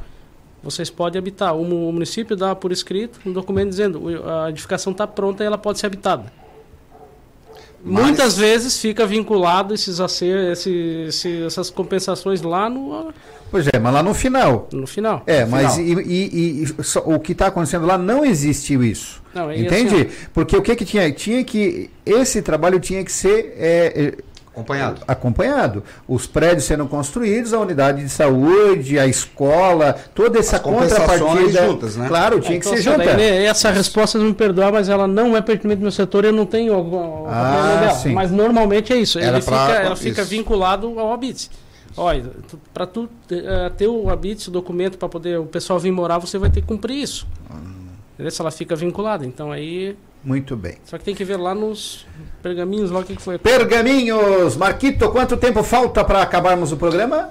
Vocês 0.62 0.90
podem 0.90 1.18
habitar. 1.18 1.54
O, 1.56 1.62
o 1.62 1.92
município 1.92 2.36
dá 2.36 2.54
por 2.54 2.70
escrito 2.72 3.18
um 3.24 3.32
documento 3.32 3.70
dizendo 3.70 4.02
a 4.44 4.50
edificação 4.50 4.92
está 4.92 5.06
pronta 5.06 5.42
e 5.42 5.46
ela 5.46 5.56
pode 5.56 5.78
ser 5.78 5.86
habitada. 5.86 6.30
Mas- 7.82 8.04
Muitas 8.04 8.36
vezes 8.36 8.78
fica 8.78 9.06
vinculado 9.06 9.72
esses 9.74 10.00
acer, 10.00 10.52
esse, 10.52 10.70
esse- 11.08 11.42
essas 11.44 11.70
compensações 11.70 12.42
lá 12.42 12.68
no, 12.68 13.12
Pois 13.50 13.66
é, 13.72 13.78
mas 13.80 13.92
lá 13.92 14.02
no 14.02 14.14
final. 14.14 14.68
no 14.72 14.86
final. 14.86 15.22
É, 15.26 15.44
mas 15.44 15.74
Final. 15.76 16.00
e, 16.02 16.04
e- 16.04 16.62
e 16.78 16.84
só- 16.84 17.00
o 17.00 17.18
que 17.18 17.32
está 17.32 17.46
acontecendo 17.46 17.86
lá 17.86 17.96
não 17.98 18.24
existiu 18.24 18.84
isso. 18.84 19.20
Não, 19.34 19.52
Entende? 19.52 19.94
assim, 19.94 20.08
Porque 20.32 20.56
o 20.56 20.62
que 20.62 20.76
que 20.76 20.84
tinha? 20.84 21.10
Tinha 21.10 21.42
que 21.42 21.90
esse 22.04 22.42
trabalho 22.42 22.78
tinha 22.78 23.02
que 23.04 23.10
ser 23.12 23.54
é, 23.56 23.92
é, 23.96 24.14
Acompanhado. 24.52 25.02
acompanhado. 25.06 25.84
Os 26.08 26.26
prédios 26.26 26.64
sendo 26.64 26.86
construídos, 26.86 27.52
a 27.54 27.60
unidade 27.60 28.02
de 28.02 28.08
saúde, 28.08 28.98
a 28.98 29.06
escola, 29.06 29.94
toda 30.14 30.38
essa 30.40 30.56
As 30.56 30.62
compensações 30.62 31.20
contrapartida. 31.20 31.66
juntas, 31.66 31.96
né? 31.96 32.08
Claro, 32.08 32.40
tinha 32.40 32.56
Então, 32.58 32.72
que 32.72 32.78
ser 32.82 32.88
essa 32.90 32.98
junta. 32.98 33.14
daí, 33.14 33.16
né, 33.16 33.44
essa 33.44 33.70
resposta 33.70 34.18
não 34.18 34.26
me 34.26 34.34
perdoar, 34.34 34.72
mas 34.72 34.88
ela 34.88 35.06
não 35.06 35.36
é 35.36 35.40
pertinente 35.40 35.78
no 35.78 35.82
meu 35.82 35.92
setor, 35.92 36.24
eu 36.24 36.32
não 36.32 36.44
tenho 36.44 36.74
o- 36.74 37.22
o- 37.24 37.26
a 37.28 37.86
Ah, 37.86 37.90
sim. 37.90 38.12
Mas 38.12 38.30
normalmente 38.30 38.92
é 38.92 38.96
isso. 38.96 39.18
Era 39.18 39.36
Ele 39.38 39.44
pra- 39.44 39.66
fica, 39.68 39.78
ela 39.80 39.96
fica 39.96 40.22
isso. 40.22 40.30
vinculado 40.30 40.98
ao 40.98 41.12
ABITS. 41.12 41.48
Olha, 41.96 42.24
para 42.74 42.86
tu 42.86 43.08
eh, 43.30 43.70
ter 43.76 43.86
o 43.88 44.10
ABITS, 44.10 44.48
o 44.48 44.50
documento 44.50 44.98
para 44.98 45.08
poder 45.08 45.38
o 45.38 45.46
pessoal 45.46 45.78
vir 45.78 45.90
morar, 45.90 46.18
você 46.18 46.38
vai 46.38 46.50
ter 46.50 46.60
que 46.60 46.66
cumprir 46.66 46.96
isso. 47.02 47.26
Entendeu? 48.14 48.30
Se 48.30 48.40
ela 48.40 48.50
fica 48.50 48.74
vinculada. 48.76 49.24
Então 49.24 49.50
aí. 49.52 49.96
Muito 50.22 50.56
bem. 50.56 50.76
Só 50.84 50.98
que 50.98 51.04
tem 51.04 51.14
que 51.14 51.24
ver 51.24 51.36
lá 51.36 51.54
nos 51.54 52.06
pergaminhos 52.42 52.90
lá 52.90 53.00
o 53.00 53.04
que, 53.04 53.16
foi. 53.16 53.38
Pergaminhos, 53.38 54.56
Marquito, 54.56 55.10
quanto 55.10 55.36
tempo 55.36 55.62
falta 55.62 56.04
para 56.04 56.22
acabarmos 56.22 56.72
o 56.72 56.76
programa? 56.76 57.30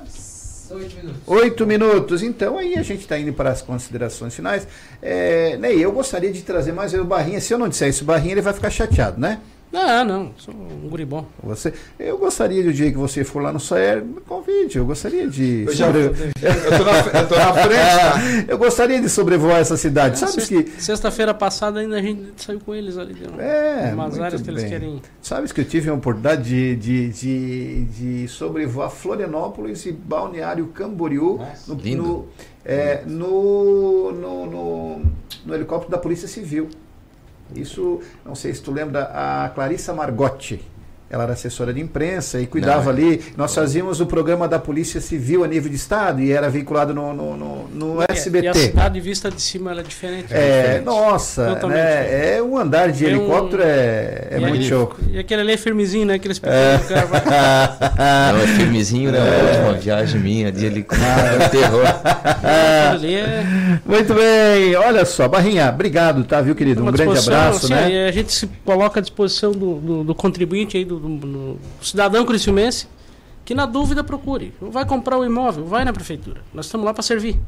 Oito 0.71 0.95
minutos. 0.97 1.21
Oito 1.27 1.67
minutos. 1.67 2.23
Então 2.23 2.57
aí 2.57 2.75
a 2.75 2.83
gente 2.83 3.01
está 3.01 3.17
indo 3.17 3.33
para 3.33 3.51
as 3.51 3.61
considerações 3.61 4.35
finais. 4.35 4.67
É, 5.01 5.57
Ney, 5.57 5.83
eu 5.83 5.91
gostaria 5.91 6.31
de 6.31 6.41
trazer 6.41 6.71
mais 6.71 6.93
o 6.93 7.03
Barrinha. 7.03 7.39
Se 7.41 7.53
eu 7.53 7.57
não 7.57 7.69
disser 7.69 7.89
isso, 7.89 8.03
o 8.03 8.07
Barrinha 8.07 8.33
ele 8.33 8.41
vai 8.41 8.53
ficar 8.53 8.69
chateado, 8.69 9.19
né? 9.19 9.39
Não, 9.71 10.03
não, 10.03 10.31
sou 10.35 10.51
um 10.53 10.89
guri 10.89 11.05
bom. 11.05 11.25
Você, 11.43 11.71
eu 11.99 12.17
gostaria 12.17 12.63
de 12.63 12.69
o 12.69 12.73
dia 12.73 12.89
que 12.91 12.97
você 12.97 13.23
for 13.23 13.39
lá 13.43 13.53
no 13.53 13.59
Soer, 13.59 14.03
me 14.03 14.19
convide. 14.21 14.79
Eu 14.79 14.85
gostaria 14.85 15.27
de. 15.27 15.65
Eu 15.67 15.73
já- 15.73 15.85
sobre- 15.85 16.01
eu 16.05 16.77
tô 16.77 16.83
na- 16.85 17.19
eu 17.21 17.27
tô 17.27 17.35
na 17.35 17.53
frente, 17.53 17.75
tá? 18.45 18.45
eu 18.47 18.57
gostaria 18.57 18.99
de 18.99 19.07
sobrevoar 19.07 19.57
essa 19.59 19.77
cidade. 19.77 20.17
Sabe 20.17 20.31
Sexta- 20.31 20.63
que. 20.63 20.81
Sexta-feira 20.81 21.35
passada 21.35 21.81
ainda 21.81 21.97
a 21.97 22.01
gente 22.01 22.31
saiu 22.37 22.59
com 22.59 22.73
eles 22.73 22.97
ali. 22.97 23.13
Deu 23.13 23.39
É, 23.39 23.91
umas 23.93 24.09
muito 24.11 24.23
áreas 24.23 24.41
que 24.41 24.49
eles 24.49 24.63
bem. 24.63 24.71
querem. 24.71 25.01
Sabes 25.21 25.51
que 25.51 25.61
eu 25.61 25.65
tive 25.65 25.87
a 25.89 25.93
oportunidade 25.93 26.41
de, 26.43 26.75
de, 26.75 27.09
de, 27.09 27.85
de 27.85 28.27
sobrevoar 28.27 28.89
Florianópolis 28.89 29.85
e 29.85 29.91
Balneário 29.91 30.65
Camboriú 30.73 31.39
no, 31.67 31.75
lindo. 31.75 32.01
no, 32.03 32.27
é, 32.65 33.03
no, 33.05 34.11
no, 34.13 34.45
no- 34.47 35.01
no 35.45 35.53
helicóptero 35.55 35.91
da 35.91 35.97
Polícia 35.99 36.27
Civil. 36.27 36.69
Isso, 37.55 38.01
não 38.25 38.35
sei 38.35 38.53
se 38.53 38.61
tu 38.61 38.71
lembra, 38.71 39.03
a 39.13 39.49
Clarissa 39.49 39.93
Margotti. 39.93 40.61
Ela 41.11 41.23
era 41.23 41.33
assessora 41.33 41.73
de 41.73 41.81
imprensa 41.81 42.39
e 42.39 42.45
cuidava 42.45 42.93
Não, 42.93 42.99
é. 42.99 43.03
ali. 43.03 43.21
Nós 43.35 43.55
fazíamos 43.55 43.99
o 43.99 44.05
programa 44.05 44.47
da 44.47 44.59
Polícia 44.59 45.01
Civil 45.01 45.43
a 45.43 45.47
nível 45.47 45.67
de 45.69 45.75
Estado 45.75 46.21
e 46.21 46.31
era 46.31 46.47
vinculado 46.51 46.93
no, 46.93 47.11
no, 47.13 47.35
no, 47.35 47.67
no 47.69 48.01
E 48.01 48.05
a 48.07 48.13
SBT. 48.13 48.53
cidade 48.59 48.99
vista 49.01 49.31
de 49.31 49.41
cima 49.41 49.71
ela 49.71 49.79
é 49.81 49.83
diferente. 49.83 50.27
É, 50.31 50.81
nossa, 50.85 51.47
Totalmente 51.47 51.77
né? 51.79 52.35
É 52.37 52.43
um 52.43 52.55
andar 52.57 52.91
de 52.91 53.05
Tem 53.05 53.15
um- 53.15 53.21
helicóptero 53.21 53.63
é, 53.63 54.27
é 54.31 54.37
E 54.37 54.45
muito 54.45 54.65
show. 54.65 54.93
E 55.09 55.17
aquele 55.17 55.41
ali 55.41 55.53
é 55.53 55.57
firmezinho, 55.57 56.05
né? 56.05 56.13
Aqueles 56.13 56.39
É. 56.43 56.79
cara 56.87 57.05
vai- 57.09 57.23
Não, 58.33 58.39
é 58.41 58.47
firmezinho, 58.55 59.11
né? 59.11 59.17
A 59.19 59.45
última 59.47 59.73
viagem 59.73 60.21
minha 60.21 60.51
de 60.51 60.63
helicóptero 60.65 61.09
é 61.09 61.41
um 61.45 61.49
terror. 61.49 61.85
Ali 62.91 63.15
é 63.15 63.43
Muito 63.85 64.13
bem, 64.13 64.75
olha 64.75 65.03
só, 65.05 65.27
Barrinha, 65.27 65.69
obrigado, 65.69 66.23
tá, 66.23 66.39
viu, 66.41 66.53
querido? 66.53 66.81
Um 66.81 66.83
uma 66.83 66.91
grande 66.91 67.13
disposição, 67.13 67.41
abraço, 67.47 67.65
assim, 67.65 67.73
né? 67.73 67.91
e 67.91 68.07
A 68.07 68.11
gente 68.11 68.31
se 68.31 68.47
coloca 68.63 68.99
à 68.99 69.01
disposição 69.01 69.51
do, 69.51 69.75
do, 69.75 70.03
do 70.03 70.13
contribuinte 70.15 70.77
aí, 70.77 70.85
do, 70.85 70.98
do- 70.99 71.17
do 71.17 71.59
cidadão 71.81 72.25
criciumense, 72.25 72.87
que 73.45 73.55
na 73.55 73.65
dúvida 73.65 74.03
procure. 74.03 74.53
Vai 74.61 74.85
comprar 74.85 75.17
o 75.17 75.25
imóvel, 75.25 75.65
vai 75.65 75.83
na 75.85 75.93
prefeitura. 75.93 76.41
Nós 76.53 76.65
estamos 76.65 76.85
lá 76.85 76.93
para 76.93 77.03
servir. 77.03 77.39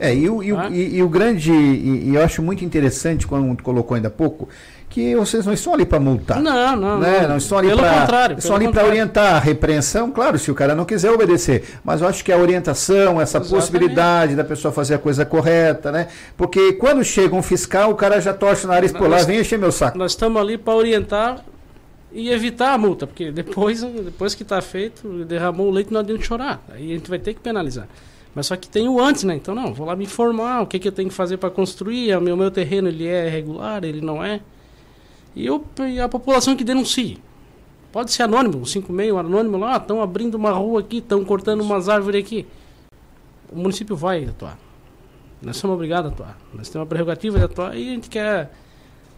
É, 0.00 0.12
e 0.14 0.28
o, 0.28 0.42
e 0.42 0.52
o- 0.52 0.58
Ah. 0.58 0.68
e- 0.70 0.96
e 0.96 1.02
o 1.02 1.08
grande, 1.08 1.52
e, 1.52 2.10
e 2.10 2.14
eu 2.16 2.22
acho 2.24 2.42
muito 2.42 2.64
interessante, 2.64 3.26
quando 3.26 3.54
tu 3.56 3.62
colocou 3.62 3.94
ainda 3.94 4.08
há 4.08 4.10
pouco, 4.10 4.48
que 4.88 5.14
vocês 5.14 5.46
não 5.46 5.52
estão 5.54 5.72
ali 5.72 5.86
para 5.86 6.00
multar. 6.00 6.40
Não, 6.42 6.76
não, 6.76 6.98
né? 6.98 7.20
não. 7.22 7.28
não 7.30 7.36
estão 7.36 7.56
ali 7.56 7.68
Pelo 7.68 7.80
para 7.80 8.00
contrário, 8.00 8.38
estão 8.38 8.56
ali 8.56 8.68
para 8.70 8.84
orientar 8.84 9.36
a 9.36 9.38
repreensão, 9.38 10.10
claro, 10.10 10.38
se 10.38 10.50
o 10.50 10.54
cara 10.54 10.74
não 10.74 10.84
quiser 10.84 11.10
obedecer, 11.10 11.78
mas 11.84 12.00
eu 12.02 12.08
acho 12.08 12.22
que 12.24 12.30
a 12.32 12.36
orientação, 12.36 13.18
essa 13.20 13.38
Exatamente. 13.38 13.50
possibilidade 13.54 14.34
da 14.34 14.44
pessoa 14.44 14.72
fazer 14.72 14.94
a 14.94 14.98
coisa 14.98 15.24
correta, 15.24 15.90
né? 15.92 16.08
Porque 16.36 16.72
quando 16.74 17.02
chega 17.04 17.34
um 17.34 17.42
fiscal, 17.42 17.90
o 17.90 17.94
cara 17.94 18.20
já 18.20 18.34
torce 18.34 18.64
o 18.66 18.68
nariz 18.68 18.92
por 18.92 19.08
lá, 19.08 19.18
vem 19.22 19.40
encher 19.40 19.58
meu 19.58 19.72
saco. 19.72 19.96
Nós 19.96 20.12
estamos 20.12 20.40
ali 20.42 20.58
para 20.58 20.74
orientar 20.74 21.38
e 22.14 22.30
evitar 22.30 22.74
a 22.74 22.78
multa, 22.78 23.06
porque 23.06 23.30
depois, 23.32 23.82
depois 23.82 24.34
que 24.34 24.42
está 24.42 24.60
feito, 24.60 25.24
derramou 25.24 25.68
o 25.68 25.70
leite, 25.70 25.92
não 25.92 26.00
adianta 26.00 26.22
chorar. 26.22 26.62
Aí 26.68 26.92
a 26.92 26.94
gente 26.94 27.08
vai 27.08 27.18
ter 27.18 27.34
que 27.34 27.40
penalizar. 27.40 27.88
Mas 28.34 28.46
só 28.46 28.56
que 28.56 28.68
tem 28.68 28.88
o 28.88 29.00
antes, 29.00 29.24
né? 29.24 29.34
Então, 29.34 29.54
não, 29.54 29.74
vou 29.74 29.86
lá 29.86 29.94
me 29.94 30.04
informar 30.04 30.62
o 30.62 30.66
que, 30.66 30.78
que 30.78 30.88
eu 30.88 30.92
tenho 30.92 31.08
que 31.08 31.14
fazer 31.14 31.36
para 31.36 31.50
construir. 31.50 32.16
O 32.16 32.20
meu, 32.20 32.36
meu 32.36 32.50
terreno 32.50 32.88
ele 32.88 33.06
é 33.06 33.28
regular, 33.28 33.84
ele 33.84 34.00
não 34.00 34.24
é. 34.24 34.40
E, 35.34 35.46
eu, 35.46 35.64
e 35.88 36.00
a 36.00 36.08
população 36.08 36.56
que 36.56 36.64
denuncie. 36.64 37.18
Pode 37.90 38.10
ser 38.10 38.22
anônimo, 38.22 38.62
o 38.62 38.66
56 38.66 39.14
anônimo 39.18 39.58
lá, 39.58 39.76
estão 39.76 40.00
abrindo 40.00 40.34
uma 40.36 40.50
rua 40.50 40.80
aqui, 40.80 40.98
estão 40.98 41.22
cortando 41.24 41.60
umas 41.60 41.90
árvores 41.90 42.24
aqui. 42.24 42.46
O 43.50 43.58
município 43.58 43.94
vai 43.94 44.24
atuar. 44.24 44.58
Nós 45.42 45.58
somos 45.58 45.74
obrigados 45.74 46.10
a 46.10 46.14
atuar. 46.14 46.38
Nós 46.54 46.70
temos 46.70 46.86
a 46.86 46.88
prerrogativa 46.88 47.38
de 47.38 47.44
atuar 47.44 47.76
e 47.76 47.90
a 47.90 47.92
gente 47.92 48.08
quer 48.08 48.50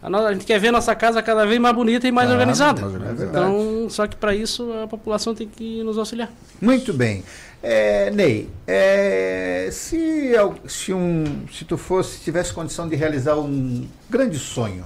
A, 0.05 0.09
no- 0.09 0.19
a 0.19 0.33
gente 0.33 0.45
quer 0.45 0.59
ver 0.59 0.67
a 0.67 0.71
nossa 0.71 0.93
casa 0.93 1.19
cada 1.23 1.47
vez 1.47 1.59
mais 1.59 1.75
bonita 1.75 2.07
e 2.07 2.11
mais 2.11 2.29
Ah, 2.29 2.33
organizada. 2.33 2.79
mais 2.81 2.93
organizada. 2.93 3.25
É 3.25 3.29
então, 3.41 3.89
só 3.89 4.05
que 4.05 4.15
para 4.15 4.35
isso 4.35 4.71
a 4.83 4.87
população 4.87 5.33
tem 5.33 5.47
que 5.47 5.81
nos 5.83 5.97
auxiliar. 5.97 6.31
Muito 6.61 6.93
bem. 6.93 7.23
É, 7.63 8.11
Ney, 8.11 8.47
é, 8.67 9.67
se, 9.71 10.31
se, 10.67 10.93
um, 10.93 11.47
se 11.51 11.65
tu 11.65 11.75
fosse, 11.75 12.19
tivesse 12.19 12.53
condição 12.53 12.87
de 12.87 12.95
realizar 12.95 13.35
um 13.37 13.87
grande 14.07 14.37
sonho, 14.37 14.85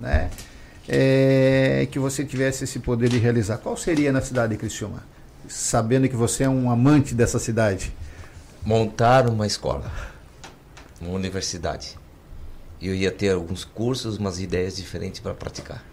né? 0.00 0.30
É, 0.88 1.86
que 1.90 1.98
você 1.98 2.24
tivesse 2.24 2.64
esse 2.64 2.78
poder 2.78 3.10
de 3.10 3.18
realizar, 3.18 3.58
qual 3.58 3.76
seria 3.76 4.10
na 4.12 4.22
cidade 4.22 4.52
de 4.54 4.58
Criciúma? 4.58 5.02
Sabendo 5.46 6.08
que 6.08 6.16
você 6.16 6.44
é 6.44 6.48
um 6.48 6.70
amante 6.70 7.14
dessa 7.14 7.38
cidade. 7.38 7.92
montar 8.64 9.28
uma 9.28 9.46
escola, 9.46 9.92
uma 11.02 11.10
universidade. 11.14 11.98
Eu 12.88 12.94
ia 12.94 13.10
ter 13.10 13.30
alguns 13.30 13.64
cursos, 13.64 14.18
umas 14.18 14.40
ideias 14.40 14.76
diferentes 14.76 15.20
para 15.20 15.32
praticar. 15.34 15.84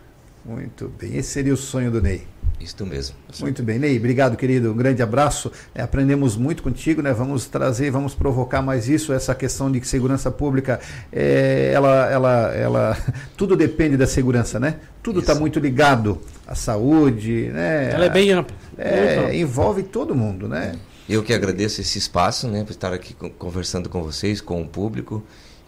Muito 0.44 0.92
bem, 1.00 1.16
esse 1.18 1.30
seria 1.30 1.54
o 1.54 1.58
sonho 1.58 1.92
do 1.92 2.02
Ney. 2.02 2.28
Isto 2.60 2.86
mesmo. 2.86 3.16
Muito 3.40 3.64
bem, 3.64 3.80
Ney, 3.80 3.98
obrigado, 3.98 4.36
querido. 4.38 4.72
Um 4.72 4.76
grande 4.76 5.02
abraço. 5.02 5.52
É, 5.74 5.82
aprendemos 5.82 6.36
muito 6.36 6.62
contigo, 6.62 7.02
né? 7.02 7.12
Vamos 7.12 7.48
trazer, 7.48 7.90
vamos 7.90 8.14
provocar 8.14 8.62
mais 8.62 8.88
isso, 8.88 9.14
essa 9.14 9.34
questão 9.34 9.72
de 9.72 9.84
segurança 9.88 10.30
pública. 10.30 10.80
é, 11.12 11.72
ela, 11.74 12.08
ela, 12.12 12.54
ela, 12.54 12.98
tudo 13.38 13.56
depende 13.56 13.98
da 13.98 14.06
segurança, 14.06 14.60
né? 14.60 14.76
Tudo 15.02 15.22
está 15.22 15.34
muito 15.34 15.60
ligado 15.60 16.22
à 16.46 16.54
saúde, 16.54 17.50
né? 17.54 17.92
Ela 17.94 18.06
é 18.06 18.10
bem 18.10 18.32
ampla. 18.32 18.56
É, 18.78 19.16
ampla. 19.18 19.36
envolve 19.36 19.84
todo 19.84 20.14
mundo, 20.14 20.48
né? 20.48 20.76
Eu 21.10 21.24
que 21.24 21.34
agradeço 21.34 21.82
esse 21.82 21.98
espaço, 21.98 22.48
né, 22.48 22.64
por 22.64 22.72
estar 22.72 22.94
aqui 22.94 23.14
con- 23.14 23.30
conversando 23.32 23.90
com 23.90 24.02
vocês, 24.04 24.40
com 24.40 24.62
o 24.62 24.68
público. 24.68 25.24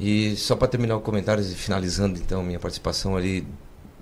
E 0.06 0.36
só 0.36 0.56
para 0.56 0.68
terminar 0.68 0.98
o 0.98 1.02
comentário 1.02 1.42
e 1.42 1.48
finalizando 1.56 2.20
então 2.20 2.44
minha 2.44 2.60
participação 2.60 3.16
ali 3.16 3.48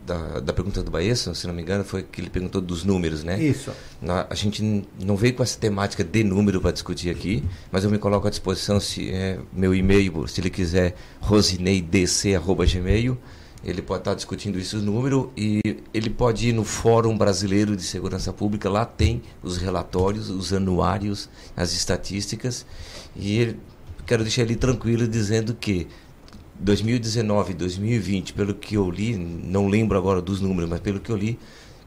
da, 0.04 0.40
da 0.40 0.52
pergunta 0.52 0.82
do 0.82 0.90
Baesso, 0.90 1.36
se 1.36 1.46
não 1.46 1.54
me 1.54 1.62
engano, 1.62 1.84
foi 1.84 2.02
que 2.02 2.20
ele 2.20 2.30
perguntou 2.32 2.60
dos 2.60 2.84
números, 2.84 3.24
né? 3.24 3.40
Isso. 3.40 3.72
Na- 4.02 4.26
a 4.28 4.34
gente 4.34 4.84
não 5.00 5.16
veio 5.16 5.36
com 5.36 5.44
essa 5.44 5.60
temática 5.60 6.04
de 6.04 6.24
número 6.24 6.60
para 6.60 6.72
discutir 6.72 7.12
aqui, 7.12 7.44
mas 7.72 7.84
eu 7.84 7.92
me 7.92 8.00
coloco 8.00 8.26
à 8.26 8.32
disposição 8.32 8.80
se 8.80 9.12
é, 9.12 9.38
meu 9.54 9.76
e-mail, 9.76 10.28
se 10.28 10.42
ele 10.42 10.50
quiser, 10.50 10.96
rosineidc@gmail, 11.20 13.18
ele 13.64 13.82
pode 13.84 14.02
estar 14.02 14.16
discutindo 14.16 14.58
esse 14.58 14.76
número 14.78 15.32
e 15.38 15.62
ele 15.94 16.10
pode 16.10 16.50
ir 16.50 16.54
no 16.54 16.64
Fórum 16.64 17.16
Brasileiro 17.16 17.76
de 17.76 17.84
Segurança 17.84 18.34
Pública, 18.34 18.68
lá 18.70 18.86
tem 18.86 19.22
os 19.44 19.58
relatórios, 19.58 20.30
os 20.32 20.52
anuários, 20.52 21.30
as 21.56 21.74
estatísticas 21.74 22.66
e 23.16 23.38
ele- 23.38 23.60
quero 24.12 24.24
deixar 24.24 24.42
ele 24.42 24.58
tranquilo 24.58 25.08
dizendo 25.08 25.56
que 25.56 25.88
2019 26.60 27.54
2020, 27.54 28.34
pelo 28.34 28.54
que 28.54 28.76
eu 28.76 28.92
li, 28.92 29.16
não 29.16 29.70
lembro 29.70 29.98
agora 29.98 30.22
dos 30.22 30.42
números, 30.42 30.70
mas 30.70 30.82
pelo 30.82 31.00
que 31.00 31.10
eu 31.10 31.16
li, 31.16 31.40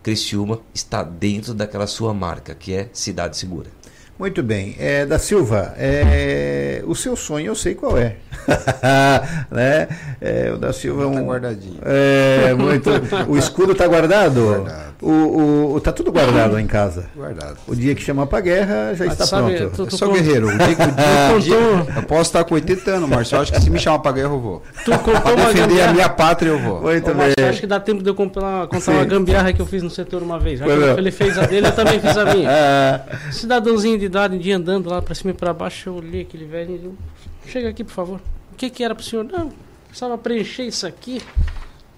Criciúma 0.03 0.59
está 0.73 1.03
dentro 1.03 1.53
daquela 1.53 1.87
sua 1.87 2.15
marca, 2.15 2.55
que 2.55 2.73
é 2.73 2.89
Cidade 2.95 3.37
Segura. 3.37 3.71
Muito 4.19 4.43
bem. 4.43 4.77
É, 4.79 5.05
da 5.05 5.19
Silva, 5.19 5.75
é, 5.77 6.83
o 6.87 6.95
seu 6.95 7.17
sonho 7.17 7.49
eu 7.49 7.55
sei 7.55 7.75
qual 7.75 7.99
é. 7.99 8.15
né? 9.51 9.89
É, 10.21 10.53
o 10.55 10.59
da 10.59 10.73
Silva 10.73 11.03
é 11.03 11.07
um. 11.07 11.15
Tá 11.15 11.21
guardadinho. 11.23 11.79
É, 11.85 12.55
muito. 12.55 12.91
O 13.29 13.37
escudo 13.37 13.73
está 13.73 13.87
guardado? 13.87 14.67
O, 15.03 15.09
o, 15.11 15.75
o- 15.75 15.81
tá 15.81 15.93
tudo 15.93 16.11
guardado 16.13 16.53
lá 16.55 16.61
em 16.61 16.67
casa. 16.67 17.07
Guardado. 17.15 17.57
O 17.67 17.75
dia 17.75 17.95
que 17.95 18.03
chamar 18.03 18.27
pra 18.27 18.41
guerra 18.41 18.95
já 18.95 19.05
Mas 19.05 19.15
está 19.15 19.27
sabe, 19.27 19.55
pronto. 19.57 19.73
tu- 19.77 19.83
Eu 19.83 19.87
tu 19.87 19.97
sou 19.99 20.09
con- 20.09 20.15
guerreiro. 20.15 20.47
O 20.49 20.57
dia, 20.57 20.75
que- 20.75 20.83
o 20.83 20.87
dia- 20.95 21.37
o 21.37 21.41
dia- 21.85 21.95
eu 21.97 22.03
posso 22.05 22.23
estar 22.31 22.45
com 22.45 22.55
80 22.55 22.91
anos, 22.93 23.09
Márcio. 23.09 23.37
Eu 23.37 23.41
acho 23.43 23.53
que 23.53 23.61
se 23.61 23.69
me 23.71 23.79
chamar 23.79 23.99
pra 23.99 24.13
guerra, 24.13 24.29
eu 24.33 24.41
vou. 24.41 24.63
Tu 24.85 24.91
contou 24.99 25.21
Pra 25.21 25.33
uma 25.35 25.53
defender 25.53 25.83
a 25.83 25.93
minha 25.93 26.09
pátria, 26.09 26.51
eu 26.51 26.59
vou. 26.59 26.81
Muito 26.83 27.05
Ô, 27.11 27.15
bem. 27.15 27.27
Márcio, 27.27 27.49
acho 27.49 27.61
que 27.61 27.67
dá 27.67 27.81
tempo 27.81 28.03
de 28.03 28.09
eu 28.09 28.15
contar, 28.15 28.67
contar 28.69 28.93
uma 28.93 29.03
Sim. 29.03 29.09
gambiarra 29.09 29.53
que 29.53 29.61
eu 29.61 29.67
fiz 29.67 29.83
no 29.83 29.91
setor 29.91 30.23
uma 30.23 30.39
vez. 30.39 30.61
Não. 30.61 30.69
ele 30.97 31.11
fez 31.11 31.37
a 31.39 31.43
dele, 31.47 31.67
eu 31.67 31.73
também 31.73 32.01
fiz 32.01 32.17
a 32.17 32.25
minha. 32.35 32.49
Ah, 32.51 33.01
Cidadãozinho 33.33 33.99
de 33.99 34.04
idade, 34.05 34.37
um 34.37 34.39
dia 34.39 34.57
andando 34.57 34.89
lá 34.89 35.01
pra 35.03 35.15
cima 35.15 35.31
e 35.31 35.35
pra 35.35 35.53
baixo, 35.53 35.89
eu 35.89 35.95
olhei 35.97 36.23
aquele 36.23 36.45
velho 36.45 36.75
e 36.75 36.79
disse, 36.79 37.53
chega 37.53 37.69
aqui, 37.69 37.85
por 37.85 37.93
favor. 37.93 38.21
O 38.53 38.57
que 38.57 38.71
que 38.71 38.85
era 38.85 38.95
pro 38.95 39.05
senhor? 39.05 39.25
Não, 39.25 39.53
precisava 39.87 40.17
preencher 40.19 40.65
isso 40.65 40.87
aqui. 40.87 41.21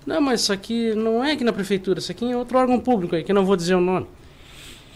Não, 0.06 0.20
mas 0.20 0.42
isso 0.42 0.52
aqui 0.52 0.94
não 0.94 1.24
é 1.24 1.32
aqui 1.32 1.44
na 1.44 1.52
prefeitura, 1.52 1.98
isso 1.98 2.12
aqui 2.12 2.30
é 2.30 2.36
outro 2.36 2.58
órgão 2.58 2.78
público 2.78 3.16
aí, 3.16 3.24
que 3.24 3.32
eu 3.32 3.34
não 3.34 3.44
vou 3.44 3.56
dizer 3.56 3.74
o 3.74 3.80
nome. 3.80 4.06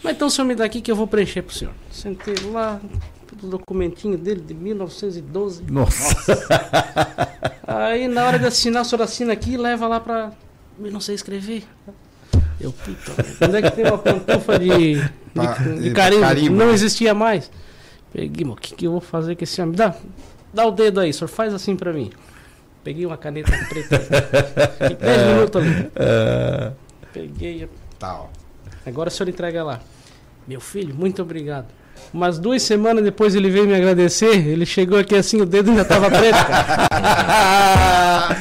Mas 0.03 0.15
então 0.15 0.27
o 0.27 0.31
senhor 0.31 0.47
me 0.47 0.55
dá 0.55 0.65
aqui 0.65 0.81
que 0.81 0.91
eu 0.91 0.95
vou 0.95 1.05
preencher 1.05 1.41
pro 1.41 1.53
senhor. 1.53 1.73
Sentei 1.91 2.35
lá, 2.51 2.81
o 3.41 3.47
documentinho 3.47 4.17
dele 4.17 4.41
de 4.41 4.53
1912. 4.53 5.63
nossa. 5.69 6.15
Aí 7.65 8.07
na 8.07 8.25
hora 8.25 8.39
de 8.39 8.45
assinar, 8.45 8.81
o 8.81 8.85
senhor 8.85 9.01
assina 9.01 9.33
aqui 9.33 9.53
e 9.53 9.57
leva 9.57 9.87
lá 9.87 9.99
pra. 9.99 10.31
Eu 10.79 10.91
não 10.91 10.99
sei 10.99 11.15
escrever. 11.15 11.63
Eu, 12.61 12.71
puta, 12.71 13.45
onde 13.45 13.57
é 13.57 13.61
que 13.61 13.71
tem 13.71 13.85
uma 13.85 13.97
pantufa 13.97 14.59
de, 14.59 14.95
de, 14.95 15.09
Pa- 15.33 15.53
de 15.53 15.91
carimbo? 15.91 16.21
carimbo. 16.21 16.55
Não 16.55 16.69
existia 16.71 17.13
mais. 17.13 17.49
Peguei, 18.13 18.45
o 18.45 18.55
que, 18.55 18.75
que 18.75 18.85
eu 18.87 18.91
vou 18.91 19.01
fazer 19.01 19.35
com 19.35 19.43
esse 19.43 19.61
homem? 19.61 19.75
Dá, 19.75 19.95
dá 20.53 20.65
o 20.65 20.71
dedo 20.71 20.99
aí, 20.99 21.11
senhor, 21.13 21.27
faz 21.27 21.53
assim 21.53 21.75
pra 21.75 21.91
mim. 21.93 22.11
Peguei 22.83 23.05
uma 23.05 23.17
caneta 23.17 23.51
preta. 23.69 23.99
Fiquei 24.79 24.95
10 24.97 25.27
minutos 25.27 25.61
ali. 25.61 25.91
Ah, 25.95 26.71
Peguei. 27.13 27.69
Tá, 27.99 28.21
ó. 28.21 28.27
Agora 28.85 29.09
o 29.09 29.11
senhor 29.11 29.29
entrega 29.29 29.63
lá. 29.63 29.79
Meu 30.47 30.59
filho, 30.59 30.93
muito 30.95 31.21
obrigado. 31.21 31.67
Umas 32.13 32.37
duas 32.39 32.61
semanas 32.63 33.03
depois 33.03 33.35
ele 33.35 33.49
veio 33.49 33.65
me 33.67 33.73
agradecer. 33.75 34.47
Ele 34.47 34.65
chegou 34.65 34.99
aqui 34.99 35.15
assim, 35.15 35.41
o 35.41 35.45
dedo 35.45 35.71
ainda 35.71 35.85
tava 35.85 36.09
preto, 36.09 36.45
cara. 36.45 36.87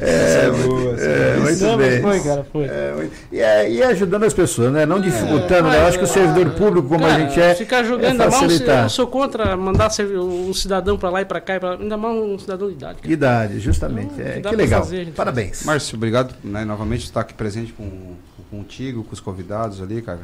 é, 0.00 0.50
boa, 0.50 0.92
essa 0.94 1.04
é, 1.04 1.36
muito 1.38 1.60
Não, 1.64 1.76
mas 1.76 1.88
bem. 1.88 2.02
foi, 2.02 2.20
cara, 2.20 2.44
foi. 2.52 2.64
É, 2.64 3.08
e, 3.32 3.40
é, 3.40 3.70
e 3.70 3.82
ajudando 3.82 4.24
as 4.24 4.34
pessoas, 4.34 4.72
né? 4.72 4.84
Não 4.86 5.00
dificultando, 5.00 5.68
né? 5.68 5.76
Eu 5.76 5.80
mas, 5.80 5.88
acho 5.88 5.98
que 5.98 6.04
o 6.04 6.06
servidor 6.06 6.50
público, 6.54 6.88
como 6.88 7.04
a 7.04 7.08
Cara, 7.08 7.20
gente 7.22 7.40
é, 7.40 7.54
Ficar 7.54 7.78
é 7.78 7.84
jogando, 7.84 8.10
ainda 8.12 8.24
mais 8.30 8.34
um, 8.34 8.40
facilitar. 8.48 8.84
eu 8.84 8.90
sou 8.90 9.06
contra 9.06 9.56
mandar 9.56 9.90
um 10.20 10.52
cidadão 10.54 10.96
pra 10.98 11.10
lá 11.10 11.22
e 11.22 11.24
pra 11.24 11.40
cá, 11.40 11.56
e 11.56 11.60
pra, 11.60 11.74
ainda 11.74 11.96
mais 11.96 12.14
um 12.16 12.38
cidadão 12.38 12.68
de 12.68 12.74
idade. 12.74 12.98
cara. 13.00 13.12
Idade, 13.12 13.60
justamente. 13.60 14.12
Não, 14.16 14.24
É, 14.26 14.40
que 14.40 14.48
que 14.48 14.56
legal. 14.56 14.82
fazer, 14.82 15.00
a 15.00 15.04
gente 15.04 15.14
Parabéns. 15.14 15.64
Márcio, 15.64 15.96
obrigado 15.96 16.34
né, 16.42 16.64
novamente 16.64 17.00
por 17.00 17.06
estar 17.06 17.20
aqui 17.20 17.34
presente 17.34 17.72
com, 17.72 18.14
contigo, 18.50 19.04
com 19.04 19.12
os 19.12 19.20
convidados 19.20 19.80
ali, 19.82 20.02
cara, 20.02 20.20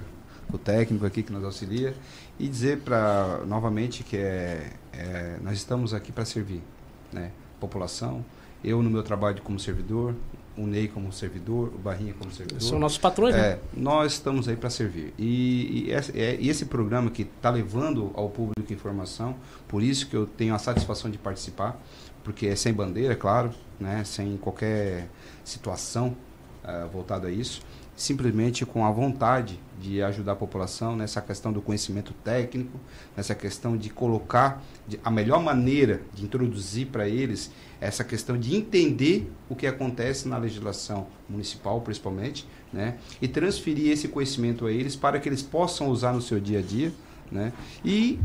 com 0.49 0.57
o 0.57 0.59
técnico 0.59 1.05
aqui 1.07 1.23
que 1.23 1.33
nos 1.33 1.45
auxilia. 1.45 1.95
E 2.41 2.49
dizer 2.49 2.79
para 2.79 3.43
novamente 3.47 4.03
que 4.03 4.17
é, 4.17 4.73
é, 4.95 5.37
nós 5.43 5.59
estamos 5.59 5.93
aqui 5.93 6.11
para 6.11 6.25
servir, 6.25 6.63
né? 7.13 7.31
População, 7.61 8.25
eu 8.65 8.83
no 8.83 8.89
meu 8.89 9.03
trabalho 9.03 9.43
como 9.43 9.61
servidor, 9.61 10.15
o 10.57 10.67
Ney 10.67 10.89
como 10.89 11.13
servidor, 11.13 11.69
o 11.75 11.79
Barrinha 11.79 12.15
como 12.19 12.31
servidor. 12.33 12.63
São 12.63 12.79
nossos 12.79 12.97
patrões, 12.97 13.35
né? 13.35 13.41
É, 13.43 13.59
nós 13.75 14.13
estamos 14.15 14.49
aí 14.49 14.57
para 14.57 14.71
servir. 14.71 15.13
E, 15.19 15.85
e 15.89 15.93
esse, 15.93 16.19
é- 16.19 16.37
e 16.41 16.49
esse 16.49 16.65
programa 16.65 17.11
que 17.11 17.23
está 17.23 17.51
levando 17.51 18.11
ao 18.15 18.31
público 18.31 18.73
informação, 18.73 19.37
por 19.69 19.83
isso 19.83 20.07
que 20.07 20.17
eu 20.17 20.27
tenho 20.27 20.55
a 20.55 20.59
satisfação 20.59 21.11
de 21.11 21.19
participar, 21.19 21.79
porque 22.25 22.47
é 22.47 22.57
sem 22.57 22.73
bandeira, 22.73 23.15
claro, 23.15 23.51
né, 23.79 24.03
sem 24.05 24.37
qualquer 24.39 25.09
situação 25.45 26.17
ah, 26.65 26.89
voltada 26.93 27.29
a 27.29 27.31
isso, 27.31 27.61
simplesmente 28.01 28.65
com 28.65 28.87
a 28.87 28.91
vontade 28.91 29.61
de 29.79 30.03
ajudar 30.03 30.33
a 30.33 30.37
população 30.37 30.97
nessa 30.97 31.21
questão 31.21 31.53
do 31.53 31.61
conhecimento 31.61 32.15
técnico, 32.25 32.79
nessa 33.15 33.35
questão 33.35 33.77
de 33.77 33.91
colocar 33.91 34.63
de- 34.89 34.99
a 35.05 35.11
melhor 35.11 35.43
maneira 35.43 36.01
de 36.15 36.25
introduzir 36.25 36.87
para 36.87 37.07
eles 37.07 37.51
essa 37.79 38.03
questão 38.03 38.39
de 38.39 38.57
entender 38.57 39.31
o 39.51 39.55
que 39.55 39.67
acontece 39.67 40.27
na 40.27 40.39
legislação 40.39 41.09
municipal, 41.29 41.79
principalmente, 41.83 42.47
né, 42.73 42.97
e 43.21 43.29
transferir 43.29 43.93
esse 43.93 44.09
conhecimento 44.09 44.65
a 44.67 44.73
eles 44.73 44.97
para 44.97 45.21
que 45.21 45.29
eles 45.29 45.43
possam 45.43 45.89
usar 45.89 46.13
no 46.15 46.23
seu 46.23 46.41
dia 46.41 46.61
a 46.61 46.63
dia, 46.63 46.93
né, 47.31 47.53
e 47.85 48.19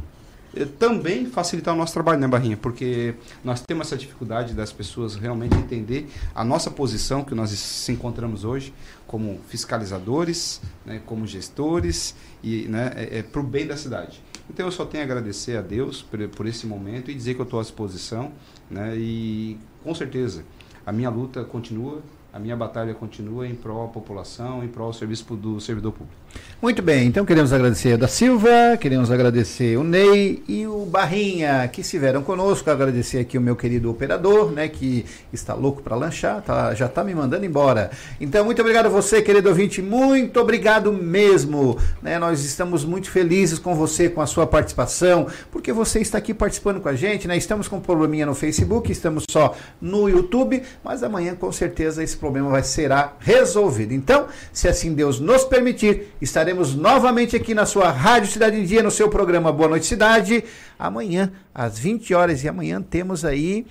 eh, 0.57 0.63
também 0.79 1.25
facilitar 1.25 1.73
o 1.73 1.77
nosso 1.77 1.91
trabalho, 1.93 2.17
né, 2.19 2.27
Barrinha? 2.29 2.55
Porque 2.55 3.15
nós 3.43 3.61
temos 3.61 3.87
essa 3.87 3.97
dificuldade 3.97 4.53
das 4.53 4.71
pessoas 4.71 5.15
realmente 5.15 5.53
entender 5.57 6.07
a 6.33 6.45
nossa 6.45 6.71
posição 6.71 7.25
que 7.25 7.35
nós 7.35 7.49
se 7.49 7.91
encontramos 7.91 8.45
hoje 8.45 8.73
como 9.07 9.39
fiscalizadores, 9.47 10.61
né, 10.85 11.01
como 11.05 11.25
gestores 11.27 12.15
e 12.43 12.67
né, 12.67 12.91
é, 12.95 13.21
para 13.21 13.39
o 13.39 13.43
bem 13.43 13.67
da 13.67 13.77
cidade. 13.77 14.21
Então 14.49 14.65
eu 14.65 14.71
só 14.71 14.85
tenho 14.85 15.03
a 15.03 15.05
agradecer 15.05 15.57
a 15.57 15.61
Deus 15.61 16.01
por, 16.01 16.27
por 16.29 16.45
esse 16.45 16.67
momento 16.67 17.09
e 17.09 17.13
dizer 17.13 17.33
que 17.33 17.41
eu 17.41 17.45
estou 17.45 17.59
à 17.59 17.63
disposição, 17.63 18.31
né, 18.69 18.95
e 18.97 19.57
com 19.83 19.93
certeza 19.93 20.43
a 20.85 20.91
minha 20.91 21.09
luta 21.09 21.43
continua, 21.43 22.01
a 22.31 22.39
minha 22.39 22.55
batalha 22.55 22.93
continua 22.93 23.47
em 23.47 23.55
prol 23.55 23.87
da 23.87 23.93
população, 23.93 24.63
em 24.63 24.67
prol 24.67 24.91
do 24.91 24.95
serviço 24.95 25.23
do 25.35 25.59
servidor 25.59 25.93
público. 25.93 26.24
Muito 26.61 26.81
bem, 26.81 27.05
então 27.05 27.25
queremos 27.25 27.53
agradecer 27.53 27.93
a 27.93 27.97
da 27.97 28.07
Silva, 28.07 28.75
queremos 28.79 29.11
agradecer 29.11 29.77
o 29.77 29.83
Ney 29.83 30.41
e 30.47 30.65
o 30.65 30.85
Barrinha 30.85 31.67
que 31.67 31.81
estiveram 31.81 32.23
conosco, 32.23 32.71
agradecer 32.71 33.19
aqui 33.19 33.37
o 33.37 33.41
meu 33.41 33.55
querido 33.55 33.91
operador, 33.91 34.51
né, 34.51 34.67
que 34.67 35.05
está 35.31 35.53
louco 35.53 35.83
para 35.83 35.95
lanchar, 35.95 36.41
tá, 36.41 36.73
já 36.73 36.87
está 36.87 37.03
me 37.03 37.13
mandando 37.13 37.45
embora. 37.45 37.91
Então, 38.19 38.43
muito 38.43 38.61
obrigado 38.61 38.87
a 38.87 38.89
você, 38.89 39.21
querido 39.21 39.49
ouvinte, 39.49 39.81
muito 39.81 40.39
obrigado 40.39 40.91
mesmo. 40.91 41.77
Né, 42.01 42.17
nós 42.17 42.43
estamos 42.43 42.83
muito 42.83 43.11
felizes 43.11 43.59
com 43.59 43.75
você, 43.75 44.09
com 44.09 44.21
a 44.21 44.25
sua 44.25 44.47
participação, 44.47 45.27
porque 45.51 45.71
você 45.71 45.99
está 45.99 46.17
aqui 46.17 46.33
participando 46.33 46.81
com 46.81 46.89
a 46.89 46.95
gente, 46.95 47.27
né? 47.27 47.37
Estamos 47.37 47.67
com 47.67 47.77
um 47.77 47.81
probleminha 47.81 48.25
no 48.25 48.33
Facebook, 48.33 48.91
estamos 48.91 49.25
só 49.29 49.55
no 49.79 50.09
YouTube, 50.09 50.63
mas 50.83 51.03
amanhã 51.03 51.35
com 51.35 51.51
certeza 51.51 52.03
esse 52.03 52.17
problema 52.17 52.49
vai 52.49 52.63
será 52.63 53.13
resolvido. 53.19 53.93
Então, 53.93 54.27
se 54.51 54.67
assim 54.67 54.93
Deus 54.93 55.19
nos 55.19 55.43
permitir, 55.43 56.13
estaremos 56.25 56.73
novamente 56.73 57.35
aqui 57.35 57.53
na 57.53 57.67
sua 57.67 57.91
Rádio 57.91 58.31
Cidade 58.31 58.57
em 58.57 58.65
Dia, 58.65 58.81
no 58.81 58.89
seu 58.89 59.09
programa 59.09 59.51
Boa 59.51 59.69
Noite 59.69 59.85
Cidade, 59.85 60.43
amanhã, 60.77 61.31
às 61.53 61.77
20 61.77 62.13
horas, 62.15 62.43
e 62.43 62.49
amanhã 62.49 62.81
temos 62.81 63.23
aí 63.23 63.65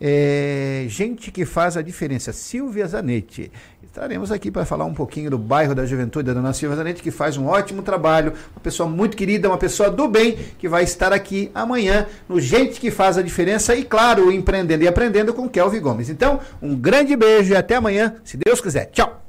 é, 0.00 0.86
gente 0.88 1.32
que 1.32 1.44
faz 1.44 1.76
a 1.76 1.82
diferença, 1.82 2.32
Silvia 2.32 2.86
Zanetti. 2.86 3.50
Estaremos 3.82 4.30
aqui 4.30 4.52
para 4.52 4.64
falar 4.64 4.84
um 4.84 4.94
pouquinho 4.94 5.30
do 5.30 5.36
bairro 5.36 5.74
da 5.74 5.84
Juventude 5.84 6.26
da 6.26 6.32
Dona 6.32 6.52
Silvia 6.52 6.76
Zanetti, 6.76 7.02
que 7.02 7.10
faz 7.10 7.36
um 7.36 7.46
ótimo 7.46 7.82
trabalho, 7.82 8.34
uma 8.54 8.60
pessoa 8.62 8.88
muito 8.88 9.16
querida, 9.16 9.48
uma 9.48 9.58
pessoa 9.58 9.90
do 9.90 10.06
bem, 10.06 10.38
que 10.58 10.68
vai 10.68 10.84
estar 10.84 11.12
aqui 11.12 11.50
amanhã 11.52 12.06
no 12.28 12.40
Gente 12.40 12.78
que 12.78 12.92
faz 12.92 13.18
a 13.18 13.22
diferença 13.22 13.74
e, 13.74 13.82
claro, 13.82 14.30
empreendendo 14.30 14.84
e 14.84 14.88
aprendendo 14.88 15.34
com 15.34 15.48
Kelvin 15.48 15.80
Gomes. 15.80 16.08
Então, 16.08 16.38
um 16.62 16.76
grande 16.76 17.16
beijo 17.16 17.52
e 17.52 17.56
até 17.56 17.74
amanhã, 17.74 18.14
se 18.22 18.36
Deus 18.36 18.60
quiser. 18.60 18.86
Tchau! 18.92 19.25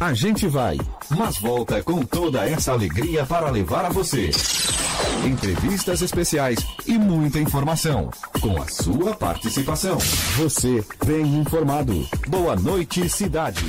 A 0.00 0.12
gente 0.12 0.46
vai, 0.46 0.78
mas 1.10 1.38
volta 1.38 1.82
com 1.82 2.02
toda 2.02 2.44
essa 2.48 2.72
alegria 2.72 3.24
para 3.24 3.50
levar 3.50 3.84
a 3.84 3.88
você 3.88 4.30
entrevistas 5.26 6.02
especiais 6.02 6.58
e 6.86 6.98
muita 6.98 7.38
informação. 7.38 8.10
Com 8.40 8.60
a 8.60 8.68
sua 8.68 9.14
participação. 9.14 9.96
Você 10.36 10.84
bem 11.06 11.38
informado. 11.38 12.06
Boa 12.28 12.54
noite, 12.56 13.08
cidade. 13.08 13.64